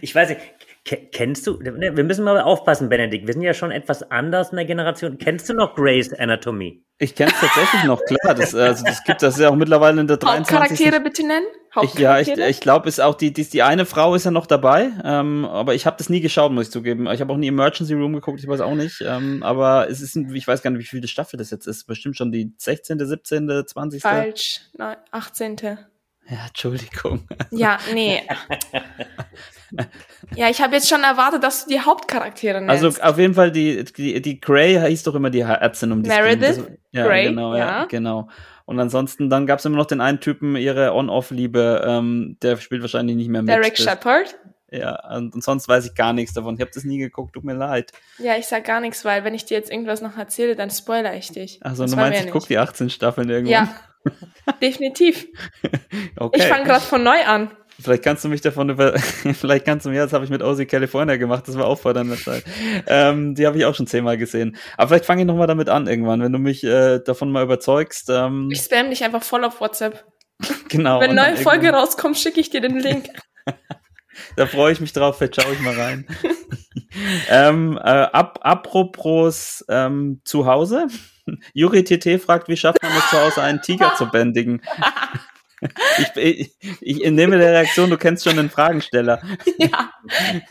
Ich 0.00 0.14
weiß 0.14 0.28
nicht, 0.30 0.40
kennst 0.84 1.46
du, 1.46 1.58
ne, 1.60 1.96
wir 1.96 2.04
müssen 2.04 2.24
mal 2.24 2.40
aufpassen, 2.40 2.88
Benedikt, 2.88 3.26
wir 3.26 3.34
sind 3.34 3.42
ja 3.42 3.54
schon 3.54 3.70
etwas 3.70 4.10
anders 4.10 4.50
in 4.50 4.56
der 4.56 4.64
Generation. 4.64 5.18
Kennst 5.18 5.48
du 5.48 5.54
noch 5.54 5.74
Grey's 5.74 6.12
Anatomy? 6.12 6.82
Ich 6.98 7.14
kenne 7.14 7.32
es 7.32 7.40
tatsächlich 7.40 7.84
noch, 7.84 8.02
klar. 8.04 8.34
Das, 8.34 8.54
also 8.54 8.84
das 8.84 9.04
gibt 9.04 9.22
das 9.22 9.38
ja 9.38 9.50
auch 9.50 9.56
mittlerweile 9.56 10.00
in 10.00 10.06
der 10.06 10.16
23. 10.16 10.54
Hauptcharaktere 10.54 11.00
bitte 11.00 11.26
nennen? 11.26 11.46
Ich, 11.82 11.94
ja, 11.94 12.18
ich, 12.18 12.28
ich 12.28 12.60
glaube, 12.60 12.88
ist 12.88 13.00
auch 13.00 13.14
die, 13.14 13.32
die, 13.32 13.48
die 13.48 13.62
eine 13.62 13.86
Frau 13.86 14.14
ist 14.14 14.24
ja 14.24 14.30
noch 14.30 14.46
dabei, 14.46 14.90
ähm, 15.04 15.44
aber 15.44 15.74
ich 15.74 15.86
habe 15.86 15.96
das 15.96 16.08
nie 16.08 16.20
geschaut, 16.20 16.50
muss 16.52 16.66
ich 16.66 16.72
zugeben. 16.72 17.06
Ich 17.10 17.20
habe 17.20 17.32
auch 17.32 17.36
nie 17.36 17.48
Emergency 17.48 17.94
Room 17.94 18.12
geguckt, 18.12 18.40
ich 18.40 18.48
weiß 18.48 18.60
auch 18.60 18.74
nicht. 18.74 19.02
Ähm, 19.02 19.42
aber 19.42 19.88
es 19.88 20.00
ist, 20.00 20.16
ich 20.16 20.46
weiß 20.46 20.62
gar 20.62 20.70
nicht, 20.70 20.80
wie 20.80 20.86
viele 20.86 21.08
Staffel 21.08 21.36
das 21.36 21.50
jetzt 21.50 21.66
ist. 21.66 21.86
Bestimmt 21.86 22.16
schon 22.16 22.32
die 22.32 22.52
16., 22.58 22.98
17., 22.98 23.66
20. 23.66 24.02
Falsch. 24.02 24.60
Nein, 24.76 24.96
18. 25.10 25.78
Ja, 26.30 26.46
Entschuldigung. 26.46 27.26
Ja, 27.50 27.78
nee. 27.92 28.22
ja, 30.36 30.48
ich 30.48 30.62
habe 30.62 30.76
jetzt 30.76 30.88
schon 30.88 31.02
erwartet, 31.02 31.42
dass 31.42 31.64
du 31.64 31.70
die 31.70 31.80
Hauptcharaktere 31.80 32.60
nennst. 32.60 32.84
Also 32.84 33.02
auf 33.02 33.18
jeden 33.18 33.34
Fall, 33.34 33.50
die, 33.50 33.84
die, 33.84 34.22
die 34.22 34.40
Grey 34.40 34.78
hieß 34.78 35.02
doch 35.02 35.14
immer 35.14 35.30
die 35.30 35.40
Ärztin 35.40 35.92
um 35.92 36.02
die 36.02 36.08
Meredith 36.08 36.56
Das, 36.58 36.70
ja, 36.92 37.06
Grey, 37.06 37.28
genau, 37.28 37.54
ja. 37.54 37.80
ja. 37.80 37.84
genau. 37.86 38.28
Und 38.64 38.78
ansonsten, 38.78 39.28
dann 39.28 39.46
gab 39.46 39.58
es 39.58 39.64
immer 39.64 39.76
noch 39.76 39.86
den 39.86 40.00
einen 40.00 40.20
Typen, 40.20 40.54
ihre 40.54 40.94
On-Off-Liebe, 40.94 41.84
ähm, 41.84 42.36
der 42.40 42.56
spielt 42.58 42.82
wahrscheinlich 42.82 43.16
nicht 43.16 43.28
mehr 43.28 43.42
mit. 43.42 43.50
Derek 43.50 43.76
Shepard. 43.76 44.36
Ja, 44.70 45.16
und, 45.16 45.34
und 45.34 45.42
sonst 45.42 45.66
weiß 45.66 45.86
ich 45.86 45.94
gar 45.96 46.12
nichts 46.12 46.34
davon. 46.34 46.54
Ich 46.54 46.60
habe 46.60 46.70
das 46.72 46.84
nie 46.84 46.98
geguckt, 46.98 47.34
tut 47.34 47.42
mir 47.42 47.54
leid. 47.54 47.90
Ja, 48.18 48.36
ich 48.36 48.46
sag 48.46 48.64
gar 48.64 48.80
nichts, 48.80 49.04
weil 49.04 49.24
wenn 49.24 49.34
ich 49.34 49.44
dir 49.44 49.56
jetzt 49.56 49.72
irgendwas 49.72 50.00
noch 50.00 50.16
erzähle, 50.16 50.54
dann 50.54 50.70
spoiler 50.70 51.16
ich 51.16 51.32
dich. 51.32 51.58
Also 51.62 51.82
Das 51.82 51.90
du 51.90 51.96
meinst, 51.96 52.24
ich 52.24 52.30
guck 52.30 52.46
die 52.46 52.58
18 52.58 52.90
Staffeln 52.90 53.28
irgendwann? 53.28 53.66
Ja, 53.66 53.74
definitiv. 54.62 55.26
okay. 56.16 56.38
Ich 56.40 56.46
fange 56.46 56.64
gerade 56.64 56.84
von 56.84 57.02
neu 57.02 57.22
an. 57.26 57.50
Vielleicht 57.80 58.02
kannst 58.02 58.24
du 58.24 58.28
mich 58.28 58.42
davon 58.42 58.68
über, 58.68 58.98
vielleicht 58.98 59.64
kannst 59.64 59.86
du 59.86 59.90
mir, 59.90 60.02
das 60.02 60.12
habe 60.12 60.24
ich 60.24 60.30
mit 60.30 60.42
Ozzy 60.42 60.66
California 60.66 61.16
gemacht, 61.16 61.48
das 61.48 61.56
war 61.56 61.66
auch 61.66 61.78
vor 61.78 61.94
deiner 61.94 62.16
Zeit. 62.16 62.44
ähm, 62.86 63.34
die 63.34 63.46
habe 63.46 63.56
ich 63.56 63.64
auch 63.64 63.74
schon 63.74 63.86
zehnmal 63.86 64.18
gesehen. 64.18 64.56
Aber 64.76 64.88
vielleicht 64.88 65.06
fange 65.06 65.22
ich 65.22 65.26
nochmal 65.26 65.46
damit 65.46 65.70
an 65.70 65.86
irgendwann, 65.86 66.20
wenn 66.22 66.32
du 66.32 66.38
mich 66.38 66.62
äh, 66.62 66.98
davon 66.98 67.32
mal 67.32 67.42
überzeugst. 67.42 68.10
Ähm, 68.10 68.48
Ich 68.52 68.60
spam 68.60 68.90
dich 68.90 69.02
einfach 69.02 69.22
voll 69.22 69.44
auf 69.44 69.60
WhatsApp. 69.62 70.04
genau. 70.68 71.00
Wenn 71.00 71.18
eine 71.18 71.30
neue 71.32 71.36
Folge 71.42 71.66
irgendwann- 71.66 71.84
rauskommt, 71.86 72.18
schicke 72.18 72.40
ich 72.40 72.50
dir 72.50 72.60
den 72.60 72.78
Link. 72.78 73.08
Da 74.36 74.44
freue 74.44 74.72
ich 74.72 74.80
mich 74.80 74.92
drauf, 74.92 75.16
vielleicht 75.16 75.40
schaue 75.40 75.52
ich 75.54 75.60
mal 75.60 75.74
rein. 75.74 76.06
ähm, 77.30 77.78
äh, 77.78 77.88
ab, 77.88 78.40
apropos 78.42 79.64
ähm, 79.68 80.20
zu 80.24 80.44
Hause. 80.46 80.88
Juri 81.52 81.84
TT 81.84 82.20
fragt, 82.20 82.48
wie 82.48 82.56
schafft 82.56 82.82
man 82.82 82.92
es 82.96 83.08
zu 83.10 83.20
Hause, 83.20 83.42
einen 83.42 83.62
Tiger 83.62 83.94
zu 83.96 84.06
bändigen? 84.10 84.62
Ich, 85.98 86.16
ich, 86.16 86.78
ich 86.80 87.04
entnehme 87.04 87.38
der 87.38 87.52
Reaktion, 87.52 87.90
du 87.90 87.98
kennst 87.98 88.24
schon 88.24 88.36
den 88.36 88.48
Fragensteller. 88.48 89.22
ja, 89.58 89.92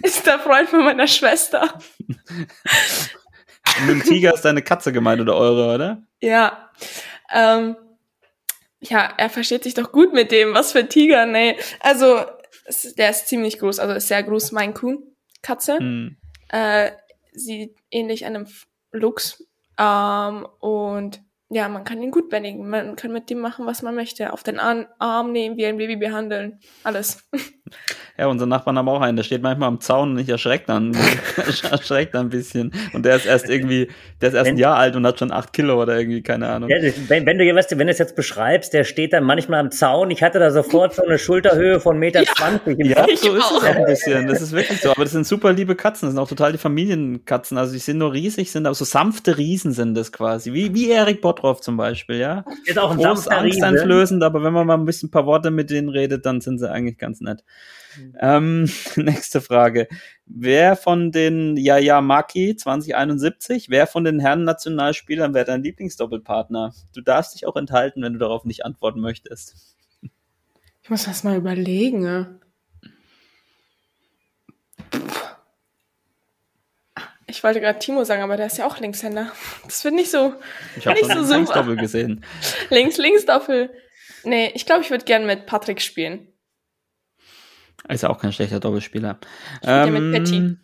ist 0.04 0.26
der 0.28 0.40
Freund 0.40 0.70
von 0.70 0.84
meiner 0.84 1.08
Schwester. 1.08 1.74
Und 3.78 3.88
mit 3.88 3.96
dem 3.96 4.04
Tiger 4.04 4.34
ist 4.34 4.46
deine 4.46 4.62
Katze 4.62 4.92
gemeint 4.92 5.22
oder 5.22 5.36
eure, 5.36 5.74
oder? 5.74 6.04
Ja. 6.22 6.70
Ähm, 7.32 7.76
ja, 8.82 9.14
er 9.18 9.30
versteht 9.30 9.64
sich 9.64 9.74
doch 9.74 9.92
gut 9.92 10.14
mit 10.14 10.32
dem. 10.32 10.54
Was 10.54 10.72
für 10.72 10.80
ein 10.80 10.90
Tiger, 10.90 11.26
nee. 11.26 11.58
Also, 11.80 12.26
es, 12.66 12.94
der 12.96 13.10
ist 13.10 13.28
ziemlich 13.28 13.60
groß, 13.60 13.80
also 13.80 13.96
ist 13.96 14.08
sehr 14.08 14.24
groß, 14.24 14.52
mein 14.52 14.74
Kuhn. 14.74 15.04
Katze. 15.42 15.78
Hm. 15.78 16.18
Äh, 16.50 16.92
sieht 17.34 17.76
ähnlich 17.92 18.26
einem 18.26 18.48
Luchs. 18.92 19.46
Ähm, 19.80 20.46
und 20.60 21.24
ja, 21.52 21.68
man 21.68 21.84
kann 21.84 22.02
ihn 22.02 22.12
gut 22.12 22.30
bändigen. 22.30 22.70
Man 22.70 22.96
kann 22.96 23.12
mit 23.12 23.30
dem 23.30 23.40
machen, 23.40 23.66
was 23.66 23.82
man 23.82 23.96
möchte. 23.96 24.34
Auf 24.34 24.44
den 24.44 24.60
Arm, 24.60 24.86
Arm 25.00 25.32
nehmen, 25.32 25.58
wie 25.58 25.66
ein 25.66 25.78
Baby 25.78 25.96
behandeln. 25.98 26.60
Alles. 26.84 27.28
Ja, 28.18 28.26
unser 28.28 28.48
Nachbarn 28.48 28.78
haben 28.78 28.90
auch 28.90 29.00
einen, 29.00 29.16
der 29.16 29.24
steht 29.24 29.44
manchmal 29.44 29.68
am 29.70 29.80
Zaun 29.80 30.12
und 30.12 30.18
ich 30.18 30.28
erschreckt 30.28 30.68
dann, 30.68 30.92
erschreckt 31.72 32.16
dann 32.16 32.26
ein 32.26 32.30
bisschen. 32.30 32.74
Und 32.94 33.06
der 33.06 33.16
ist 33.16 33.26
erst 33.26 33.48
irgendwie, 33.48 33.90
der 34.22 34.30
ist 34.30 34.36
erst 34.36 34.48
Wenn- 34.48 34.56
ein 34.56 34.58
Jahr 34.58 34.76
alt 34.76 34.96
und 34.96 35.06
hat 35.06 35.20
schon 35.20 35.32
acht 35.32 35.54
Kilo 35.54 35.82
oder 35.82 35.98
irgendwie, 35.98 36.22
keine 36.24 36.50
Ahnung. 36.50 36.70
Ja, 36.70 36.78
wenn, 37.08 37.26
wenn 37.26 37.38
du 37.38 37.46
weißt, 37.56 37.78
wenn 37.78 37.88
du 37.88 37.92
es 37.94 38.00
jetzt 38.00 38.16
beschreibst, 38.16 38.74
der 38.74 38.84
steht 38.84 39.14
dann 39.14 39.24
manchmal 39.24 39.60
am 39.62 39.72
Zaun. 39.72 40.10
Ich 40.12 40.22
hatte 40.24 40.40
da 40.40 40.52
sofort 40.52 40.96
so 40.96 41.04
eine 41.06 41.18
Schulterhöhe 41.20 41.80
von 41.80 41.98
Meter 41.98 42.24
zwanzig 42.26 42.80
im 42.80 42.88
Ja, 42.88 42.96
Kopf. 43.06 43.16
so 43.18 43.36
ist 43.36 43.46
es 43.46 43.52
auch. 43.52 43.64
auch 43.64 43.76
ein 43.76 43.86
bisschen. 43.86 44.28
Das 44.28 44.42
ist 44.42 44.52
wirklich 44.52 44.82
so. 44.82 44.90
Aber 44.92 45.04
das 45.04 45.12
sind 45.14 45.26
super 45.28 45.54
liebe 45.54 45.76
Katzen. 45.76 46.08
Das 46.08 46.14
sind 46.14 46.20
auch 46.22 46.28
total 46.28 46.52
die 46.52 46.58
Familienkatzen. 46.58 47.58
Also 47.58 47.72
die 47.74 47.80
sind 47.80 48.00
nur 48.00 48.12
riesig, 48.12 48.52
sind 48.52 48.66
aber 48.66 48.76
so 48.76 48.84
sanfte 48.84 49.38
Riesen 49.38 49.72
sind 49.72 49.96
das 49.96 50.12
quasi. 50.12 50.52
Wie, 50.54 50.74
wie 50.74 50.90
Erik 50.90 51.22
Bottroff 51.40 51.62
zum 51.62 51.78
Beispiel, 51.78 52.18
ja. 52.18 52.44
Ist 52.66 52.78
auch 52.78 52.92
ein 52.92 52.98
Groß 52.98 53.28
angsteinflößend, 53.28 54.24
aber 54.24 54.44
wenn 54.44 54.54
man 54.54 54.68
mal 54.68 54.76
ein 54.76 54.86
bisschen 54.86 55.08
ein 55.08 55.12
paar 55.12 55.26
Worte 55.26 55.52
mit 55.52 55.70
denen 55.70 55.90
redet, 55.90 56.26
dann 56.26 56.42
sind 56.42 56.60
sie 56.60 56.70
eigentlich 56.70 56.98
ganz 56.98 57.22
nett. 57.22 57.44
Ähm, 58.20 58.70
nächste 58.96 59.42
Frage. 59.42 59.88
Wer 60.26 60.76
von 60.76 61.12
den 61.12 61.58
Yaya 61.58 62.02
Maki 62.02 62.56
2071, 62.56 63.70
wer 63.70 63.88
von 63.88 64.04
den 64.04 64.20
Herren 64.20 64.44
Nationalspielern 64.44 65.34
wäre 65.34 65.46
dein 65.46 65.64
Lieblingsdoppelpartner? 65.64 66.74
Du 66.94 67.02
darfst 67.02 67.34
dich 67.34 67.46
auch 67.48 67.56
enthalten, 67.56 68.02
wenn 68.02 68.14
du 68.14 68.20
darauf 68.20 68.46
nicht 68.46 68.66
antworten 68.66 69.00
möchtest. 69.00 69.76
Ich 70.84 70.90
muss 70.90 71.06
das 71.06 71.24
mal 71.24 71.38
überlegen. 71.38 72.00
ne? 72.00 72.40
Ich 77.30 77.44
wollte 77.44 77.62
gerade 77.62 77.80
Timo 77.80 78.04
sagen, 78.04 78.24
aber 78.24 78.38
der 78.38 78.48
ist 78.48 78.58
ja 78.58 78.66
auch 78.66 78.80
Linkshänder. 78.80 79.32
Das 79.64 79.84
wird 79.84 79.94
nicht 79.94 80.10
so 80.10 80.34
Ich 80.78 80.88
habe 80.88 80.98
schon 81.00 81.26
so 81.26 81.34
ein 81.34 81.46
super. 81.46 81.60
Doppel 81.60 81.76
gesehen. 81.78 82.26
links, 82.70 82.98
links 82.98 83.26
Doppel. 83.26 83.72
Nee, 84.24 84.52
ich 84.56 84.66
glaube, 84.66 84.82
ich 84.82 84.90
würde 84.90 85.06
gerne 85.06 85.26
mit 85.26 85.46
Patrick 85.46 85.82
spielen. 85.82 86.28
Ist 87.88 88.04
ja 88.04 88.10
auch 88.10 88.20
kein 88.20 88.34
schlechter 88.34 88.60
Doppelspieler. 88.60 89.20
ja 89.64 89.86
mit 89.88 90.14
Petty. 90.14 90.58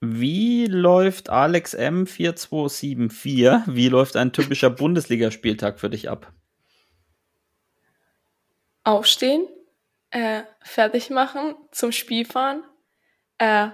Wie 0.00 0.66
läuft 0.66 1.28
Alex 1.28 1.74
M 1.74 2.06
4274? 2.06 3.74
Wie 3.74 3.88
läuft 3.88 4.16
ein 4.16 4.32
typischer 4.32 4.70
Bundesligaspieltag 4.70 5.80
für 5.80 5.90
dich 5.90 6.08
ab? 6.08 6.32
Aufstehen, 8.84 9.46
äh, 10.10 10.42
fertig 10.62 11.10
machen, 11.10 11.56
zum 11.72 11.92
Spiel 11.92 12.24
fahren, 12.24 12.62
äh, 13.38 13.68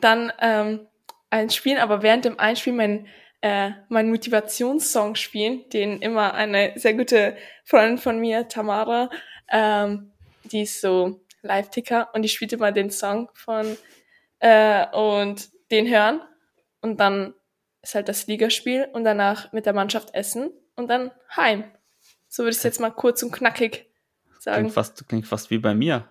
dann 0.00 0.32
ähm, 0.40 0.86
einspielen, 1.30 1.78
aber 1.78 2.02
während 2.02 2.24
dem 2.24 2.38
Einspielen 2.38 2.76
mein, 2.76 3.06
äh, 3.40 3.72
mein 3.88 4.10
Motivationssong 4.10 5.14
spielen, 5.16 5.68
den 5.70 6.00
immer 6.00 6.34
eine 6.34 6.72
sehr 6.76 6.94
gute 6.94 7.36
Freundin 7.64 7.98
von 7.98 8.18
mir, 8.18 8.48
Tamara, 8.48 9.10
ähm, 9.50 10.12
die 10.44 10.62
ist 10.62 10.80
so 10.80 11.20
Live-Ticker 11.42 12.10
und 12.14 12.22
die 12.22 12.28
spielt 12.28 12.52
immer 12.52 12.72
den 12.72 12.90
Song 12.90 13.28
von 13.34 13.76
äh, 14.38 14.86
und 14.96 15.50
den 15.70 15.88
hören 15.88 16.20
und 16.80 17.00
dann 17.00 17.34
ist 17.82 17.94
halt 17.94 18.08
das 18.08 18.26
Ligaspiel 18.26 18.88
und 18.92 19.04
danach 19.04 19.52
mit 19.52 19.66
der 19.66 19.74
Mannschaft 19.74 20.14
essen 20.14 20.50
und 20.74 20.88
dann 20.88 21.10
heim. 21.36 21.64
So 22.28 22.42
würde 22.42 22.50
ich 22.50 22.58
es 22.58 22.62
jetzt 22.62 22.80
mal 22.80 22.90
kurz 22.90 23.22
und 23.22 23.32
knackig 23.32 23.86
sagen. 24.38 24.62
Klingt 24.62 24.74
fast, 24.74 25.08
klingt 25.08 25.26
fast 25.26 25.50
wie 25.50 25.58
bei 25.58 25.74
mir. 25.74 26.08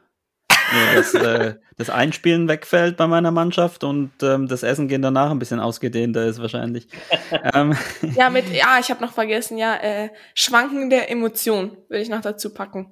Nur, 0.72 0.96
dass 0.96 1.14
äh, 1.14 1.56
das 1.78 1.90
Einspielen 1.90 2.48
wegfällt 2.48 2.98
bei 2.98 3.08
meiner 3.08 3.32
Mannschaft 3.32 3.84
und 3.84 4.12
ähm, 4.22 4.48
das 4.48 4.64
Essen 4.64 4.88
gehen 4.88 5.02
danach 5.02 5.32
ein 5.32 5.40
bisschen 5.40 5.60
ausgedehnter 5.60 6.26
ist 6.26 6.40
wahrscheinlich. 6.40 6.88
ähm, 7.54 7.76
Ja, 8.16 8.30
mit, 8.30 8.50
ja, 8.50 8.78
ich 8.80 8.90
habe 8.90 9.02
noch 9.02 9.14
vergessen, 9.14 9.58
ja, 9.58 9.76
äh, 9.76 10.10
schwankende 10.34 11.08
Emotionen 11.08 11.78
würde 11.90 12.02
ich 12.02 12.10
noch 12.10 12.22
dazu 12.22 12.54
packen. 12.54 12.92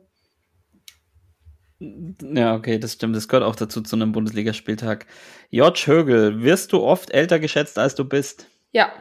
ja, 1.80 2.56
okay, 2.56 2.78
das 2.80 2.94
stimmt. 2.94 3.16
Das 3.16 3.28
gehört 3.28 3.46
auch 3.46 3.56
dazu 3.56 3.82
zu 3.82 3.96
einem 3.96 4.12
Bundesligaspieltag. 4.12 5.06
J. 5.50 5.76
Högel, 5.78 6.44
wirst 6.44 6.74
du 6.74 6.82
oft 6.82 7.12
älter 7.12 7.40
geschätzt, 7.40 7.80
als 7.80 7.96
du 7.96 8.06
bist? 8.06 8.48
Ja. 8.72 8.92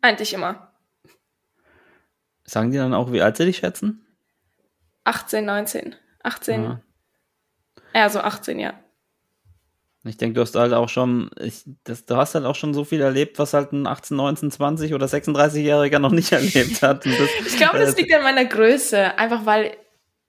Eigentlich 0.00 0.32
immer. 0.34 0.72
Sagen 2.44 2.70
die 2.70 2.78
dann 2.78 2.94
auch, 2.94 3.12
wie 3.12 3.22
alt 3.22 3.36
sie 3.36 3.44
dich 3.44 3.58
schätzen? 3.58 4.06
18, 5.04 5.44
19. 5.44 5.94
18. 6.22 6.62
Ja. 6.62 6.80
Ja, 7.96 8.10
so 8.10 8.20
18, 8.20 8.58
ja. 8.58 8.74
Ich 10.04 10.18
denke, 10.18 10.34
du 10.34 10.42
hast 10.42 10.54
halt 10.54 10.74
auch 10.74 10.90
schon, 10.90 11.30
ich, 11.40 11.64
das, 11.84 12.04
du 12.04 12.16
hast 12.16 12.34
halt 12.34 12.44
auch 12.44 12.54
schon 12.54 12.74
so 12.74 12.84
viel 12.84 13.00
erlebt, 13.00 13.38
was 13.38 13.54
halt 13.54 13.72
ein 13.72 13.86
18, 13.86 14.14
19, 14.18 14.50
20 14.50 14.92
oder 14.92 15.06
36-Jähriger 15.06 15.98
noch 15.98 16.12
nicht 16.12 16.30
erlebt 16.32 16.82
hat. 16.82 17.06
Das, 17.06 17.14
Ich 17.46 17.56
glaube, 17.56 17.78
das 17.78 17.94
äh, 17.94 18.02
liegt 18.02 18.14
an 18.14 18.22
meiner 18.22 18.44
Größe. 18.44 19.16
Einfach 19.16 19.46
weil 19.46 19.78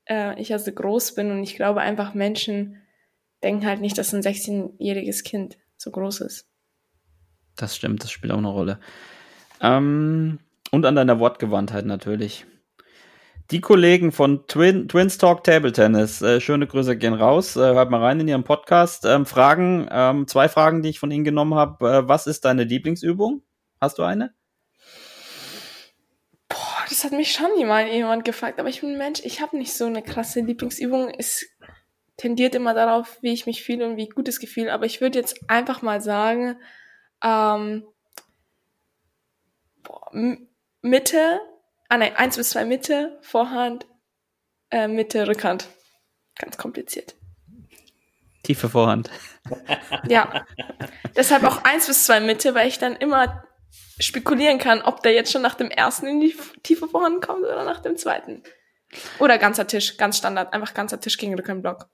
äh, 0.06 0.40
ich 0.42 0.54
also 0.54 0.72
groß 0.72 1.14
bin 1.14 1.30
und 1.30 1.44
ich 1.44 1.58
glaube 1.58 1.82
einfach 1.82 2.14
Menschen 2.14 2.82
denken 3.44 3.66
halt 3.66 3.82
nicht, 3.82 3.98
dass 3.98 4.14
ein 4.14 4.24
16-jähriges 4.24 5.26
Kind 5.26 5.58
so 5.76 5.92
groß 5.92 6.22
ist. 6.22 6.48
Das 7.58 7.76
stimmt, 7.76 8.02
das 8.02 8.12
spielt 8.12 8.32
auch 8.32 8.38
eine 8.38 8.48
Rolle. 8.48 8.80
Ähm, 9.62 10.40
und 10.72 10.86
an 10.86 10.96
deiner 10.96 11.20
Wortgewandtheit 11.20 11.86
natürlich. 11.86 12.46
Die 13.50 13.62
Kollegen 13.62 14.12
von 14.12 14.46
Twin, 14.48 14.90
Twins 14.90 15.18
Talk 15.18 15.46
Table 15.46 15.72
Tennis, 15.72 16.22
äh, 16.22 16.42
schöne 16.42 16.68
Grüße 16.68 16.98
gehen 16.98 17.14
raus. 17.14 17.56
Äh, 17.56 17.62
hört 17.62 17.90
mal 17.90 18.02
rein 18.02 18.20
in 18.20 18.28
ihren 18.28 18.44
Podcast. 18.44 19.06
Ähm, 19.06 19.26
Fragen, 19.26 19.88
ähm, 19.90 20.28
zwei 20.28 20.50
Fragen, 20.50 20.82
die 20.82 20.90
ich 20.90 21.00
von 21.00 21.12
Ihnen 21.12 21.24
genommen 21.24 21.56
habe. 21.56 21.90
Äh, 21.90 22.08
was 22.10 22.28
ist 22.28 22.44
deine 22.44 22.66
Lieblingsübung? 22.66 23.44
Hast 23.80 24.00
du 24.00 24.04
eine? 24.04 24.34
Boah, 26.50 26.86
das 26.90 27.06
hat 27.06 27.14
mich 27.14 27.32
schon 27.32 27.58
jemand, 27.58 27.90
jemand 27.90 28.26
gefragt, 28.26 28.60
aber 28.60 28.68
ich 28.68 28.82
bin 28.82 28.92
ein 28.92 28.98
Mensch, 28.98 29.22
ich 29.24 29.40
habe 29.40 29.58
nicht 29.58 29.74
so 29.74 29.86
eine 29.86 30.02
krasse 30.02 30.42
Lieblingsübung. 30.42 31.10
Es 31.18 31.46
tendiert 32.18 32.54
immer 32.54 32.74
darauf, 32.74 33.18
wie 33.22 33.32
ich 33.32 33.46
mich 33.46 33.64
fühle 33.64 33.88
und 33.88 33.96
wie 33.96 34.10
gut 34.10 34.28
es 34.28 34.42
gefühl. 34.42 34.70
Aber 34.70 34.86
ich 34.86 35.00
würde 35.00 35.20
jetzt 35.20 35.40
einfach 35.50 35.82
mal 35.82 36.02
sagen, 36.02 36.58
ähm, 37.24 37.86
boah, 39.84 40.12
Mitte, 40.82 41.40
ah 41.90 41.98
nein, 41.98 42.16
eins 42.16 42.38
bis 42.38 42.52
zwei 42.52 42.66
Mitte, 42.66 43.18
Vorhand, 43.22 43.86
äh, 44.72 44.88
Mitte, 44.88 45.28
Rückhand. 45.28 45.68
Ganz 46.38 46.58
kompliziert. 46.58 47.16
Tiefe 48.44 48.70
Vorhand. 48.70 49.10
Ja. 50.10 50.46
Deshalb 51.16 51.46
auch 51.46 51.64
eins 51.64 51.88
bis 51.88 52.06
zwei 52.06 52.20
Mitte, 52.20 52.54
weil 52.54 52.68
ich 52.68 52.80
dann 52.80 52.98
immer 52.98 53.44
spekulieren 53.98 54.58
kann, 54.58 54.82
ob 54.82 55.02
der 55.02 55.14
jetzt 55.14 55.32
schon 55.32 55.42
nach 55.42 55.56
dem 55.56 55.72
ersten 55.72 56.06
in 56.06 56.20
die 56.20 56.36
tiefe 56.64 56.90
Vorhand 56.90 57.26
kommt 57.26 57.44
oder 57.44 57.64
nach 57.64 57.80
dem 57.80 57.96
zweiten. 57.96 58.44
Oder 59.20 59.38
ganzer 59.38 59.68
Tisch, 59.68 59.96
ganz 59.98 60.18
Standard, 60.18 60.54
einfach 60.54 60.74
ganzer 60.74 61.00
Tisch 61.00 61.18
gegen 61.18 61.36
Rückenblock. 61.36 61.90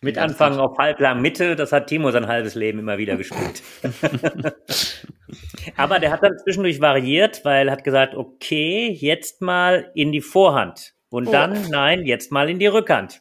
Mit 0.00 0.18
Anfang 0.18 0.58
auf 0.58 0.76
halblang 0.78 1.20
Mitte, 1.22 1.56
das 1.56 1.72
hat 1.72 1.86
Timo 1.86 2.10
sein 2.10 2.26
halbes 2.26 2.54
Leben 2.54 2.78
immer 2.80 2.98
wieder 2.98 3.16
gespielt. 3.16 3.62
Aber 5.76 5.98
der 5.98 6.10
hat 6.10 6.22
dann 6.22 6.36
zwischendurch 6.38 6.80
variiert, 6.80 7.44
weil 7.44 7.68
er 7.68 7.72
hat 7.72 7.84
gesagt, 7.84 8.14
okay, 8.14 8.88
jetzt 8.90 9.40
mal 9.40 9.90
in 9.94 10.12
die 10.12 10.20
Vorhand. 10.20 10.94
Und 11.10 11.28
Oh. 11.28 11.32
dann, 11.32 11.68
nein, 11.70 12.04
jetzt 12.04 12.32
mal 12.32 12.48
in 12.50 12.58
die 12.58 12.66
Rückhand. 12.66 13.20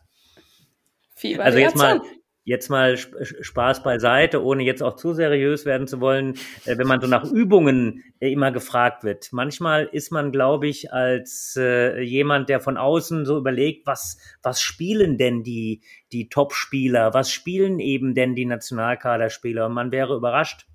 Viel 1.15 1.39
Also 1.41 1.59
jetzt 1.59 1.75
mal. 1.77 2.01
Jetzt 2.45 2.69
mal 2.69 2.93
Sp- 2.99 3.17
Spaß 3.41 3.83
beiseite, 3.83 4.43
ohne 4.43 4.63
jetzt 4.63 4.83
auch 4.83 4.95
zu 4.95 5.13
seriös 5.13 5.65
werden 5.65 5.87
zu 5.87 6.01
wollen. 6.01 6.35
Äh, 6.65 6.77
Wenn 6.77 6.87
man 6.87 6.99
so 7.01 7.07
nach 7.07 7.23
Übungen 7.29 8.03
äh, 8.19 8.31
immer 8.31 8.51
gefragt 8.51 9.03
wird. 9.03 9.29
Manchmal 9.31 9.89
ist 9.91 10.11
man, 10.11 10.31
glaube 10.31 10.67
ich, 10.67 10.91
als 10.91 11.55
äh, 11.57 12.01
jemand, 12.01 12.49
der 12.49 12.59
von 12.59 12.77
außen 12.77 13.25
so 13.25 13.37
überlegt, 13.37 13.87
was, 13.87 14.17
was 14.41 14.61
spielen 14.61 15.17
denn 15.17 15.43
die, 15.43 15.81
die 16.11 16.29
Top-Spieler? 16.29 17.13
Was 17.13 17.31
spielen 17.31 17.79
eben 17.79 18.13
denn 18.13 18.35
die 18.35 18.45
Nationalkaderspieler? 18.45 19.67
Und 19.67 19.73
man 19.73 19.91
wäre 19.91 20.15
überrascht, 20.15 20.67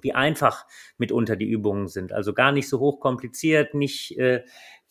wie 0.00 0.12
einfach 0.14 0.66
mitunter 0.98 1.34
die 1.34 1.48
Übungen 1.48 1.88
sind. 1.88 2.12
Also 2.12 2.34
gar 2.34 2.52
nicht 2.52 2.68
so 2.68 2.78
hochkompliziert, 2.78 3.72
nicht 3.72 4.18
äh, 4.18 4.44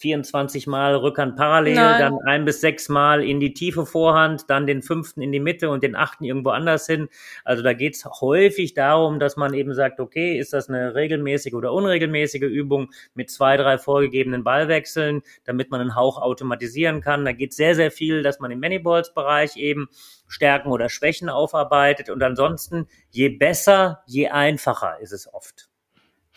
24 0.04 0.68
Mal 0.68 0.96
Rückhand 0.96 1.38
parallel, 1.38 1.76
Nein. 1.76 2.00
dann 2.00 2.20
ein 2.26 2.44
bis 2.44 2.60
sechs 2.60 2.90
Mal 2.90 3.24
in 3.24 3.40
die 3.40 3.54
tiefe 3.54 3.86
Vorhand, 3.86 4.50
dann 4.50 4.68
den 4.68 4.82
fünften 4.82 5.22
in 5.22 5.32
die 5.32 5.40
Mitte 5.40 5.70
und 5.70 5.82
den 5.82 5.96
achten 5.96 6.26
irgendwo 6.26 6.50
anders 6.50 6.86
hin. 6.86 7.08
Also 7.46 7.64
da 7.64 7.72
geht's 7.72 8.04
häufig 8.06 8.74
darum, 8.74 9.20
dass 9.20 9.38
man 9.38 9.54
eben 9.54 9.74
sagt, 9.74 10.02
okay, 10.02 10.38
ist 10.38 10.52
das 10.52 10.68
eine 10.68 10.94
regelmäßige 10.94 11.54
oder 11.54 11.72
unregelmäßige 11.72 12.42
Übung 12.42 12.92
mit 13.14 13.32
zwei, 13.32 13.56
drei 13.56 13.78
vorgegebenen 13.78 14.44
Ballwechseln, 14.44 15.22
damit 15.46 15.72
man 15.72 15.80
einen 15.80 15.96
Hauch 15.96 16.22
automatisieren 16.22 17.00
kann. 17.00 17.24
Da 17.24 17.32
geht 17.32 17.54
sehr, 17.54 17.74
sehr 17.74 17.90
viel, 17.90 18.24
dass 18.24 18.42
man 18.42 18.52
im 18.52 18.60
Manyballs-Bereich 18.60 19.56
eben 19.56 19.88
Stärken 20.28 20.70
oder 20.70 20.90
Schwächen 20.90 21.30
aufarbeitet 21.30 22.10
und 22.10 22.22
ansonsten 22.22 22.88
je 23.10 23.30
besser, 23.30 24.04
je 24.06 24.28
einfacher 24.28 25.00
ist 25.00 25.14
es 25.14 25.34
oft. 25.34 25.70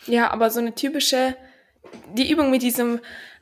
Ja, 0.05 0.31
aber 0.31 0.51
so 0.51 0.59
eine 0.59 0.73
typische, 0.73 1.35
die 2.13 2.31
Übung 2.31 2.51
mit 2.51 2.61
diesem 2.61 2.99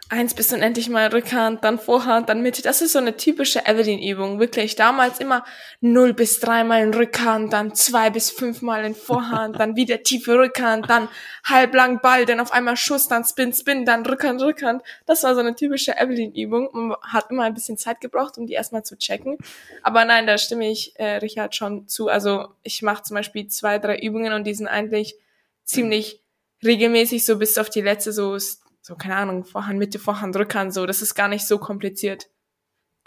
eins 0.10 0.36
bis 0.36 0.53
unendlich 0.53 0.90
mal 0.90 1.07
Rückhand, 1.07 1.64
dann 1.64 1.80
Vorhand, 1.80 2.30
dann 2.30 2.41
Mitte. 2.41 2.61
Das 2.61 2.82
ist 2.82 2.94
so 2.94 2.99
eine 2.99 3.18
typische 3.18 3.65
Evelyn-Übung. 3.65 4.40
Wirklich. 4.40 4.76
Damals 4.76 5.19
immer 5.19 5.44
null 5.82 6.14
bis 6.14 6.40
dreimal 6.40 6.84
in 6.84 6.94
Rückhand, 6.94 7.52
dann 7.53 7.73
zwei 7.73 8.11
bis 8.11 8.30
fünfmal 8.30 8.86
in 8.86 8.94
Vorhand, 8.94 9.60
dann 9.60 9.76
wieder 9.76 10.03
tiefe 10.03 10.38
Rückhand, 10.38 10.90
dann 10.90 11.07
halblang 11.44 12.02
Ball, 12.02 12.26
dann 12.26 12.40
auf 12.40 12.52
einmal 12.52 12.77
Schuss, 12.77 13.07
dann 13.07 13.23
Spin, 13.23 13.52
Spin, 13.52 13.86
dann 13.86 14.06
Rückhand, 14.06 14.41
Rückhand. 14.41 14.84
Das 15.07 15.23
war 15.23 15.34
so 15.34 15.40
eine 15.40 15.56
typische 15.56 15.98
Evelyn-Übung. 15.98 16.69
Man 16.72 16.98
hat 17.02 17.32
immer 17.32 17.44
ein 17.44 17.56
bisschen 17.56 17.77
Zeit 17.77 17.99
gebraucht, 17.99 18.38
um 18.38 18.45
die 18.45 18.53
erstmal 18.53 18.84
zu 18.84 18.98
checken. 18.98 19.38
Aber 19.82 20.06
nein, 20.06 20.27
da 20.27 20.38
stimme 20.38 20.69
ich 20.69 20.94
äh, 20.99 21.18
Richard 21.18 21.56
schon 21.56 21.88
zu. 21.88 22.10
Also 22.10 22.49
ich 22.61 22.84
mache 22.84 23.02
zum 23.02 23.15
Beispiel 23.15 23.48
zwei, 23.48 23.80
drei 23.80 23.98
Übungen 23.98 24.34
und 24.34 24.45
die 24.45 24.53
sind 24.53 24.68
eigentlich 24.68 25.15
ziemlich 25.64 26.22
regelmäßig, 26.64 27.26
so 27.26 27.38
bis 27.38 27.57
auf 27.57 27.69
die 27.69 27.82
letzte, 27.82 28.11
so 28.11 28.38
so, 28.86 28.94
keine 28.95 29.16
Ahnung, 29.16 29.45
Vorhand, 29.45 29.80
Mitte, 29.80 29.98
Vorhand, 29.98 30.36
Rückhand, 30.36 30.72
so. 30.72 30.86
Das 30.86 31.02
ist 31.02 31.16
gar 31.16 31.28
nicht 31.28 31.48
so 31.48 31.57
kompliziert. 31.57 32.28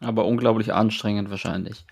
Aber 0.00 0.24
unglaublich 0.24 0.72
anstrengend 0.72 1.30
wahrscheinlich. 1.30 1.86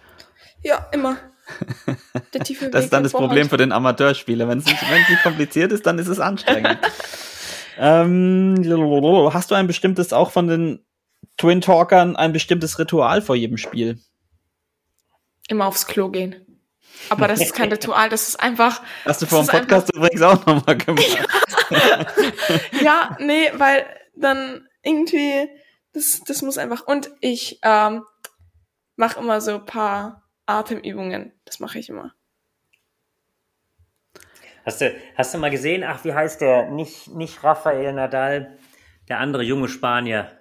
Ja, 0.61 0.89
immer. 0.91 1.19
Der 2.35 2.41
tiefe 2.41 2.69
das 2.69 2.87
ist 2.87 2.93
dann 2.93 3.05
das 3.05 3.13
Vorhand. 3.13 3.29
Problem 3.29 3.49
für 3.49 3.59
den 3.59 3.71
Amateurspieler. 3.71 4.49
Wenn 4.49 4.59
es 4.59 4.65
nicht, 4.65 4.83
nicht 4.83 5.23
kompliziert 5.23 5.71
ist, 5.71 5.87
dann 5.87 6.01
ist 6.01 6.09
es 6.09 6.19
anstrengend. 6.19 6.81
ähm, 7.79 8.57
hast 9.33 9.53
du 9.53 9.55
ein 9.55 9.69
bestimmtes, 9.69 10.13
auch 10.13 10.33
von 10.33 10.49
den 10.49 10.85
Twin 11.37 11.61
Talkern, 11.61 12.17
ein 12.17 12.33
bestimmtes 12.33 12.81
Ritual 12.81 13.23
vor 13.23 13.37
jedem 13.37 13.57
Spiel? 13.57 14.01
Immer 15.47 15.67
aufs 15.67 15.87
Klo 15.87 16.09
gehen. 16.09 16.45
Aber 17.09 17.29
das 17.29 17.41
ist 17.41 17.55
kein 17.55 17.71
Ritual, 17.71 18.09
das 18.09 18.29
ist 18.29 18.41
einfach. 18.41 18.83
Hast 19.05 19.23
du 19.23 19.27
vor 19.27 19.43
dem 19.43 19.49
Podcast 19.49 19.95
übrigens 19.95 20.23
auch 20.23 20.45
nochmal 20.47 20.77
gemacht. 20.77 21.29
ja, 22.81 23.17
nee, 23.21 23.51
weil 23.55 23.87
dann 24.15 24.69
irgendwie, 24.83 25.49
das, 25.93 26.23
das 26.27 26.43
muss 26.43 26.59
einfach. 26.59 26.87
Und 26.87 27.11
ich 27.21 27.61
ähm, 27.63 28.05
mache 28.97 29.21
immer 29.21 29.41
so 29.41 29.55
ein 29.55 29.67
paar 29.67 30.25
Atemübungen. 30.47 31.33
Das 31.45 31.61
mache 31.61 31.79
ich 31.79 31.89
immer. 31.89 32.15
Hast 34.65 34.81
du, 34.81 34.93
hast 35.17 35.33
du 35.33 35.39
mal 35.39 35.51
gesehen, 35.51 35.85
ach, 35.85 36.05
wie 36.05 36.13
heißt 36.13 36.41
der? 36.41 36.71
Nicht, 36.71 37.09
nicht 37.09 37.45
Rafael 37.45 37.93
Nadal, 37.93 38.59
der 39.09 39.21
andere 39.21 39.45
junge 39.45 39.69
Spanier. 39.69 40.33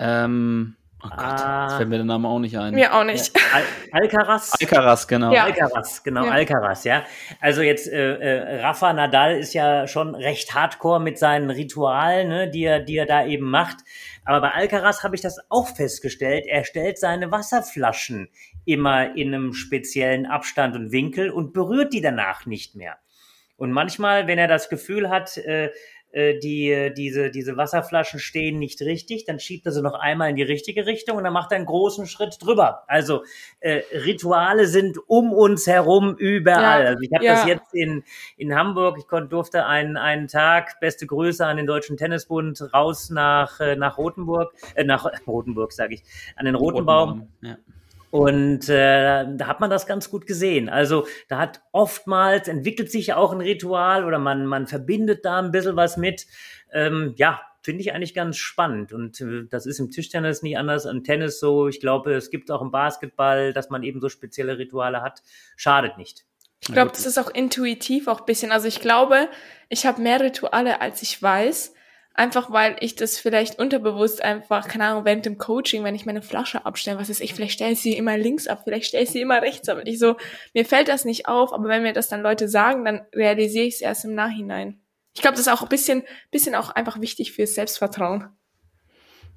Ähm, 0.00 0.76
Oh 1.02 1.08
Gott, 1.08 1.18
ah, 1.18 1.66
das 1.66 1.76
fällt 1.76 1.88
mir 1.88 1.96
der 1.96 2.04
Name 2.04 2.28
auch 2.28 2.38
nicht 2.38 2.58
ein. 2.58 2.74
Mir 2.74 2.94
auch 2.94 3.04
nicht. 3.04 3.34
Al 3.54 3.62
Alcaraz? 3.92 4.52
Alcaraz, 4.60 5.08
genau. 5.08 5.32
Ja. 5.32 5.44
Alcaraz, 5.44 6.02
genau, 6.02 6.26
ja. 6.26 6.30
Alcaraz, 6.32 6.84
ja. 6.84 7.04
Also 7.40 7.62
jetzt, 7.62 7.88
äh, 7.88 8.16
äh, 8.16 8.60
Rafa 8.60 8.92
Nadal 8.92 9.38
ist 9.38 9.54
ja 9.54 9.86
schon 9.86 10.14
recht 10.14 10.54
hardcore 10.54 11.00
mit 11.00 11.18
seinen 11.18 11.48
Ritualen, 11.48 12.28
ne, 12.28 12.50
die 12.50 12.64
er, 12.64 12.80
die 12.80 12.98
er 12.98 13.06
da 13.06 13.24
eben 13.24 13.48
macht. 13.48 13.78
Aber 14.26 14.42
bei 14.42 14.50
Alcaraz 14.50 15.02
habe 15.02 15.14
ich 15.14 15.22
das 15.22 15.38
auch 15.48 15.68
festgestellt. 15.68 16.44
Er 16.46 16.64
stellt 16.64 16.98
seine 16.98 17.30
Wasserflaschen 17.30 18.28
immer 18.66 19.16
in 19.16 19.34
einem 19.34 19.54
speziellen 19.54 20.26
Abstand 20.26 20.76
und 20.76 20.92
Winkel 20.92 21.30
und 21.30 21.54
berührt 21.54 21.94
die 21.94 22.02
danach 22.02 22.44
nicht 22.44 22.74
mehr. 22.74 22.98
Und 23.56 23.72
manchmal, 23.72 24.26
wenn 24.26 24.38
er 24.38 24.48
das 24.48 24.68
Gefühl 24.68 25.10
hat, 25.10 25.36
äh, 25.38 25.70
die, 26.12 26.92
diese, 26.96 27.30
diese 27.30 27.56
Wasserflaschen 27.56 28.18
stehen 28.18 28.58
nicht 28.58 28.80
richtig, 28.80 29.24
dann 29.26 29.38
schiebt 29.38 29.66
er 29.66 29.72
sie 29.72 29.82
noch 29.82 29.94
einmal 29.94 30.30
in 30.30 30.36
die 30.36 30.42
richtige 30.42 30.86
Richtung 30.86 31.16
und 31.16 31.24
dann 31.24 31.32
macht 31.32 31.52
er 31.52 31.56
einen 31.56 31.66
großen 31.66 32.06
Schritt 32.06 32.38
drüber. 32.40 32.82
Also 32.88 33.22
äh, 33.60 33.82
Rituale 33.92 34.66
sind 34.66 34.98
um 35.06 35.32
uns 35.32 35.66
herum 35.66 36.16
überall. 36.16 36.82
Ja, 36.82 36.88
also 36.88 37.02
ich 37.02 37.12
habe 37.14 37.24
ja. 37.24 37.34
das 37.34 37.46
jetzt 37.46 37.74
in, 37.74 38.02
in 38.36 38.54
Hamburg, 38.54 38.96
ich 38.98 39.06
konnte, 39.06 39.28
durfte 39.28 39.66
einen, 39.66 39.96
einen 39.96 40.26
Tag, 40.26 40.80
beste 40.80 41.06
Grüße 41.06 41.46
an 41.46 41.56
den 41.56 41.66
Deutschen 41.66 41.96
Tennisbund, 41.96 42.60
raus 42.74 43.10
nach, 43.10 43.60
äh, 43.60 43.76
nach 43.76 43.96
Rotenburg, 43.98 44.52
äh, 44.74 44.84
nach 44.84 45.06
Rotenburg 45.26 45.72
sage 45.72 45.94
ich, 45.94 46.02
an 46.36 46.46
den 46.46 46.54
Rotenbaum. 46.54 47.08
Rotenbaum 47.10 47.28
ja. 47.42 47.56
Und 48.10 48.68
äh, 48.68 49.26
da 49.36 49.46
hat 49.46 49.60
man 49.60 49.70
das 49.70 49.86
ganz 49.86 50.10
gut 50.10 50.26
gesehen. 50.26 50.68
Also 50.68 51.06
da 51.28 51.38
hat 51.38 51.62
oftmals 51.70 52.48
entwickelt 52.48 52.90
sich 52.90 53.12
auch 53.14 53.32
ein 53.32 53.40
Ritual 53.40 54.04
oder 54.04 54.18
man, 54.18 54.46
man 54.46 54.66
verbindet 54.66 55.24
da 55.24 55.38
ein 55.38 55.52
bisschen 55.52 55.76
was 55.76 55.96
mit. 55.96 56.26
Ähm, 56.72 57.14
ja, 57.16 57.40
finde 57.62 57.82
ich 57.82 57.92
eigentlich 57.92 58.14
ganz 58.14 58.36
spannend. 58.36 58.92
Und 58.92 59.20
äh, 59.20 59.44
das 59.48 59.66
ist 59.66 59.78
im 59.78 59.90
Tischtennis 59.90 60.42
nicht 60.42 60.58
anders, 60.58 60.86
im 60.86 61.04
Tennis 61.04 61.38
so. 61.38 61.68
Ich 61.68 61.80
glaube, 61.80 62.14
es 62.14 62.30
gibt 62.30 62.50
auch 62.50 62.62
im 62.62 62.72
Basketball, 62.72 63.52
dass 63.52 63.70
man 63.70 63.82
eben 63.84 64.00
so 64.00 64.08
spezielle 64.08 64.58
Rituale 64.58 65.02
hat. 65.02 65.22
Schadet 65.56 65.96
nicht. 65.96 66.24
Ich 66.62 66.72
glaube, 66.72 66.90
das 66.90 67.06
ist 67.06 67.18
auch 67.18 67.30
intuitiv 67.30 68.06
auch 68.06 68.20
bisschen. 68.20 68.52
Also 68.52 68.68
ich 68.68 68.80
glaube, 68.80 69.28
ich 69.68 69.86
habe 69.86 70.02
mehr 70.02 70.20
Rituale, 70.20 70.80
als 70.80 71.00
ich 71.02 71.20
weiß. 71.22 71.74
Einfach 72.14 72.50
weil 72.50 72.76
ich 72.80 72.96
das 72.96 73.18
vielleicht 73.18 73.58
unterbewusst 73.58 74.22
einfach, 74.22 74.68
keine 74.68 74.84
Ahnung, 74.86 75.04
während 75.04 75.24
dem 75.26 75.38
Coaching, 75.38 75.84
wenn 75.84 75.94
ich 75.94 76.06
meine 76.06 76.22
Flasche 76.22 76.66
abstelle, 76.66 76.98
was 76.98 77.08
ist 77.08 77.20
ich, 77.20 77.34
vielleicht 77.34 77.54
stelle 77.54 77.72
ich 77.72 77.80
sie 77.80 77.96
immer 77.96 78.18
links 78.18 78.46
ab, 78.46 78.62
vielleicht 78.64 78.86
stelle 78.86 79.04
ich 79.04 79.10
sie 79.10 79.20
immer 79.20 79.40
rechts 79.40 79.68
ab. 79.68 79.78
Und 79.78 79.86
ich 79.86 79.98
so, 79.98 80.16
mir 80.52 80.64
fällt 80.64 80.88
das 80.88 81.04
nicht 81.04 81.28
auf, 81.28 81.52
aber 81.52 81.68
wenn 81.68 81.82
mir 81.82 81.92
das 81.92 82.08
dann 82.08 82.20
Leute 82.20 82.48
sagen, 82.48 82.84
dann 82.84 83.02
realisiere 83.14 83.66
ich 83.66 83.74
es 83.74 83.80
erst 83.80 84.04
im 84.04 84.14
Nachhinein. 84.14 84.80
Ich 85.14 85.22
glaube, 85.22 85.36
das 85.36 85.46
ist 85.46 85.52
auch 85.52 85.62
ein 85.62 85.68
bisschen, 85.68 86.02
bisschen 86.30 86.54
auch 86.54 86.70
einfach 86.70 87.00
wichtig 87.00 87.32
fürs 87.32 87.54
Selbstvertrauen. 87.54 88.28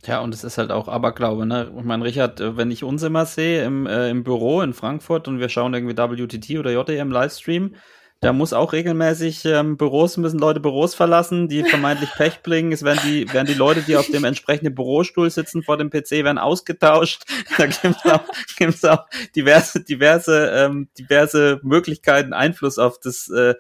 Ja, 0.06 0.20
und 0.20 0.34
es 0.34 0.44
ist 0.44 0.58
halt 0.58 0.72
auch 0.72 0.88
Aberglaube, 0.88 1.46
ne? 1.46 1.74
Ich 1.78 1.84
meine, 1.84 2.04
Richard, 2.04 2.42
äh, 2.42 2.58
wenn 2.58 2.72
ich 2.72 2.84
uns 2.84 3.04
immer 3.04 3.26
sehe 3.26 3.64
im, 3.64 3.88
äh, 3.88 4.10
im 4.10 4.24
Büro 4.24 4.62
in 4.62 4.74
Frankfurt 4.74 5.28
und 5.28 5.40
wir 5.40 5.48
schauen 5.48 5.74
irgendwie 5.74 5.96
WTT 5.96 6.60
oder 6.60 6.72
JDM 6.72 7.10
Livestream, 7.10 7.76
da 8.24 8.34
muss 8.34 8.54
auch 8.54 8.74
regelmäßig 8.74 9.46
ähm, 9.46 9.78
Büros, 9.78 10.18
müssen 10.18 10.40
Leute 10.40 10.60
Büros 10.60 10.96
verlassen, 10.96 11.48
die 11.48 11.64
vermeintlich 11.70 12.10
Pech 12.12 12.42
bringen. 12.42 12.72
Es 12.72 12.84
werden 12.84 13.00
die, 13.04 13.32
werden 13.34 13.48
die 13.48 13.54
Leute, 13.54 13.82
die 13.82 13.96
auf 13.96 14.08
dem 14.08 14.24
entsprechenden 14.24 14.74
Bürostuhl 14.74 15.30
sitzen 15.30 15.64
vor 15.64 15.78
dem 15.78 15.90
PC, 15.90 16.24
werden 16.24 16.38
ausgetauscht. 16.38 17.24
Da 17.58 17.68
gibt's 17.68 18.06
auch, 18.06 18.24
gibt's 18.58 18.86
auch 18.86 19.06
diverse, 19.36 19.84
diverse, 19.84 20.52
ähm, 20.56 20.88
diverse 20.98 21.60
Möglichkeiten, 21.62 22.34
Einfluss 22.34 22.80
auf 22.80 23.00
das 23.00 23.30
äh, 23.30 23.54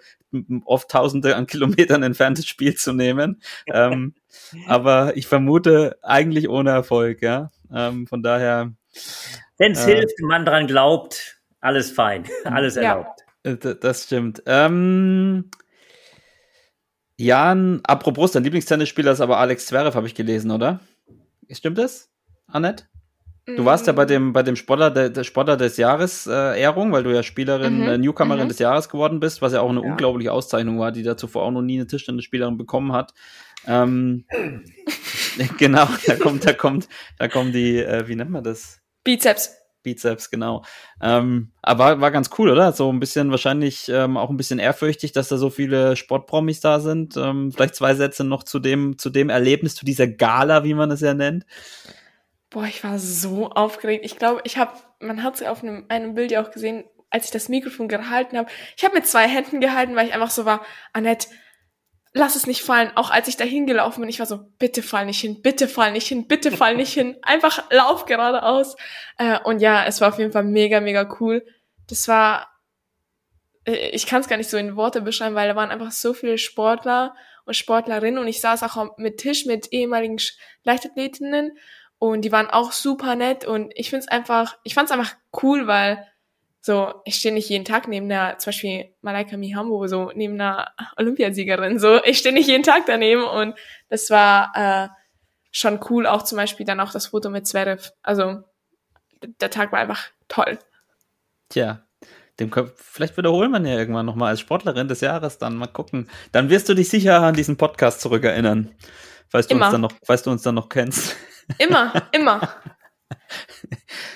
oft 0.65 0.89
tausende 0.89 1.35
an 1.35 1.45
Kilometern 1.45 2.01
entferntes 2.01 2.47
Spiel 2.47 2.75
zu 2.75 2.93
nehmen. 2.93 3.41
Ähm, 3.67 4.15
aber 4.67 5.15
ich 5.15 5.27
vermute 5.27 5.97
eigentlich 6.01 6.49
ohne 6.49 6.71
Erfolg, 6.71 7.21
ja. 7.21 7.51
Ähm, 7.73 8.07
von 8.07 8.23
daher. 8.23 8.73
Wenn 9.57 9.73
es 9.73 9.85
äh, 9.85 9.95
hilft, 9.95 10.19
man 10.21 10.45
dran 10.45 10.67
glaubt, 10.67 11.41
alles 11.59 11.91
fein, 11.91 12.25
alles 12.43 12.75
erlaubt. 12.75 13.21
Äh, 13.21 13.22
das 13.43 14.03
stimmt. 14.05 14.43
Ähm, 14.45 15.49
Jan, 17.17 17.81
apropos, 17.83 18.31
dein 18.31 18.43
Lieblingstennisspieler 18.43 19.11
ist 19.11 19.21
aber 19.21 19.37
Alex 19.37 19.67
Zverev, 19.67 19.95
habe 19.95 20.07
ich 20.07 20.15
gelesen, 20.15 20.51
oder? 20.51 20.79
Stimmt 21.49 21.77
das, 21.77 22.09
Annette? 22.47 22.85
Du 23.45 23.65
warst 23.65 23.87
ja 23.87 23.93
bei 23.93 24.05
dem, 24.05 24.31
bei 24.31 24.41
dem 24.41 24.55
Sportler, 24.55 24.89
der, 24.89 25.09
der 25.09 25.25
Sportler 25.25 25.57
des 25.57 25.75
Jahres 25.75 26.27
äh, 26.27 26.61
Ehrung, 26.61 26.93
weil 26.93 27.03
du 27.03 27.13
ja 27.13 27.23
Spielerin, 27.23 27.81
mhm. 27.81 27.87
äh, 27.89 27.97
Newcomerin 27.97 28.45
mhm. 28.45 28.47
des 28.49 28.59
Jahres 28.59 28.87
geworden 28.87 29.19
bist, 29.19 29.41
was 29.41 29.51
ja 29.51 29.59
auch 29.59 29.69
eine 29.69 29.81
ja. 29.81 29.91
unglaubliche 29.91 30.31
Auszeichnung 30.31 30.79
war, 30.79 30.93
die 30.93 31.03
da 31.03 31.17
zuvor 31.17 31.43
auch 31.43 31.51
noch 31.51 31.61
nie 31.61 31.75
eine 31.75 31.85
Tischtennisspielerin 31.85 32.57
bekommen 32.57 32.93
hat. 32.93 33.13
Ähm, 33.67 34.23
genau, 35.57 35.87
da 36.05 36.15
kommt, 36.15 36.45
da 36.45 36.53
kommt, 36.53 36.87
da 37.19 37.27
kommen 37.27 37.51
die, 37.51 37.79
äh, 37.79 38.07
wie 38.07 38.15
nennt 38.15 38.31
man 38.31 38.45
das? 38.45 38.79
Bizeps. 39.03 39.62
Bizeps, 39.83 40.31
genau. 40.31 40.63
Ähm, 41.01 41.51
aber 41.61 42.01
war 42.01 42.11
ganz 42.11 42.29
cool, 42.37 42.49
oder? 42.49 42.71
So 42.73 42.91
ein 42.91 42.99
bisschen 42.99 43.31
wahrscheinlich 43.31 43.89
ähm, 43.89 44.17
auch 44.17 44.29
ein 44.29 44.37
bisschen 44.37 44.59
ehrfürchtig, 44.59 45.11
dass 45.11 45.27
da 45.27 45.37
so 45.37 45.49
viele 45.49 45.95
Sportpromis 45.95 46.61
da 46.61 46.79
sind. 46.79 47.15
Ähm, 47.17 47.51
vielleicht 47.51 47.75
zwei 47.75 47.93
Sätze 47.93 48.23
noch 48.23 48.43
zu 48.43 48.59
dem, 48.59 48.97
zu 48.97 49.09
dem 49.09 49.29
Erlebnis, 49.29 49.75
zu 49.75 49.85
dieser 49.85 50.07
Gala, 50.07 50.63
wie 50.63 50.73
man 50.73 50.89
es 50.91 51.01
ja 51.01 51.13
nennt. 51.13 51.45
Boah, 52.49 52.65
ich 52.65 52.83
war 52.83 52.99
so 52.99 53.49
aufgeregt. 53.49 54.05
Ich 54.05 54.17
glaube, 54.17 54.41
ich 54.43 54.57
habe, 54.57 54.71
man 54.99 55.23
hat 55.23 55.35
es 55.35 55.43
auf 55.43 55.63
einem, 55.63 55.85
einem 55.89 56.15
Bild 56.15 56.31
ja 56.31 56.43
auch 56.43 56.51
gesehen, 56.51 56.83
als 57.09 57.25
ich 57.25 57.31
das 57.31 57.49
Mikrofon 57.49 57.87
gehalten 57.87 58.37
habe. 58.37 58.49
Ich 58.75 58.83
habe 58.83 58.95
mit 58.95 59.05
zwei 59.05 59.27
Händen 59.27 59.61
gehalten, 59.61 59.95
weil 59.95 60.07
ich 60.07 60.13
einfach 60.13 60.31
so 60.31 60.45
war, 60.45 60.61
Annette, 60.93 61.27
lass 62.13 62.35
es 62.35 62.47
nicht 62.47 62.61
fallen. 62.61 62.91
Auch 62.95 63.09
als 63.09 63.27
ich 63.27 63.37
da 63.37 63.43
hingelaufen 63.43 64.01
bin, 64.01 64.09
ich 64.09 64.19
war 64.19 64.25
so, 64.25 64.39
bitte 64.59 64.83
fall 64.83 65.05
nicht 65.05 65.19
hin, 65.19 65.41
bitte 65.41 65.67
fall 65.67 65.91
nicht 65.91 66.07
hin, 66.07 66.27
bitte 66.27 66.51
fall 66.51 66.75
nicht 66.75 66.93
hin. 66.93 67.17
Einfach 67.23 67.69
lauf 67.71 68.05
geradeaus. 68.05 68.75
Äh, 69.17 69.39
und 69.43 69.59
ja, 69.59 69.83
es 69.85 69.99
war 69.99 70.09
auf 70.09 70.19
jeden 70.19 70.31
Fall 70.31 70.43
mega, 70.43 70.79
mega 70.79 71.09
cool. 71.19 71.45
Das 71.87 72.07
war, 72.07 72.47
äh, 73.65 73.89
ich 73.89 74.05
kann 74.05 74.21
es 74.21 74.27
gar 74.27 74.37
nicht 74.37 74.49
so 74.49 74.57
in 74.57 74.75
Worte 74.75 75.01
beschreiben, 75.01 75.35
weil 75.35 75.47
da 75.47 75.55
waren 75.55 75.71
einfach 75.71 75.91
so 75.91 76.13
viele 76.13 76.37
Sportler 76.37 77.15
und 77.45 77.55
Sportlerinnen 77.55 78.19
und 78.19 78.27
ich 78.27 78.39
saß 78.39 78.63
auch 78.63 78.97
mit 78.97 79.17
Tisch 79.17 79.45
mit 79.45 79.73
ehemaligen 79.73 80.17
Leichtathletinnen 80.63 81.57
und 81.97 82.21
die 82.21 82.31
waren 82.31 82.49
auch 82.49 82.71
super 82.71 83.15
nett 83.15 83.45
und 83.45 83.73
ich 83.75 83.89
finde 83.89 84.05
es 84.05 84.07
einfach, 84.07 84.57
ich 84.63 84.75
fand 84.75 84.89
es 84.89 84.91
einfach 84.91 85.15
cool, 85.41 85.67
weil 85.67 86.07
so, 86.65 86.93
ich 87.03 87.15
stehe 87.15 87.33
nicht 87.33 87.49
jeden 87.49 87.65
Tag 87.65 87.89
neben 87.89 88.07
der, 88.07 88.37
zum 88.37 88.51
Beispiel 88.51 88.95
Malaika 89.01 89.35
Mihambo, 89.35 89.85
so 89.87 90.13
neben 90.15 90.35
einer 90.35 90.71
Olympiasiegerin, 90.95 91.77
so, 91.77 92.01
ich 92.05 92.19
stehe 92.19 92.33
nicht 92.33 92.47
jeden 92.47 92.63
Tag 92.63 92.83
daneben 92.85 93.25
und 93.25 93.53
das 93.89 94.09
war 94.09 94.53
äh, 94.55 94.87
schon 95.51 95.81
cool, 95.89 96.07
auch 96.07 96.23
zum 96.23 96.37
Beispiel 96.37 96.65
dann 96.65 96.79
auch 96.79 96.93
das 96.93 97.07
Foto 97.07 97.29
mit 97.29 97.45
Zverev. 97.47 97.91
Also 98.01 98.43
der 99.41 99.49
Tag 99.49 99.73
war 99.73 99.79
einfach 99.79 100.05
toll. 100.29 100.57
Tja, 101.49 101.83
Dem, 102.39 102.49
vielleicht 102.77 103.17
wiederholen 103.17 103.51
wir 103.51 103.59
ja 103.69 103.77
irgendwann 103.77 104.05
nochmal 104.05 104.29
als 104.29 104.39
Sportlerin 104.39 104.87
des 104.87 105.01
Jahres 105.01 105.37
dann 105.39 105.57
mal 105.57 105.67
gucken. 105.67 106.09
Dann 106.31 106.49
wirst 106.49 106.69
du 106.69 106.75
dich 106.75 106.87
sicher 106.87 107.21
an 107.21 107.35
diesen 107.35 107.57
Podcast 107.57 107.99
zurückerinnern. 107.99 108.73
Falls 109.27 109.47
du, 109.47 109.55
Immer. 109.55 109.65
uns 109.65 109.71
dann, 109.73 109.81
noch, 109.81 109.93
falls 110.05 110.23
du 110.23 110.31
uns 110.31 110.43
dann 110.43 110.55
noch 110.55 110.69
kennst. 110.69 111.17
Immer, 111.57 111.91
immer. 112.13 112.55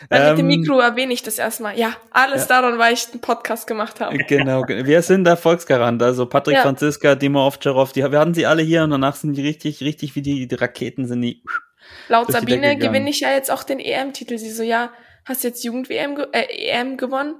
Dann 0.09 0.29
mit 0.29 0.39
dem 0.39 0.49
Ähm, 0.49 0.59
Mikro 0.59 0.79
erwähne 0.79 1.13
ich 1.13 1.23
das 1.23 1.37
erstmal. 1.37 1.77
Ja, 1.77 1.95
alles 2.11 2.47
daran, 2.47 2.77
weil 2.79 2.93
ich 2.93 3.07
einen 3.11 3.21
Podcast 3.21 3.67
gemacht 3.67 3.99
habe. 3.99 4.17
Genau, 4.17 4.61
ge- 4.63 4.85
wir 4.85 5.01
sind 5.01 5.23
der 5.25 5.37
Volksgarant. 5.37 6.01
Also 6.01 6.25
Patrick 6.25 6.55
Ja. 6.55 6.61
Franziska, 6.63 7.15
Dimo 7.15 7.45
Ovtcharov, 7.45 7.91
die, 7.93 8.03
wir 8.09 8.19
hatten 8.19 8.33
sie 8.33 8.45
alle 8.45 8.61
hier 8.61 8.83
und 8.83 8.91
danach 8.91 9.15
sind 9.15 9.33
die 9.33 9.41
richtig, 9.41 9.81
richtig 9.81 10.15
wie 10.15 10.21
die, 10.21 10.47
die 10.47 10.55
Raketen 10.55 11.07
sind 11.07 11.21
die. 11.21 11.43
Laut 12.09 12.31
Sabine 12.31 12.77
gewinne 12.77 13.09
ich 13.09 13.19
ja 13.21 13.31
jetzt 13.31 13.51
auch 13.51 13.63
den 13.63 13.79
EM-Titel. 13.79 14.37
Sie 14.37 14.51
so, 14.51 14.63
ja, 14.63 14.91
hast 15.25 15.43
jetzt 15.43 15.63
Jugend-WM 15.63 16.15
ge 16.15 16.27
äh, 16.31 16.69
EM 16.69 16.97
gewonnen, 16.97 17.35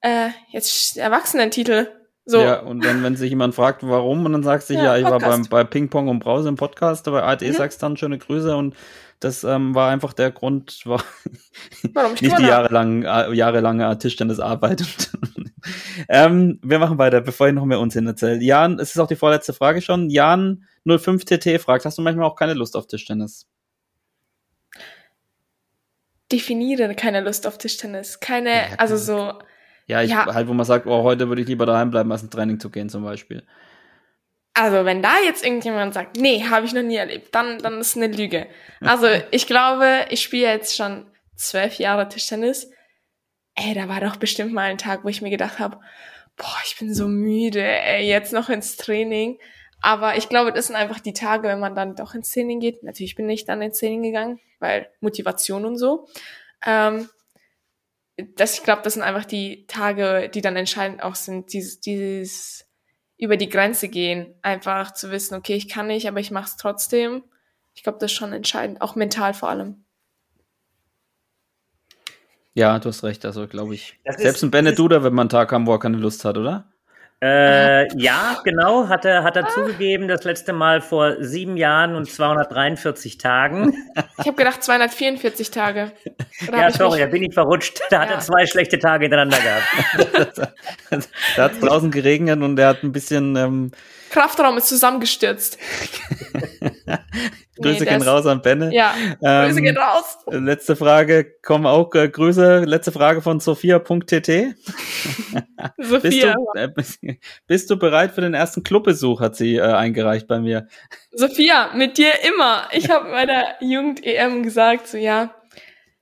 äh, 0.00 0.28
jetzt 0.50 0.96
Erwachsenentitel. 0.96 1.88
So, 2.24 2.40
Ja, 2.40 2.60
und 2.60 2.84
dann, 2.84 3.02
wenn 3.02 3.16
sich 3.16 3.30
jemand 3.30 3.54
fragt, 3.56 3.82
warum, 3.84 4.24
und 4.24 4.32
dann 4.32 4.44
sagst 4.44 4.70
du, 4.70 4.74
ja, 4.74 4.84
Ja, 4.84 4.96
ich 4.96 5.04
war 5.04 5.18
beim, 5.18 5.20
Podcast. 5.30 5.50
bei 5.50 5.64
Ping 5.64 5.88
Pong 5.88 6.06
und 6.06 6.20
Brause 6.20 6.48
im 6.48 6.54
Podcast, 6.56 7.08
aber 7.08 7.24
ARD 7.24 7.42
Mhm. 7.48 7.52
sagst 7.54 7.82
dann 7.82 7.96
schöne 7.96 8.16
Grüße 8.18 8.54
und 8.56 8.76
das 9.24 9.44
ähm, 9.44 9.74
war 9.74 9.90
einfach 9.90 10.12
der 10.12 10.30
Grund, 10.30 10.82
war 10.84 11.02
warum 11.92 12.14
ich 12.14 12.22
nicht 12.22 12.38
die 12.38 12.46
habe. 12.46 12.46
jahrelang, 12.48 13.02
äh, 13.04 13.32
jahrelange 13.32 13.98
Tischtennisarbeit. 13.98 14.82
ähm, 16.08 16.58
wir 16.62 16.78
machen 16.78 16.98
weiter, 16.98 17.20
bevor 17.20 17.48
ich 17.48 17.54
noch 17.54 17.64
mehr 17.64 17.80
Unsinn 17.80 18.06
erzähle. 18.06 18.42
Jan, 18.42 18.78
es 18.78 18.90
ist 18.94 18.98
auch 18.98 19.06
die 19.08 19.16
vorletzte 19.16 19.52
Frage 19.52 19.80
schon. 19.82 20.10
Jan 20.10 20.64
05TT 20.86 21.58
fragt, 21.58 21.84
hast 21.84 21.98
du 21.98 22.02
manchmal 22.02 22.26
auch 22.26 22.36
keine 22.36 22.54
Lust 22.54 22.76
auf 22.76 22.86
Tischtennis? 22.86 23.46
Definiere 26.30 26.94
keine 26.94 27.20
Lust 27.20 27.46
auf 27.46 27.58
Tischtennis. 27.58 28.20
Keine, 28.20 28.50
Ja, 28.50 28.66
also 28.78 28.96
so, 28.96 29.34
Ja, 29.86 30.00
ich 30.02 30.10
Ja. 30.10 30.26
halt, 30.32 30.48
wo 30.48 30.54
man 30.54 30.64
sagt, 30.64 30.86
oh, 30.86 31.02
heute 31.02 31.28
würde 31.28 31.42
ich 31.42 31.48
lieber 31.48 31.66
daheim 31.66 31.90
bleiben, 31.90 32.10
als 32.12 32.22
ins 32.22 32.30
Training 32.30 32.58
zu 32.60 32.70
gehen, 32.70 32.88
zum 32.88 33.02
Beispiel. 33.04 33.42
Also, 34.54 34.84
wenn 34.84 35.02
da 35.02 35.18
jetzt 35.24 35.44
irgendjemand 35.44 35.94
sagt, 35.94 36.16
nee, 36.18 36.44
habe 36.44 36.66
ich 36.66 36.74
noch 36.74 36.82
nie 36.82 36.96
erlebt, 36.96 37.34
dann, 37.34 37.58
dann 37.58 37.80
ist 37.80 37.96
eine 37.96 38.08
Lüge. 38.08 38.48
Also, 38.80 39.06
ich 39.30 39.46
glaube, 39.46 40.06
ich 40.10 40.22
spiele 40.22 40.46
jetzt 40.46 40.76
schon 40.76 41.10
zwölf 41.36 41.76
Jahre 41.76 42.08
Tischtennis. 42.08 42.70
Ey, 43.54 43.74
da 43.74 43.88
war 43.88 44.00
doch 44.00 44.16
bestimmt 44.16 44.52
mal 44.52 44.70
ein 44.70 44.78
Tag, 44.78 45.04
wo 45.04 45.08
ich 45.08 45.22
mir 45.22 45.30
gedacht 45.30 45.58
habe, 45.58 45.78
boah, 46.36 46.56
ich 46.64 46.78
bin 46.78 46.94
so 46.94 47.08
müde, 47.08 47.62
ey, 47.62 48.06
jetzt 48.06 48.32
noch 48.32 48.50
ins 48.50 48.76
Training. 48.76 49.38
Aber 49.80 50.16
ich 50.16 50.28
glaube, 50.28 50.52
das 50.52 50.68
sind 50.68 50.76
einfach 50.76 51.00
die 51.00 51.12
Tage, 51.12 51.48
wenn 51.48 51.58
man 51.58 51.74
dann 51.74 51.96
doch 51.96 52.14
ins 52.14 52.30
Training 52.30 52.60
geht. 52.60 52.82
Natürlich 52.82 53.16
bin 53.16 53.28
ich 53.28 53.44
dann 53.44 53.62
ins 53.62 53.78
Training 53.80 54.02
gegangen, 54.02 54.38
weil 54.60 54.88
Motivation 55.00 55.64
und 55.64 55.76
so. 55.76 56.06
Ähm, 56.64 57.08
das, 58.36 58.54
ich 58.54 58.62
glaube, 58.62 58.82
das 58.82 58.94
sind 58.94 59.02
einfach 59.02 59.24
die 59.24 59.66
Tage, 59.66 60.30
die 60.32 60.40
dann 60.40 60.56
entscheidend 60.56 61.02
auch 61.02 61.16
sind, 61.16 61.52
dieses, 61.52 61.80
dieses 61.80 62.66
über 63.22 63.36
die 63.36 63.48
Grenze 63.48 63.88
gehen, 63.88 64.34
einfach 64.42 64.94
zu 64.94 65.12
wissen, 65.12 65.36
okay, 65.36 65.54
ich 65.54 65.68
kann 65.68 65.86
nicht, 65.86 66.08
aber 66.08 66.18
ich 66.18 66.32
mache 66.32 66.46
es 66.46 66.56
trotzdem. 66.56 67.22
Ich 67.72 67.84
glaube, 67.84 67.98
das 68.00 68.10
ist 68.10 68.16
schon 68.18 68.32
entscheidend, 68.32 68.80
auch 68.82 68.96
mental 68.96 69.32
vor 69.32 69.48
allem. 69.48 69.84
Ja, 72.54 72.78
du 72.80 72.88
hast 72.88 73.04
recht, 73.04 73.24
also 73.24 73.46
glaube 73.46 73.74
ich. 73.74 73.98
Das 74.04 74.16
ist- 74.16 74.22
Selbst 74.22 74.42
ein 74.42 74.50
Bennett 74.50 74.78
Duda 74.78 75.02
wird 75.04 75.12
man 75.14 75.24
einen 75.24 75.30
Tag 75.30 75.52
haben, 75.52 75.66
wo 75.66 75.72
er 75.72 75.78
keine 75.78 75.96
Lust 75.98 76.24
hat, 76.24 76.36
oder? 76.36 76.71
Äh, 77.22 77.86
ja, 77.96 78.40
genau, 78.42 78.88
hat 78.88 79.04
er, 79.04 79.22
hat 79.22 79.36
er 79.36 79.46
zugegeben, 79.48 80.08
das 80.08 80.24
letzte 80.24 80.52
Mal 80.52 80.80
vor 80.80 81.22
sieben 81.22 81.56
Jahren 81.56 81.94
und 81.94 82.10
243 82.10 83.16
Tagen. 83.18 83.74
Ich 84.18 84.26
habe 84.26 84.36
gedacht 84.36 84.62
244 84.62 85.50
Tage. 85.50 85.92
Oder 86.48 86.58
ja, 86.58 86.70
sorry, 86.70 87.00
da 87.00 87.06
bin 87.06 87.22
ich 87.24 87.34
verrutscht. 87.34 87.80
Da 87.90 88.00
hat 88.02 88.08
Ja. 88.10 88.14
er 88.16 88.20
zwei 88.20 88.46
schlechte 88.46 88.78
Tage 88.78 89.04
hintereinander 89.04 89.38
gehabt. 89.38 90.58
da 91.36 91.42
hat 91.44 91.52
draußen 91.62 91.90
geregnet 91.90 92.40
und 92.40 92.58
er 92.58 92.68
hat 92.68 92.82
ein 92.82 92.92
bisschen 92.92 93.36
ähm, 93.36 93.70
Kraftraum 94.12 94.58
ist 94.58 94.68
zusammengestürzt. 94.68 95.58
Grüße 97.60 97.84
der 97.84 97.98
gehen 97.98 98.02
raus 98.02 98.26
an 98.26 98.42
Benne. 98.42 98.72
Ja, 98.72 98.94
Ähm, 99.22 99.48
Grüße 99.48 99.62
gehen 99.62 99.76
raus. 99.76 100.18
Letzte 100.30 100.76
Frage, 100.76 101.24
kommen 101.42 101.66
auch 101.66 101.94
äh, 101.94 102.08
Grüße. 102.08 102.64
Letzte 102.64 102.92
Frage 102.92 103.22
von 103.22 103.40
Sophia.tt. 103.40 104.28
Bist 105.78 105.90
Sophia. 105.90 106.34
du, 106.34 106.60
äh, 106.60 106.68
bist, 106.68 107.00
bist 107.46 107.70
du 107.70 107.78
bereit 107.78 108.12
für 108.12 108.20
den 108.20 108.34
ersten 108.34 108.62
Clubbesuch, 108.62 109.20
hat 109.20 109.36
sie 109.36 109.56
äh, 109.56 109.62
eingereicht 109.62 110.28
bei 110.28 110.40
mir. 110.40 110.68
Sophia, 111.12 111.70
mit 111.74 111.96
dir 111.96 112.12
immer. 112.22 112.68
Ich 112.72 112.90
habe 112.90 113.10
bei 113.10 113.24
der 113.24 113.56
Jugend-EM 113.60 114.42
gesagt, 114.42 114.88
so 114.88 114.98
ja, 114.98 115.34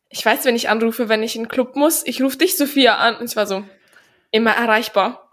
ich 0.08 0.24
weiß, 0.24 0.44
wenn 0.44 0.56
ich 0.56 0.68
anrufe, 0.68 1.08
wenn 1.08 1.22
ich 1.22 1.36
in 1.36 1.44
den 1.44 1.48
Club 1.48 1.76
muss, 1.76 2.04
ich 2.04 2.20
rufe 2.22 2.38
dich, 2.38 2.56
Sophia, 2.56 2.96
an. 2.96 3.16
Und 3.16 3.30
ich 3.30 3.36
war 3.36 3.46
so, 3.46 3.64
immer 4.30 4.52
erreichbar. 4.52 5.28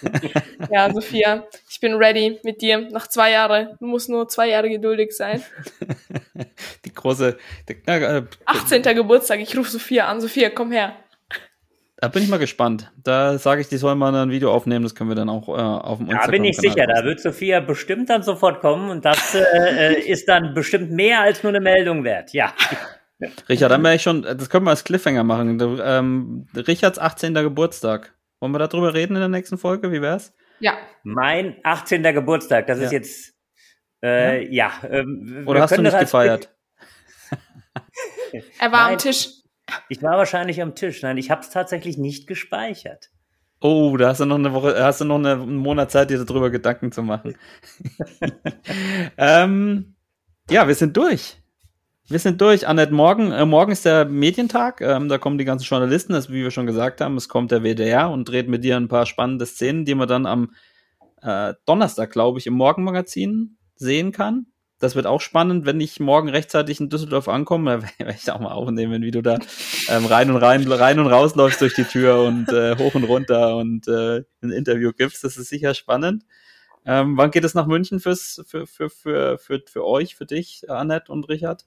ja, 0.70 0.92
Sophia, 0.92 1.46
ich 1.70 1.80
bin 1.80 1.94
ready 1.94 2.38
mit 2.44 2.60
dir. 2.60 2.88
Nach 2.90 3.06
zwei 3.06 3.32
Jahren. 3.32 3.76
Du 3.80 3.86
musst 3.86 4.08
nur 4.08 4.28
zwei 4.28 4.48
Jahre 4.48 4.68
geduldig 4.68 5.12
sein. 5.12 5.42
Die 6.84 6.92
große, 6.92 7.36
die, 7.68 7.74
äh, 7.86 8.22
18. 8.46 8.82
Geburtstag, 8.82 9.40
ich 9.40 9.56
rufe 9.56 9.70
Sophia 9.70 10.06
an. 10.06 10.20
Sophia, 10.20 10.50
komm 10.50 10.72
her. 10.72 10.96
da 11.98 12.08
bin 12.08 12.22
ich 12.22 12.28
mal 12.28 12.38
gespannt. 12.38 12.90
Da 13.02 13.38
sage 13.38 13.60
ich, 13.60 13.68
die 13.68 13.76
sollen 13.76 13.98
mal 13.98 14.14
ein 14.14 14.30
Video 14.30 14.52
aufnehmen, 14.52 14.82
das 14.82 14.94
können 14.94 15.10
wir 15.10 15.14
dann 15.14 15.28
auch 15.28 15.48
äh, 15.48 15.52
auf 15.52 15.98
dem 15.98 16.08
Da 16.08 16.26
bin 16.26 16.44
ich 16.44 16.56
sicher, 16.56 16.86
da 16.86 16.94
posten. 16.94 17.06
wird 17.06 17.20
Sophia 17.20 17.60
bestimmt 17.60 18.08
dann 18.08 18.22
sofort 18.22 18.60
kommen 18.60 18.90
und 18.90 19.04
das 19.04 19.34
äh, 19.34 19.94
äh, 19.94 20.00
ist 20.00 20.28
dann 20.28 20.54
bestimmt 20.54 20.90
mehr 20.90 21.20
als 21.20 21.42
nur 21.42 21.50
eine 21.50 21.60
Meldung 21.60 22.04
wert. 22.04 22.32
Ja. 22.32 22.54
Richard, 23.48 23.70
dann 23.70 23.82
wäre 23.82 23.94
ich 23.96 24.02
schon, 24.02 24.22
das 24.22 24.48
können 24.48 24.66
wir 24.66 24.70
als 24.70 24.84
Cliffhanger 24.84 25.24
machen. 25.24 25.58
Ähm, 25.82 26.46
Richards 26.54 26.98
18. 26.98 27.34
Geburtstag. 27.34 28.15
Wollen 28.40 28.52
wir 28.52 28.58
darüber 28.58 28.94
reden 28.94 29.14
in 29.14 29.20
der 29.20 29.28
nächsten 29.28 29.58
Folge? 29.58 29.92
Wie 29.92 30.02
wär's? 30.02 30.34
Ja, 30.60 30.78
Mein 31.02 31.56
18. 31.62 32.02
Geburtstag, 32.02 32.66
das 32.66 32.78
ist 32.78 32.92
Ja. 32.92 32.98
jetzt 32.98 33.34
äh, 34.02 34.54
ja. 34.54 34.72
ähm, 34.88 35.22
wir 35.24 35.48
Oder 35.48 35.62
hast 35.62 35.70
du 35.70 35.76
können 35.76 35.86
nicht 35.86 35.98
gefeiert? 35.98 36.54
er 38.58 38.72
war 38.72 38.80
am 38.82 38.90
Nein. 38.90 38.98
Tisch. 38.98 39.28
Ich 39.88 40.02
war 40.02 40.16
wahrscheinlich 40.16 40.62
am 40.62 40.74
Tisch. 40.74 41.02
Nein, 41.02 41.18
ich 41.18 41.30
habe 41.30 41.40
es 41.40 41.50
tatsächlich 41.50 41.98
nicht 41.98 42.26
gespeichert. 42.26 43.10
Oh, 43.60 43.96
da 43.96 44.08
hast 44.08 44.20
du 44.20 44.26
noch 44.26 44.36
eine 44.36 44.52
Woche, 44.52 44.82
hast 44.82 45.00
du 45.00 45.06
noch 45.06 45.16
eine, 45.16 45.32
einen 45.32 45.56
Monat 45.56 45.90
Zeit, 45.90 46.10
dir 46.10 46.22
darüber 46.24 46.50
Gedanken 46.50 46.92
zu 46.92 47.02
machen. 47.02 47.36
ähm, 49.16 49.96
ja, 50.50 50.68
wir 50.68 50.74
sind 50.74 50.96
durch. 50.96 51.38
Wir 52.08 52.20
sind 52.20 52.40
durch. 52.40 52.68
Annette, 52.68 52.94
morgen, 52.94 53.32
äh, 53.32 53.44
morgen 53.44 53.72
ist 53.72 53.84
der 53.84 54.04
Medientag. 54.04 54.80
Ähm, 54.80 55.08
da 55.08 55.18
kommen 55.18 55.38
die 55.38 55.44
ganzen 55.44 55.64
Journalisten, 55.64 56.12
das, 56.12 56.30
wie 56.30 56.44
wir 56.44 56.52
schon 56.52 56.66
gesagt 56.66 57.00
haben, 57.00 57.16
es 57.16 57.28
kommt 57.28 57.50
der 57.50 57.64
WDR 57.64 58.10
und 58.10 58.28
dreht 58.28 58.48
mit 58.48 58.62
dir 58.62 58.76
ein 58.76 58.86
paar 58.86 59.06
spannende 59.06 59.44
Szenen, 59.44 59.84
die 59.84 59.96
man 59.96 60.06
dann 60.06 60.24
am 60.24 60.54
äh, 61.20 61.54
Donnerstag, 61.64 62.12
glaube 62.12 62.38
ich, 62.38 62.46
im 62.46 62.54
Morgenmagazin 62.54 63.56
sehen 63.74 64.12
kann. 64.12 64.46
Das 64.78 64.94
wird 64.94 65.06
auch 65.06 65.20
spannend, 65.20 65.66
wenn 65.66 65.80
ich 65.80 65.98
morgen 65.98 66.28
rechtzeitig 66.28 66.78
in 66.78 66.90
Düsseldorf 66.90 67.26
ankomme. 67.26 67.80
Da 67.98 68.04
werde 68.04 68.18
ich 68.22 68.30
auch 68.30 68.38
mal 68.38 68.52
aufnehmen, 68.52 69.02
wie 69.02 69.10
du 69.10 69.20
da 69.20 69.38
ähm, 69.88 70.06
rein 70.06 70.30
und 70.30 70.36
rein, 70.36 70.70
rein 70.70 71.00
und 71.00 71.08
rausläufst 71.08 71.60
durch 71.60 71.74
die 71.74 71.82
Tür 71.82 72.20
und 72.20 72.48
äh, 72.50 72.76
hoch 72.76 72.94
und 72.94 73.02
runter 73.02 73.56
und 73.56 73.88
äh, 73.88 74.22
ein 74.42 74.52
Interview 74.52 74.92
gibst. 74.96 75.24
Das 75.24 75.36
ist 75.36 75.48
sicher 75.48 75.74
spannend. 75.74 76.24
Ähm, 76.84 77.16
wann 77.16 77.32
geht 77.32 77.42
es 77.42 77.54
nach 77.54 77.66
München 77.66 77.98
fürs, 77.98 78.44
für, 78.46 78.68
für, 78.68 78.90
für, 78.90 79.38
für, 79.38 79.60
für 79.66 79.84
euch, 79.84 80.14
für 80.14 80.26
dich, 80.26 80.70
Annette 80.70 81.10
und 81.10 81.28
Richard? 81.28 81.66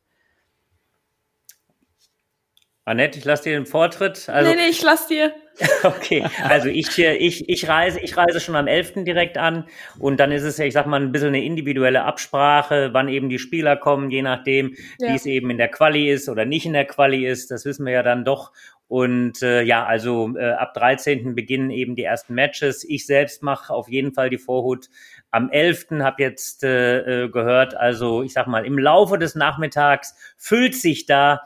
Annette, 2.90 3.20
ich 3.20 3.26
lasse 3.26 3.44
dir 3.44 3.52
den 3.52 3.68
Vortritt. 3.68 4.28
Also, 4.30 4.50
nee, 4.50 4.56
nee, 4.56 4.70
ich 4.70 4.82
lass 4.82 5.06
dir. 5.06 5.32
Okay, 5.84 6.24
also 6.48 6.70
ich, 6.70 6.98
ich, 6.98 7.50
ich, 7.50 7.68
reise, 7.68 8.00
ich 8.00 8.16
reise 8.16 8.40
schon 8.40 8.56
am 8.56 8.66
11. 8.68 9.04
direkt 9.04 9.38
an 9.38 9.66
und 10.00 10.18
dann 10.18 10.32
ist 10.32 10.44
es 10.44 10.58
ja, 10.58 10.64
ich 10.64 10.74
sag 10.74 10.88
mal, 10.88 11.02
ein 11.02 11.12
bisschen 11.12 11.28
eine 11.30 11.44
individuelle 11.44 12.04
Absprache, 12.04 12.90
wann 12.94 13.10
eben 13.10 13.28
die 13.28 13.40
Spieler 13.40 13.76
kommen, 13.76 14.10
je 14.10 14.22
nachdem, 14.22 14.76
Ja. 15.00 15.12
wie 15.12 15.16
es 15.16 15.26
eben 15.26 15.50
in 15.50 15.58
der 15.58 15.68
Quali 15.68 16.10
ist 16.10 16.30
oder 16.30 16.46
nicht 16.46 16.66
in 16.66 16.72
der 16.74 16.86
Quali 16.86 17.28
ist, 17.28 17.52
das 17.52 17.66
wissen 17.66 17.86
wir 17.86 17.92
ja 17.94 18.04
dann 18.04 18.24
doch. 18.24 18.54
Und 18.88 19.44
äh, 19.44 19.62
ja, 19.62 19.86
also 19.86 20.36
äh, 20.38 20.52
ab 20.52 20.74
13. 20.74 21.36
beginnen 21.36 21.70
eben 21.72 21.96
die 21.96 22.04
ersten 22.06 22.34
Matches. 22.34 22.84
Ich 22.88 23.06
selbst 23.06 23.44
mache 23.44 23.74
auf 23.74 23.90
jeden 23.90 24.14
Fall 24.14 24.30
die 24.30 24.40
Vorhut 24.40 24.88
am 25.30 25.52
11. 25.52 25.88
habe 26.00 26.24
jetzt 26.24 26.64
äh, 26.64 27.26
äh, 27.26 27.30
gehört, 27.30 27.76
also 27.76 28.24
ich 28.24 28.34
sag 28.34 28.48
mal, 28.48 28.66
im 28.66 28.80
Laufe 28.80 29.20
des 29.20 29.36
Nachmittags 29.36 30.16
füllt 30.38 30.74
sich 30.76 31.06
da 31.06 31.42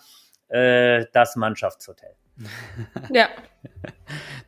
äh, 0.54 1.06
das 1.12 1.36
Mannschaftshotel. 1.36 2.12
Ja. 3.12 3.28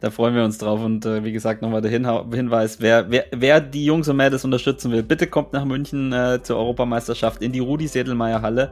Da 0.02 0.10
freuen 0.11 0.36
wir 0.36 0.44
uns 0.44 0.57
drauf 0.57 0.82
und 0.82 1.06
äh, 1.06 1.23
wie 1.23 1.32
gesagt 1.32 1.61
nochmal 1.61 1.82
der 1.82 1.91
Hinha 1.91 2.26
Hinweis, 2.32 2.82
wer, 2.82 3.10
wer, 3.10 3.26
wer 3.32 3.61
die 3.61 3.86
Jungs 3.86 4.07
und 4.07 4.18
Mädels 4.18 4.44
unterstützen 4.44 4.91
will, 4.91 5.03
bitte 5.03 5.27
kommt 5.27 5.53
nach 5.53 5.65
München 5.65 6.11
äh, 6.11 6.41
zur 6.41 6.57
Europameisterschaft 6.57 7.41
in 7.41 7.52
die 7.52 7.60
Rudi-Sedelmeier 7.60 8.41
Halle 8.41 8.72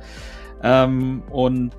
ähm, 0.61 1.23
und 1.29 1.75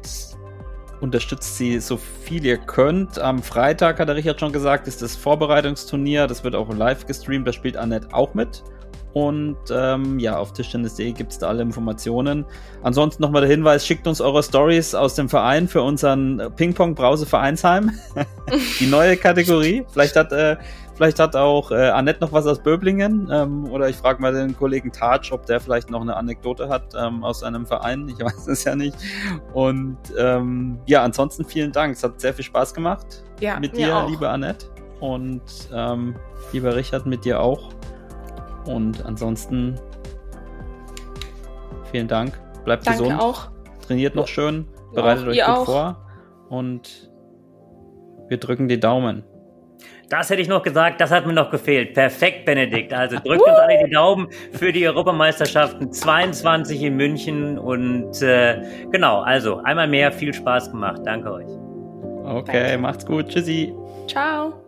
unterstützt 1.01 1.57
sie 1.57 1.81
so 1.81 1.97
viel 1.97 2.45
ihr 2.45 2.59
könnt. 2.59 3.19
Am 3.19 3.43
Freitag, 3.43 4.01
hat 4.01 4.09
der 4.09 4.17
Richard 4.17 4.41
schon 4.41 4.53
gesagt, 4.53 4.89
ist 4.89 5.03
das 5.03 5.15
Vorbereitungsturnier, 5.17 6.27
das 6.27 6.45
wird 6.45 6.55
auch 6.55 6.73
live 6.75 7.07
gestreamt, 7.07 7.47
da 7.47 7.53
spielt 7.53 7.77
Annette 7.77 8.09
auch 8.13 8.35
mit 8.35 8.65
Und 9.15 9.57
ähm, 9.71 10.19
ja, 10.19 10.37
auf 10.37 10.53
Tischtennis.de 10.53 11.13
gibt 11.13 11.31
es 11.31 11.39
da 11.39 11.47
alle 11.49 11.63
Informationen. 11.63 12.45
Ansonsten 12.83 13.23
nochmal 13.23 13.43
der 13.43 13.51
Hinweis, 13.51 13.87
schickt 13.87 14.09
uns 14.09 14.21
eure 14.21 14.43
Stories 14.43 14.93
aus 14.97 15.15
dem 15.15 15.29
Verein 15.29 15.69
für 15.69 15.83
unseren 15.83 16.43
Ping-Pong-Brause 16.57 17.25
Vereinsheim. 17.25 17.93
Die 18.81 18.87
neue 18.87 19.17
Kategorie. 19.17 19.87
Vielleicht 19.93 20.17
hat, 20.17 20.33
äh, 20.33 20.57
vielleicht 20.97 21.21
hat 21.21 21.37
auch 21.37 21.71
äh, 21.71 21.91
Annette 21.91 22.23
noch 22.23 22.33
was 22.33 22.45
aus 22.49 22.61
Böblingen. 22.61 23.29
Ähm, 23.31 23.71
oder 23.71 23.89
ich 23.89 23.95
frage 23.95 24.21
mal 24.21 24.33
den 24.35 24.57
Kollegen 24.57 24.91
Tatsch, 24.91 25.31
ob 25.31 25.47
der 25.47 25.61
vielleicht 25.61 25.91
noch 25.91 26.01
eine 26.01 26.17
Anekdote 26.17 26.69
hat 26.69 26.93
ähm, 26.99 27.23
aus 27.23 27.39
seinem 27.41 27.67
Verein. 27.67 28.09
Ich 28.09 28.19
weiß 28.25 28.49
es 28.49 28.65
ja 28.65 28.75
nicht. 28.75 28.97
Und 29.53 29.97
ähm, 30.19 30.79
ja, 30.87 31.05
ansonsten 31.05 31.45
vielen 31.45 31.71
Dank. 31.71 31.95
Es 31.95 32.03
hat 32.03 32.21
sehr 32.21 32.35
viel 32.35 32.45
Spaß 32.45 32.75
gemacht 32.75 33.23
Ja, 33.39 33.61
mit 33.61 33.77
dir, 33.77 33.97
auch. 33.97 34.11
liebe 34.11 34.29
Annette. 34.29 34.67
Und 34.99 35.43
ähm, 35.73 36.17
lieber 36.53 36.75
Richard, 36.75 37.07
mit 37.07 37.25
dir 37.25 37.39
auch. 37.41 37.71
Und 38.67 39.05
ansonsten 39.05 39.79
vielen 41.91 42.09
Dank. 42.09 42.39
Bleibt 42.65 42.87
Danke 42.87 43.03
gesund. 43.03 43.21
auch. 43.21 43.49
Trainiert 43.87 44.15
noch 44.15 44.29
schön. 44.29 44.67
Bereitet 44.95 45.29
euch 45.29 45.37
ihr 45.37 45.45
gut 45.45 45.55
auch. 45.55 45.65
vor. 45.67 46.07
Und 46.49 47.11
wir 48.29 48.39
drücken 48.39 48.69
die 48.69 48.81
Daumen. 48.81 49.25
Das 50.11 50.31
hätte 50.31 50.43
ich 50.43 50.49
noch 50.49 50.63
gesagt, 50.63 51.01
das 51.01 51.11
hat 51.11 51.27
mir 51.27 51.33
noch 51.33 51.51
gefehlt. 51.51 51.95
Perfekt, 51.95 52.45
Benedikt. 52.45 52.93
Also 52.93 53.17
drückt 53.17 53.43
uns 53.43 53.59
alle 53.59 53.85
die 53.85 53.91
Daumen 53.91 54.29
für 54.53 54.71
die 54.71 54.87
Europameisterschaften 54.87 55.93
22 55.93 56.83
in 56.83 56.97
München. 56.97 57.59
Und 57.59 58.21
äh, 58.23 58.63
genau, 58.93 59.21
also 59.21 59.59
einmal 59.65 59.89
mehr 59.89 60.13
viel 60.13 60.33
Spaß 60.33 60.71
gemacht. 60.71 61.01
Danke 61.05 61.33
euch. 61.33 61.49
Okay, 62.25 62.63
Danke. 62.71 62.79
macht's 62.79 63.07
gut. 63.07 63.29
Tschüssi. 63.29 63.75
Ciao. 64.07 64.64